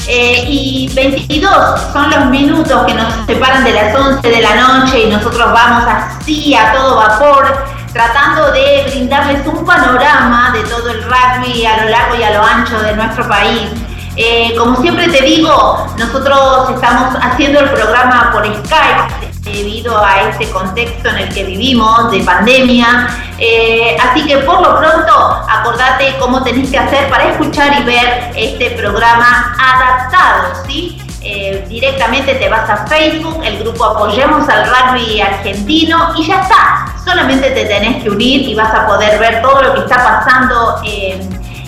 Eh, 0.09 0.45
y 0.47 0.91
22 0.95 1.81
son 1.93 2.11
los 2.11 2.27
minutos 2.27 2.85
que 2.87 2.95
nos 2.95 3.27
separan 3.27 3.65
de 3.65 3.73
las 3.73 3.95
11 3.95 4.28
de 4.28 4.41
la 4.41 4.55
noche 4.55 5.05
y 5.05 5.11
nosotros 5.11 5.53
vamos 5.53 5.85
así 5.89 6.55
a 6.55 6.73
todo 6.73 6.97
vapor 6.97 7.65
tratando 7.93 8.53
de 8.53 8.85
brindarles 8.89 9.47
un 9.47 9.65
panorama 9.65 10.53
de 10.53 10.62
todo 10.65 10.91
el 10.91 11.03
rugby 11.03 11.65
a 11.65 11.83
lo 11.83 11.91
largo 11.91 12.15
y 12.15 12.23
a 12.23 12.31
lo 12.35 12.43
ancho 12.43 12.78
de 12.81 12.95
nuestro 12.95 13.27
país. 13.27 13.70
Eh, 14.16 14.55
como 14.57 14.81
siempre 14.81 15.09
te 15.09 15.23
digo, 15.23 15.87
nosotros 15.99 16.70
estamos 16.70 17.16
haciendo 17.20 17.61
el 17.61 17.70
programa 17.70 18.31
por 18.33 18.45
Skype 18.45 19.26
debido 19.52 19.97
a 19.97 20.28
este 20.31 20.51
contexto 20.51 21.09
en 21.09 21.18
el 21.18 21.35
que 21.35 21.44
vivimos 21.44 22.10
de 22.10 22.20
pandemia. 22.20 23.09
Eh, 23.39 23.97
así 24.01 24.27
que 24.27 24.39
por 24.39 24.60
lo 24.60 24.78
pronto 24.78 25.12
acordate 25.48 26.16
cómo 26.18 26.43
tenés 26.43 26.70
que 26.70 26.78
hacer 26.78 27.09
para 27.09 27.31
escuchar 27.31 27.81
y 27.81 27.85
ver 27.85 28.32
este 28.35 28.70
programa 28.70 29.55
adaptado, 29.59 30.64
¿sí? 30.66 31.01
Eh, 31.28 31.66
directamente 31.68 32.35
te 32.35 32.48
vas 32.48 32.70
a 32.70 32.86
Facebook, 32.86 33.43
el 33.44 33.59
grupo 33.59 33.85
Apoyemos 33.85 34.48
al 34.48 34.68
Rugby 34.68 35.20
Argentino 35.20 36.12
y 36.16 36.24
ya 36.24 36.40
está. 36.40 36.86
Solamente 37.05 37.51
te 37.51 37.64
tenés 37.64 38.02
que 38.02 38.10
unir 38.10 38.48
y 38.48 38.55
vas 38.55 38.73
a 38.73 38.86
poder 38.86 39.18
ver 39.18 39.43
todo 39.43 39.60
lo 39.60 39.74
que 39.74 39.81
está 39.81 39.97
pasando 39.97 40.81
eh, 40.85 41.18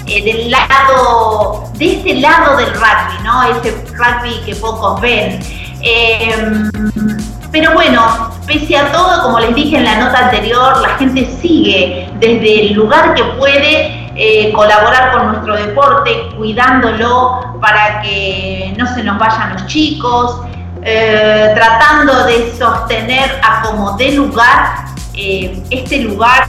del 0.06 0.50
lado, 0.50 1.70
de 1.74 1.92
este 1.92 2.14
lado 2.14 2.56
del 2.56 2.72
rugby, 2.72 3.22
¿no? 3.24 3.42
Ese 3.42 3.84
rugby 3.94 4.40
que 4.46 4.54
pocos 4.54 5.00
ven. 5.00 5.40
Pero 7.50 7.72
bueno, 7.72 8.30
pese 8.46 8.76
a 8.76 8.92
todo, 8.92 9.22
como 9.22 9.40
les 9.40 9.54
dije 9.54 9.78
en 9.78 9.84
la 9.84 9.98
nota 9.98 10.26
anterior, 10.26 10.80
la 10.80 10.90
gente 10.98 11.24
sigue 11.40 12.10
desde 12.18 12.66
el 12.66 12.74
lugar 12.74 13.14
que 13.14 13.24
puede 13.24 14.10
eh, 14.14 14.52
colaborar 14.52 15.12
con 15.12 15.28
nuestro 15.28 15.56
deporte, 15.56 16.28
cuidándolo 16.36 17.56
para 17.60 18.02
que 18.02 18.74
no 18.76 18.86
se 18.94 19.02
nos 19.02 19.18
vayan 19.18 19.54
los 19.54 19.66
chicos, 19.66 20.40
eh, 20.82 21.52
tratando 21.54 22.24
de 22.24 22.52
sostener 22.58 23.40
a 23.42 23.62
como 23.62 23.96
de 23.96 24.12
lugar 24.12 24.84
eh, 25.14 25.62
este 25.70 26.00
lugar 26.00 26.44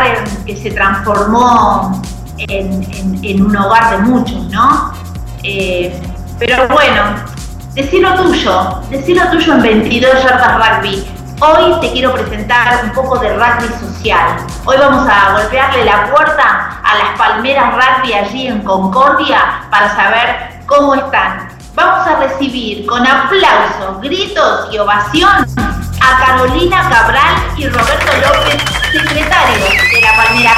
que 0.45 0.55
se 0.55 0.71
transformó 0.71 2.01
en, 2.37 3.41
un 3.41 3.55
hogar 3.55 3.91
de 3.91 3.97
muchos, 3.99 4.45
¿no? 4.49 4.93
pero 6.39 6.67
bueno, 6.69 7.01
Decí 7.73 7.99
lo 7.99 8.15
tuyo, 8.15 8.81
decí 8.89 9.13
lo 9.13 9.29
tuyo 9.29 9.53
en 9.53 9.61
22 9.61 10.23
yardas 10.23 10.57
rugby. 10.57 11.07
Hoy 11.39 11.79
te 11.79 11.91
quiero 11.91 12.13
presentar 12.13 12.83
un 12.83 12.91
poco 12.91 13.19
de 13.19 13.29
rugby 13.29 13.67
social. 13.79 14.37
Hoy 14.65 14.75
vamos 14.77 15.07
a 15.07 15.33
golpearle 15.33 15.85
la 15.85 16.09
puerta 16.11 16.81
a 16.83 16.97
las 16.97 17.17
palmeras 17.17 17.73
rugby 17.75 18.13
allí 18.13 18.47
en 18.47 18.63
Concordia 18.63 19.67
para 19.69 19.95
saber 19.95 20.63
cómo 20.65 20.95
están. 20.95 21.47
Vamos 21.75 22.07
a 22.07 22.15
recibir 22.17 22.87
con 22.87 23.05
aplausos, 23.05 24.01
gritos 24.01 24.73
y 24.73 24.79
ovación 24.79 25.45
a 26.01 26.25
Carolina 26.25 26.89
Cabral 26.89 27.35
y 27.55 27.67
Roberto 27.67 28.11
López, 28.17 28.63
secretarios 28.91 29.69
de 29.93 30.01
la 30.01 30.15
Palmera 30.15 30.53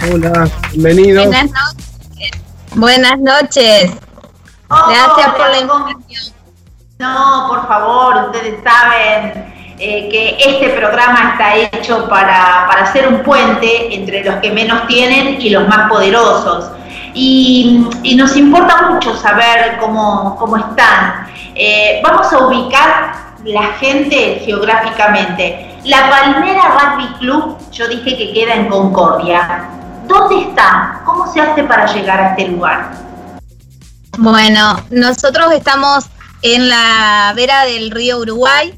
Rugby. 0.00 0.14
Hola, 0.14 0.48
bienvenidos. 0.72 1.26
Buenas 1.26 1.50
noches. 1.50 2.30
Buenas 2.74 3.18
noches. 3.18 4.03
Gracias 4.68 5.34
por 5.36 5.50
la 5.50 5.60
información. 5.60 6.34
No, 6.98 7.46
por 7.48 7.66
favor, 7.66 8.26
ustedes 8.26 8.62
saben 8.62 9.54
eh, 9.78 10.08
que 10.08 10.36
este 10.38 10.68
programa 10.78 11.32
está 11.32 11.56
hecho 11.56 12.08
para, 12.08 12.66
para 12.68 12.92
ser 12.92 13.08
un 13.08 13.22
puente 13.22 13.92
entre 13.94 14.22
los 14.24 14.36
que 14.36 14.52
menos 14.52 14.86
tienen 14.86 15.40
y 15.40 15.50
los 15.50 15.66
más 15.68 15.88
poderosos. 15.88 16.70
Y, 17.12 18.14
nos 18.16 18.36
importa 18.36 18.90
mucho 18.90 19.16
saber 19.16 19.78
cómo, 19.80 20.36
cómo 20.38 20.56
están. 20.56 21.26
Eh, 21.54 22.00
vamos 22.02 22.32
a 22.32 22.46
ubicar 22.46 23.14
la 23.44 23.64
gente 23.74 24.40
geográficamente. 24.44 25.76
La 25.84 26.08
Palmera 26.08 26.62
Rugby 26.78 27.06
Club, 27.18 27.58
yo 27.70 27.88
dije 27.88 28.16
que 28.16 28.32
queda 28.32 28.54
en 28.54 28.68
Concordia. 28.68 29.68
¿Dónde 30.06 30.48
está? 30.48 31.00
¿Cómo 31.04 31.26
se 31.26 31.40
hace 31.40 31.62
para 31.64 31.86
llegar 31.86 32.20
a 32.20 32.30
este 32.30 32.48
lugar? 32.48 33.03
Bueno, 34.18 34.84
nosotros 34.90 35.52
estamos 35.52 36.04
en 36.42 36.68
la 36.68 37.32
vera 37.34 37.64
del 37.64 37.90
río 37.90 38.18
Uruguay, 38.18 38.74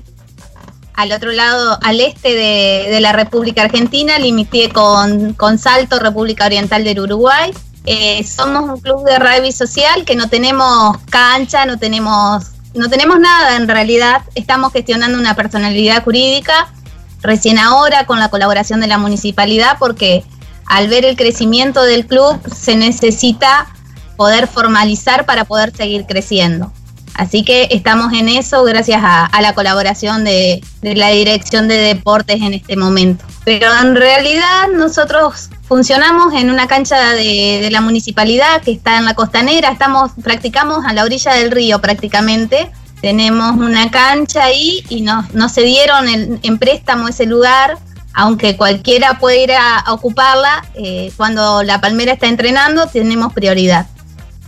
al 0.94 1.12
otro 1.12 1.32
lado, 1.32 1.78
al 1.82 2.00
este 2.00 2.34
de, 2.34 3.00
la 3.00 3.12
República 3.12 3.62
Argentina, 3.62 4.18
limité 4.18 4.70
con, 4.70 5.34
con, 5.34 5.58
Salto, 5.58 5.98
República 5.98 6.46
Oriental 6.46 6.84
del 6.84 7.00
Uruguay. 7.00 7.52
Eh, 7.84 8.24
somos 8.24 8.68
un 8.68 8.80
club 8.80 9.04
de 9.04 9.18
rugby 9.18 9.52
social 9.52 10.04
que 10.04 10.16
no 10.16 10.28
tenemos 10.28 10.96
cancha, 11.10 11.66
no 11.66 11.78
tenemos, 11.78 12.46
no 12.74 12.88
tenemos 12.88 13.20
nada 13.20 13.56
en 13.56 13.68
realidad. 13.68 14.22
Estamos 14.34 14.72
gestionando 14.72 15.18
una 15.18 15.34
personalidad 15.34 16.02
jurídica 16.02 16.72
recién 17.20 17.58
ahora 17.58 18.06
con 18.06 18.18
la 18.18 18.30
colaboración 18.30 18.80
de 18.80 18.86
la 18.86 18.98
municipalidad 18.98 19.76
porque 19.78 20.24
al 20.66 20.88
ver 20.88 21.04
el 21.04 21.16
crecimiento 21.16 21.82
del 21.82 22.06
club 22.06 22.40
se 22.52 22.76
necesita 22.76 23.68
poder 24.16 24.48
formalizar 24.48 25.26
para 25.26 25.44
poder 25.44 25.74
seguir 25.76 26.06
creciendo. 26.06 26.72
Así 27.16 27.44
que 27.44 27.68
estamos 27.70 28.12
en 28.12 28.28
eso 28.28 28.62
gracias 28.64 29.00
a, 29.02 29.30
la 29.40 29.54
colaboración 29.54 30.24
de, 30.24 30.62
la 30.82 31.08
Dirección 31.08 31.66
de 31.66 31.76
Deportes 31.76 32.42
en 32.42 32.52
este 32.52 32.76
momento. 32.76 33.24
Pero 33.44 33.68
en 33.80 33.96
realidad 33.96 34.68
nosotros 34.74 35.48
funcionamos 35.66 36.34
en 36.34 36.50
una 36.50 36.66
cancha 36.66 37.12
de, 37.12 37.68
la 37.70 37.80
municipalidad 37.80 38.60
que 38.60 38.72
está 38.72 38.98
en 38.98 39.06
la 39.06 39.14
costanera, 39.14 39.70
estamos, 39.70 40.12
practicamos 40.22 40.84
a 40.84 40.92
la 40.92 41.04
orilla 41.04 41.32
del 41.32 41.50
río 41.50 41.80
prácticamente. 41.80 42.70
Tenemos 43.00 43.56
una 43.56 43.90
cancha 43.90 44.44
ahí 44.44 44.84
y 44.90 45.00
nos, 45.00 45.32
nos 45.32 45.52
cedieron 45.54 46.08
en, 46.08 46.58
préstamo 46.58 47.08
ese 47.08 47.26
lugar 47.26 47.78
aunque 48.18 48.56
cualquiera 48.56 49.18
puede 49.18 49.42
ir 49.42 49.52
a, 49.52 49.92
ocuparla, 49.92 50.64
eh, 50.74 51.12
cuando 51.18 51.62
la 51.62 51.82
palmera 51.82 52.14
está 52.14 52.26
entrenando 52.26 52.86
tenemos 52.86 53.34
prioridad. 53.34 53.86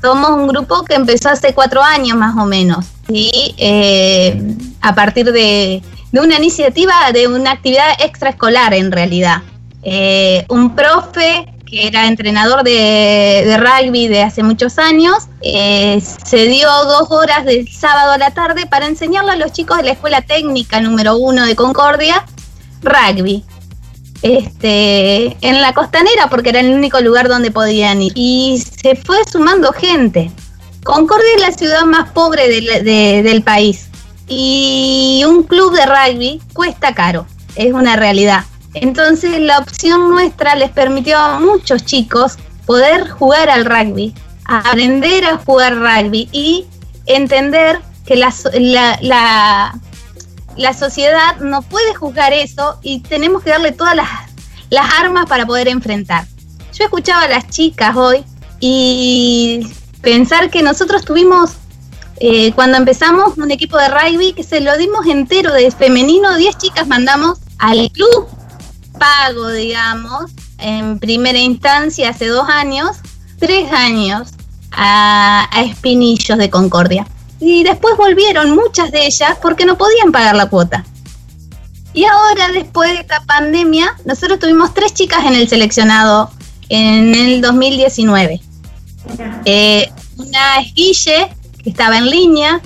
Somos 0.01 0.31
un 0.31 0.47
grupo 0.47 0.85
que 0.85 0.95
empezó 0.95 1.31
hace 1.31 1.55
cuatro 1.55 1.83
años 1.83 2.17
más 2.17 2.37
o 2.37 2.47
menos, 2.47 2.87
y 3.09 3.55
eh, 3.59 4.41
a 4.81 4.95
partir 4.95 5.33
de, 5.33 5.83
una 6.13 6.37
iniciativa 6.37 6.95
de 7.13 7.27
una 7.27 7.53
actividad 7.53 7.89
extraescolar 8.01 8.75
en 8.75 8.93
realidad. 8.93 9.43
Eh, 9.83 10.45
un 10.49 10.75
profe 10.75 11.53
que 11.67 11.87
era 11.87 12.07
entrenador 12.07 12.63
de, 12.63 13.57
rugby 13.59 14.09
de 14.09 14.23
hace 14.23 14.43
muchos 14.43 14.79
años, 14.79 15.29
eh, 15.43 16.01
se 16.01 16.47
dio 16.47 16.69
dos 16.85 17.11
horas 17.11 17.45
del 17.45 17.69
sábado 17.69 18.13
a 18.13 18.19
la 18.19 18.31
tarde 18.31 18.67
para 18.67 18.87
enseñarle 18.87 19.33
a 19.33 19.37
los 19.37 19.53
chicos 19.53 19.77
de 19.77 19.83
la 19.85 19.93
Escuela 19.93 20.23
Técnica 20.23 20.81
número 20.81 21.17
uno 21.17 21.45
de 21.45 21.55
Concordia 21.55 22.25
rugby 22.83 23.45
este, 24.23 25.37
en 25.41 25.61
la 25.61 25.73
costanera 25.73 26.29
porque 26.29 26.51
era 26.51 26.61
el 26.61 26.73
único 26.73 27.01
lugar 27.01 27.29
donde 27.29 27.51
podían 27.51 28.03
ir. 28.03 28.13
Y 28.15 28.63
se 28.83 28.97
fue 28.97 29.19
sumando 29.31 29.73
gente. 29.73 30.31
Concordia 30.85 31.35
es 31.37 31.41
la 31.41 31.53
ciudad 31.53 31.85
más 31.85 32.11
pobre 32.11 32.49
del 32.49 33.43
país 33.43 33.89
y 34.29 35.23
un 35.27 35.43
club 35.43 35.75
de 35.75 35.87
rugby 35.87 36.41
cuesta 36.53 36.95
caro, 36.95 37.27
es 37.57 37.73
una 37.73 37.97
realidad. 37.97 38.45
Entonces 38.75 39.41
la 39.41 39.59
opción 39.59 40.11
nuestra 40.11 40.55
les 40.55 40.71
permitió 40.71 41.19
a 41.19 41.41
muchos 41.41 41.85
chicos 41.85 42.37
poder 42.67 43.09
jugar 43.09 43.49
al 43.49 43.65
rugby, 43.65 44.15
aprender 44.45 45.25
a 45.25 45.39
jugar 45.39 45.77
rugby 45.77 46.29
y 46.33 46.67
entender 47.07 47.81
que 48.07 48.17
la, 48.17 48.33
la 48.55 48.99
la 49.03 49.75
sociedad 50.75 51.37
no 51.41 51.63
puede 51.63 51.95
juzgar 51.95 52.33
eso 52.33 52.79
y 52.83 53.01
tenemos 53.01 53.43
que 53.43 53.51
darle 53.51 53.73
todas 53.73 53.95
las, 53.97 54.09
armas 55.01 55.27
para 55.27 55.47
poder 55.47 55.69
enfrentar. 55.69 56.27
Yo 56.75 56.85
escuchaba 56.85 57.23
a 57.23 57.29
las 57.29 57.49
chicas 57.49 57.97
hoy 57.97 58.25
y 58.61 59.67
pensar 60.03 60.51
que 60.51 60.63
nosotros 60.63 61.05
tuvimos, 61.05 61.53
eh, 62.21 62.53
cuando 62.53 62.77
empezamos 62.77 63.39
un 63.39 63.51
equipo 63.51 63.79
de 63.79 63.89
rugby, 63.89 64.33
que 64.33 64.43
se 64.43 64.61
lo 64.61 64.77
dimos 64.77 65.07
entero 65.07 65.53
de 65.53 65.71
femenino, 65.71 66.37
10 66.37 66.59
chicas 66.59 66.87
mandamos 66.87 67.39
al 67.59 67.91
club 67.93 68.29
pago, 68.99 69.49
digamos, 69.49 70.33
en 70.59 70.99
primera 70.99 71.39
instancia 71.39 72.11
hace 72.11 72.27
dos 72.27 72.49
años, 72.49 72.97
tres 73.39 73.73
años 73.73 74.31
a 74.73 75.49
Espinillos 75.63 76.37
de 76.37 76.51
Concordia 76.51 77.07
y 77.41 77.63
después 77.63 77.97
volvieron 77.97 78.51
muchas 78.55 78.91
de 78.91 79.07
ellas 79.07 79.37
porque 79.41 79.65
no 79.65 79.77
podían 79.79 80.13
pagar 80.13 80.35
la 80.37 80.47
cuota. 80.47 80.85
Y 81.95 82.05
ahora, 82.05 82.49
después 82.53 82.91
de 82.91 83.01
esta 83.01 83.21
pandemia, 83.25 83.97
nosotros 84.05 84.39
tuvimos 84.39 84.75
tres 84.75 84.95
chicas 84.95 85.25
en 85.25 85.35
el 85.35 85.49
seleccionado 85.49 86.31
en 86.69 87.15
el 87.15 87.41
2019. 87.41 88.41
Eh, 89.45 89.91
una 90.17 90.59
es 90.61 90.75
Guille, 90.75 91.29
que 91.63 91.71
estaba 91.71 91.99
en 91.99 92.11
línea, 92.11 92.61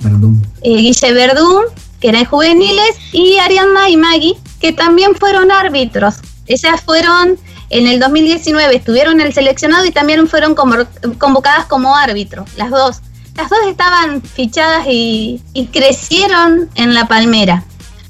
eh, 0.61 0.75
Guille 0.77 1.13
Verdún, 1.13 1.63
que 1.99 2.09
era 2.09 2.19
en 2.19 2.25
juveniles, 2.25 2.95
y 3.11 3.37
Arianna 3.37 3.89
y 3.89 3.97
Maggie, 3.97 4.35
que 4.59 4.73
también 4.73 5.15
fueron 5.15 5.51
árbitros. 5.51 6.15
Ellas 6.47 6.81
fueron, 6.81 7.37
en 7.69 7.87
el 7.87 7.99
2019 7.99 8.75
estuvieron 8.75 9.21
en 9.21 9.27
el 9.27 9.33
seleccionado 9.33 9.85
y 9.85 9.91
también 9.91 10.27
fueron 10.27 10.55
convo- 10.55 10.87
convocadas 11.17 11.65
como 11.67 11.95
árbitros, 11.95 12.49
las 12.57 12.69
dos. 12.69 12.97
Las 13.35 13.49
dos 13.49 13.59
estaban 13.67 14.21
fichadas 14.21 14.85
y, 14.87 15.41
y 15.53 15.67
crecieron 15.67 16.69
en 16.75 16.93
la 16.93 17.07
palmera. 17.07 17.63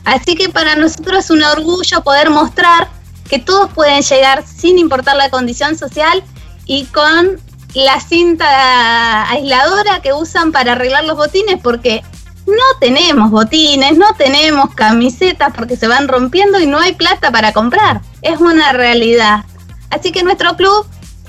Así 0.05 0.35
que 0.35 0.49
para 0.49 0.75
nosotros 0.75 1.25
es 1.25 1.29
un 1.29 1.43
orgullo 1.43 2.03
poder 2.03 2.29
mostrar 2.29 2.89
que 3.29 3.39
todos 3.39 3.71
pueden 3.71 4.01
llegar 4.01 4.43
sin 4.45 4.77
importar 4.77 5.15
la 5.15 5.29
condición 5.29 5.77
social 5.77 6.23
y 6.65 6.85
con 6.85 7.39
la 7.73 7.99
cinta 7.99 9.29
aisladora 9.29 10.01
que 10.01 10.13
usan 10.13 10.51
para 10.51 10.73
arreglar 10.73 11.05
los 11.05 11.17
botines 11.17 11.59
porque 11.61 12.03
no 12.45 12.79
tenemos 12.79 13.31
botines, 13.31 13.97
no 13.97 14.13
tenemos 14.17 14.73
camisetas 14.75 15.53
porque 15.55 15.77
se 15.77 15.87
van 15.87 16.07
rompiendo 16.07 16.59
y 16.59 16.67
no 16.67 16.79
hay 16.79 16.93
plata 16.93 17.31
para 17.31 17.53
comprar. 17.53 18.01
Es 18.21 18.39
una 18.39 18.73
realidad. 18.73 19.45
Así 19.89 20.11
que 20.11 20.23
nuestro 20.23 20.55
club 20.55 20.85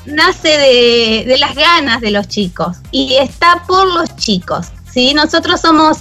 nace 0.07 0.49
de, 0.49 1.37
las 1.39 1.55
ganas 1.55 2.01
de 2.01 2.11
los 2.11 2.29
chicos 2.29 2.77
y 2.91 3.15
está 3.15 3.63
por 3.67 3.87
los 3.87 4.15
chicos. 4.17 4.67
¿sí? 4.93 5.15
Nosotros 5.15 5.61
somos 5.61 5.99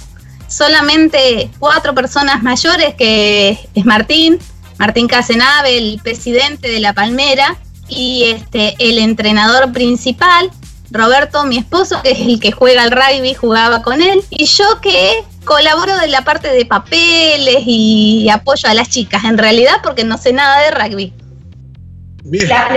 solamente 0.48 1.50
cuatro 1.58 1.94
personas 1.94 2.42
mayores, 2.42 2.94
que 2.94 3.58
es 3.74 3.84
Martín, 3.84 4.38
Martín 4.78 5.08
Casenave, 5.08 5.78
el 5.78 6.00
presidente 6.02 6.68
de 6.68 6.80
La 6.80 6.92
Palmera, 6.92 7.58
y 7.88 8.24
este, 8.24 8.74
el 8.78 8.98
entrenador 8.98 9.72
principal, 9.72 10.50
Roberto, 10.90 11.44
mi 11.44 11.58
esposo, 11.58 12.00
que 12.02 12.12
es 12.12 12.20
el 12.20 12.40
que 12.40 12.52
juega 12.52 12.82
al 12.82 12.90
rugby, 12.90 13.34
jugaba 13.34 13.82
con 13.82 14.00
él, 14.00 14.22
y 14.30 14.46
yo 14.46 14.80
que 14.80 15.24
colaboro 15.44 15.96
de 15.98 16.08
la 16.08 16.22
parte 16.22 16.48
de 16.48 16.64
papeles 16.64 17.62
y 17.66 18.28
apoyo 18.30 18.68
a 18.68 18.74
las 18.74 18.88
chicas, 18.88 19.24
en 19.24 19.38
realidad 19.38 19.76
porque 19.82 20.04
no 20.04 20.16
sé 20.18 20.32
nada 20.32 20.60
de 20.62 20.70
rugby. 20.70 21.12
La- 22.30 22.68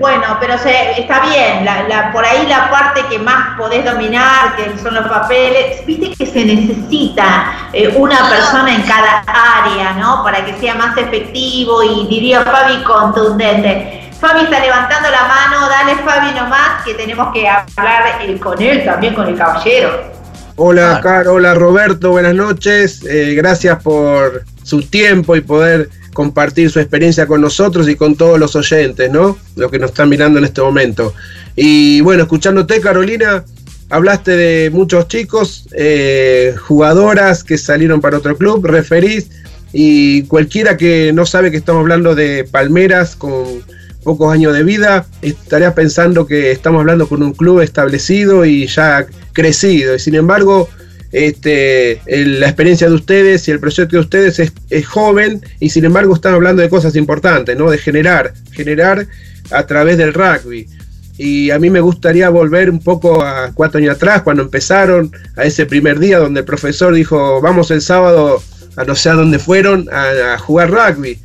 bueno, 0.00 0.36
pero 0.40 0.58
se- 0.58 1.00
está 1.00 1.20
bien, 1.26 1.64
la- 1.64 1.84
la- 1.88 2.12
por 2.12 2.24
ahí 2.24 2.44
la 2.48 2.68
parte 2.70 3.02
que 3.08 3.20
más 3.20 3.56
podés 3.56 3.84
dominar, 3.84 4.56
que 4.56 4.76
son 4.82 4.94
los 4.96 5.06
papeles, 5.06 5.86
viste 5.86 6.12
que 6.18 6.26
se 6.26 6.44
necesita 6.44 7.68
eh, 7.72 7.94
una 7.96 8.28
persona 8.28 8.74
en 8.74 8.82
cada 8.82 9.22
área, 9.28 9.92
¿no? 9.92 10.24
Para 10.24 10.44
que 10.44 10.54
sea 10.58 10.74
más 10.74 10.96
efectivo 10.98 11.84
y 11.84 12.08
diría 12.08 12.42
Fabi 12.42 12.82
contundente. 12.82 14.10
Fabi 14.20 14.44
está 14.44 14.58
levantando 14.60 15.08
la 15.10 15.22
mano, 15.28 15.68
dale 15.68 15.94
Fabi 16.02 16.32
nomás, 16.34 16.82
que 16.84 16.94
tenemos 16.94 17.32
que 17.32 17.46
hablar 17.48 18.18
eh, 18.22 18.38
con 18.40 18.60
él 18.60 18.84
también, 18.84 19.14
con 19.14 19.28
el 19.28 19.36
caballero. 19.36 20.16
Hola, 20.56 21.00
Caro, 21.02 21.34
hola 21.34 21.54
Roberto, 21.54 22.10
buenas 22.12 22.34
noches. 22.34 23.04
Eh, 23.08 23.34
gracias 23.36 23.80
por 23.82 24.42
su 24.64 24.82
tiempo 24.88 25.36
y 25.36 25.42
poder 25.42 25.90
compartir 26.16 26.70
su 26.70 26.80
experiencia 26.80 27.26
con 27.26 27.42
nosotros 27.42 27.86
y 27.90 27.94
con 27.94 28.16
todos 28.16 28.40
los 28.40 28.56
oyentes, 28.56 29.10
¿no? 29.10 29.36
Los 29.54 29.70
que 29.70 29.78
nos 29.78 29.90
están 29.90 30.08
mirando 30.08 30.38
en 30.38 30.46
este 30.46 30.62
momento. 30.62 31.12
Y 31.54 32.00
bueno, 32.00 32.22
escuchándote, 32.22 32.80
Carolina, 32.80 33.44
hablaste 33.90 34.34
de 34.34 34.70
muchos 34.70 35.08
chicos, 35.08 35.68
eh, 35.76 36.54
jugadoras 36.58 37.44
que 37.44 37.58
salieron 37.58 38.00
para 38.00 38.16
otro 38.16 38.34
club, 38.34 38.64
referís, 38.64 39.28
y 39.74 40.22
cualquiera 40.22 40.78
que 40.78 41.12
no 41.12 41.26
sabe 41.26 41.50
que 41.50 41.58
estamos 41.58 41.80
hablando 41.80 42.14
de 42.14 42.44
Palmeras 42.50 43.14
con 43.14 43.62
pocos 44.02 44.32
años 44.32 44.54
de 44.54 44.62
vida, 44.62 45.04
estaría 45.20 45.74
pensando 45.74 46.26
que 46.26 46.50
estamos 46.50 46.80
hablando 46.80 47.08
con 47.08 47.22
un 47.22 47.34
club 47.34 47.60
establecido 47.60 48.46
y 48.46 48.66
ya 48.68 49.06
crecido. 49.34 49.94
Y 49.94 49.98
sin 49.98 50.14
embargo, 50.14 50.70
este, 51.16 52.02
la 52.06 52.46
experiencia 52.46 52.90
de 52.90 52.94
ustedes 52.94 53.48
y 53.48 53.50
el 53.50 53.58
proyecto 53.58 53.96
de 53.96 54.02
ustedes 54.02 54.38
es, 54.68 54.86
joven 54.86 55.40
y 55.60 55.70
sin 55.70 55.86
embargo 55.86 56.14
están 56.14 56.34
hablando 56.34 56.60
de 56.60 56.68
cosas 56.68 56.94
importantes, 56.94 57.56
¿no? 57.56 57.70
De 57.70 57.78
generar, 57.78 58.34
generar 58.52 59.06
a 59.50 59.66
través 59.66 59.96
del 59.96 60.12
rugby. 60.12 60.68
Y 61.16 61.50
a 61.52 61.58
mí 61.58 61.70
me 61.70 61.80
gustaría 61.80 62.28
volver 62.28 62.68
un 62.68 62.80
poco 62.80 63.24
a 63.24 63.50
cuatro 63.54 63.78
años 63.78 63.96
atrás, 63.96 64.20
cuando 64.20 64.42
empezaron, 64.42 65.10
a 65.36 65.44
ese 65.44 65.64
primer 65.64 65.98
día 65.98 66.18
donde 66.18 66.40
el 66.40 66.46
profesor 66.46 66.92
dijo, 66.92 67.40
vamos 67.40 67.70
el 67.70 67.80
sábado 67.80 68.42
a 68.76 68.84
no 68.84 68.94
sé 68.94 69.08
a 69.08 69.14
dónde 69.14 69.38
fueron, 69.38 69.88
a 69.90 70.36
jugar 70.38 70.70
rugby. 70.70 71.18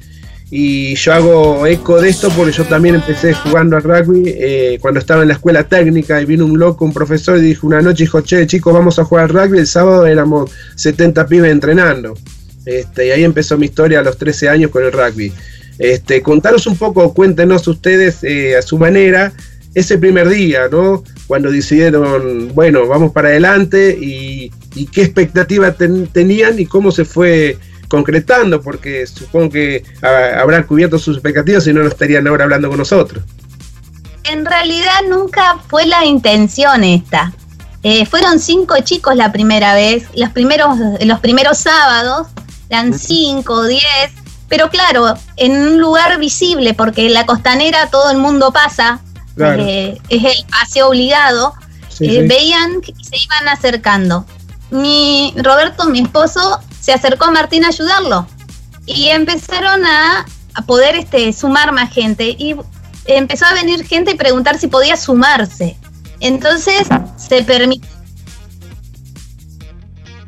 Y 0.53 0.95
yo 0.95 1.13
hago 1.13 1.65
eco 1.65 2.01
de 2.01 2.09
esto 2.09 2.29
porque 2.35 2.51
yo 2.51 2.65
también 2.65 2.95
empecé 2.95 3.33
jugando 3.33 3.77
al 3.77 3.83
rugby 3.83 4.23
eh, 4.27 4.77
cuando 4.81 4.99
estaba 4.99 5.21
en 5.21 5.29
la 5.29 5.35
escuela 5.35 5.63
técnica 5.63 6.21
y 6.21 6.25
vino 6.25 6.45
un 6.45 6.59
loco, 6.59 6.83
un 6.83 6.91
profesor 6.93 7.37
y 7.37 7.41
dijo 7.41 7.65
una 7.67 7.81
noche, 7.81 8.03
dijo, 8.03 8.19
che, 8.19 8.45
chicos, 8.47 8.73
vamos 8.73 8.99
a 8.99 9.05
jugar 9.05 9.23
al 9.25 9.29
rugby. 9.29 9.59
El 9.59 9.67
sábado 9.67 10.05
éramos 10.05 10.51
70 10.75 11.25
pibes 11.27 11.51
entrenando. 11.51 12.17
Este, 12.65 13.07
y 13.07 13.11
ahí 13.11 13.23
empezó 13.23 13.57
mi 13.57 13.67
historia 13.67 13.99
a 13.99 14.03
los 14.03 14.17
13 14.17 14.49
años 14.49 14.71
con 14.71 14.83
el 14.83 14.91
rugby. 14.91 15.31
Este, 15.79 16.21
contaros 16.21 16.67
un 16.67 16.75
poco, 16.77 17.13
cuéntenos 17.13 17.65
ustedes 17.69 18.21
eh, 18.23 18.57
a 18.57 18.61
su 18.61 18.77
manera 18.77 19.31
ese 19.73 19.97
primer 19.97 20.27
día, 20.27 20.67
¿no? 20.69 21.01
Cuando 21.27 21.49
decidieron, 21.49 22.53
bueno, 22.53 22.87
vamos 22.87 23.13
para 23.13 23.29
adelante 23.29 23.97
y, 23.99 24.51
y 24.75 24.85
qué 24.87 25.01
expectativa 25.03 25.71
ten- 25.71 26.07
tenían 26.07 26.59
y 26.59 26.65
cómo 26.65 26.91
se 26.91 27.05
fue 27.05 27.57
concretando, 27.91 28.61
porque 28.61 29.05
supongo 29.05 29.49
que 29.51 29.84
ah, 30.01 30.39
habrán 30.41 30.63
cubierto 30.63 30.97
sus 30.97 31.18
expectativas 31.18 31.68
y 31.68 31.73
no, 31.73 31.81
no 31.84 31.89
estarían 31.89 32.26
ahora 32.27 32.45
hablando 32.45 32.69
con 32.69 32.77
nosotros. 32.77 33.22
En 34.23 34.45
realidad 34.45 35.01
nunca 35.09 35.57
fue 35.68 35.85
la 35.85 36.05
intención 36.05 36.84
esta. 36.85 37.34
Eh, 37.84 38.05
fueron 38.05 38.39
cinco 38.39 38.76
chicos 38.84 39.15
la 39.15 39.31
primera 39.31 39.73
vez, 39.76 40.05
los 40.15 40.30
primeros, 40.30 40.77
los 41.03 41.19
primeros 41.19 41.57
sábados, 41.57 42.27
eran 42.69 42.97
cinco, 42.97 43.65
diez, 43.65 44.11
pero 44.47 44.69
claro, 44.69 45.15
en 45.35 45.51
un 45.51 45.80
lugar 45.81 46.18
visible, 46.19 46.73
porque 46.73 47.07
en 47.07 47.13
la 47.13 47.26
costanera 47.26 47.89
todo 47.89 48.09
el 48.11 48.18
mundo 48.18 48.51
pasa, 48.53 48.99
Claro. 49.35 49.63
eh, 49.63 49.97
es 50.09 50.23
el 50.23 50.45
paseo 50.49 50.89
obligado, 50.89 51.55
Sí, 51.89 52.05
eh, 52.05 52.22
sí. 52.22 52.27
veían 52.27 52.81
que 52.81 52.93
se 53.01 53.18
iban 53.18 53.47
acercando. 53.49 54.26
Mi 54.69 55.34
Roberto, 55.38 55.89
mi 55.89 55.99
esposo, 56.01 56.61
se 56.81 56.91
acercó 56.91 57.31
Martín 57.31 57.63
a 57.63 57.69
ayudarlo 57.69 58.27
y 58.85 59.07
empezaron 59.09 59.85
a, 59.85 60.25
poder 60.65 60.95
este, 60.95 61.31
sumar 61.31 61.71
más 61.71 61.91
gente 61.93 62.35
y 62.37 62.55
empezó 63.05 63.45
a 63.45 63.53
venir 63.53 63.85
gente 63.85 64.11
y 64.11 64.15
preguntar 64.15 64.57
si 64.57 64.67
podía 64.67 64.97
sumarse. 64.97 65.77
Entonces 66.19 66.87
se 67.15 67.43
permitió 67.43 67.89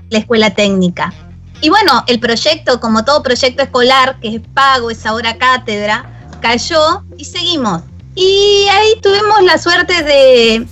la 0.09 0.19
escuela 0.19 0.51
técnica. 0.51 1.13
Y 1.61 1.69
bueno, 1.69 2.03
el 2.07 2.19
proyecto, 2.19 2.79
como 2.79 3.03
todo 3.03 3.23
proyecto 3.23 3.63
escolar, 3.63 4.19
que 4.21 4.35
es 4.35 4.41
pago, 4.53 4.91
es 4.91 5.05
ahora 5.05 5.37
cátedra, 5.37 6.29
cayó 6.41 7.03
y 7.17 7.25
seguimos. 7.25 7.83
Y 8.15 8.67
ahí 8.71 8.99
tuvimos 9.01 9.41
la 9.43 9.57
suerte 9.57 10.03
de, 10.03 10.67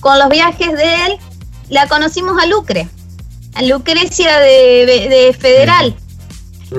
con 0.00 0.18
los 0.18 0.28
viajes 0.28 0.72
de 0.72 1.06
él, 1.06 1.18
la 1.68 1.86
conocimos 1.86 2.40
a 2.42 2.46
Lucre, 2.46 2.88
Lucrecia 3.62 4.38
de, 4.38 4.86
de- 4.86 5.08
de 5.08 5.36
Federal. 5.38 5.96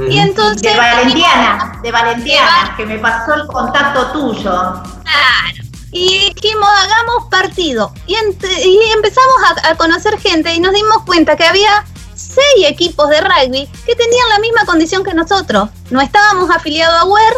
Y 0.09 0.19
entonces... 0.19 0.61
De 0.61 0.77
Valentiana, 0.77 1.79
de 1.81 1.91
Valentiana, 1.91 2.73
que 2.77 2.85
me 2.85 2.99
pasó 2.99 3.33
el 3.33 3.47
contacto 3.47 4.11
tuyo. 4.11 4.51
Claro. 4.51 5.63
Y 5.91 6.31
dijimos, 6.35 6.69
hagamos 6.83 7.27
partido. 7.31 7.91
Y, 8.05 8.15
empezamos 8.15 9.35
a, 9.63 9.69
a 9.71 9.75
conocer 9.75 10.19
gente 10.19 10.53
y 10.53 10.59
nos 10.59 10.73
dimos 10.73 11.03
cuenta 11.05 11.35
que 11.35 11.45
había 11.45 11.83
seis 12.13 12.67
equipos 12.67 13.09
de 13.09 13.21
rugby 13.21 13.67
que 13.85 13.95
tenían 13.95 14.29
la 14.29 14.39
misma 14.39 14.65
condición 14.65 15.03
que 15.03 15.13
nosotros. 15.15 15.69
No 15.89 15.99
estábamos 16.01 16.51
afiliados 16.51 16.95
a 17.01 17.05
WER, 17.05 17.33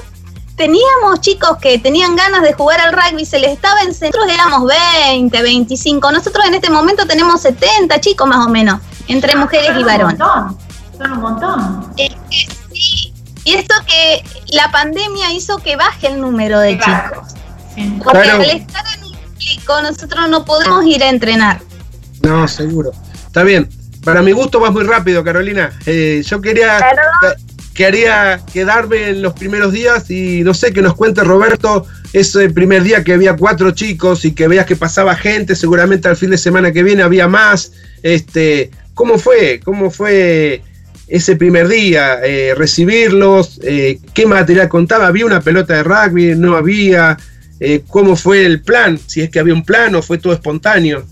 teníamos 0.57 1.21
chicos 1.21 1.57
que 1.61 1.79
tenían 1.79 2.15
ganas 2.17 2.41
de 2.41 2.53
jugar 2.53 2.81
al 2.81 2.91
rugby, 2.93 3.25
se 3.25 3.39
les 3.39 3.51
estaba 3.51 3.81
en 3.81 3.87
nosotros 3.89 4.25
éramos 4.27 4.69
20, 5.05 5.41
25. 5.41 6.11
Nosotros 6.11 6.45
en 6.45 6.55
este 6.55 6.69
momento 6.69 7.05
tenemos 7.07 7.41
70 7.41 8.01
chicos 8.01 8.27
más 8.27 8.45
o 8.45 8.49
menos, 8.49 8.81
entre 9.07 9.35
mujeres 9.35 9.67
y 9.69 9.73
Son 9.73 9.79
un 9.81 9.85
varones. 9.87 10.19
montón, 10.19 10.57
son 10.97 11.11
un 11.11 11.19
montón. 11.21 11.93
Es 11.97 12.09
que 12.29 12.75
sí. 12.75 13.13
Y 13.43 13.53
esto 13.53 13.73
que 13.87 14.23
la 14.55 14.69
pandemia 14.71 15.31
hizo 15.33 15.57
que 15.57 15.75
baje 15.75 16.07
el 16.07 16.21
número 16.21 16.59
de 16.59 16.77
chicos. 16.77 17.33
Porque 18.03 18.21
Claro. 18.21 18.43
al 18.43 18.49
estar 18.51 18.83
en 18.97 19.03
un 19.05 19.11
público 19.13 19.81
nosotros 19.81 20.29
no 20.29 20.45
podemos 20.45 20.85
ir 20.85 21.03
a 21.03 21.09
entrenar. 21.09 21.59
No, 22.21 22.47
seguro. 22.47 22.91
Está 23.25 23.43
bien. 23.43 23.67
Para 24.03 24.21
mi 24.21 24.31
gusto 24.31 24.59
vas 24.59 24.71
muy 24.71 24.83
rápido, 24.83 25.23
Carolina. 25.23 25.71
Eh, 25.85 26.23
yo 26.25 26.41
quería 26.41 26.79
quería 27.73 28.41
quedarme 28.51 29.09
en 29.09 29.21
los 29.21 29.33
primeros 29.33 29.71
días 29.71 30.09
y 30.11 30.43
no 30.43 30.53
sé, 30.53 30.73
que 30.73 30.81
nos 30.81 30.93
cuente 30.95 31.23
Roberto 31.23 31.85
ese 32.13 32.49
primer 32.49 32.83
día 32.83 33.03
que 33.03 33.13
había 33.13 33.35
cuatro 33.37 33.71
chicos 33.71 34.25
y 34.25 34.33
que 34.33 34.47
veas 34.47 34.65
que 34.65 34.75
pasaba 34.75 35.15
gente, 35.15 35.55
seguramente 35.55 36.07
al 36.09 36.17
fin 36.17 36.31
de 36.31 36.37
semana 36.37 36.71
que 36.71 36.83
viene 36.83 37.01
había 37.03 37.27
más. 37.27 37.71
Este, 38.03 38.71
¿Cómo 39.01 39.17
fue? 39.17 39.59
¿Cómo 39.65 39.89
fue 39.89 40.61
ese 41.07 41.35
primer 41.35 41.67
día? 41.67 42.19
Eh, 42.23 42.53
recibirlos, 42.55 43.59
eh, 43.63 43.97
¿qué 44.13 44.27
material 44.27 44.69
contaba? 44.69 45.07
¿Había 45.07 45.25
una 45.25 45.41
pelota 45.41 45.73
de 45.73 45.81
rugby? 45.81 46.35
¿No 46.35 46.55
había? 46.55 47.17
eh, 47.59 47.81
cómo 47.87 48.15
fue 48.15 48.45
el 48.45 48.61
plan, 48.61 48.99
si 49.03 49.21
es 49.21 49.31
que 49.31 49.39
había 49.39 49.55
un 49.55 49.63
plan 49.63 49.95
o 49.95 50.03
fue 50.03 50.19
todo 50.19 50.33
espontáneo. 50.33 51.03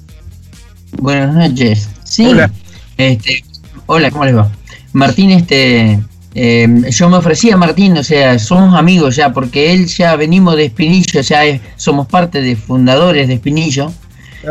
Buenas 1.00 1.34
noches. 1.34 1.90
Sí. 2.04 2.28
Hola. 2.28 2.52
Este, 2.96 3.44
hola, 3.88 4.12
¿cómo 4.12 4.26
les 4.26 4.36
va? 4.36 4.52
Martín, 4.94 5.32
este, 5.32 6.00
eh, 6.36 6.68
yo 6.92 7.10
me 7.10 7.18
ofrecí 7.18 7.50
a 7.50 7.58
Martín, 7.58 7.98
o 7.98 8.04
sea, 8.04 8.38
somos 8.38 8.78
amigos 8.78 9.16
ya, 9.16 9.34
porque 9.34 9.74
él 9.74 9.88
ya 9.88 10.16
venimos 10.16 10.56
de 10.58 10.66
Espinillo, 10.66 11.24
sea, 11.24 11.44
es- 11.46 11.62
somos 11.76 12.06
parte 12.08 12.40
de 12.42 12.56
fundadores 12.56 13.28
de 13.28 13.34
Espinillo. 13.36 13.92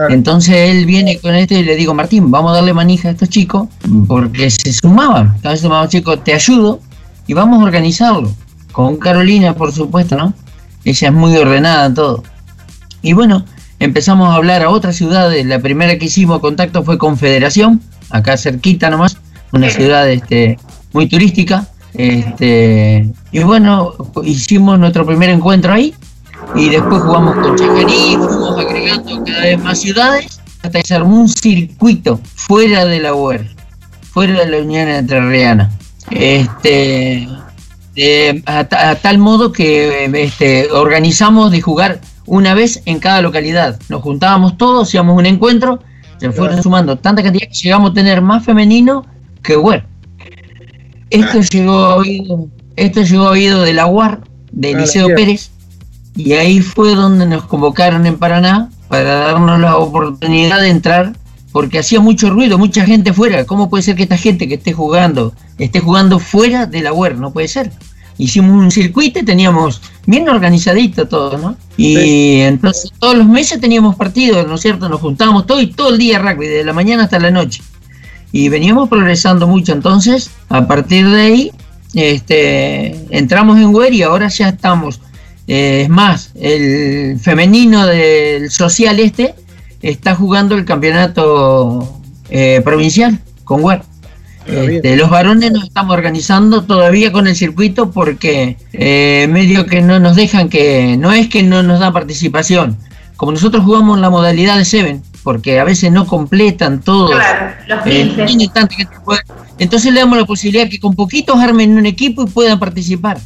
Entonces 0.08 0.70
él 0.70 0.86
viene 0.86 1.18
con 1.18 1.34
esto 1.34 1.54
y 1.54 1.62
le 1.62 1.76
digo, 1.76 1.94
Martín, 1.94 2.30
vamos 2.30 2.52
a 2.52 2.56
darle 2.56 2.74
manija 2.74 3.08
a 3.08 3.12
estos 3.12 3.28
chicos, 3.28 3.68
porque 4.06 4.50
se 4.50 4.72
sumaban. 4.72 5.32
Entonces 5.36 5.60
sumamos, 5.60 5.88
chicos, 5.88 6.22
te 6.24 6.34
ayudo 6.34 6.80
y 7.26 7.34
vamos 7.34 7.60
a 7.60 7.64
organizarlo. 7.64 8.32
Con 8.72 8.96
Carolina, 8.96 9.54
por 9.54 9.72
supuesto, 9.72 10.16
¿no? 10.16 10.34
Ella 10.84 11.08
es 11.08 11.14
muy 11.14 11.36
ordenada 11.36 11.86
en 11.86 11.94
todo. 11.94 12.22
Y 13.02 13.12
bueno, 13.12 13.44
empezamos 13.78 14.28
a 14.30 14.34
hablar 14.34 14.62
a 14.62 14.70
otras 14.70 14.96
ciudades. 14.96 15.44
La 15.46 15.58
primera 15.58 15.98
que 15.98 16.06
hicimos 16.06 16.40
contacto 16.40 16.82
fue 16.82 16.98
Confederación, 16.98 17.80
acá 18.10 18.36
cerquita 18.36 18.90
nomás, 18.90 19.16
una 19.52 19.70
ciudad 19.70 20.08
este, 20.08 20.58
muy 20.92 21.08
turística. 21.08 21.66
Este, 21.94 23.10
y 23.32 23.42
bueno, 23.42 23.92
hicimos 24.24 24.78
nuestro 24.78 25.04
primer 25.06 25.30
encuentro 25.30 25.72
ahí. 25.72 25.94
Y 26.54 26.70
después 26.70 27.02
jugamos 27.02 27.36
con 27.36 27.56
Chacarí, 27.56 28.16
fuimos 28.16 28.58
agregando 28.58 29.24
cada 29.24 29.40
vez 29.42 29.62
más 29.62 29.78
ciudades, 29.80 30.40
hasta 30.62 30.80
que 30.80 30.86
se 30.86 30.94
armó 30.94 31.20
un 31.20 31.28
circuito 31.28 32.18
fuera 32.34 32.84
de 32.84 33.00
la 33.00 33.14
UER, 33.14 33.46
fuera 34.12 34.44
de 34.44 34.50
la 34.50 34.58
Unión 34.58 34.88
Entrerriana. 34.88 35.70
Este, 36.10 37.28
a, 38.46 38.64
ta- 38.64 38.90
a 38.90 38.94
tal 38.96 39.18
modo 39.18 39.52
que 39.52 40.06
este, 40.12 40.70
organizamos 40.72 41.50
de 41.52 41.60
jugar 41.60 42.00
una 42.26 42.54
vez 42.54 42.82
en 42.86 42.98
cada 42.98 43.20
localidad. 43.22 43.78
Nos 43.88 44.02
juntábamos 44.02 44.56
todos, 44.56 44.88
hacíamos 44.88 45.16
un 45.16 45.26
encuentro, 45.26 45.80
se 46.18 46.32
fueron 46.32 46.62
sumando 46.62 46.96
tanta 46.98 47.22
cantidad 47.22 47.46
que 47.48 47.54
llegamos 47.54 47.90
a 47.92 47.94
tener 47.94 48.20
más 48.22 48.44
femenino 48.44 49.06
que 49.42 49.56
UER. 49.56 49.84
Esto 51.10 51.40
llegó 51.40 51.72
a 51.76 51.94
oído, 51.96 52.48
esto 52.76 53.02
llegó 53.02 53.28
a 53.28 53.30
oído 53.30 53.62
de 53.62 53.72
la 53.74 53.86
UAR, 53.86 54.20
de 54.50 54.68
mierda. 54.74 55.14
Pérez, 55.14 55.50
y 56.18 56.32
ahí 56.32 56.60
fue 56.60 56.96
donde 56.96 57.26
nos 57.26 57.44
convocaron 57.44 58.04
en 58.04 58.18
Paraná 58.18 58.70
para 58.88 59.14
darnos 59.14 59.60
la 59.60 59.76
oportunidad 59.76 60.60
de 60.60 60.68
entrar, 60.68 61.12
porque 61.52 61.78
hacía 61.78 62.00
mucho 62.00 62.28
ruido, 62.28 62.58
mucha 62.58 62.84
gente 62.84 63.12
fuera. 63.12 63.44
¿Cómo 63.44 63.70
puede 63.70 63.84
ser 63.84 63.94
que 63.94 64.02
esta 64.02 64.16
gente 64.16 64.48
que 64.48 64.54
esté 64.54 64.72
jugando, 64.72 65.32
esté 65.58 65.78
jugando 65.78 66.18
fuera 66.18 66.66
de 66.66 66.82
la 66.82 66.92
UER? 66.92 67.16
No 67.16 67.32
puede 67.32 67.46
ser. 67.46 67.70
Hicimos 68.18 68.50
un 68.50 68.72
circuito 68.72 69.20
y 69.20 69.24
teníamos 69.24 69.80
bien 70.06 70.28
organizadito 70.28 71.06
todo, 71.06 71.38
¿no? 71.38 71.56
Y 71.76 72.40
entonces 72.40 72.90
todos 72.98 73.16
los 73.16 73.28
meses 73.28 73.60
teníamos 73.60 73.94
partidos, 73.94 74.44
¿no 74.48 74.56
es 74.56 74.60
cierto? 74.60 74.88
Nos 74.88 75.00
juntábamos 75.00 75.46
todo 75.46 75.60
y 75.60 75.68
todo 75.68 75.90
el 75.90 75.98
día 75.98 76.18
rugby, 76.18 76.48
de 76.48 76.64
la 76.64 76.72
mañana 76.72 77.04
hasta 77.04 77.20
la 77.20 77.30
noche. 77.30 77.62
Y 78.32 78.48
veníamos 78.48 78.88
progresando 78.88 79.46
mucho, 79.46 79.72
entonces 79.72 80.32
a 80.48 80.66
partir 80.66 81.08
de 81.08 81.20
ahí 81.20 81.52
este, 81.94 83.06
entramos 83.16 83.56
en 83.58 83.72
WER 83.72 83.94
y 83.94 84.02
ahora 84.02 84.26
ya 84.26 84.48
estamos. 84.48 85.00
Eh, 85.48 85.80
es 85.82 85.88
más, 85.88 86.30
el 86.38 87.18
femenino 87.18 87.86
del 87.86 88.50
social 88.50 89.00
este 89.00 89.34
está 89.82 90.14
jugando 90.14 90.54
el 90.54 90.64
campeonato 90.66 92.00
eh, 92.28 92.60
provincial 92.62 93.18
con 93.44 93.64
WER. 93.64 93.82
Este, 94.46 94.96
los 94.96 95.10
varones 95.10 95.52
nos 95.52 95.64
estamos 95.64 95.94
organizando 95.94 96.64
todavía 96.64 97.12
con 97.12 97.26
el 97.26 97.36
circuito 97.36 97.90
porque 97.90 98.56
eh, 98.72 99.26
medio 99.30 99.66
que 99.66 99.82
no 99.82 99.98
nos 100.00 100.16
dejan 100.16 100.48
que, 100.48 100.96
no 100.98 101.12
es 101.12 101.28
que 101.28 101.42
no 101.42 101.62
nos 101.62 101.80
da 101.80 101.92
participación, 101.92 102.76
como 103.16 103.32
nosotros 103.32 103.62
jugamos 103.64 103.98
la 103.98 104.08
modalidad 104.08 104.56
de 104.56 104.64
Seven, 104.64 105.02
porque 105.22 105.60
a 105.60 105.64
veces 105.64 105.92
no 105.92 106.06
completan 106.06 106.80
todo. 106.80 107.10
Claro, 107.10 107.54
los 107.66 107.86
Eh, 107.86 108.04
15. 108.04 108.24
tiene 108.24 108.48
tanta 108.48 108.74
gente 108.74 108.94
que 108.94 109.00
puede- 109.00 109.20
Entonces 109.58 109.92
le 109.92 110.00
damos 110.00 110.16
la 110.18 110.24
posibilidad 110.24 110.68
que 110.68 110.80
con 110.80 110.94
poquitos 110.94 111.38
armen 111.38 111.76
un 111.76 111.84
equipo 111.86 112.22
y 112.22 112.26
puedan 112.26 112.58
participar. 112.58 113.18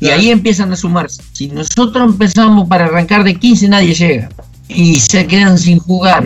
Y 0.00 0.08
ahí 0.08 0.30
empiezan 0.30 0.72
a 0.72 0.76
sumarse. 0.76 1.22
Si 1.32 1.48
nosotros 1.48 2.04
empezamos 2.10 2.68
para 2.68 2.86
arrancar 2.86 3.24
de 3.24 3.34
15, 3.34 3.68
nadie 3.68 3.94
llega. 3.94 4.28
Y 4.68 4.98
se 5.00 5.26
quedan 5.26 5.58
sin 5.58 5.78
jugar. 5.78 6.24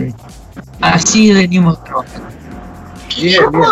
Así 0.81 1.31
venimos 1.33 1.83
trabajando. 1.83 2.27
¿Cómo, 3.51 3.63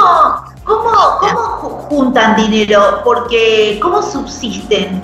cómo, 0.64 0.92
cómo 1.20 1.40
ju- 1.62 1.88
juntan 1.90 2.36
dinero? 2.36 3.02
Porque, 3.04 3.80
¿cómo 3.82 4.02
subsisten? 4.02 5.02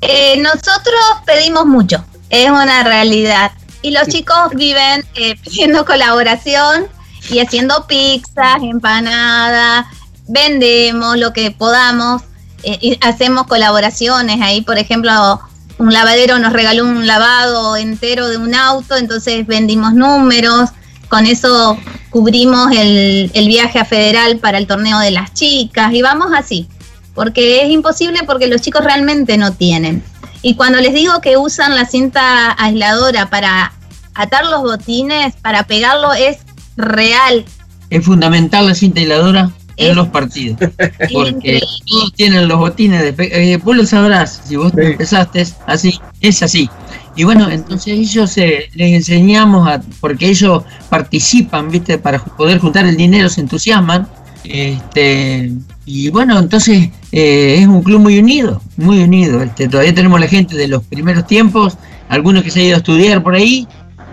Eh, 0.00 0.36
nosotros 0.42 1.00
pedimos 1.24 1.66
mucho, 1.66 2.04
es 2.30 2.50
una 2.50 2.82
realidad. 2.82 3.52
Y 3.82 3.92
los 3.92 4.08
chicos 4.08 4.36
viven 4.54 5.04
eh, 5.14 5.36
pidiendo 5.44 5.84
colaboración 5.84 6.86
y 7.30 7.38
haciendo 7.38 7.86
pizzas, 7.86 8.60
empanadas, 8.62 9.86
vendemos 10.26 11.16
lo 11.18 11.32
que 11.32 11.52
podamos, 11.52 12.22
eh, 12.62 12.98
hacemos 13.00 13.46
colaboraciones. 13.46 14.40
Ahí, 14.40 14.62
por 14.62 14.78
ejemplo, 14.78 15.40
un 15.78 15.92
lavadero 15.92 16.38
nos 16.38 16.52
regaló 16.52 16.84
un 16.84 17.06
lavado 17.06 17.76
entero 17.76 18.28
de 18.28 18.36
un 18.36 18.54
auto, 18.54 18.96
entonces 18.96 19.46
vendimos 19.46 19.94
números, 19.94 20.70
con 21.08 21.26
eso 21.26 21.76
cubrimos 22.10 22.70
el, 22.72 23.30
el 23.34 23.48
viaje 23.48 23.78
a 23.78 23.84
Federal 23.84 24.38
para 24.38 24.58
el 24.58 24.66
torneo 24.66 24.98
de 24.98 25.10
las 25.10 25.32
chicas 25.34 25.92
y 25.92 26.02
vamos 26.02 26.28
así, 26.36 26.68
porque 27.14 27.62
es 27.64 27.70
imposible 27.70 28.20
porque 28.26 28.46
los 28.46 28.60
chicos 28.60 28.84
realmente 28.84 29.36
no 29.36 29.52
tienen. 29.52 30.02
Y 30.42 30.54
cuando 30.54 30.80
les 30.80 30.92
digo 30.92 31.20
que 31.20 31.36
usan 31.36 31.74
la 31.74 31.86
cinta 31.86 32.52
aisladora 32.58 33.30
para 33.30 33.72
atar 34.14 34.46
los 34.46 34.62
botines, 34.62 35.34
para 35.36 35.64
pegarlo, 35.64 36.12
es 36.12 36.38
real. 36.76 37.44
Es 37.90 38.04
fundamental 38.04 38.66
la 38.66 38.74
cinta 38.74 39.00
hiladora 39.00 39.50
en 39.76 39.96
los 39.96 40.08
partidos. 40.08 40.58
Porque 41.12 41.60
todos 41.86 42.12
tienen 42.14 42.48
los 42.48 42.58
botines 42.58 43.00
de 43.16 43.24
eh, 43.52 43.56
vos 43.58 43.76
lo 43.76 43.86
sabrás, 43.86 44.42
si 44.44 44.56
vos 44.56 44.72
empezaste 44.76 45.46
así, 45.66 45.98
es 46.20 46.42
así. 46.42 46.68
Y 47.14 47.24
bueno, 47.24 47.50
entonces 47.50 47.88
ellos 47.98 48.36
eh, 48.38 48.70
les 48.74 48.92
enseñamos 48.94 49.68
a, 49.68 49.82
porque 50.00 50.28
ellos 50.30 50.62
participan, 50.88 51.70
viste, 51.70 51.98
para 51.98 52.18
poder 52.24 52.58
juntar 52.58 52.86
el 52.86 52.96
dinero, 52.96 53.28
se 53.28 53.42
entusiasman. 53.42 54.08
Este, 54.44 55.52
y 55.84 56.08
bueno, 56.10 56.38
entonces 56.38 56.88
eh, 57.12 57.56
es 57.60 57.66
un 57.66 57.82
club 57.82 58.00
muy 58.00 58.18
unido, 58.18 58.62
muy 58.76 59.02
unido. 59.02 59.42
Este, 59.42 59.68
todavía 59.68 59.94
tenemos 59.94 60.18
la 60.20 60.26
gente 60.28 60.56
de 60.56 60.68
los 60.68 60.84
primeros 60.84 61.26
tiempos, 61.26 61.76
algunos 62.08 62.42
que 62.44 62.50
se 62.50 62.60
han 62.60 62.66
ido 62.66 62.74
a 62.76 62.78
estudiar 62.78 63.22
por 63.22 63.34
ahí, 63.34 63.66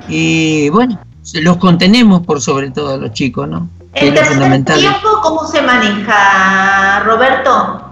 y 0.10 0.70
bueno, 0.70 1.00
se- 1.22 1.42
los 1.42 1.58
contenemos 1.58 2.26
por 2.26 2.42
sobre 2.42 2.72
todo 2.72 2.96
a 2.96 2.98
los 2.98 3.14
chicos, 3.14 3.48
¿no? 3.48 3.70
¿El 3.94 4.14
tercer 4.14 4.40
tiempo 4.82 5.10
cómo 5.24 5.48
se 5.48 5.62
maneja, 5.62 7.02
Roberto? 7.06 7.86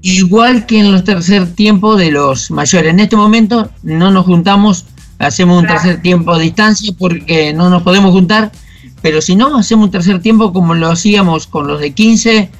Igual 0.00 0.66
que 0.66 0.80
en 0.80 0.92
los 0.92 1.04
tercer 1.04 1.54
tiempos 1.54 1.98
de 1.98 2.10
los 2.10 2.50
mayores. 2.50 2.90
En 2.90 3.00
este 3.00 3.16
momento 3.16 3.70
no 3.82 4.10
nos 4.10 4.24
juntamos, 4.26 4.86
hacemos 5.18 5.60
un 5.62 5.68
tercer 5.68 6.02
tiempo 6.02 6.32
a 6.32 6.38
distancia 6.38 6.92
porque 6.98 7.52
no 7.52 7.70
nos 7.70 7.82
podemos 7.82 8.10
juntar, 8.12 8.50
pero 9.00 9.20
si 9.20 9.36
no, 9.36 9.56
hacemos 9.56 9.84
un 9.86 9.90
tercer 9.92 10.20
tiempo 10.20 10.52
como 10.52 10.74
lo 10.74 10.88
hacíamos 10.90 11.46
con 11.46 11.68
los 11.68 11.80
de 11.80 11.92
15 11.92 12.50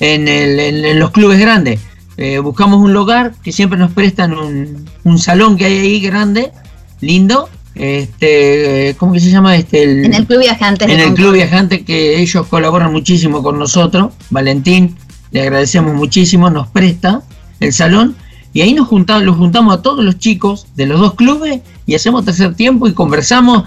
en, 0.00 0.28
el- 0.28 0.60
en- 0.60 0.84
en 0.84 0.98
los 1.00 1.10
clubes 1.10 1.40
grandes. 1.40 1.80
Eh, 2.18 2.38
buscamos 2.38 2.78
un 2.80 2.92
lugar 2.92 3.32
que 3.42 3.50
siempre 3.52 3.78
nos 3.78 3.90
prestan 3.92 4.34
un, 4.38 4.88
un 5.02 5.18
salón 5.18 5.56
que 5.56 5.64
hay 5.64 5.78
ahí 5.78 6.00
grande, 6.00 6.52
lindo. 7.00 7.48
Este, 7.74 8.94
¿Cómo 8.98 9.12
que 9.12 9.20
se 9.20 9.30
llama? 9.30 9.56
Este, 9.56 9.82
el- 9.82 10.04
En 10.04 10.14
el 10.14 10.26
Club 10.26 10.40
Viajantes. 10.40 10.88
de 10.88 10.94
en 10.94 11.00
el. 11.00 11.14
Club 11.14 11.32
Viajante 11.34 11.84
que 11.84 12.20
ellos 12.20 12.46
colaboran 12.46 12.92
muchísimo 12.92 13.42
con 13.42 13.58
nosotros. 13.58 14.12
Valentín, 14.30 14.96
le 15.30 15.42
agradecemos 15.42 15.94
muchísimo, 15.94 16.50
nos 16.50 16.68
presta 16.68 17.22
el 17.60 17.72
salón 17.72 18.16
y 18.52 18.60
ahí 18.60 18.74
nos 18.74 18.88
juntamos, 18.88 19.22
los 19.24 19.36
juntamos 19.36 19.74
a 19.74 19.82
todos 19.82 20.04
los 20.04 20.18
chicos 20.18 20.66
de 20.76 20.86
los 20.86 21.00
dos 21.00 21.14
clubes 21.14 21.60
y 21.86 21.94
hacemos 21.94 22.24
tercer 22.24 22.54
tiempo 22.54 22.88
y 22.88 22.92
conversamos. 22.92 23.64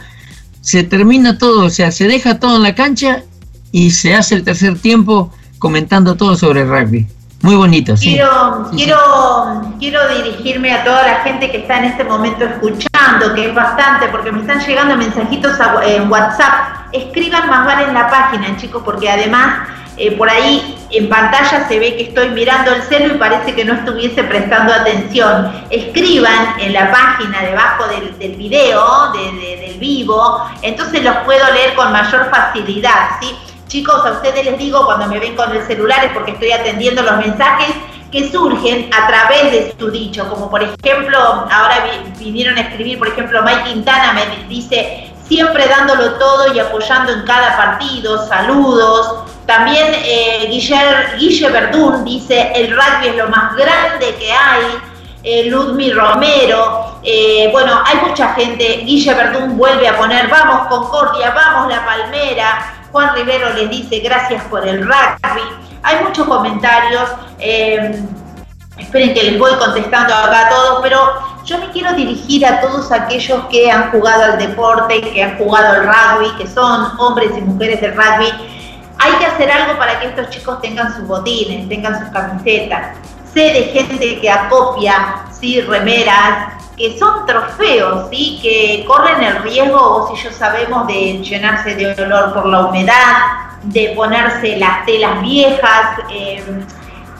Se 0.61 0.83
termina 0.83 1.37
todo, 1.37 1.65
o 1.65 1.69
sea, 1.69 1.91
se 1.91 2.07
deja 2.07 2.39
todo 2.39 2.57
en 2.57 2.63
la 2.63 2.75
cancha 2.75 3.23
y 3.71 3.91
se 3.91 4.15
hace 4.15 4.35
el 4.35 4.43
tercer 4.43 4.77
tiempo 4.79 5.31
comentando 5.59 6.15
todo 6.15 6.35
sobre 6.35 6.61
el 6.61 6.69
rugby. 6.69 7.07
Muy 7.41 7.55
bonito, 7.55 7.95
sí. 7.95 8.13
Quiero, 8.13 8.65
Sí, 8.71 8.77
sí. 8.77 8.83
quiero, 8.85 9.61
quiero 9.77 10.07
dirigirme 10.09 10.73
a 10.73 10.83
toda 10.83 11.03
la 11.05 11.15
gente 11.23 11.51
que 11.51 11.57
está 11.57 11.77
en 11.77 11.85
este 11.85 12.03
momento 12.03 12.43
escuchando, 12.45 13.33
que 13.35 13.49
es 13.49 13.53
bastante, 13.55 14.07
porque 14.07 14.31
me 14.31 14.41
están 14.41 14.59
llegando 14.65 14.95
mensajitos 14.97 15.59
a- 15.59 15.85
en 15.85 16.11
WhatsApp. 16.11 16.87
Escriban 16.91 17.47
más 17.49 17.65
vale 17.65 17.83
en 17.83 17.93
la 17.93 18.09
página, 18.09 18.55
chicos, 18.57 18.81
porque 18.83 19.09
además 19.09 19.67
eh, 19.97 20.11
por 20.17 20.29
ahí 20.29 20.75
en 20.91 21.07
pantalla 21.07 21.65
se 21.69 21.79
ve 21.79 21.95
que 21.95 22.03
estoy 22.09 22.27
mirando 22.31 22.73
el 22.73 22.81
celu 22.81 23.15
y 23.15 23.17
parece 23.17 23.55
que 23.55 23.63
no 23.63 23.75
estuviese 23.75 24.25
prestando 24.25 24.73
atención. 24.73 25.53
Escriban 25.69 26.59
en 26.59 26.73
la 26.73 26.91
página 26.91 27.41
debajo 27.41 27.87
del, 27.87 28.17
del 28.19 28.35
video, 28.35 29.13
de- 29.13 29.31
de- 29.39 29.57
del 29.67 29.79
vivo, 29.79 30.43
entonces 30.63 31.01
los 31.01 31.15
puedo 31.19 31.49
leer 31.53 31.75
con 31.75 31.93
mayor 31.93 32.29
facilidad, 32.29 33.11
¿sí? 33.21 33.33
Chicos, 33.75 34.05
a 34.05 34.11
ustedes 34.11 34.45
les 34.45 34.57
digo 34.57 34.85
cuando 34.85 35.05
me 35.07 35.19
ven 35.19 35.35
con 35.35 35.51
el 35.51 35.61
celular 35.67 36.05
es 36.05 36.13
porque 36.13 36.31
estoy 36.31 36.49
atendiendo 36.53 37.01
los 37.01 37.17
mensajes 37.17 37.75
que 38.09 38.31
surgen 38.31 38.89
a 38.93 39.05
través 39.05 39.51
de 39.51 39.75
su 39.77 39.91
dicho, 39.91 40.29
como 40.29 40.49
por 40.49 40.63
ejemplo, 40.63 41.19
ahora 41.19 41.85
vinieron 42.17 42.57
a 42.57 42.61
escribir, 42.61 42.97
por 42.97 43.09
ejemplo, 43.09 43.43
Mike 43.43 43.63
Quintana 43.65 44.13
me 44.13 44.47
dice, 44.47 45.11
siempre 45.27 45.67
dándolo 45.67 46.13
todo 46.13 46.53
y 46.53 46.59
apoyando 46.59 47.11
en 47.11 47.23
cada 47.23 47.57
partido, 47.57 48.25
saludos. 48.29 49.25
También 49.45 49.87
eh, 49.93 50.47
Guille, 51.17 51.49
Verdún 51.49 52.05
dice, 52.05 52.53
el 52.55 52.71
rugby 52.71 53.07
es 53.09 53.17
lo 53.17 53.27
más 53.27 53.57
grande 53.57 54.15
que 54.17 54.31
hay. 54.31 54.63
Eh, 55.21 55.49
Ludmi 55.49 55.91
Romero, 55.91 56.99
eh, 57.03 57.49
bueno, 57.51 57.81
hay 57.83 57.97
mucha 58.07 58.35
gente, 58.35 58.83
Guille 58.85 59.13
Verdún 59.15 59.57
vuelve 59.57 59.85
a 59.89 59.97
poner, 59.97 60.29
vamos 60.29 60.67
Concordia, 60.67 61.31
vamos 61.31 61.67
La 61.67 61.83
Palmera, 61.83 62.74
Juan 62.95 63.13
Rivero 63.13 63.53
les 63.55 63.69
dice 63.69 63.99
gracias 63.99 64.41
por 64.45 64.65
el 64.65 64.87
rugby. 64.87 65.41
Hay 65.83 66.01
muchos 66.01 66.25
comentarios. 66.25 67.03
Eh, 67.39 68.01
esperen 68.77 69.13
que 69.13 69.21
les 69.21 69.37
voy 69.37 69.51
contestando 69.55 70.15
acá 70.15 70.47
a 70.47 70.49
todos, 70.49 70.79
pero 70.81 71.11
yo 71.43 71.57
me 71.57 71.71
quiero 71.71 71.91
dirigir 71.91 72.45
a 72.45 72.61
todos 72.61 72.93
aquellos 72.93 73.47
que 73.47 73.69
han 73.69 73.91
jugado 73.91 74.23
al 74.31 74.37
deporte, 74.37 75.01
que 75.01 75.21
han 75.21 75.37
jugado 75.37 75.73
al 75.73 75.87
rugby, 75.87 76.37
que 76.37 76.47
son 76.47 76.97
hombres 76.97 77.31
y 77.37 77.41
mujeres 77.41 77.81
del 77.81 77.97
rugby. 77.97 78.31
Hay 78.99 79.11
que 79.19 79.25
hacer 79.25 79.51
algo 79.51 79.77
para 79.77 79.99
que 79.99 80.07
estos 80.07 80.29
chicos 80.29 80.61
tengan 80.61 80.95
sus 80.95 81.05
botines, 81.05 81.67
tengan 81.67 81.99
sus 81.99 82.07
camisetas. 82.11 82.95
Sé 83.33 83.41
de 83.41 83.63
gente 83.73 84.21
que 84.21 84.29
acopia, 84.29 85.25
sí, 85.37 85.59
remeras, 85.59 86.63
que 86.77 86.97
son 86.99 87.25
trofeos, 87.25 88.09
¿sí? 88.09 88.39
que 88.41 88.85
corren 88.85 89.23
el 89.23 89.41
riesgo, 89.43 89.77
vos 89.77 90.11
y 90.13 90.21
yo 90.21 90.31
sabemos, 90.31 90.87
de 90.87 91.19
llenarse 91.23 91.75
de 91.75 92.01
olor 92.03 92.33
por 92.33 92.45
la 92.45 92.65
humedad, 92.65 93.45
de 93.63 93.93
ponerse 93.95 94.57
las 94.57 94.85
telas 94.85 95.21
viejas, 95.21 95.99
eh, 96.09 96.43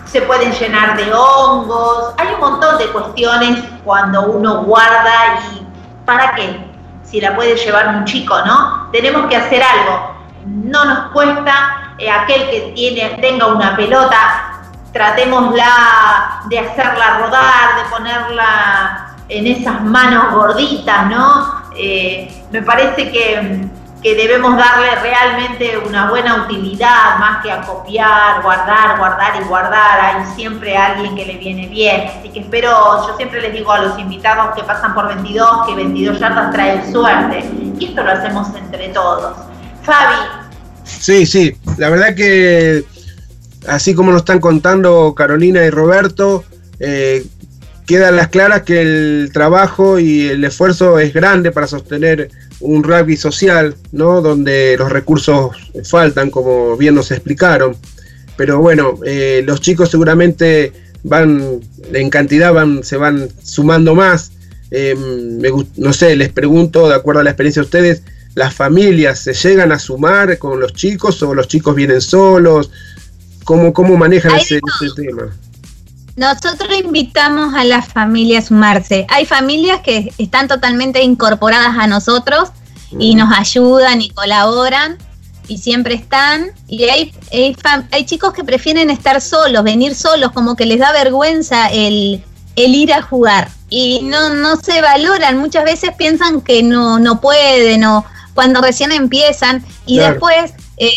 se 0.06 0.22
pueden 0.22 0.52
llenar 0.52 0.98
de 0.98 1.12
hongos, 1.14 2.14
hay 2.18 2.34
un 2.36 2.40
montón 2.40 2.78
de 2.78 2.88
cuestiones 2.88 3.64
cuando 3.84 4.24
uno 4.24 4.64
guarda 4.64 5.40
y 5.52 5.66
¿para 6.06 6.36
qué? 6.36 6.72
Si 7.04 7.22
la 7.22 7.36
puede 7.36 7.56
llevar 7.56 7.88
un 7.90 8.06
chico, 8.06 8.38
¿no? 8.46 8.90
Tenemos 8.92 9.28
que 9.28 9.38
hacer 9.38 9.62
algo. 9.64 10.16
No 10.46 10.86
nos 10.86 11.12
cuesta, 11.12 11.94
eh, 11.98 12.10
aquel 12.10 12.50
que 12.50 12.74
tiene, 12.76 13.18
tenga 13.22 13.48
una 13.48 13.76
pelota, 13.76 14.62
tratémosla 14.92 16.42
de 16.50 16.60
hacerla 16.60 17.18
rodar, 17.20 17.76
de 17.78 17.90
ponerla 17.90 19.15
en 19.30 19.48
esas 19.48 19.84
manos 19.84 20.34
gorditas, 20.34 21.10
¿no? 21.10 21.66
Eh, 21.78 22.32
me 22.52 22.62
parece 22.62 23.12
que 23.12 23.70
que 24.06 24.14
debemos 24.14 24.56
darle 24.56 24.94
realmente 25.02 25.80
una 25.80 26.12
buena 26.12 26.46
utilidad, 26.46 27.18
más 27.18 27.42
que 27.42 27.50
a 27.50 27.64
copiar, 27.64 28.44
guardar, 28.44 29.00
guardar 29.00 29.42
y 29.42 29.46
guardar. 29.46 30.00
Hay 30.00 30.36
siempre 30.36 30.78
alguien 30.78 31.16
que 31.16 31.26
le 31.26 31.38
viene 31.38 31.68
bien. 31.68 32.04
Así 32.20 32.30
que 32.30 32.42
espero, 32.42 32.70
yo 33.08 33.18
siempre 33.18 33.42
les 33.42 33.54
digo 33.54 33.72
a 33.72 33.80
los 33.80 33.98
invitados 33.98 34.56
que 34.56 34.62
pasan 34.62 34.94
por 34.94 35.08
22, 35.08 35.66
que 35.66 35.74
22 35.74 36.20
yardas 36.20 36.52
trae 36.52 36.92
suerte. 36.92 37.50
Y 37.80 37.86
esto 37.86 38.04
lo 38.04 38.12
hacemos 38.12 38.48
entre 38.56 38.90
todos. 38.90 39.38
Fabi. 39.82 40.18
Sí, 40.84 41.26
sí, 41.26 41.58
la 41.80 41.90
verdad 41.90 42.14
que 42.14 42.86
así 43.68 43.96
como 43.96 44.12
nos 44.12 44.22
están 44.22 44.40
contando 44.40 45.16
Carolina 45.16 45.64
y 45.64 45.72
Roberto, 45.72 46.44
eh, 46.80 47.26
quedan 47.86 48.16
las 48.16 48.30
claras 48.30 48.64
que 48.64 48.82
el 48.82 49.30
trabajo 49.34 50.00
y 50.00 50.28
el 50.28 50.44
esfuerzo 50.44 51.00
es 51.00 51.14
grande 51.14 51.52
para 51.52 51.68
sostener 51.68 52.30
un 52.60 52.84
rugby 52.84 53.18
social, 53.18 53.76
¿no? 53.92 54.22
Donde 54.22 54.76
los 54.78 54.92
recursos 54.92 55.56
faltan, 55.84 56.32
como 56.32 56.78
bien 56.78 56.96
nos 56.96 57.12
explicaron. 57.12 57.76
Pero 58.38 58.60
bueno, 58.60 59.00
eh, 59.06 59.44
los 59.46 59.62
chicos 59.62 59.90
seguramente 59.90 60.74
van, 61.04 61.62
en 61.94 62.10
cantidad 62.10 62.54
van, 62.54 62.84
se 62.84 62.98
van 62.98 63.30
sumando 63.44 63.96
más. 63.96 64.32
Em, 64.72 65.40
no 65.78 65.94
sé, 65.94 66.16
les 66.16 66.30
pregunto, 66.30 66.90
de 66.90 66.96
acuerdo 66.96 67.22
a 67.22 67.24
la 67.24 67.30
experiencia 67.30 67.62
de 67.62 67.66
ustedes, 67.66 68.04
¿las 68.34 68.54
familias 68.54 69.20
se 69.20 69.34
llegan 69.34 69.72
a 69.72 69.80
sumar 69.80 70.38
con 70.38 70.60
los 70.60 70.74
chicos 70.74 71.22
o 71.24 71.34
los 71.34 71.48
chicos 71.48 71.76
vienen 71.76 72.02
solos? 72.02 72.72
¿Cómo, 73.44 73.74
cómo 73.74 73.96
manejan 73.96 74.36
ese, 74.36 74.56
ese 74.56 75.04
tema? 75.04 75.32
Nosotros 76.16 76.70
invitamos 76.82 77.54
a 77.54 77.66
las 77.66 77.88
familias 77.88 78.46
a 78.46 78.48
sumarse. 78.48 79.06
Hay 79.10 79.26
familias 79.26 79.82
que 79.82 80.14
están 80.18 80.48
totalmente 80.48 81.04
incorporadas 81.04 81.76
a 81.78 81.88
nosotros 81.88 82.50
y 82.98 83.16
nos 83.16 83.38
ayudan 83.38 84.02
y 84.02 84.10
colaboran 84.12 84.98
y 85.50 85.58
siempre 85.58 85.96
están. 85.96 86.52
Y 86.68 86.86
hay, 86.86 87.14
hay, 87.92 88.06
chicos 88.06 88.34
que 88.34 88.46
prefieren 88.46 88.90
estar 88.90 89.20
solos, 89.20 89.64
venir 89.64 89.94
solos, 89.94 90.32
como 90.32 90.56
que 90.56 90.66
les 90.66 90.80
da 90.80 90.94
vergüenza 90.94 91.68
el, 91.68 92.24
ir 92.56 92.94
a 92.94 93.02
jugar. 93.02 93.50
Y 93.70 94.02
no, 94.04 94.30
no 94.30 94.56
se 94.56 94.82
valoran, 94.82 95.38
muchas 95.38 95.66
veces 95.66 95.92
piensan 95.98 96.40
que 96.42 96.64
no, 96.64 96.98
no 96.98 97.20
pueden 97.20 97.84
o 97.84 98.06
cuando 98.34 98.62
recién 98.62 98.92
empiezan 98.92 99.66
y 99.86 99.98
después 99.98 100.54
eh, 100.78 100.92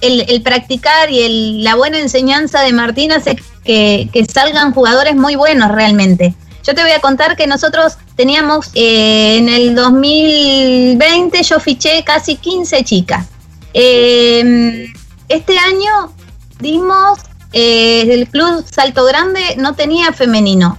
el, 0.00 0.42
practicar 0.42 1.10
y 1.10 1.22
el, 1.22 1.64
la 1.64 1.76
buena 1.76 2.00
enseñanza 2.00 2.62
de 2.62 2.72
Martina 2.72 3.16
hace 3.16 3.36
que, 3.64 4.26
salgan 4.32 4.72
jugadores 4.72 5.16
muy 5.16 5.36
buenos 5.36 5.70
realmente. 5.70 6.34
Yo 6.64 6.74
te 6.74 6.82
voy 6.82 6.92
a 6.92 7.00
contar 7.00 7.36
que 7.36 7.46
nosotros 7.46 7.98
teníamos 8.14 8.70
eh, 8.74 9.38
en 9.38 9.48
el 9.48 9.74
2020, 9.74 11.42
yo 11.42 11.58
fiché 11.58 12.04
casi 12.04 12.36
15 12.36 12.84
chicas. 12.84 13.26
Em, 13.74 14.92
este 15.28 15.58
año 15.58 16.12
dimos, 16.60 17.18
eh, 17.52 18.06
el 18.08 18.28
club 18.28 18.64
Salto 18.70 19.04
Grande 19.04 19.56
no 19.58 19.74
tenía 19.74 20.12
femenino. 20.12 20.78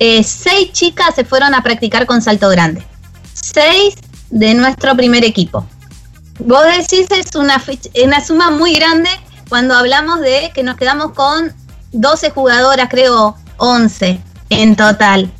Eh, 0.00 0.24
seis 0.24 0.72
chicas 0.72 1.14
se 1.14 1.24
fueron 1.24 1.54
a 1.54 1.62
practicar 1.62 2.06
con 2.06 2.20
Salto 2.20 2.48
Grande. 2.48 2.84
Seis 3.34 3.94
de 4.30 4.54
nuestro 4.54 4.96
primer 4.96 5.24
equipo. 5.24 5.64
Vos 6.40 6.64
decís 6.64 7.06
es 7.10 7.36
una, 7.36 7.62
una 8.04 8.24
suma 8.24 8.50
muy 8.50 8.74
grande 8.74 9.08
cuando 9.48 9.74
hablamos 9.76 10.20
de 10.20 10.50
que 10.52 10.64
nos 10.64 10.76
quedamos 10.76 11.12
con 11.12 11.54
12 11.94 12.30
jugadoras, 12.30 12.88
creo 12.90 13.36
11 13.56 14.20
en 14.50 14.76
total. 14.76 15.30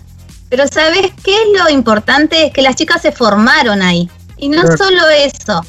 Pero 0.49 0.67
¿sabes 0.69 1.13
qué 1.23 1.35
es 1.35 1.61
lo 1.61 1.69
importante? 1.69 2.47
Es 2.47 2.53
que 2.53 2.63
las 2.63 2.77
chicas 2.77 3.03
se 3.03 3.13
formaron 3.13 3.83
ahí. 3.83 4.09
Y 4.37 4.49
no 4.49 4.63
solo 4.77 5.09
eso. 5.09 5.63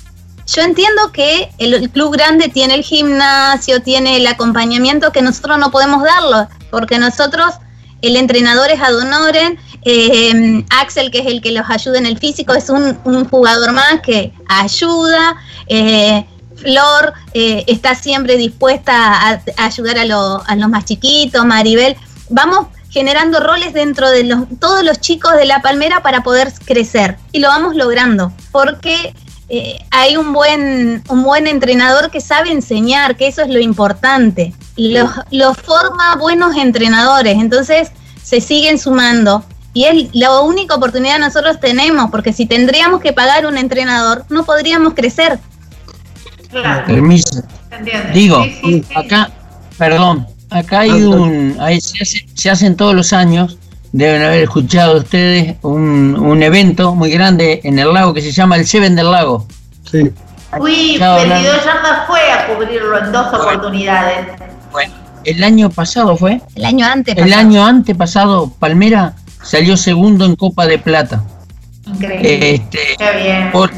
Yo 0.48 0.62
entiendo 0.62 1.12
que 1.12 1.50
el, 1.58 1.90
club 1.90 2.14
grande 2.14 2.50
tiene 2.50 2.76
el 2.76 2.84
gimnasio, 2.84 3.82
tiene 3.82 4.18
el 4.18 4.28
acompañamiento 4.28 5.12
que 5.12 5.24
nosotros 5.24 5.58
no 5.58 5.72
podemos 5.72 6.04
darlo, 6.04 6.48
porque 6.70 7.00
nosotros, 7.00 7.56
el 8.04 8.16
entrenador 8.16 8.70
es 8.70 8.80
Adonoren, 8.80 9.58
eh, 9.84 10.64
Axel, 10.70 11.10
que 11.10 11.20
es 11.20 11.26
el 11.26 11.42
que 11.42 11.52
los 11.52 11.68
ayuda 11.68 11.98
en 11.98 12.06
el 12.06 12.20
físico, 12.20 12.54
es 12.54 12.70
un, 12.70 12.96
jugador 13.30 13.72
más 13.72 14.02
que 14.02 14.34
ayuda. 14.48 15.36
Eh, 15.68 16.26
Flor 16.58 17.14
eh, 17.34 17.64
está 17.68 17.96
siempre 17.96 18.38
dispuesta 18.38 19.30
a, 19.30 19.42
ayudar 19.58 19.98
a, 19.98 20.06
los 20.06 20.70
más 20.70 20.86
chiquitos, 20.86 21.46
Maribel. 21.46 21.96
Vamos 22.30 22.68
generando 22.90 23.40
roles 23.40 23.74
dentro 23.74 24.10
de 24.10 24.24
los, 24.24 24.46
todos 24.60 24.84
los 24.84 25.00
chicos 25.00 25.34
de 25.36 25.46
la 25.46 25.62
palmera 25.62 26.02
para 26.02 26.24
poder 26.24 26.54
crecer 26.66 27.18
y 27.34 27.40
lo 27.40 27.50
vamos 27.50 27.76
logrando 27.76 28.32
porque 28.54 29.14
eh, 29.50 29.78
hay 29.92 30.18
un 30.18 30.34
buen, 30.34 31.04
un 31.10 31.24
buen 31.24 31.46
entrenador 31.48 32.10
que 32.10 32.22
sabe 32.22 32.52
enseñar, 32.52 33.16
que 33.16 33.28
eso 33.28 33.42
es 33.42 33.50
lo 33.50 33.60
importante. 33.60 34.54
Los, 34.76 35.12
los 35.32 35.58
forma 35.58 36.16
buenos 36.16 36.56
entrenadores, 36.56 37.36
entonces 37.36 37.92
se 38.24 38.42
siguen 38.42 38.80
sumando. 38.80 39.44
Y 39.74 39.84
es 39.86 40.10
la 40.14 40.40
única 40.40 40.76
oportunidad 40.76 41.16
que 41.16 41.20
nosotros 41.20 41.60
tenemos, 41.60 42.10
porque 42.10 42.32
si 42.32 42.46
tendríamos 42.46 43.02
que 43.02 43.12
pagar 43.12 43.46
un 43.46 43.58
entrenador, 43.58 44.26
no 44.30 44.46
podríamos 44.46 44.94
crecer. 44.94 45.38
Permiso. 46.86 47.44
Digo, 48.14 48.46
acá, 48.96 49.30
perdón, 49.78 50.28
acá 50.50 50.82
hay 50.82 50.92
un, 50.92 51.58
se, 52.36 52.50
hacen 52.50 52.76
todos 52.76 52.96
los 52.96 53.12
años, 53.14 53.58
deben 53.92 54.22
haber 54.22 54.44
escuchado 54.44 55.00
ustedes, 55.00 55.56
un, 55.62 56.16
un, 56.18 56.44
evento 56.44 56.96
muy 56.96 57.12
grande 57.12 57.62
en 57.64 57.80
el 57.80 57.94
lago 57.94 58.14
que 58.14 58.22
se 58.22 58.32
llama 58.32 58.56
el 58.56 58.66
Seven 58.66 58.96
del 58.96 59.12
Lago. 59.12 59.46
Sí. 59.90 60.12
Fui, 60.58 60.98
22 60.98 61.66
yardas 61.66 62.08
fue 62.08 62.32
a 62.32 62.48
cubrirlo 62.48 63.04
en 63.04 63.12
dos 63.12 63.28
oportunidades. 63.34 64.28
Bueno, 64.72 64.94
el 65.26 65.44
año 65.44 65.70
pasado 65.70 66.16
fue. 66.16 66.42
El 66.56 66.66
año 66.66 66.86
antes. 66.86 67.18
El 67.18 67.34
año 67.34 67.66
antepasado, 67.66 68.50
Palmera 68.58 69.16
salió 69.44 69.76
segundo 69.76 70.24
en 70.26 70.36
Copa 70.36 70.66
de 70.66 70.80
Plata. 70.80 71.24
Increíble. 71.86 72.56
Este, 72.56 72.80
Qué 72.98 73.24
bien. 73.24 73.52
Por 73.52 73.72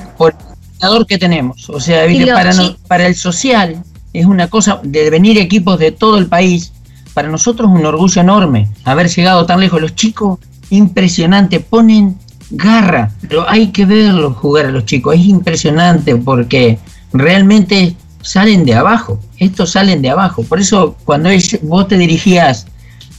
que 1.07 1.17
tenemos. 1.17 1.69
O 1.69 1.79
sea, 1.79 2.05
para, 2.33 2.53
para 2.87 3.07
el 3.07 3.15
social 3.15 3.83
es 4.13 4.25
una 4.25 4.47
cosa 4.47 4.79
de 4.83 5.09
venir 5.09 5.37
equipos 5.37 5.79
de 5.79 5.91
todo 5.91 6.17
el 6.17 6.27
país. 6.27 6.71
Para 7.13 7.29
nosotros 7.29 7.69
es 7.69 7.79
un 7.79 7.85
orgullo 7.85 8.21
enorme 8.21 8.69
haber 8.83 9.09
llegado 9.09 9.45
tan 9.45 9.59
lejos. 9.59 9.81
Los 9.81 9.95
chicos, 9.95 10.39
impresionante, 10.69 11.59
ponen 11.59 12.17
garra. 12.51 13.11
Pero 13.27 13.49
hay 13.49 13.67
que 13.67 13.85
verlos 13.85 14.37
jugar 14.37 14.67
a 14.67 14.71
los 14.71 14.85
chicos. 14.85 15.15
Es 15.15 15.25
impresionante 15.25 16.15
porque 16.15 16.77
realmente 17.13 17.95
salen 18.21 18.65
de 18.65 18.75
abajo. 18.75 19.19
Estos 19.37 19.71
salen 19.71 20.01
de 20.01 20.09
abajo. 20.09 20.43
Por 20.43 20.59
eso 20.59 20.95
cuando 21.05 21.29
vos 21.63 21.87
te 21.87 21.97
dirigías 21.97 22.67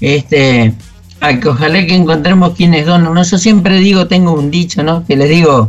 este, 0.00 0.74
a 1.20 1.40
que 1.40 1.48
ojalá 1.48 1.84
que 1.86 1.96
encontremos 1.96 2.54
quienes 2.54 2.86
donan. 2.86 3.14
¿no? 3.14 3.22
Yo 3.22 3.38
siempre 3.38 3.78
digo, 3.78 4.06
tengo 4.06 4.32
un 4.32 4.50
dicho, 4.50 4.82
¿no? 4.82 5.04
Que 5.04 5.16
les 5.16 5.28
digo 5.28 5.68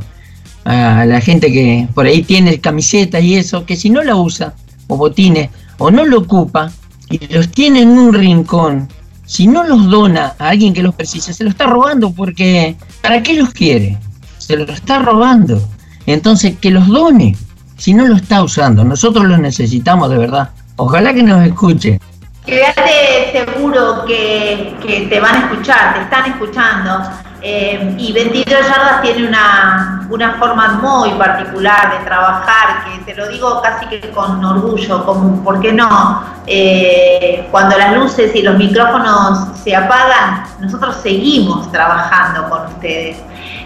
a 0.70 1.06
la 1.06 1.20
gente 1.20 1.52
que 1.52 1.88
por 1.96 2.06
ahí 2.06 2.22
tiene 2.22 2.60
camisetas 2.60 3.24
y 3.24 3.36
eso, 3.36 3.66
que 3.66 3.76
si 3.76 3.90
no 3.90 4.04
la 4.04 4.16
usa, 4.16 4.54
o 4.88 4.98
botines, 4.98 5.50
o 5.80 5.90
no 5.90 6.06
lo 6.06 6.20
ocupa, 6.20 6.72
y 7.10 7.34
los 7.34 7.50
tiene 7.50 7.82
en 7.82 7.90
un 7.90 8.14
rincón, 8.14 8.88
si 9.26 9.48
no 9.48 9.64
los 9.64 9.90
dona 9.90 10.36
a 10.38 10.50
alguien 10.50 10.74
que 10.74 10.84
los 10.84 10.94
precisa, 10.94 11.34
se 11.34 11.44
lo 11.44 11.50
está 11.50 11.66
robando 11.66 12.12
porque 12.12 12.76
¿para 13.02 13.24
qué 13.24 13.34
los 13.34 13.50
quiere? 13.50 13.98
Se 14.38 14.56
los 14.58 14.70
está 14.70 15.00
robando. 15.00 15.60
Entonces, 16.06 16.56
que 16.60 16.72
los 16.72 16.88
done, 16.88 17.36
si 17.78 17.94
no 17.94 18.08
lo 18.08 18.16
está 18.16 18.44
usando. 18.44 18.84
Nosotros 18.84 19.26
los 19.26 19.40
necesitamos 19.40 20.10
de 20.10 20.18
verdad. 20.18 20.50
Ojalá 20.76 21.14
que 21.14 21.24
nos 21.24 21.46
escuche. 21.46 22.00
Quédate 22.46 23.32
seguro 23.32 24.06
que 24.06 25.08
te 25.10 25.20
van 25.20 25.36
a 25.36 25.40
escuchar, 25.48 25.96
te 25.96 26.02
están 26.02 26.32
escuchando. 26.32 27.28
Eh, 27.41 27.95
y 27.98 28.11
22 28.11 28.48
yardas 28.49 29.02
tiene 29.02 29.28
una, 29.28 30.07
una 30.10 30.34
forma 30.34 30.80
muy 30.82 31.11
particular 31.18 31.98
de 31.98 32.06
trabajar, 32.06 32.84
que 32.84 33.11
te 33.11 33.18
lo 33.18 33.30
digo 33.30 33.61
casi 33.61 33.86
que 33.88 34.10
con 34.11 34.44
orgullo, 34.44 35.06
como, 35.06 35.41
¿por 35.44 35.61
qué 35.61 35.72
no? 35.72 36.24
Eh, 36.48 37.48
cuando 37.52 37.78
las 37.78 37.95
luces 37.95 38.36
y 38.36 38.41
los 38.41 38.57
micrófonos 38.57 39.57
se 39.64 39.76
apagan, 39.76 40.45
nosotros 40.60 40.98
seguimos 41.02 41.72
trabajando 41.72 42.49
con 42.49 42.66
ustedes. 42.74 43.18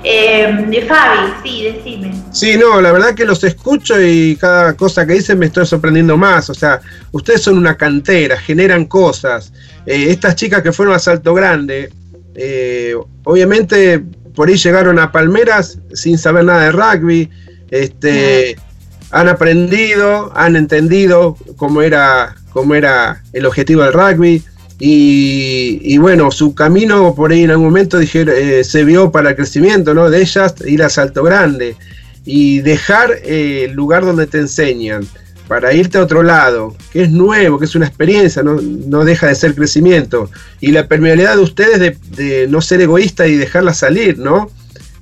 Eh, 0.04 0.86
Fabi, 0.88 1.34
sí, 1.44 1.64
decime. 1.64 2.14
Sí, 2.32 2.58
no, 2.58 2.82
la 2.82 2.92
verdad 2.92 3.16
que 3.16 3.24
los 3.24 3.44
escucho 3.44 4.00
y 4.02 4.36
cada 4.36 4.74
cosa 4.74 5.08
que 5.08 5.14
dicen 5.14 5.40
me 5.40 5.46
estoy 5.46 5.66
sorprendiendo 5.66 6.18
más. 6.18 6.50
O 6.50 6.54
sea, 6.54 6.82
ustedes 7.12 7.42
son 7.42 7.58
una 7.58 7.78
cantera, 7.78 8.38
generan 8.38 8.86
cosas. 8.86 9.54
Eh, 9.86 10.08
estas 10.10 10.36
chicas 10.36 10.62
que 10.62 10.74
fueron 10.74 10.94
a 10.94 11.00
Salto 11.00 11.34
Grande, 11.34 11.92
eh, 12.36 12.96
obviamente 13.24 14.04
por 14.36 14.50
ahí 14.50 14.56
llegaron 14.56 15.00
a 15.00 15.12
Palmeras 15.12 15.78
sin 15.94 16.18
saber 16.18 16.46
nada 16.46 16.66
de 16.66 16.72
rugby. 16.72 17.30
Este, 17.70 18.56
han 19.12 19.28
aprendido, 19.28 20.32
han 20.36 20.56
entendido 20.56 21.38
cómo 21.56 21.82
era, 21.82 22.36
cómo 22.52 22.76
era 22.76 23.22
el 23.34 23.46
objetivo 23.46 23.84
del 23.84 23.94
rugby. 23.94 24.44
Y, 24.86 25.98
bueno, 26.00 26.30
su 26.30 26.54
camino 26.56 27.16
por 27.16 27.32
ahí 27.32 27.44
en 27.44 27.52
algún 27.52 27.68
momento 27.68 28.00
dije, 28.00 28.26
eh, 28.28 28.66
se 28.66 28.84
vio 28.84 29.12
para 29.12 29.30
el 29.30 29.36
crecimiento 29.38 29.94
¿no? 29.94 30.10
de 30.10 30.22
ellas, 30.22 30.56
ir 30.66 30.84
a 30.84 30.90
Salto 30.90 31.24
Grande 31.24 31.78
y 32.26 32.60
dejar 32.60 33.12
eh, 33.24 33.66
el 33.66 33.74
lugar 33.74 34.04
donde 34.04 34.28
te 34.28 34.40
enseñan 34.40 35.08
para 35.54 35.72
irte 35.72 36.00
a 36.00 36.02
otro 36.02 36.24
lado, 36.24 36.76
que 36.92 37.04
es 37.04 37.12
nuevo, 37.12 37.60
que 37.60 37.66
es 37.66 37.76
una 37.76 37.86
experiencia, 37.86 38.42
no, 38.42 38.60
no 38.60 39.06
deja 39.06 39.28
de 39.28 39.36
ser 39.36 39.54
crecimiento. 39.54 40.32
Y 40.60 40.72
la 40.72 40.88
permeabilidad 40.88 41.36
de 41.36 41.44
ustedes 41.44 41.96
de, 42.10 42.48
no 42.48 42.60
ser 42.60 42.82
egoísta 42.82 43.28
y 43.28 43.36
dejarla 43.36 43.76
salir, 43.76 44.18
¿no? 44.18 44.50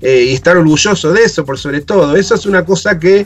Eh, 0.02 0.26
y 0.28 0.34
estar 0.34 0.57
orgulloso 0.57 1.14
de 1.14 1.23
eso, 1.23 1.45
por 1.45 1.57
sobre 1.57 1.80
todo. 1.80 2.18
Eso 2.18 2.36
es 2.36 2.45
una 2.45 2.65
cosa 2.65 2.99
que 2.99 3.26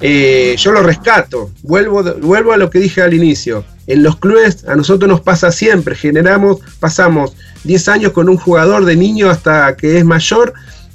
eh, 0.00 0.56
yo 0.58 0.72
lo 0.72 0.82
rescato. 0.82 1.52
Vuelvo, 1.62 2.02
vuelvo 2.20 2.52
a 2.52 2.56
lo 2.56 2.70
que 2.70 2.80
dije 2.80 3.02
al 3.02 3.14
inicio. 3.14 3.64
En 3.86 4.02
los 4.02 4.16
clubes 4.16 4.64
a 4.66 4.74
nosotros 4.74 5.08
nos 5.08 5.20
pasa 5.20 5.52
siempre, 5.52 5.94
generamos, 5.94 6.58
pasamos 6.80 7.36
10 7.62 7.88
años 7.88 8.10
con 8.10 8.28
un 8.28 8.36
jugador 8.36 8.84
de 8.84 8.96
niño 8.96 9.30
hasta 9.30 9.76
que 9.76 9.98
es 9.98 10.04
mayor 10.04 10.54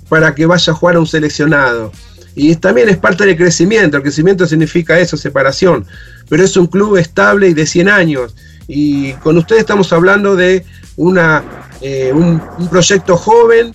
para 0.10 0.36
que 0.36 0.46
vaya 0.46 0.74
a 0.74 0.76
jugar 0.76 0.98
a 0.98 1.00
un 1.00 1.08
seleccionado. 1.08 1.94
Y 2.36 2.56
también 2.56 2.90
es 2.90 2.98
parte 2.98 3.26
del 3.26 3.36
crecimiento, 3.36 3.98
el 3.98 4.04
crecimiento 4.04 4.46
significa 4.46 5.00
eso, 5.00 5.18
separación, 5.18 5.86
pero 6.30 6.44
es 6.44 6.56
un 6.58 6.68
club 6.68 6.98
estable 6.98 7.50
y 7.50 7.54
de 7.54 7.66
100 7.66 7.90
años. 7.90 8.36
Y 8.68 9.14
con 9.14 9.38
ustedes 9.38 9.62
estamos 9.62 9.92
hablando 9.92 10.36
de 10.36 10.64
una, 10.96 11.44
eh, 11.82 12.12
un, 12.14 12.42
proyecto 12.70 13.18
joven 13.18 13.74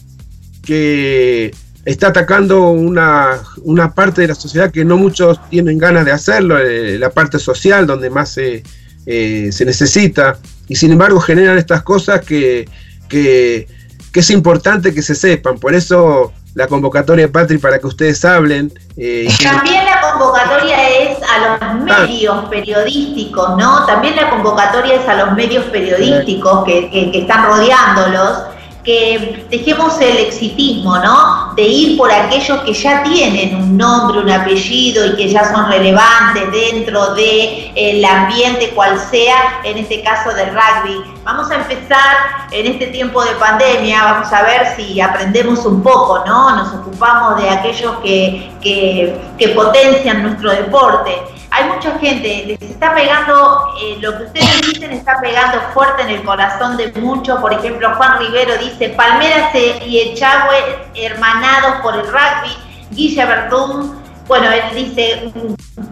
que 0.64 1.52
está 1.84 2.08
atacando 2.08 2.70
una, 2.70 3.40
una, 3.62 3.92
parte 3.92 4.22
de 4.22 4.28
la 4.28 4.34
sociedad 4.34 4.70
que 4.70 4.84
no 4.84 4.96
muchos 4.96 5.38
tienen 5.50 5.78
ganas 5.78 6.04
de 6.04 6.12
hacerlo, 6.12 6.58
eh, 6.58 6.98
la 6.98 7.10
parte 7.10 7.38
social 7.38 7.86
donde 7.86 8.08
más 8.08 8.30
se, 8.30 8.62
eh, 9.04 9.50
se 9.52 9.64
necesita, 9.64 10.38
y 10.68 10.76
sin 10.76 10.92
embargo 10.92 11.20
generan 11.20 11.58
estas 11.58 11.82
cosas 11.82 12.20
que, 12.24 12.68
que, 13.08 13.66
que, 14.12 14.20
es 14.20 14.30
importante 14.30 14.94
que 14.94 15.02
se 15.02 15.14
sepan. 15.14 15.58
Por 15.58 15.74
eso 15.74 16.32
la 16.54 16.66
convocatoria, 16.68 17.30
Patri, 17.30 17.58
para 17.58 17.78
que 17.78 17.86
ustedes 17.86 18.24
hablen. 18.24 18.72
Eh, 18.96 19.28
También 19.42 19.84
la 19.84 20.00
convocatoria 20.00 20.88
es 20.88 21.18
a 21.22 21.58
los 21.66 21.82
medios 21.82 22.44
periodísticos, 22.48 23.56
¿no? 23.56 23.84
También 23.86 24.14
la 24.16 24.30
convocatoria 24.30 24.94
es 24.94 25.08
a 25.08 25.14
los 25.14 25.32
medios 25.32 25.64
periodísticos 25.66 26.64
que, 26.64 26.90
que, 26.90 27.10
que 27.10 27.20
están 27.22 27.46
rodeándolos 27.46 28.53
que 28.84 29.46
dejemos 29.48 29.98
el 30.00 30.18
exitismo, 30.18 30.98
¿no? 30.98 31.54
De 31.54 31.62
ir 31.62 31.96
por 31.96 32.12
aquellos 32.12 32.60
que 32.60 32.74
ya 32.74 33.02
tienen 33.02 33.56
un 33.56 33.76
nombre, 33.76 34.20
un 34.20 34.30
apellido 34.30 35.06
y 35.06 35.16
que 35.16 35.28
ya 35.28 35.50
son 35.50 35.70
relevantes 35.70 36.52
dentro 36.52 37.14
del 37.14 37.72
de 37.74 38.06
ambiente 38.06 38.70
cual 38.70 38.98
sea, 39.10 39.60
en 39.64 39.78
este 39.78 40.02
caso 40.02 40.34
del 40.34 40.50
rugby. 40.50 41.02
Vamos 41.24 41.50
a 41.50 41.56
empezar 41.56 42.46
en 42.50 42.66
este 42.66 42.88
tiempo 42.88 43.24
de 43.24 43.32
pandemia, 43.36 44.04
vamos 44.04 44.32
a 44.32 44.42
ver 44.42 44.76
si 44.76 45.00
aprendemos 45.00 45.64
un 45.64 45.82
poco, 45.82 46.22
¿no? 46.26 46.54
Nos 46.54 46.74
ocupamos 46.74 47.40
de 47.40 47.48
aquellos 47.48 47.96
que, 48.02 48.52
que, 48.60 49.18
que 49.38 49.48
potencian 49.48 50.22
nuestro 50.22 50.50
deporte 50.50 51.33
hay 51.54 51.68
mucha 51.68 51.96
gente, 52.00 52.44
les 52.46 52.62
está 52.62 52.92
pegando, 52.94 53.74
eh, 53.80 53.96
lo 54.00 54.16
que 54.18 54.24
ustedes 54.24 54.60
dicen 54.62 54.90
está 54.90 55.20
pegando 55.20 55.60
fuerte 55.72 56.02
en 56.02 56.10
el 56.10 56.24
corazón 56.24 56.76
de 56.76 56.90
muchos. 57.00 57.38
Por 57.40 57.52
ejemplo, 57.52 57.94
Juan 57.94 58.18
Rivero 58.18 58.56
dice, 58.58 58.88
Palmeras 58.90 59.54
y 59.54 60.00
Echagüe 60.00 60.56
hermanados 60.96 61.80
por 61.82 61.94
el 61.94 62.06
rugby. 62.06 62.56
Guille 62.90 63.24
Verdún, 63.24 64.02
bueno, 64.26 64.50
él 64.50 64.62
dice, 64.74 65.32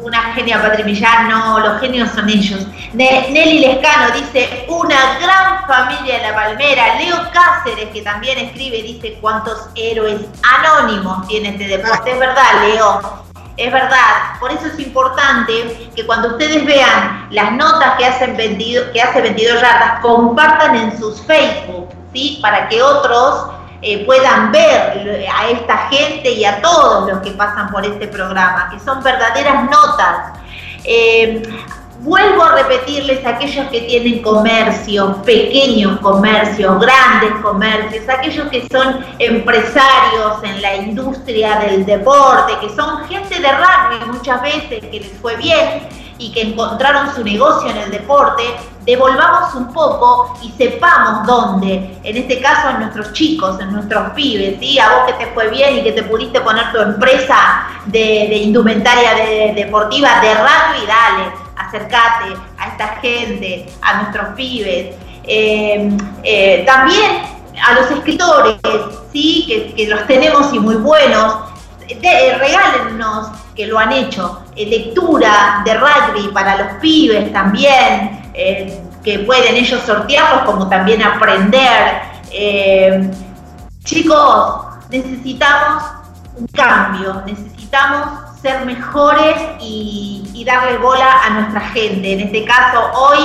una 0.00 0.34
genia 0.34 0.60
patrimillar, 0.60 1.28
no, 1.28 1.60
los 1.60 1.80
genios 1.80 2.10
son 2.10 2.28
ellos. 2.28 2.66
Nelly 2.94 3.60
Lescano 3.60 4.12
dice, 4.14 4.66
una 4.68 5.18
gran 5.20 5.64
familia 5.66 6.16
de 6.16 6.22
la 6.22 6.34
Palmera. 6.34 6.98
Leo 6.98 7.16
Cáceres, 7.32 7.88
que 7.90 8.02
también 8.02 8.36
escribe, 8.38 8.82
dice, 8.82 9.16
cuántos 9.20 9.68
héroes 9.76 10.22
anónimos 10.42 11.26
tiene 11.28 11.50
este 11.50 11.68
deporte. 11.68 12.10
Es 12.10 12.18
verdad, 12.18 12.66
Leo 12.66 13.31
es 13.56 13.72
verdad, 13.72 14.38
por 14.40 14.50
eso 14.50 14.66
es 14.66 14.78
importante 14.78 15.90
que 15.94 16.06
cuando 16.06 16.28
ustedes 16.28 16.64
vean 16.64 17.28
las 17.30 17.52
notas 17.52 17.96
que, 17.98 18.06
hacen 18.06 18.36
vendido, 18.36 18.90
que 18.92 19.02
hace 19.02 19.20
22 19.20 19.60
yardas, 19.60 20.00
compartan 20.00 20.76
en 20.76 20.98
sus 20.98 21.20
Facebook, 21.22 21.90
¿sí? 22.14 22.38
Para 22.40 22.68
que 22.68 22.82
otros 22.82 23.50
eh, 23.82 24.06
puedan 24.06 24.52
ver 24.52 25.26
a 25.34 25.48
esta 25.48 25.88
gente 25.88 26.30
y 26.30 26.44
a 26.44 26.62
todos 26.62 27.10
los 27.10 27.20
que 27.20 27.32
pasan 27.32 27.70
por 27.70 27.84
este 27.84 28.08
programa, 28.08 28.70
que 28.70 28.80
son 28.80 29.02
verdaderas 29.02 29.64
notas. 29.64 30.38
Eh, 30.84 31.42
Vuelvo 32.02 32.42
a 32.42 32.56
repetirles 32.56 33.24
aquellos 33.24 33.68
que 33.68 33.82
tienen 33.82 34.22
comercios, 34.22 35.18
pequeños 35.18 36.00
comercios, 36.00 36.80
grandes 36.80 37.30
comercios, 37.40 38.08
aquellos 38.08 38.48
que 38.48 38.66
son 38.72 39.06
empresarios 39.20 40.42
en 40.42 40.60
la 40.60 40.76
industria 40.78 41.60
del 41.60 41.86
deporte, 41.86 42.58
que 42.60 42.74
son 42.74 43.04
gente 43.04 43.38
de 43.38 43.48
rugby 43.52 44.10
muchas 44.10 44.42
veces 44.42 44.80
que 44.80 44.98
les 44.98 45.12
fue 45.20 45.36
bien 45.36 45.86
y 46.18 46.32
que 46.32 46.42
encontraron 46.42 47.14
su 47.14 47.22
negocio 47.22 47.70
en 47.70 47.76
el 47.76 47.90
deporte, 47.92 48.42
devolvamos 48.84 49.54
un 49.54 49.72
poco 49.72 50.36
y 50.42 50.50
sepamos 50.58 51.24
dónde, 51.24 51.98
en 52.02 52.16
este 52.16 52.40
caso 52.40 52.70
en 52.70 52.80
nuestros 52.80 53.12
chicos, 53.12 53.60
en 53.60 53.72
nuestros 53.72 54.10
pibes, 54.10 54.58
¿sí? 54.58 54.76
a 54.80 54.88
vos 54.88 54.98
que 55.06 55.24
te 55.24 55.30
fue 55.32 55.50
bien 55.50 55.78
y 55.78 55.82
que 55.84 55.92
te 55.92 56.02
pudiste 56.02 56.40
poner 56.40 56.72
tu 56.72 56.80
empresa 56.80 57.68
de, 57.86 58.24
indumentaria 58.38 59.52
deportiva 59.54 60.20
de 60.20 60.34
rugby, 60.34 60.86
dale, 60.86 61.41
acércate 61.66 62.34
a 62.58 62.68
esta 62.68 62.88
gente, 63.00 63.66
a 63.82 64.02
nuestros 64.02 64.34
pibes. 64.34 64.96
Eh, 65.24 65.96
eh, 66.24 66.64
también 66.66 67.22
a 67.64 67.74
los 67.74 67.90
escritores, 67.90 68.56
¿sí? 69.12 69.74
Que, 69.76 69.86
los 69.86 70.06
tenemos 70.06 70.52
y 70.52 70.58
muy 70.58 70.76
buenos, 70.76 71.36
de, 71.88 72.38
regálennos, 72.38 73.28
que 73.54 73.66
lo 73.66 73.78
han 73.78 73.92
hecho, 73.92 74.42
eh, 74.56 74.66
lectura 74.66 75.62
de 75.64 75.74
rugby 75.74 76.28
para 76.32 76.56
los 76.56 76.66
pibes 76.80 77.32
también, 77.32 78.30
eh, 78.34 78.80
que 79.04 79.20
pueden 79.20 79.56
ellos 79.56 79.80
sortearlos 79.84 80.44
como 80.44 80.68
también 80.68 81.02
aprender. 81.02 82.02
Eh, 82.30 83.10
chicos, 83.84 84.66
necesitamos 84.90 85.82
un 86.36 86.46
cambio, 86.46 87.22
necesitamos 87.26 88.30
ser 88.40 88.64
mejores 88.64 89.36
y, 89.60 90.21
y, 90.42 90.44
darle 90.44 90.78
bola 90.78 91.22
a 91.24 91.30
nuestra 91.30 91.60
gente. 91.70 92.12
En 92.12 92.20
este 92.20 92.44
caso, 92.44 92.90
hoy 92.94 93.18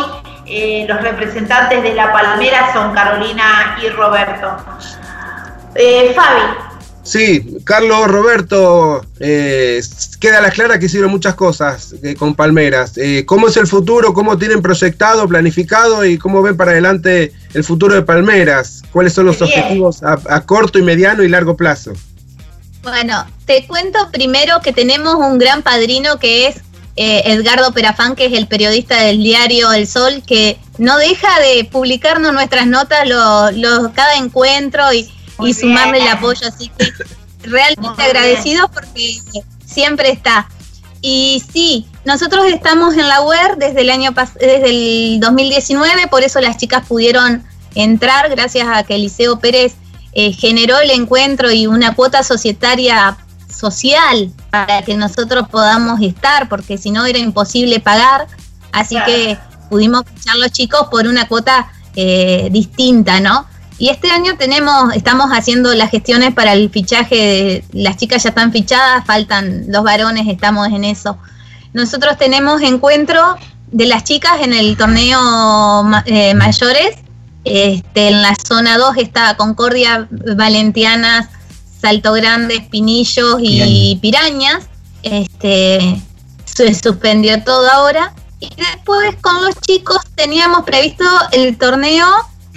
eh, 0.45 0.85
los 0.87 1.01
representantes 1.01 1.83
de 1.83 1.93
La 1.93 2.11
Palmera 2.11 2.71
son 2.73 2.93
Carolina 2.93 3.77
y 3.83 3.89
Roberto. 3.89 4.57
Eh, 5.75 6.13
Fabi. 6.15 6.67
Sí, 7.07 7.59
Carlos 7.63 8.09
Roberto, 8.09 9.01
eh, 9.21 9.81
queda 10.19 10.39
a 10.39 10.41
la 10.41 10.51
clara 10.51 10.77
que 10.77 10.87
hicieron 10.87 11.09
muchas 11.09 11.35
cosas 11.35 11.95
eh, 12.03 12.15
con 12.15 12.35
Palmeras. 12.35 12.97
Eh, 12.97 13.23
¿Cómo 13.25 13.47
es 13.47 13.55
el 13.55 13.65
futuro? 13.65 14.13
¿Cómo 14.13 14.37
tienen 14.37 14.61
proyectado, 14.61 15.25
planificado 15.25 16.03
y 16.03 16.17
cómo 16.17 16.41
ven 16.41 16.57
para 16.57 16.71
adelante 16.71 17.31
el 17.53 17.63
futuro 17.63 17.95
de 17.95 18.01
Palmeras? 18.01 18.81
¿Cuáles 18.91 19.13
son 19.13 19.25
los 19.25 19.39
Bien. 19.39 19.49
objetivos 19.49 20.03
a, 20.03 20.19
a 20.27 20.41
corto 20.45 20.79
y 20.79 20.81
mediano 20.81 21.23
y 21.23 21.29
largo 21.29 21.55
plazo? 21.55 21.93
Bueno, 22.83 23.25
te 23.45 23.65
cuento 23.67 23.99
primero 24.11 24.59
que 24.61 24.73
tenemos 24.73 25.15
un 25.15 25.37
gran 25.37 25.61
padrino 25.61 26.19
que 26.19 26.47
es 26.47 26.57
eh, 26.97 27.21
Edgardo 27.25 27.71
Perafán, 27.73 28.15
que 28.15 28.25
es 28.25 28.33
el 28.33 28.47
periodista 28.47 29.01
del 29.03 29.23
diario 29.23 29.71
El 29.71 29.87
Sol, 29.87 30.23
que 30.25 30.59
no 30.77 30.97
deja 30.97 31.39
de 31.39 31.63
publicarnos 31.71 32.33
nuestras 32.33 32.67
notas 32.67 33.07
lo, 33.07 33.51
lo- 33.51 33.93
cada 33.93 34.15
encuentro 34.15 34.91
y, 34.93 35.09
y 35.39 35.53
sumarle 35.53 35.99
el 35.99 36.07
apoyo. 36.07 36.47
Así 36.47 36.69
que 36.77 36.91
realmente 37.43 38.01
agradecidos 38.03 38.69
porque 38.73 39.19
siempre 39.65 40.09
está. 40.11 40.49
Y 41.01 41.43
sí, 41.53 41.85
nosotros 42.05 42.45
estamos 42.47 42.95
en 42.95 43.07
la 43.07 43.21
web 43.21 43.57
desde 43.57 43.81
el 43.81 43.91
año 43.91 44.13
desde 44.39 44.69
el 44.69 45.19
2019, 45.19 46.07
por 46.07 46.23
eso 46.23 46.41
las 46.41 46.57
chicas 46.57 46.85
pudieron 46.87 47.43
entrar 47.75 48.29
gracias 48.29 48.67
a 48.67 48.81
que 48.83 48.95
Eliseo 48.95 49.37
Pérez 49.39 49.75
eh, 50.13 50.33
generó 50.33 50.79
el 50.79 50.89
encuentro 50.89 51.51
y 51.51 51.67
una 51.67 51.93
cuota 51.93 52.23
societaria 52.23 53.17
social 53.57 54.31
para 54.49 54.81
que 54.83 54.95
nosotros 54.95 55.47
podamos 55.49 56.01
estar, 56.01 56.47
porque 56.49 56.77
si 56.77 56.91
no 56.91 57.05
era 57.05 57.19
imposible 57.19 57.79
pagar. 57.79 58.27
Así 58.71 58.95
Claro. 58.95 59.05
que 59.07 59.39
pudimos 59.69 60.03
fichar 60.13 60.35
los 60.37 60.51
chicos 60.51 60.87
por 60.91 61.07
una 61.07 61.27
cuota 61.27 61.71
eh, 61.95 62.49
distinta, 62.51 63.19
¿no? 63.19 63.47
Y 63.79 63.89
este 63.89 64.09
año 64.09 64.37
tenemos, 64.37 64.95
estamos 64.95 65.29
haciendo 65.31 65.73
las 65.75 65.91
gestiones 65.91 66.33
para 66.33 66.53
el 66.53 66.69
fichaje, 66.69 67.15
de, 67.15 67.63
las 67.73 67.97
chicas 67.97 68.23
ya 68.23 68.29
están 68.29 68.51
fichadas, 68.51 69.05
faltan 69.05 69.65
los 69.67 69.83
varones, 69.83 70.27
estamos 70.27 70.67
en 70.67 70.83
eso. 70.83 71.17
Nosotros 71.73 72.17
tenemos 72.17 72.61
encuentro 72.61 73.35
de 73.71 73.85
las 73.85 74.03
chicas 74.03 74.41
en 74.41 74.53
el 74.53 74.77
torneo 74.77 75.19
eh, 76.05 76.33
mayores. 76.33 76.97
Este, 77.43 78.09
en 78.09 78.21
la 78.21 78.35
zona 78.47 78.77
2 78.77 78.97
está 78.97 79.37
Concordia, 79.37 80.07
Valentianas, 80.09 81.29
Salto 81.81 82.13
Grande, 82.13 82.55
Espinillos 82.55 83.37
y 83.41 83.97
Pirañas. 84.01 84.67
Este, 85.03 86.01
se 86.45 86.73
suspendió 86.73 87.43
todo 87.43 87.69
ahora. 87.71 88.13
Y 88.39 88.49
después 88.55 89.15
con 89.21 89.41
los 89.43 89.55
chicos 89.61 89.97
teníamos 90.15 90.63
previsto 90.63 91.03
el 91.31 91.57
torneo 91.57 92.07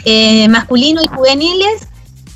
eh, 0.05 0.47
masculino 0.49 1.01
y 1.03 1.07
juveniles 1.07 1.89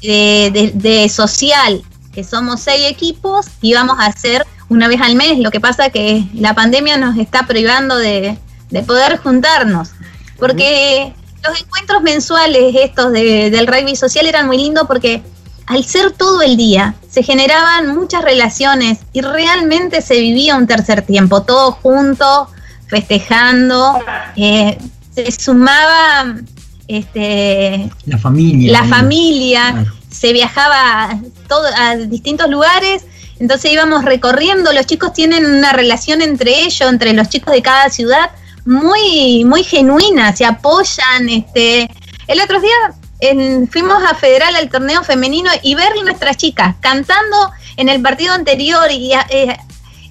de, 0.02 0.72
de 0.74 1.08
social, 1.08 1.82
que 2.12 2.24
somos 2.24 2.60
seis 2.60 2.86
equipos 2.90 3.46
y 3.60 3.74
vamos 3.74 3.98
a 3.98 4.06
hacer 4.06 4.46
una 4.68 4.88
vez 4.88 5.00
al 5.00 5.14
mes. 5.14 5.38
Lo 5.38 5.50
que 5.50 5.60
pasa 5.60 5.90
que 5.90 6.24
la 6.34 6.54
pandemia 6.54 6.96
nos 6.96 7.16
está 7.18 7.46
privando 7.46 7.96
de, 7.96 8.38
de 8.70 8.82
poder 8.82 9.18
juntarnos, 9.18 9.90
porque 10.38 11.12
los 11.46 11.60
encuentros 11.60 12.02
mensuales 12.02 12.74
estos 12.76 13.12
de- 13.12 13.50
del 13.50 13.66
rugby 13.66 13.96
social 13.96 14.26
eran 14.26 14.46
muy 14.46 14.56
lindos 14.58 14.84
porque 14.86 15.22
al 15.66 15.84
ser 15.84 16.12
todo 16.12 16.42
el 16.42 16.56
día 16.56 16.94
se 17.08 17.22
generaban 17.22 17.94
muchas 17.94 18.22
relaciones 18.22 18.98
y 19.12 19.20
realmente 19.20 20.02
se 20.02 20.20
vivía 20.20 20.56
un 20.56 20.66
tercer 20.66 21.02
tiempo, 21.02 21.42
todos 21.42 21.76
juntos, 21.76 22.48
festejando, 22.86 23.98
eh, 24.36 24.78
se 25.14 25.30
sumaba 25.32 26.34
este, 26.88 27.90
La 28.04 28.18
familia. 28.18 28.72
la 28.72 28.82
¿no? 28.82 28.88
familia, 28.88 29.86
se 30.10 30.32
viajaba 30.32 31.18
todo, 31.48 31.66
a 31.76 31.96
distintos 31.96 32.50
lugares, 32.50 33.04
entonces 33.38 33.72
íbamos 33.72 34.04
recorriendo, 34.04 34.72
los 34.72 34.86
chicos 34.86 35.12
tienen 35.12 35.46
una 35.46 35.72
relación 35.72 36.20
entre 36.22 36.64
ellos, 36.64 36.88
entre 36.88 37.12
los 37.14 37.28
chicos 37.28 37.54
de 37.54 37.62
cada 37.62 37.88
ciudad, 37.90 38.30
muy, 38.64 39.44
muy 39.44 39.64
genuina, 39.64 40.34
se 40.34 40.44
apoyan, 40.44 41.28
este, 41.28 41.90
el 42.26 42.40
otro 42.40 42.60
día 42.60 42.94
en- 43.30 43.68
fuimos 43.68 44.02
a 44.02 44.14
Federal 44.14 44.54
al 44.56 44.68
torneo 44.70 45.02
femenino 45.04 45.50
y 45.62 45.74
ver 45.74 45.92
nuestras 46.04 46.36
chicas 46.36 46.74
cantando 46.80 47.50
en 47.76 47.88
el 47.88 48.00
partido 48.02 48.32
anterior 48.34 48.90
y 48.90 49.12
eh, 49.30 49.56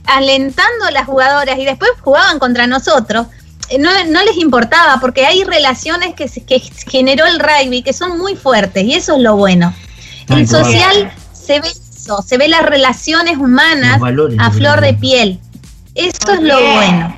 alentando 0.05 0.85
a 0.85 0.91
las 0.91 1.05
jugadoras 1.05 1.57
y 1.57 1.65
después 1.65 1.91
jugaban 2.01 2.39
contra 2.39 2.67
nosotros. 2.67 3.27
eh, 3.69 3.77
No, 3.79 3.89
no 4.07 4.23
les 4.23 4.37
importaba 4.37 4.99
porque 4.99 5.25
hay 5.25 5.43
relaciones 5.43 6.13
que, 6.15 6.27
generó 6.89 7.25
el 7.25 7.39
rugby 7.39 7.81
que 7.81 7.93
son 7.93 8.17
muy 8.17 8.35
fuertes 8.35 8.83
y 8.83 8.93
eso 8.95 9.15
es 9.15 9.21
lo 9.21 9.35
bueno. 9.37 9.73
El 10.29 10.47
Tal 10.47 10.47
cual. 10.47 10.47
social 10.65 11.13
se 11.33 11.59
ve 11.59 11.67
eso, 11.69 12.21
se 12.21 12.37
ve 12.37 12.47
las 12.47 12.63
relaciones 12.63 13.37
humanas 13.37 13.99
valores, 13.99 14.37
a 14.39 14.51
flor 14.51 14.81
de 14.81 14.93
piel. 14.93 15.39
Eso 15.95 16.33
es 16.33 16.41
lo 16.41 16.59
bueno. 16.59 17.15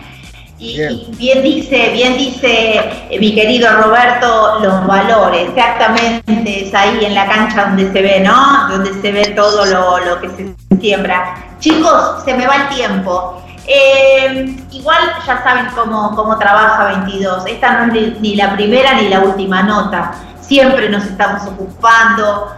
Y, 0.65 0.81
y 0.81 1.15
bien 1.17 1.43
dice, 1.43 1.91
bien 1.93 2.17
dice 2.17 2.79
eh, 3.09 3.19
mi 3.19 3.35
querido 3.35 3.69
Roberto, 3.81 4.59
los 4.61 4.87
valores, 4.87 5.49
exactamente, 5.49 6.67
es 6.67 6.73
ahí 6.73 7.05
en 7.05 7.13
la 7.13 7.27
cancha 7.27 7.65
donde 7.65 7.91
se 7.91 8.01
ve, 8.01 8.19
¿no? 8.21 8.67
Donde 8.69 8.93
se 9.01 9.11
ve 9.11 9.27
todo 9.35 9.65
lo, 9.65 9.99
lo 9.99 10.21
que 10.21 10.29
se 10.29 10.77
siembra. 10.79 11.35
Chicos, 11.59 12.23
se 12.25 12.33
me 12.33 12.47
va 12.47 12.55
el 12.55 12.69
tiempo. 12.69 13.41
Eh, 13.67 14.55
igual 14.71 14.99
ya 15.25 15.43
saben 15.43 15.67
cómo, 15.75 16.15
cómo 16.15 16.37
trabaja 16.37 16.85
22. 16.85 17.45
Esta 17.47 17.77
no 17.79 17.93
es 17.93 17.93
ni, 17.93 18.19
ni 18.19 18.35
la 18.35 18.53
primera 18.55 18.93
ni 18.93 19.09
la 19.09 19.19
última 19.21 19.63
nota. 19.63 20.13
Siempre 20.41 20.89
nos 20.89 21.03
estamos 21.05 21.43
ocupando. 21.47 22.53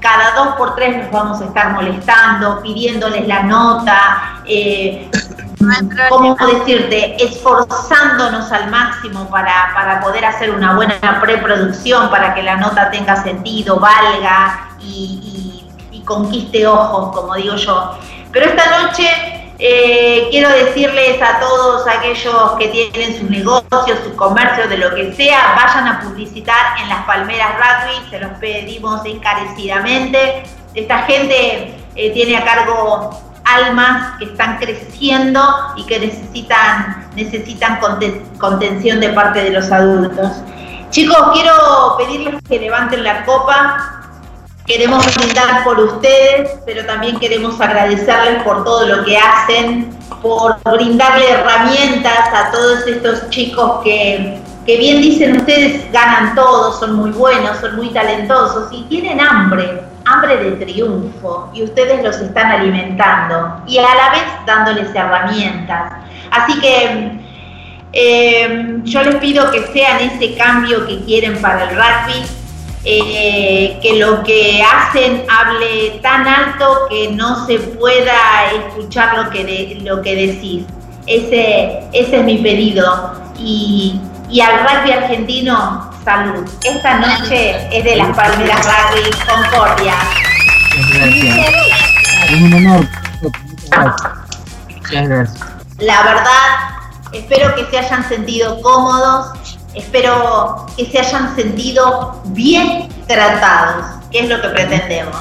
Cada 0.00 0.34
dos 0.34 0.56
por 0.56 0.74
tres 0.76 0.96
nos 0.96 1.10
vamos 1.10 1.40
a 1.40 1.44
estar 1.44 1.72
molestando, 1.72 2.60
pidiéndoles 2.62 3.26
la 3.28 3.42
nota. 3.42 4.40
eh, 4.46 5.10
¿cómo 6.08 6.36
decirte? 6.46 7.22
Esforzándonos 7.22 8.50
al 8.52 8.70
máximo 8.70 9.28
para, 9.30 9.72
para 9.74 10.00
poder 10.00 10.24
hacer 10.24 10.50
una 10.50 10.74
buena 10.74 11.20
preproducción, 11.20 12.10
para 12.10 12.34
que 12.34 12.42
la 12.42 12.56
nota 12.56 12.90
tenga 12.90 13.22
sentido, 13.22 13.78
valga 13.78 14.70
y, 14.80 15.66
y- 15.92 15.96
y 15.98 16.00
conquiste 16.04 16.66
ojos, 16.66 17.14
como 17.14 17.34
digo 17.34 17.56
yo. 17.56 17.98
Pero 18.32 18.46
esta 18.46 18.82
noche 18.82 19.08
eh, 19.58 20.28
quiero 20.30 20.48
decirles 20.48 21.20
a 21.20 21.38
todos 21.40 21.86
aquellos 21.86 22.52
que 22.58 22.68
tienen 22.68 23.18
sus 23.20 23.28
negocios, 23.28 23.98
sus 24.04 24.14
comercios, 24.14 24.70
de 24.70 24.78
lo 24.78 24.94
que 24.94 25.12
sea, 25.12 25.54
vayan 25.56 25.86
a 25.88 26.00
publicitar 26.00 26.78
en 26.80 26.88
las 26.88 27.04
Palmeras 27.04 27.50
Rugby, 27.56 28.08
se 28.10 28.18
los 28.20 28.30
pedimos 28.38 29.04
encarecidamente. 29.04 30.44
Esta 30.74 30.98
gente 31.02 31.74
eh, 31.96 32.10
tiene 32.12 32.36
a 32.38 32.44
cargo 32.44 33.10
almas 33.54 34.18
que 34.18 34.26
están 34.26 34.58
creciendo 34.58 35.42
y 35.76 35.84
que 35.84 35.98
necesitan, 36.00 37.08
necesitan 37.16 37.80
conte- 37.80 38.22
contención 38.38 39.00
de 39.00 39.10
parte 39.10 39.42
de 39.44 39.50
los 39.50 39.70
adultos. 39.70 40.28
Chicos, 40.90 41.18
quiero 41.32 41.52
pedirles 41.98 42.34
que 42.48 42.58
levanten 42.58 43.04
la 43.04 43.24
copa. 43.24 43.96
Queremos 44.66 45.04
brindar 45.16 45.64
por 45.64 45.80
ustedes, 45.80 46.50
pero 46.64 46.84
también 46.86 47.18
queremos 47.18 47.60
agradecerles 47.60 48.42
por 48.44 48.62
todo 48.62 48.86
lo 48.86 49.04
que 49.04 49.16
hacen, 49.18 49.90
por 50.22 50.56
brindarle 50.62 51.30
herramientas 51.30 52.28
a 52.32 52.50
todos 52.52 52.86
estos 52.86 53.28
chicos 53.30 53.80
que, 53.82 54.38
que 54.66 54.76
bien 54.76 55.00
dicen 55.00 55.38
ustedes, 55.38 55.90
ganan 55.90 56.34
todo, 56.36 56.78
son 56.78 56.94
muy 56.94 57.10
buenos, 57.10 57.58
son 57.58 57.76
muy 57.76 57.88
talentosos 57.90 58.68
y 58.70 58.84
tienen 58.84 59.20
hambre, 59.20 59.82
hambre 60.06 60.36
de 60.36 60.64
triunfo 60.64 61.50
y 61.54 61.62
ustedes 61.62 62.02
los 62.02 62.16
están 62.16 62.50
alimentando 62.50 63.62
y 63.66 63.78
a 63.78 63.82
la 63.94 64.10
vez 64.10 64.22
dándoles 64.46 64.94
herramientas. 64.94 65.92
Así 66.30 66.58
que 66.60 67.12
eh, 67.92 68.78
yo 68.84 69.02
les 69.02 69.16
pido 69.16 69.50
que 69.50 69.66
sean 69.72 70.00
ese 70.00 70.34
cambio 70.36 70.86
que 70.86 71.00
quieren 71.04 71.40
para 71.42 71.64
el 71.64 71.76
rugby, 71.76 72.22
eh, 72.84 73.78
que 73.82 73.98
lo 73.98 74.22
que 74.22 74.62
hacen 74.62 75.24
hable 75.28 75.98
tan 76.02 76.26
alto 76.26 76.86
que 76.88 77.10
no 77.12 77.44
se 77.46 77.58
pueda 77.58 78.52
escuchar 78.54 79.16
lo 79.18 79.30
que, 79.30 79.44
de- 79.44 79.78
lo 79.82 80.00
que 80.02 80.14
decís. 80.14 80.64
Ese, 81.06 81.80
ese 81.92 82.16
es 82.20 82.24
mi 82.24 82.38
pedido. 82.38 83.12
Y, 83.38 84.00
y 84.30 84.40
al 84.40 84.60
rugby 84.60 84.92
argentino, 84.92 85.89
salud. 86.04 86.48
Esta 86.64 86.98
noche 86.98 87.76
es 87.76 87.84
de 87.84 87.96
las 87.96 88.16
Palmeras 88.16 88.66
Rugby 88.66 89.10
Concordia. 89.26 89.94
Gracias. 90.94 91.48
Es 92.28 92.40
un 92.40 92.54
honor. 92.54 92.88
Muchas 94.68 95.08
gracias. 95.08 95.40
La 95.78 96.02
verdad, 96.02 97.10
espero 97.12 97.54
que 97.54 97.66
se 97.70 97.78
hayan 97.78 98.08
sentido 98.08 98.60
cómodos, 98.60 99.38
espero 99.74 100.66
que 100.76 100.86
se 100.86 100.98
hayan 100.98 101.34
sentido 101.34 102.22
bien 102.26 102.88
tratados, 103.06 103.86
que 104.10 104.20
es 104.20 104.28
lo 104.28 104.40
que 104.40 104.48
pretendemos. 104.48 105.16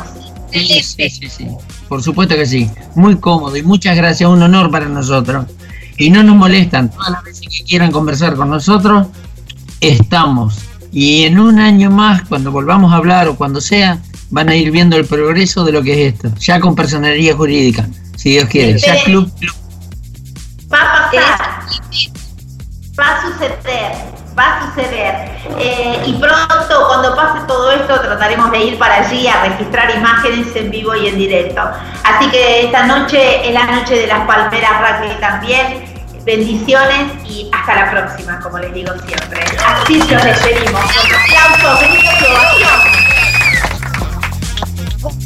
Sí, 0.51 0.81
sí, 0.83 1.09
sí, 1.09 1.29
sí. 1.29 1.47
Por 1.87 2.03
supuesto 2.03 2.35
que 2.35 2.45
sí. 2.45 2.69
Muy 2.95 3.17
cómodo 3.19 3.55
y 3.55 3.63
muchas 3.63 3.95
gracias. 3.95 4.29
Un 4.29 4.41
honor 4.41 4.71
para 4.71 4.85
nosotros. 4.85 5.45
Y 5.97 6.09
no 6.09 6.23
nos 6.23 6.35
molestan. 6.35 6.89
Todas 6.89 7.11
las 7.11 7.23
veces 7.23 7.47
que 7.49 7.63
quieran 7.63 7.91
conversar 7.91 8.35
con 8.35 8.49
nosotros, 8.49 9.07
estamos. 9.81 10.68
Y 10.91 11.25
en 11.25 11.39
un 11.39 11.59
año 11.59 11.91
más, 11.91 12.23
cuando 12.27 12.51
volvamos 12.51 12.91
a 12.91 12.97
hablar 12.97 13.27
o 13.27 13.35
cuando 13.35 13.61
sea, 13.61 13.99
van 14.31 14.49
a 14.49 14.55
ir 14.55 14.71
viendo 14.71 14.97
el 14.97 15.05
progreso 15.05 15.63
de 15.63 15.71
lo 15.71 15.83
que 15.83 16.07
es 16.07 16.13
esto, 16.13 16.31
ya 16.39 16.59
con 16.59 16.75
personalidad 16.75 17.35
jurídica, 17.35 17.87
si 18.15 18.31
Dios 18.31 18.45
quiere, 18.49 18.77
ya 18.77 19.03
club, 19.03 19.31
club. 19.39 19.53
Va 20.71 20.81
a 20.81 21.11
pasar. 21.11 21.61
Va 22.99 23.15
a 23.15 23.21
suceder. 23.21 23.91
Va 24.37 24.57
a 24.57 24.69
suceder. 24.69 25.29
Eh, 25.57 26.01
y 26.05 26.13
pronto, 26.13 26.87
cuando 26.87 27.15
pase 27.15 27.45
todo 27.47 27.71
esto, 27.71 27.99
trataremos 27.99 28.51
de 28.51 28.63
ir 28.65 28.77
para 28.77 29.05
allí 29.05 29.27
a 29.27 29.43
registrar 29.43 29.89
imágenes 29.95 30.55
en 30.55 30.69
vivo 30.69 30.95
y 30.95 31.07
en 31.07 31.17
directo. 31.17 31.61
Así 32.03 32.29
que 32.29 32.65
esta 32.65 32.85
noche 32.85 33.47
es 33.47 33.53
la 33.53 33.65
noche 33.65 33.95
de 33.95 34.07
las 34.07 34.25
palmeras 34.25 34.71
rugby 34.81 35.19
también. 35.19 35.88
Bendiciones 36.25 37.11
y 37.27 37.49
hasta 37.51 37.75
la 37.75 37.91
próxima, 37.91 38.39
como 38.39 38.59
les 38.59 38.73
digo 38.73 38.93
siempre. 39.05 39.41
Así 39.65 39.99
nos 39.99 40.23
despedimos. 40.23 40.81
Ovación. 41.65 43.09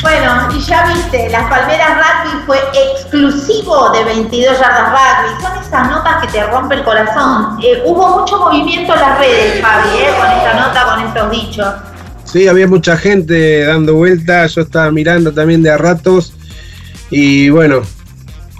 Bueno, 0.02 0.49
y 0.56 0.60
ya 0.61 0.86
viste, 0.94 1.30
las 1.30 1.49
Palmeras 1.49 1.98
Rugby 1.98 2.45
fue 2.45 2.60
exclusivo 2.74 3.90
de 3.91 4.03
22 4.03 4.60
yardas 4.60 4.91
rugby. 4.91 5.41
Son 5.41 5.57
esas 5.57 5.90
notas 5.90 6.22
que 6.22 6.28
te 6.28 6.45
rompen 6.45 6.80
el 6.80 6.86
corazón. 6.86 7.57
Eh, 7.64 7.82
hubo 7.86 8.20
mucho 8.20 8.38
movimiento 8.38 8.94
en 8.94 8.99
las 8.99 9.18
redes, 9.18 9.61
Fabi, 9.61 9.90
eh, 9.98 10.14
con 10.20 10.30
esta 10.30 10.53
nota, 10.53 10.86
con 10.86 11.07
estos 11.07 11.32
dichos. 11.32 11.74
Sí, 12.26 12.48
había 12.48 12.68
mucha 12.68 12.98
gente 12.98 13.65
dando 13.65 13.95
vueltas, 13.95 14.56
yo 14.56 14.61
estaba 14.61 14.91
mirando 14.91 15.32
también 15.32 15.64
de 15.64 15.72
a 15.72 15.78
ratos 15.78 16.34
y 17.10 17.49
bueno, 17.49 17.82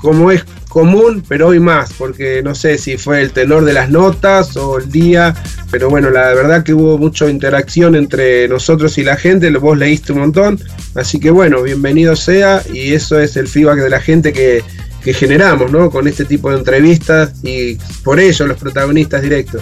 como 0.01 0.31
es 0.31 0.45
común, 0.73 1.23
pero 1.27 1.49
hoy 1.49 1.59
más, 1.59 1.93
porque 1.93 2.41
no 2.41 2.55
sé 2.55 2.79
si 2.79 2.97
fue 2.97 3.21
el 3.21 3.31
tenor 3.31 3.63
de 3.63 3.73
las 3.73 3.91
notas 3.91 4.57
o 4.57 4.79
el 4.79 4.89
día, 4.89 5.35
pero 5.69 5.87
bueno, 5.87 6.09
la 6.09 6.33
verdad 6.33 6.63
que 6.63 6.73
hubo 6.73 6.97
mucha 6.97 7.29
interacción 7.29 7.95
entre 7.95 8.47
nosotros 8.47 8.97
y 8.97 9.03
la 9.03 9.15
gente, 9.15 9.51
vos 9.51 9.77
leíste 9.77 10.13
un 10.13 10.21
montón, 10.21 10.59
así 10.95 11.19
que 11.19 11.29
bueno, 11.29 11.61
bienvenido 11.61 12.15
sea 12.15 12.63
y 12.73 12.93
eso 12.93 13.19
es 13.19 13.37
el 13.37 13.47
feedback 13.47 13.81
de 13.81 13.89
la 13.91 14.01
gente 14.01 14.33
que, 14.33 14.63
que 15.03 15.13
generamos, 15.13 15.71
¿no? 15.71 15.91
Con 15.91 16.07
este 16.07 16.25
tipo 16.25 16.49
de 16.49 16.57
entrevistas 16.57 17.33
y 17.43 17.77
por 18.03 18.19
ello 18.19 18.47
los 18.47 18.57
protagonistas 18.57 19.21
directos. 19.21 19.61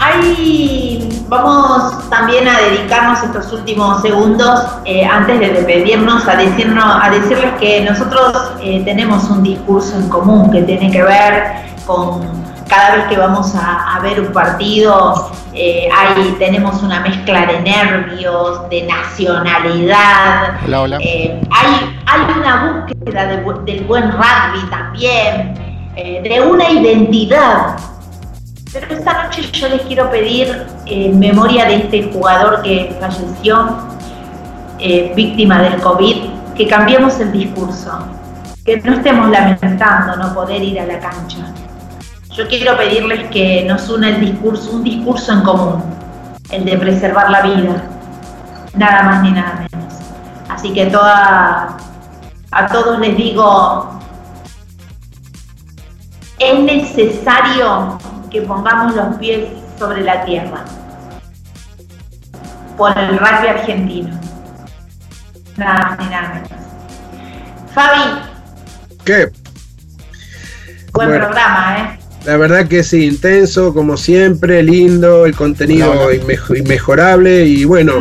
Hay, 0.00 1.08
vamos 1.28 2.08
también 2.08 2.46
a 2.46 2.56
dedicarnos 2.60 3.20
estos 3.24 3.52
últimos 3.52 4.00
segundos, 4.00 4.64
eh, 4.84 5.04
antes 5.04 5.40
de 5.40 5.48
despedirnos, 5.48 6.26
a, 6.28 6.36
decirnos, 6.36 6.84
a 7.02 7.10
decirles 7.10 7.52
que 7.58 7.80
nosotros 7.80 8.52
eh, 8.62 8.82
tenemos 8.84 9.24
un 9.24 9.42
discurso 9.42 9.96
en 9.96 10.08
común 10.08 10.52
que 10.52 10.62
tiene 10.62 10.92
que 10.92 11.02
ver 11.02 11.64
con 11.84 12.20
cada 12.68 12.96
vez 12.96 13.06
que 13.06 13.16
vamos 13.16 13.56
a, 13.56 13.96
a 13.96 14.00
ver 14.00 14.20
un 14.20 14.32
partido, 14.32 15.32
eh, 15.52 15.88
hay, 15.92 16.36
tenemos 16.38 16.80
una 16.82 17.00
mezcla 17.00 17.46
de 17.46 17.60
nervios, 17.60 18.68
de 18.70 18.82
nacionalidad, 18.82 20.58
Hola, 20.64 20.82
hola. 20.82 20.96
hay, 20.98 21.98
hay 22.06 22.38
una 22.38 22.84
búsqueda 22.86 23.26
de 23.26 23.36
del 23.64 23.84
buen 23.84 24.12
rugby 24.12 24.70
también, 24.70 25.54
de 25.96 26.40
una 26.48 26.70
identidad. 26.70 27.76
Pero 28.72 28.86
esta 28.94 29.24
noche 29.24 29.50
yo 29.50 29.68
les 29.68 29.82
quiero 29.82 30.10
pedir, 30.10 30.66
eh, 30.84 31.06
en 31.06 31.18
memoria 31.18 31.64
de 31.64 31.76
este 31.76 32.10
jugador 32.12 32.60
que 32.62 32.94
falleció, 33.00 33.78
eh, 34.78 35.12
víctima 35.16 35.62
del 35.62 35.80
COVID, 35.80 36.16
que 36.54 36.66
cambiemos 36.66 37.18
el 37.20 37.32
discurso, 37.32 37.98
que 38.64 38.78
no 38.82 38.92
estemos 38.94 39.30
lamentando 39.30 40.16
no 40.16 40.34
poder 40.34 40.62
ir 40.62 40.78
a 40.80 40.86
la 40.86 40.98
cancha. 40.98 41.38
Yo 42.30 42.46
quiero 42.46 42.76
pedirles 42.76 43.30
que 43.30 43.64
nos 43.64 43.88
una 43.88 44.10
el 44.10 44.20
discurso, 44.20 44.72
un 44.72 44.84
discurso 44.84 45.32
en 45.32 45.40
común, 45.42 45.82
el 46.50 46.64
de 46.66 46.76
preservar 46.76 47.30
la 47.30 47.42
vida, 47.42 47.82
nada 48.74 49.02
más 49.02 49.22
ni 49.22 49.32
nada 49.32 49.66
menos. 49.72 49.94
Así 50.50 50.74
que 50.74 50.86
toda, 50.86 51.76
a 52.50 52.66
todos 52.66 52.98
les 52.98 53.16
digo, 53.16 53.98
es 56.38 56.60
necesario 56.60 57.98
que 58.30 58.42
pongamos 58.42 58.94
los 58.94 59.16
pies 59.16 59.48
sobre 59.78 60.02
la 60.02 60.24
tierra 60.24 60.64
por 62.76 62.96
el 62.96 63.18
rugby 63.18 63.48
argentino. 63.48 64.18
Nada 65.56 65.88
más 65.90 65.98
ni 65.98 66.06
nada 66.06 66.34
menos. 66.34 66.50
Fabi, 67.74 68.00
¿Qué? 69.04 69.28
buen 70.92 71.08
Bueno. 71.08 71.24
programa, 71.26 71.76
¿eh? 71.78 71.98
La 72.24 72.36
verdad 72.36 72.66
que 72.68 72.82
sí, 72.82 73.06
intenso, 73.06 73.72
como 73.72 73.96
siempre, 73.96 74.62
lindo, 74.62 75.24
el 75.26 75.34
contenido 75.34 75.90
Hola, 75.90 76.00
hola. 76.02 76.14
inmejo- 76.16 76.56
inmejorable 76.58 77.44
y 77.46 77.64
bueno, 77.64 77.94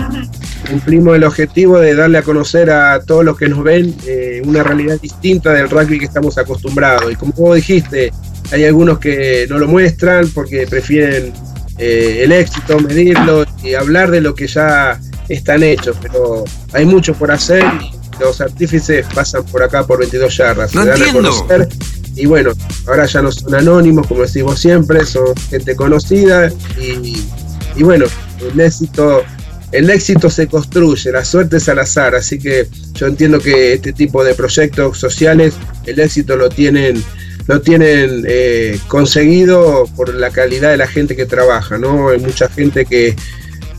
cumplimos 0.69 1.15
el 1.15 1.23
objetivo 1.23 1.79
de 1.79 1.95
darle 1.95 2.17
a 2.17 2.23
conocer 2.23 2.69
a 2.69 2.99
todos 3.01 3.23
los 3.23 3.37
que 3.37 3.47
nos 3.47 3.63
ven 3.63 3.95
eh, 4.05 4.41
una 4.45 4.63
realidad 4.63 4.99
distinta 5.01 5.53
del 5.53 5.69
rugby 5.69 5.97
que 5.99 6.05
estamos 6.05 6.37
acostumbrados. 6.37 7.11
Y 7.11 7.15
como 7.15 7.31
vos 7.33 7.55
dijiste, 7.55 8.11
hay 8.51 8.65
algunos 8.65 8.99
que 8.99 9.45
no 9.49 9.57
lo 9.57 9.67
muestran 9.67 10.29
porque 10.29 10.67
prefieren 10.67 11.33
eh, 11.77 12.21
el 12.23 12.31
éxito, 12.31 12.79
medirlo 12.79 13.45
y 13.63 13.73
hablar 13.73 14.11
de 14.11 14.21
lo 14.21 14.33
que 14.33 14.47
ya 14.47 14.99
están 15.29 15.63
hechos, 15.63 15.97
pero 16.01 16.45
hay 16.73 16.85
mucho 16.85 17.13
por 17.13 17.31
hacer 17.31 17.63
y 17.81 17.91
los 18.19 18.41
artífices 18.41 19.05
pasan 19.13 19.43
por 19.45 19.61
acá 19.61 19.85
por 19.85 19.99
22 19.99 20.37
yardas. 20.37 20.73
No 20.73 20.83
se 20.83 20.89
dan 20.89 21.03
a 21.03 21.13
conocer 21.13 21.69
y 22.15 22.25
bueno, 22.25 22.51
ahora 22.87 23.05
ya 23.05 23.21
no 23.21 23.31
son 23.31 23.53
anónimos, 23.53 24.07
como 24.07 24.21
decimos 24.21 24.59
siempre, 24.59 25.05
son 25.05 25.35
gente 25.49 25.75
conocida 25.75 26.49
y, 26.79 27.23
y 27.75 27.83
bueno, 27.83 28.05
el 28.51 28.59
éxito, 28.59 29.23
el 29.71 29.89
éxito 29.89 30.29
se 30.29 30.47
construye, 30.47 31.11
la 31.11 31.23
suerte 31.23 31.57
es 31.57 31.69
al 31.69 31.79
azar, 31.79 32.15
así 32.15 32.39
que 32.39 32.67
yo 32.93 33.05
entiendo 33.05 33.39
que 33.39 33.73
este 33.73 33.93
tipo 33.93 34.23
de 34.23 34.33
proyectos 34.33 34.97
sociales, 34.97 35.53
el 35.85 35.99
éxito 35.99 36.35
lo 36.35 36.49
tienen, 36.49 37.03
lo 37.47 37.61
tienen 37.61 38.25
eh, 38.27 38.79
conseguido 38.87 39.85
por 39.95 40.13
la 40.13 40.29
calidad 40.31 40.69
de 40.71 40.77
la 40.77 40.87
gente 40.87 41.15
que 41.15 41.25
trabaja, 41.25 41.77
¿no? 41.77 42.09
Hay 42.09 42.19
mucha 42.19 42.49
gente 42.49 42.85
que 42.85 43.15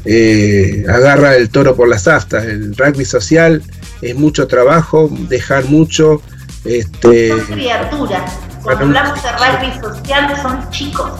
eh, 0.05 0.85
agarra 0.89 1.36
el 1.36 1.51
toro 1.51 1.77
por 1.77 1.89
las 1.89 2.09
astas, 2.09 2.45
el 2.45 2.74
rugby 2.77 3.05
social 3.05 3.62
es 4.01 4.15
mucho 4.15 4.47
trabajo, 4.47 5.11
dejar 5.28 5.66
mucho, 5.66 6.23
este, 6.65 7.28
Son 7.28 7.40
criaturas. 7.47 8.39
Cuando 8.62 8.85
hablamos 8.86 9.23
de 9.23 9.28
rugby 9.32 9.81
social 9.81 10.36
son 10.43 10.70
chicos. 10.70 11.12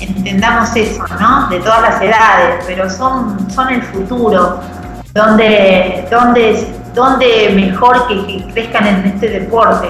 Entendamos 0.00 0.74
eso, 0.76 1.04
¿no? 1.20 1.48
De 1.48 1.58
todas 1.60 1.82
las 1.82 2.02
edades, 2.02 2.64
pero 2.66 2.88
son, 2.88 3.50
son 3.50 3.68
el 3.70 3.82
futuro. 3.82 4.60
Donde, 5.12 6.06
donde, 6.10 6.66
donde 6.94 7.50
mejor 7.54 8.06
que, 8.06 8.26
que 8.26 8.52
crezcan 8.52 8.86
en 8.86 9.06
este 9.06 9.28
deporte. 9.28 9.88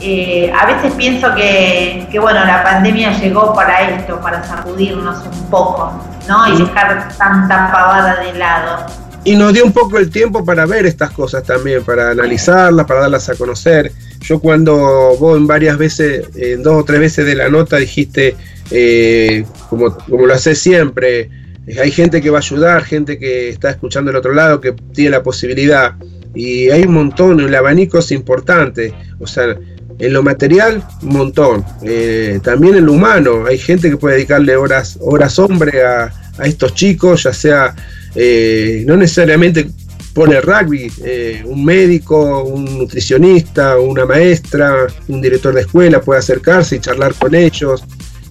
Eh, 0.00 0.52
a 0.52 0.66
veces 0.66 0.92
pienso 0.94 1.34
que, 1.34 2.06
que, 2.10 2.18
bueno, 2.18 2.44
la 2.44 2.62
pandemia 2.62 3.18
llegó 3.18 3.52
para 3.52 3.90
esto, 3.90 4.20
para 4.20 4.44
sacudirnos 4.44 5.18
un 5.26 5.50
poco, 5.50 5.92
¿no? 6.28 6.54
Y 6.54 6.58
dejar 6.58 7.08
tanta 7.16 7.72
pavada 7.72 8.20
de 8.20 8.38
lado. 8.38 8.86
Y 9.24 9.34
nos 9.36 9.52
dio 9.52 9.64
un 9.64 9.72
poco 9.72 9.98
el 9.98 10.10
tiempo 10.10 10.44
para 10.44 10.66
ver 10.66 10.86
estas 10.86 11.10
cosas 11.10 11.42
también, 11.42 11.84
para 11.84 12.12
analizarlas, 12.12 12.86
para 12.86 13.00
darlas 13.00 13.28
a 13.28 13.34
conocer. 13.34 13.92
Yo 14.20 14.38
cuando 14.38 14.76
vos 15.18 15.36
en 15.36 15.46
varias 15.46 15.76
veces, 15.76 16.28
en 16.36 16.62
dos 16.62 16.82
o 16.82 16.84
tres 16.84 17.00
veces 17.00 17.26
de 17.26 17.34
la 17.34 17.48
nota 17.48 17.76
dijiste, 17.76 18.36
eh, 18.70 19.44
como, 19.68 19.96
como 19.96 20.26
lo 20.26 20.34
haces 20.34 20.60
siempre, 20.60 21.28
eh, 21.66 21.80
hay 21.80 21.90
gente 21.90 22.22
que 22.22 22.30
va 22.30 22.38
a 22.38 22.40
ayudar, 22.40 22.84
gente 22.84 23.18
que 23.18 23.48
está 23.48 23.70
escuchando 23.70 24.10
del 24.10 24.18
otro 24.18 24.32
lado, 24.32 24.60
que 24.60 24.72
tiene 24.94 25.10
la 25.10 25.22
posibilidad. 25.22 25.94
Y 26.34 26.70
hay 26.70 26.84
un 26.84 26.94
montón, 26.94 27.40
el 27.40 27.54
abanico 27.54 27.98
es 27.98 28.12
importante. 28.12 28.94
O 29.18 29.26
sea, 29.26 29.56
en 29.98 30.12
lo 30.12 30.22
material, 30.22 30.84
un 31.02 31.08
montón. 31.08 31.64
Eh, 31.82 32.40
también 32.42 32.76
en 32.76 32.86
lo 32.86 32.92
humano, 32.92 33.46
hay 33.46 33.58
gente 33.58 33.90
que 33.90 33.96
puede 33.96 34.16
dedicarle 34.16 34.56
horas, 34.56 34.98
horas 35.00 35.38
hombre 35.38 35.84
a, 35.84 36.12
a 36.38 36.46
estos 36.46 36.74
chicos, 36.74 37.24
ya 37.24 37.32
sea 37.32 37.74
eh, 38.14 38.84
no 38.86 38.96
necesariamente 38.96 39.68
por 40.14 40.32
el 40.34 40.42
rugby, 40.42 40.90
eh, 41.04 41.42
un 41.44 41.64
médico, 41.64 42.42
un 42.44 42.78
nutricionista, 42.78 43.78
una 43.78 44.04
maestra, 44.04 44.86
un 45.08 45.20
director 45.20 45.54
de 45.54 45.60
escuela 45.62 46.00
puede 46.00 46.20
acercarse 46.20 46.76
y 46.76 46.80
charlar 46.80 47.14
con 47.14 47.34
ellos. 47.34 47.84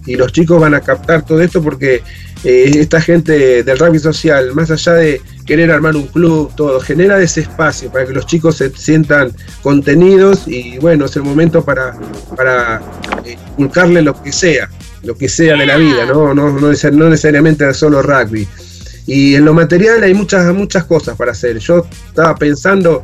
Y 0.06 0.16
los 0.16 0.32
chicos 0.32 0.60
van 0.60 0.74
a 0.74 0.80
captar 0.80 1.24
todo 1.24 1.40
esto 1.40 1.62
porque 1.62 2.02
esta 2.44 3.00
gente 3.00 3.62
del 3.62 3.78
rugby 3.78 3.98
social, 3.98 4.54
más 4.54 4.70
allá 4.70 4.94
de 4.94 5.20
querer 5.48 5.72
armar 5.72 5.96
un 5.96 6.06
club, 6.06 6.52
todo, 6.54 6.78
genera 6.78 7.20
ese 7.22 7.40
espacio 7.40 7.90
para 7.90 8.04
que 8.04 8.12
los 8.12 8.26
chicos 8.26 8.58
se 8.58 8.70
sientan 8.76 9.32
contenidos 9.62 10.46
y 10.46 10.76
bueno, 10.78 11.06
es 11.06 11.16
el 11.16 11.22
momento 11.22 11.64
para, 11.64 11.98
para 12.36 12.82
eh, 13.24 13.38
inculcarle 13.56 14.02
lo 14.02 14.22
que 14.22 14.30
sea, 14.30 14.68
lo 15.02 15.16
que 15.16 15.26
sea 15.26 15.56
de 15.56 15.64
la 15.64 15.78
vida, 15.78 16.04
no, 16.04 16.34
no, 16.34 16.50
no, 16.52 16.60
no 16.60 17.08
necesariamente 17.08 17.72
solo 17.72 18.02
rugby. 18.02 18.46
Y 19.06 19.36
en 19.36 19.46
lo 19.46 19.54
material 19.54 20.02
hay 20.02 20.12
muchas, 20.12 20.54
muchas 20.54 20.84
cosas 20.84 21.16
para 21.16 21.32
hacer. 21.32 21.58
Yo 21.60 21.86
estaba 22.08 22.34
pensando, 22.34 23.02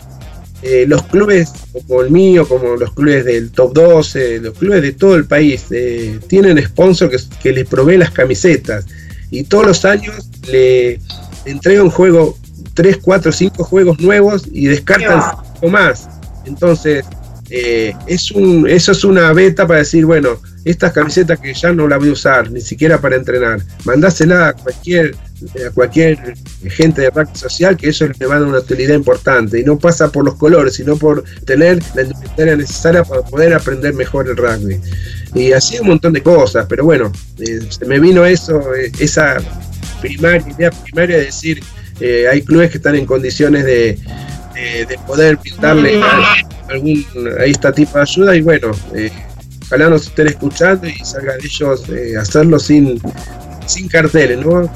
eh, 0.63 0.85
los 0.87 1.03
clubes 1.05 1.51
como 1.73 2.03
el 2.03 2.11
mío, 2.11 2.47
como 2.47 2.77
los 2.77 2.93
clubes 2.93 3.25
del 3.25 3.53
top 3.53 3.73
12, 3.73 4.41
los 4.41 4.59
clubes 4.59 4.83
de 4.83 4.93
todo 4.93 5.15
el 5.15 5.25
país, 5.25 5.65
eh, 5.71 6.21
tienen 6.29 6.63
sponsor 6.63 7.09
que, 7.09 7.17
que 7.43 7.53
les 7.53 7.67
provee 7.67 7.97
las 7.97 8.11
camisetas. 8.11 8.85
Y 9.31 9.45
todos 9.45 9.67
los 9.67 9.85
años 9.87 10.29
le 10.47 11.01
entrega 11.45 11.83
un 11.83 11.91
juego 11.91 12.37
3, 12.75 12.99
4, 13.03 13.33
5 13.33 13.65
juegos 13.65 14.01
nuevos 14.01 14.45
y 14.51 14.67
descartan 14.67 15.23
5 15.61 15.69
más. 15.69 16.09
Entonces, 16.45 17.05
eh, 17.51 17.95
es 18.07 18.31
un, 18.31 18.69
eso 18.69 18.93
es 18.93 19.05
una 19.05 19.33
beta 19.33 19.67
para 19.67 19.81
decir, 19.81 20.07
bueno, 20.07 20.39
estas 20.65 20.93
camisetas 20.93 21.39
que 21.39 21.53
ya 21.53 21.73
no 21.73 21.87
la 21.87 21.99
voy 21.99 22.09
a 22.09 22.13
usar, 22.13 22.51
ni 22.51 22.61
siquiera 22.61 23.01
para 23.01 23.17
entrenar, 23.17 23.61
mandásela 23.85 24.49
a 24.49 24.53
cualquier, 24.55 25.15
a 25.67 25.71
cualquier 25.71 26.35
gente 26.69 27.03
de 27.03 27.11
rugby 27.11 27.37
social 27.37 27.77
que 27.77 27.91
eso 27.91 28.07
le 28.07 28.27
va 28.27 28.37
a 28.37 28.41
dar 28.41 28.49
una 28.49 28.59
utilidad 28.59 28.95
importante 28.95 29.61
y 29.61 29.65
no 29.65 29.79
pasa 29.79 30.11
por 30.11 30.25
los 30.25 30.37
colores, 30.37 30.75
sino 30.75 30.97
por 30.97 31.23
tener 31.45 31.83
la 31.95 32.03
indumentaria 32.03 32.57
necesaria 32.57 33.05
para 33.05 33.23
poder 33.23 33.53
aprender 33.53 33.93
mejor 33.93 34.27
el 34.27 34.37
rugby. 34.37 34.81
Y 35.35 35.53
así 35.53 35.79
un 35.79 35.89
montón 35.89 36.15
de 36.15 36.23
cosas, 36.23 36.67
pero 36.69 36.85
bueno, 36.85 37.13
eh, 37.39 37.61
se 37.69 37.85
me 37.85 38.01
vino 38.01 38.25
eso, 38.25 38.75
eh, 38.75 38.91
esa 38.99 39.37
primaria, 40.09 40.45
idea 40.49 40.71
primaria 40.71 41.17
de 41.19 41.25
decir, 41.27 41.63
eh, 42.01 42.27
hay 42.31 42.43
clubes 42.43 42.71
que 42.71 42.77
están 42.79 42.95
en 42.97 43.07
condiciones 43.07 43.65
de, 43.65 43.99
de- 44.55 44.87
de 44.87 44.99
poder 45.07 45.39
pintarle 45.39 46.01
a- 46.03 46.35
algún 46.71 47.05
a 47.39 47.45
este 47.45 47.73
tipo 47.73 47.93
de 47.99 48.03
ayuda 48.03 48.37
y 48.37 48.41
bueno, 48.41 48.71
eh, 48.95 49.11
ojalá 49.67 49.89
nos 49.91 50.07
estén 50.07 50.27
escuchando 50.29 50.87
y 50.89 50.95
salga 51.05 51.35
de 51.37 51.45
ellos 51.47 51.89
eh, 51.91 52.17
hacerlo 52.19 52.59
sin, 52.59 53.01
sin 53.67 53.89
carteles, 53.89 54.39
¿no? 54.45 54.71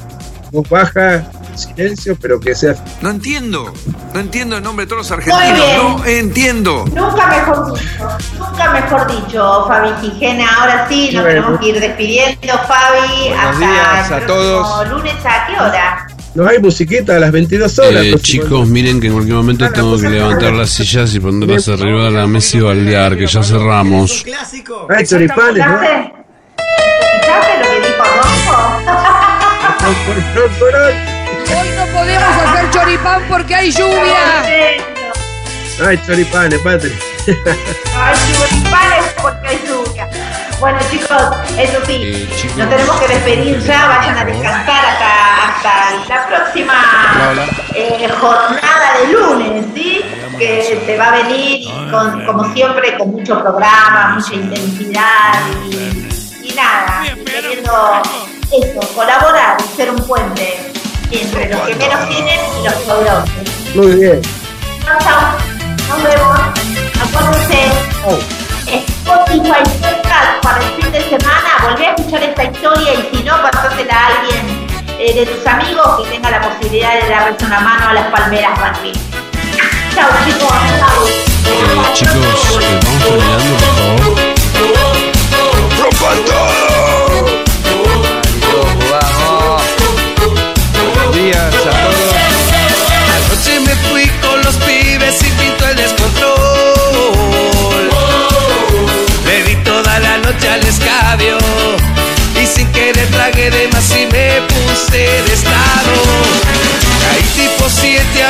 Voz 0.51 0.69
baja, 0.69 1.29
silencio, 1.57 2.17
pero 2.21 2.39
que 2.39 2.53
sea 2.55 2.75
No 3.01 3.09
entiendo. 3.11 3.73
No 4.13 4.19
entiendo 4.19 4.57
el 4.57 4.63
nombre 4.63 4.85
de 4.85 4.89
todos 4.89 5.03
los 5.09 5.11
argentinos. 5.11 5.99
No 5.99 6.05
entiendo. 6.05 6.85
Nunca 6.93 7.27
mejor 7.27 7.73
dicho, 7.73 8.07
nunca 8.39 8.71
mejor 8.71 9.07
dicho, 9.07 9.65
Fabi 9.67 9.91
Quijena. 10.01 10.45
Ahora 10.59 10.87
sí, 10.89 11.09
nos 11.13 11.23
Bueno. 11.23 11.27
tenemos 11.41 11.59
que 11.59 11.67
ir 11.67 11.79
despidiendo, 11.79 12.53
Fabi. 12.67 13.29
Buenos 13.29 13.39
hasta 13.45 13.59
días 13.59 14.11
a 14.11 14.25
todos. 14.25 14.89
lunes, 14.89 15.13
¿a 15.25 15.47
qué 15.47 15.53
hora? 15.53 16.07
No 16.35 16.47
hay 16.47 16.59
musiquita 16.59 17.15
a 17.15 17.19
las 17.19 17.31
22 17.31 17.79
horas. 17.79 18.03
Eh, 18.05 18.15
chicos, 18.21 18.67
miren 18.67 19.01
que 19.01 19.07
en 19.07 19.13
cualquier 19.13 19.35
momento 19.37 19.69
tengo 19.71 19.97
que 19.99 20.09
levantar 20.09 20.53
las 20.53 20.69
sillas 20.69 21.13
y 21.15 21.19
ponerlas 21.19 21.67
arriba 21.67 22.05
de 22.05 22.11
la 22.11 22.27
mesa 22.27 22.57
y 22.57 22.59
baldear, 22.61 23.17
que 23.17 23.25
ya 23.25 23.41
cerramos. 23.43 24.23
Hay 24.95 25.05
choripanes, 25.05 25.65
¿no? 25.65 25.81
¿Escuchaste? 25.81 26.13
¿Escuchaste 27.15 27.57
lo 27.57 27.63
que 27.63 27.79
dijo 27.87 28.03
Hoy 31.57 31.69
no 31.75 31.85
podemos 31.87 32.37
hacer 32.37 32.69
choripán 32.71 33.23
porque 33.29 33.55
hay 33.55 33.71
lluvia. 33.71 34.43
Hay 35.87 35.97
choripanes, 36.05 36.59
Patri. 36.59 36.93
Ay, 37.95 38.15
choripanes 38.33 39.05
porque 39.21 39.47
hay 39.47 39.63
lluvia. 39.67 40.09
Bueno, 40.59 40.77
chicos, 40.91 41.21
eso 41.57 41.79
sí, 41.85 42.01
Eh, 42.03 42.29
chicos. 42.35 42.57
nos 42.57 42.69
tenemos 42.69 42.99
que 42.99 43.07
despedir 43.07 43.59
ya. 43.61 43.87
Vayan 43.87 44.17
a 44.17 44.25
descansar 44.25 44.85
hasta, 44.85 45.47
hasta 45.47 46.07
la 46.09 46.27
próxima 46.27 46.73
eh, 47.75 48.09
jornada 48.19 48.97
de 48.99 49.13
lunes, 49.13 49.65
¿sí? 49.73 50.01
Que 50.37 50.81
se 50.85 50.97
va 50.97 51.07
a 51.07 51.11
venir 51.11 51.69
con, 51.91 52.25
como 52.25 52.53
siempre 52.53 52.97
con 52.97 53.11
mucho 53.11 53.39
programa, 53.41 54.15
mucha 54.17 54.33
intensidad 54.33 55.33
y, 55.69 56.47
y 56.49 56.53
nada, 56.55 57.03
queriendo 57.25 58.01
eso, 58.51 58.79
colaborar 58.95 59.57
y 59.61 59.75
ser 59.77 59.91
un 59.91 59.99
puente 60.05 60.68
entre 61.11 61.49
los 61.49 61.61
que 61.61 61.75
menos 61.75 62.09
tienen 62.09 62.39
y 62.59 62.63
los 62.63 62.73
poderosos. 62.73 63.29
Muy 63.75 63.95
bien. 63.95 64.21
Chao, 64.83 64.97
chao. 64.99 65.37
Nos 65.89 66.03
vemos. 66.03 66.39
Acuérdense. 67.01 67.59
Spotify 68.67 69.63
Podcast 69.81 70.43
para 70.43 70.63
el 70.63 70.81
fin 70.81 70.91
de 70.91 71.01
semana. 71.09 71.49
Volvé 71.63 71.87
a 71.87 71.95
escuchar 71.95 72.23
esta 72.23 72.43
historia 72.43 72.93
y 72.93 73.17
si 73.17 73.23
no, 73.23 73.41
pasásela 73.41 73.93
a 73.93 74.07
alguien 74.07 74.67
eh, 74.99 75.13
de 75.13 75.25
tus 75.25 75.47
amigos 75.47 76.01
que 76.01 76.09
tenga 76.11 76.29
la 76.29 76.41
posibilidad 76.41 76.93
de 77.01 77.09
darles 77.09 77.41
una 77.41 77.59
mano 77.59 77.89
a 77.89 77.93
las 77.93 78.07
palmeras 78.07 78.59
rugby. 78.59 78.91
Chao, 79.95 80.09
chicos. 80.25 80.53
Chao. 80.79 81.07
Eh, 81.07 81.93
chicos, 81.93 82.15
eh, 82.61 82.79
vamos 82.85 83.03
terminando, 83.03 83.53
por 83.57 83.71
favor. 83.75 84.29
¡Rompan 85.81 86.68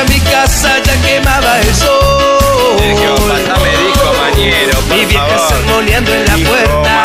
a 0.00 0.04
mi 0.04 0.20
casa, 0.20 0.78
ya 0.82 0.94
quemaba 1.02 1.60
el 1.60 1.74
sol. 1.74 2.76
me 2.78 2.88
dijo 2.88 4.14
Mañero, 4.20 4.78
Mi 4.88 5.04
vieja 5.04 5.38
sermoneando 5.48 6.12
en 6.14 6.24
la 6.24 6.48
puerta 6.48 7.02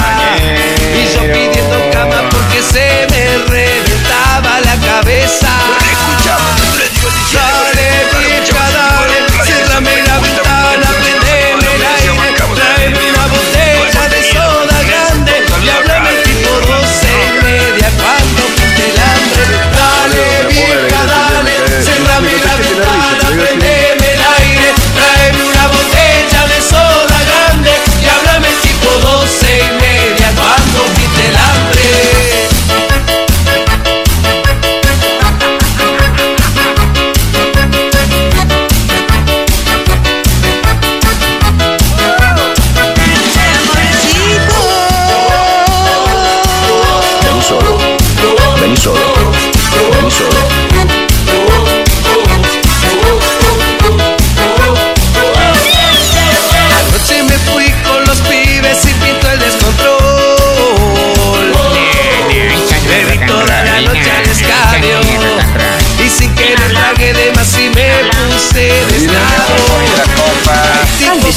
y 0.94 1.14
yo 1.14 1.22
pidiendo 1.22 1.92
cama 1.92 2.30
porque 2.30 2.62
se 2.62 3.08
me 3.12 3.38
reventaba 3.50 4.62
la 4.62 4.76
cabeza. 4.88 5.50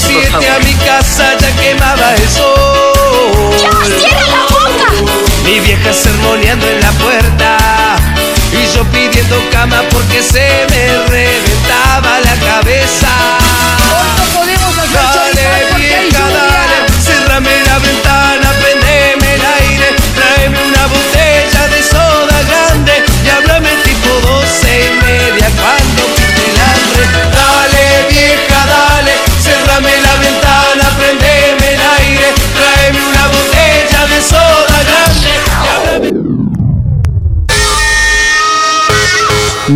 7 0.06 0.48
a 0.48 0.58
mi 0.60 0.74
casa 0.74 1.36
ya 1.38 1.50
quemaba 1.56 2.14
el 2.14 2.28
sol. 2.28 3.52
cierra 3.98 4.26
la 4.26 4.42
boca! 4.48 4.92
Mi 5.44 5.60
vieja 5.60 5.92
sermoneando 5.92 6.66
en 6.66 6.80
la 6.80 6.92
puerta 6.92 7.96
y 8.52 8.74
yo 8.74 8.84
pidiendo 8.84 9.36
cama 9.50 9.82
porque 9.90 10.22
se 10.22 10.66
me 10.70 11.06
reventaba 11.08 12.20
la 12.20 12.36
cabeza. 12.46 13.37